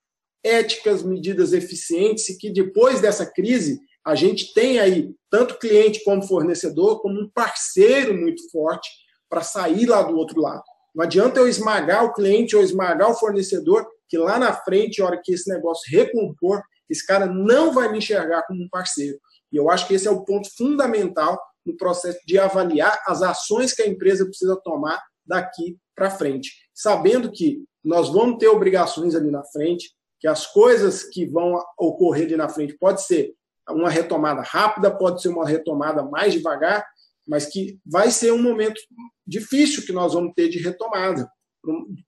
éticas, 0.43 1.01
medidas 1.01 1.53
eficientes 1.53 2.29
e 2.29 2.37
que 2.37 2.51
depois 2.51 3.01
dessa 3.01 3.25
crise 3.25 3.81
a 4.09 4.15
gente 4.15 4.55
tem 4.55 4.79
aí 4.79 5.13
tanto 5.29 5.59
cliente 5.59 6.03
como 6.03 6.25
fornecedor 6.25 6.99
como 6.99 7.21
um 7.21 7.29
parceiro 7.29 8.17
muito 8.17 8.49
forte 8.49 8.89
para 9.29 9.43
sair 9.43 9.85
lá 9.85 10.01
do 10.01 10.17
outro 10.17 10.41
lado. 10.41 10.63
Não 10.95 11.03
adianta 11.03 11.39
eu 11.39 11.47
esmagar 11.47 12.03
o 12.03 12.11
cliente 12.11 12.55
ou 12.55 12.63
esmagar 12.63 13.11
o 13.11 13.13
fornecedor, 13.13 13.87
que 14.07 14.17
lá 14.17 14.39
na 14.39 14.51
frente, 14.51 14.99
a 14.99 15.05
hora 15.05 15.21
que 15.23 15.31
esse 15.31 15.47
negócio 15.47 15.83
recompor, 15.95 16.63
esse 16.89 17.05
cara 17.05 17.27
não 17.27 17.71
vai 17.71 17.91
me 17.91 17.99
enxergar 17.99 18.41
como 18.47 18.63
um 18.63 18.69
parceiro. 18.69 19.19
E 19.51 19.57
eu 19.57 19.69
acho 19.69 19.87
que 19.87 19.93
esse 19.93 20.07
é 20.07 20.11
o 20.11 20.25
ponto 20.25 20.49
fundamental 20.57 21.39
no 21.63 21.77
processo 21.77 22.17
de 22.25 22.39
avaliar 22.39 22.99
as 23.05 23.21
ações 23.21 23.73
que 23.73 23.83
a 23.83 23.87
empresa 23.87 24.25
precisa 24.25 24.59
tomar 24.63 24.99
daqui 25.23 25.77
para 25.95 26.09
frente, 26.09 26.49
sabendo 26.73 27.31
que 27.31 27.63
nós 27.83 28.11
vamos 28.11 28.39
ter 28.39 28.47
obrigações 28.47 29.13
ali 29.13 29.29
na 29.29 29.43
frente, 29.43 29.91
que 30.19 30.27
as 30.27 30.47
coisas 30.47 31.03
que 31.03 31.27
vão 31.27 31.61
ocorrer 31.77 32.25
ali 32.25 32.35
na 32.35 32.49
frente 32.49 32.75
pode 32.75 33.05
ser 33.05 33.35
uma 33.71 33.89
retomada 33.89 34.41
rápida, 34.41 34.95
pode 34.95 35.21
ser 35.21 35.29
uma 35.29 35.47
retomada 35.47 36.03
mais 36.03 36.33
devagar, 36.33 36.85
mas 37.27 37.45
que 37.45 37.79
vai 37.85 38.09
ser 38.11 38.31
um 38.31 38.41
momento 38.41 38.79
difícil 39.25 39.85
que 39.85 39.91
nós 39.91 40.13
vamos 40.13 40.33
ter 40.35 40.49
de 40.49 40.59
retomada, 40.59 41.29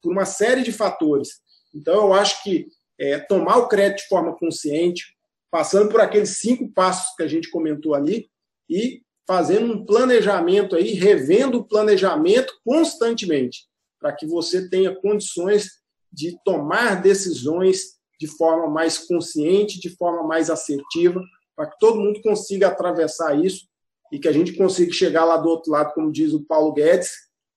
por 0.02 0.12
uma 0.12 0.26
série 0.26 0.64
de 0.64 0.72
fatores. 0.72 1.42
Então, 1.74 1.94
eu 1.96 2.14
acho 2.14 2.44
que 2.44 2.68
é, 3.00 3.20
tomar 3.20 3.58
o 3.58 3.68
crédito 3.68 4.04
de 4.04 4.08
forma 4.08 4.36
consciente, 4.38 5.16
passando 5.52 5.90
por 5.90 6.02
aqueles 6.02 6.38
cinco 6.38 6.72
passos 6.72 7.16
que 7.16 7.24
a 7.24 7.28
gente 7.28 7.50
comentou 7.52 7.94
ali, 7.94 8.30
e 8.70 9.02
fazendo 9.28 9.74
um 9.74 9.86
planejamento 9.86 10.76
aí, 10.76 10.94
revendo 10.94 11.60
o 11.60 11.64
planejamento 11.64 12.54
constantemente, 12.66 13.66
para 14.00 14.14
que 14.14 14.26
você 14.26 14.70
tenha 14.70 14.96
condições 14.96 15.70
de 16.12 16.38
tomar 16.44 17.02
decisões 17.02 18.00
de 18.20 18.28
forma 18.28 18.68
mais 18.70 18.98
consciente, 18.98 19.80
de 19.80 19.90
forma 19.90 20.24
mais 20.28 20.50
assertiva, 20.50 21.22
para 21.56 21.68
que 21.68 21.78
todo 21.80 22.00
mundo 22.00 22.22
consiga 22.22 22.68
atravessar 22.68 23.40
isso 23.40 23.68
e 24.12 24.20
que 24.20 24.28
a 24.28 24.32
gente 24.32 24.54
consiga 24.54 24.92
chegar 24.92 25.24
lá 25.24 25.38
do 25.38 25.50
outro 25.50 25.72
lado, 25.72 25.94
como 25.94 26.12
diz 26.12 26.34
o 26.34 26.44
Paulo 26.44 26.74
Guedes, 26.74 27.12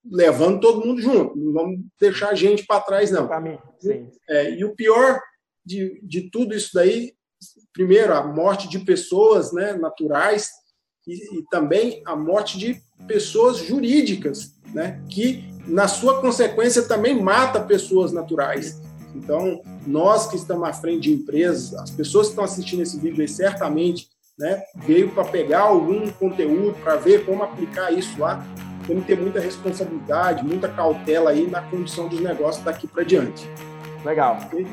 levando 0.04 0.60
todo 0.60 0.86
mundo 0.86 1.00
junto. 1.00 1.36
Não 1.36 1.52
vamos 1.52 1.80
deixar 2.00 2.30
a 2.30 2.34
gente 2.34 2.64
para 2.66 2.80
trás, 2.80 3.10
não. 3.10 3.26
É, 4.28 4.50
e 4.52 4.64
o 4.64 4.74
pior 4.74 5.20
de, 5.64 6.00
de 6.02 6.30
tudo 6.30 6.54
isso 6.54 6.70
daí, 6.74 7.14
primeiro, 7.72 8.14
a 8.14 8.22
morte 8.22 8.68
de 8.68 8.78
pessoas 8.78 9.52
né, 9.52 9.72
naturais 9.72 10.50
e, 11.06 11.38
e 11.38 11.44
também 11.50 12.02
a 12.06 12.14
morte 12.14 12.58
de 12.58 12.80
pessoas 13.06 13.58
jurídicas, 13.58 14.54
né, 14.72 15.02
que, 15.08 15.44
na 15.66 15.88
sua 15.88 16.20
consequência, 16.20 16.86
também 16.86 17.20
mata 17.20 17.64
pessoas 17.64 18.12
naturais. 18.12 18.80
Então, 19.14 19.62
nós 19.86 20.26
que 20.26 20.36
estamos 20.36 20.68
à 20.68 20.72
frente 20.72 21.02
de 21.02 21.12
empresas, 21.12 21.74
as 21.74 21.90
pessoas 21.90 22.26
que 22.26 22.32
estão 22.32 22.44
assistindo 22.44 22.82
esse 22.82 22.98
vídeo 22.98 23.20
aí, 23.20 23.28
certamente, 23.28 24.08
né, 24.38 24.62
veio 24.76 25.10
para 25.10 25.24
pegar 25.24 25.60
algum 25.60 26.10
conteúdo, 26.10 26.74
para 26.82 26.96
ver 26.96 27.24
como 27.24 27.42
aplicar 27.42 27.92
isso 27.92 28.18
lá. 28.20 28.44
Temos 28.86 29.04
que 29.04 29.14
ter 29.14 29.20
muita 29.20 29.40
responsabilidade, 29.40 30.44
muita 30.44 30.68
cautela 30.68 31.30
aí 31.30 31.46
na 31.46 31.62
condição 31.62 32.08
dos 32.08 32.20
negócios 32.20 32.64
daqui 32.64 32.86
para 32.86 33.02
diante. 33.02 33.48
Legal. 34.04 34.38
Okay? 34.46 34.66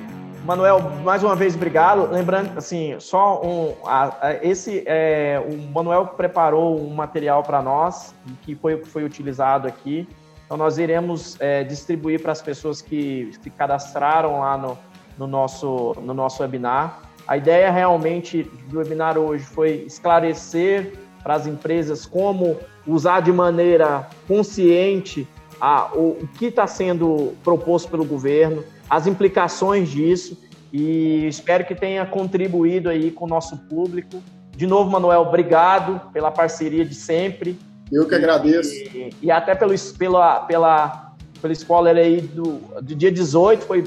Manuel, 0.43 0.81
mais 1.03 1.23
uma 1.23 1.35
vez, 1.35 1.55
obrigado. 1.55 2.11
Lembrando, 2.11 2.57
assim, 2.57 2.99
só 2.99 3.41
um. 3.41 3.75
A, 3.85 4.27
a, 4.27 4.33
esse, 4.41 4.83
é, 4.87 5.41
o 5.47 5.71
Manuel 5.71 6.07
preparou 6.07 6.81
um 6.81 6.93
material 6.93 7.43
para 7.43 7.61
nós, 7.61 8.13
que 8.41 8.55
foi 8.55 8.73
o 8.73 8.81
que 8.81 8.87
foi 8.87 9.03
utilizado 9.03 9.67
aqui. 9.67 10.07
Então, 10.45 10.57
nós 10.57 10.77
iremos 10.77 11.39
é, 11.39 11.63
distribuir 11.63 12.21
para 12.21 12.31
as 12.31 12.41
pessoas 12.41 12.81
que 12.81 13.31
se 13.41 13.49
cadastraram 13.51 14.39
lá 14.39 14.57
no, 14.57 14.77
no, 15.17 15.27
nosso, 15.27 15.95
no 16.01 16.13
nosso 16.13 16.41
webinar. 16.41 17.01
A 17.27 17.37
ideia 17.37 17.71
realmente 17.71 18.43
do 18.69 18.79
webinar 18.79 19.17
hoje 19.17 19.43
foi 19.43 19.83
esclarecer 19.87 20.93
para 21.23 21.35
as 21.35 21.47
empresas 21.47 22.05
como 22.05 22.57
usar 22.85 23.21
de 23.21 23.31
maneira 23.31 24.07
consciente 24.27 25.27
a, 25.59 25.91
o, 25.93 26.17
o 26.21 26.27
que 26.27 26.45
está 26.45 26.65
sendo 26.65 27.33
proposto 27.43 27.89
pelo 27.89 28.03
governo, 28.03 28.63
as 28.89 29.05
implicações 29.05 29.89
disso 29.89 30.37
e 30.73 31.27
espero 31.27 31.65
que 31.65 31.75
tenha 31.75 32.05
contribuído 32.05 32.89
aí 32.89 33.11
com 33.11 33.25
o 33.25 33.27
nosso 33.27 33.57
público. 33.57 34.21
De 34.55 34.65
novo, 34.65 34.89
Manuel, 34.89 35.21
obrigado 35.21 36.01
pela 36.11 36.31
parceria 36.31 36.85
de 36.85 36.95
sempre. 36.95 37.57
Eu 37.91 38.07
que 38.07 38.15
agradeço. 38.15 38.73
E, 38.73 39.09
e 39.21 39.31
até 39.31 39.53
pelo, 39.53 39.73
pela, 39.97 40.39
pela, 40.41 41.13
pelo 41.41 41.53
spoiler 41.53 41.97
aí 41.97 42.21
do, 42.21 42.59
do 42.81 42.95
dia 42.95 43.11
18, 43.11 43.65
foi 43.65 43.83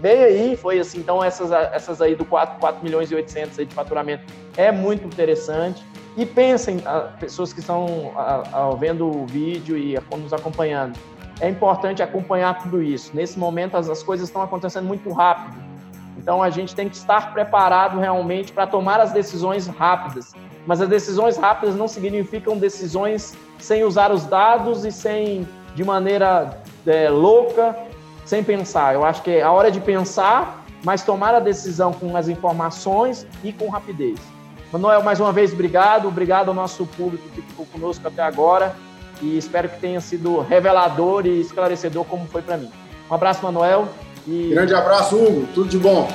bem 0.00 0.22
aí, 0.22 0.56
foi 0.56 0.78
assim, 0.78 0.98
então 0.98 1.22
essas, 1.22 1.50
essas 1.50 2.00
aí 2.00 2.14
do 2.14 2.24
4, 2.24 2.58
4 2.58 2.82
milhões 2.82 3.10
e 3.10 3.14
800 3.14 3.58
aí 3.58 3.66
de 3.66 3.74
faturamento 3.74 4.24
é 4.56 4.72
muito 4.72 5.06
interessante. 5.06 5.84
E 6.16 6.24
pensem, 6.24 6.80
pessoas 7.18 7.52
que 7.52 7.60
estão 7.60 8.12
vendo 8.78 9.06
o 9.06 9.26
vídeo 9.26 9.76
e 9.76 9.98
nos 10.16 10.32
acompanhando, 10.32 10.96
é 11.40 11.48
importante 11.48 12.02
acompanhar 12.02 12.62
tudo 12.62 12.80
isso. 12.80 13.10
Nesse 13.14 13.38
momento, 13.38 13.76
as, 13.76 13.90
as 13.90 14.02
coisas 14.02 14.28
estão 14.28 14.40
acontecendo 14.40 14.86
muito 14.86 15.10
rápido. 15.12 15.56
Então, 16.16 16.40
a 16.40 16.50
gente 16.50 16.74
tem 16.74 16.88
que 16.88 16.94
estar 16.94 17.32
preparado 17.32 17.98
realmente 17.98 18.52
para 18.52 18.66
tomar 18.66 19.00
as 19.00 19.12
decisões 19.12 19.66
rápidas. 19.66 20.32
Mas 20.66 20.80
as 20.80 20.88
decisões 20.88 21.36
rápidas 21.36 21.74
não 21.74 21.88
significam 21.88 22.56
decisões 22.56 23.36
sem 23.58 23.82
usar 23.82 24.12
os 24.12 24.24
dados 24.24 24.84
e 24.84 24.92
sem, 24.92 25.46
de 25.74 25.84
maneira 25.84 26.58
é, 26.86 27.10
louca, 27.10 27.76
sem 28.24 28.42
pensar. 28.42 28.94
Eu 28.94 29.04
acho 29.04 29.22
que 29.22 29.30
é 29.30 29.42
a 29.42 29.52
hora 29.52 29.70
de 29.70 29.80
pensar, 29.80 30.64
mas 30.82 31.02
tomar 31.02 31.34
a 31.34 31.40
decisão 31.40 31.92
com 31.92 32.16
as 32.16 32.28
informações 32.28 33.26
e 33.42 33.52
com 33.52 33.68
rapidez. 33.68 34.18
Manuel, 34.72 35.02
mais 35.02 35.20
uma 35.20 35.32
vez, 35.32 35.52
obrigado. 35.52 36.08
Obrigado 36.08 36.48
ao 36.48 36.54
nosso 36.54 36.84
público 36.84 37.28
que 37.30 37.42
ficou 37.42 37.66
conosco 37.66 38.06
até 38.08 38.22
agora. 38.22 38.74
E 39.22 39.38
espero 39.38 39.68
que 39.68 39.78
tenha 39.78 40.00
sido 40.00 40.40
revelador 40.40 41.26
e 41.26 41.40
esclarecedor, 41.40 42.04
como 42.04 42.26
foi 42.26 42.42
para 42.42 42.56
mim. 42.56 42.70
Um 43.10 43.14
abraço, 43.14 43.44
Manuel. 43.44 43.88
E... 44.26 44.50
Grande 44.50 44.74
abraço, 44.74 45.16
Hugo. 45.16 45.46
Tudo 45.54 45.68
de 45.68 45.78
bom. 45.78 46.08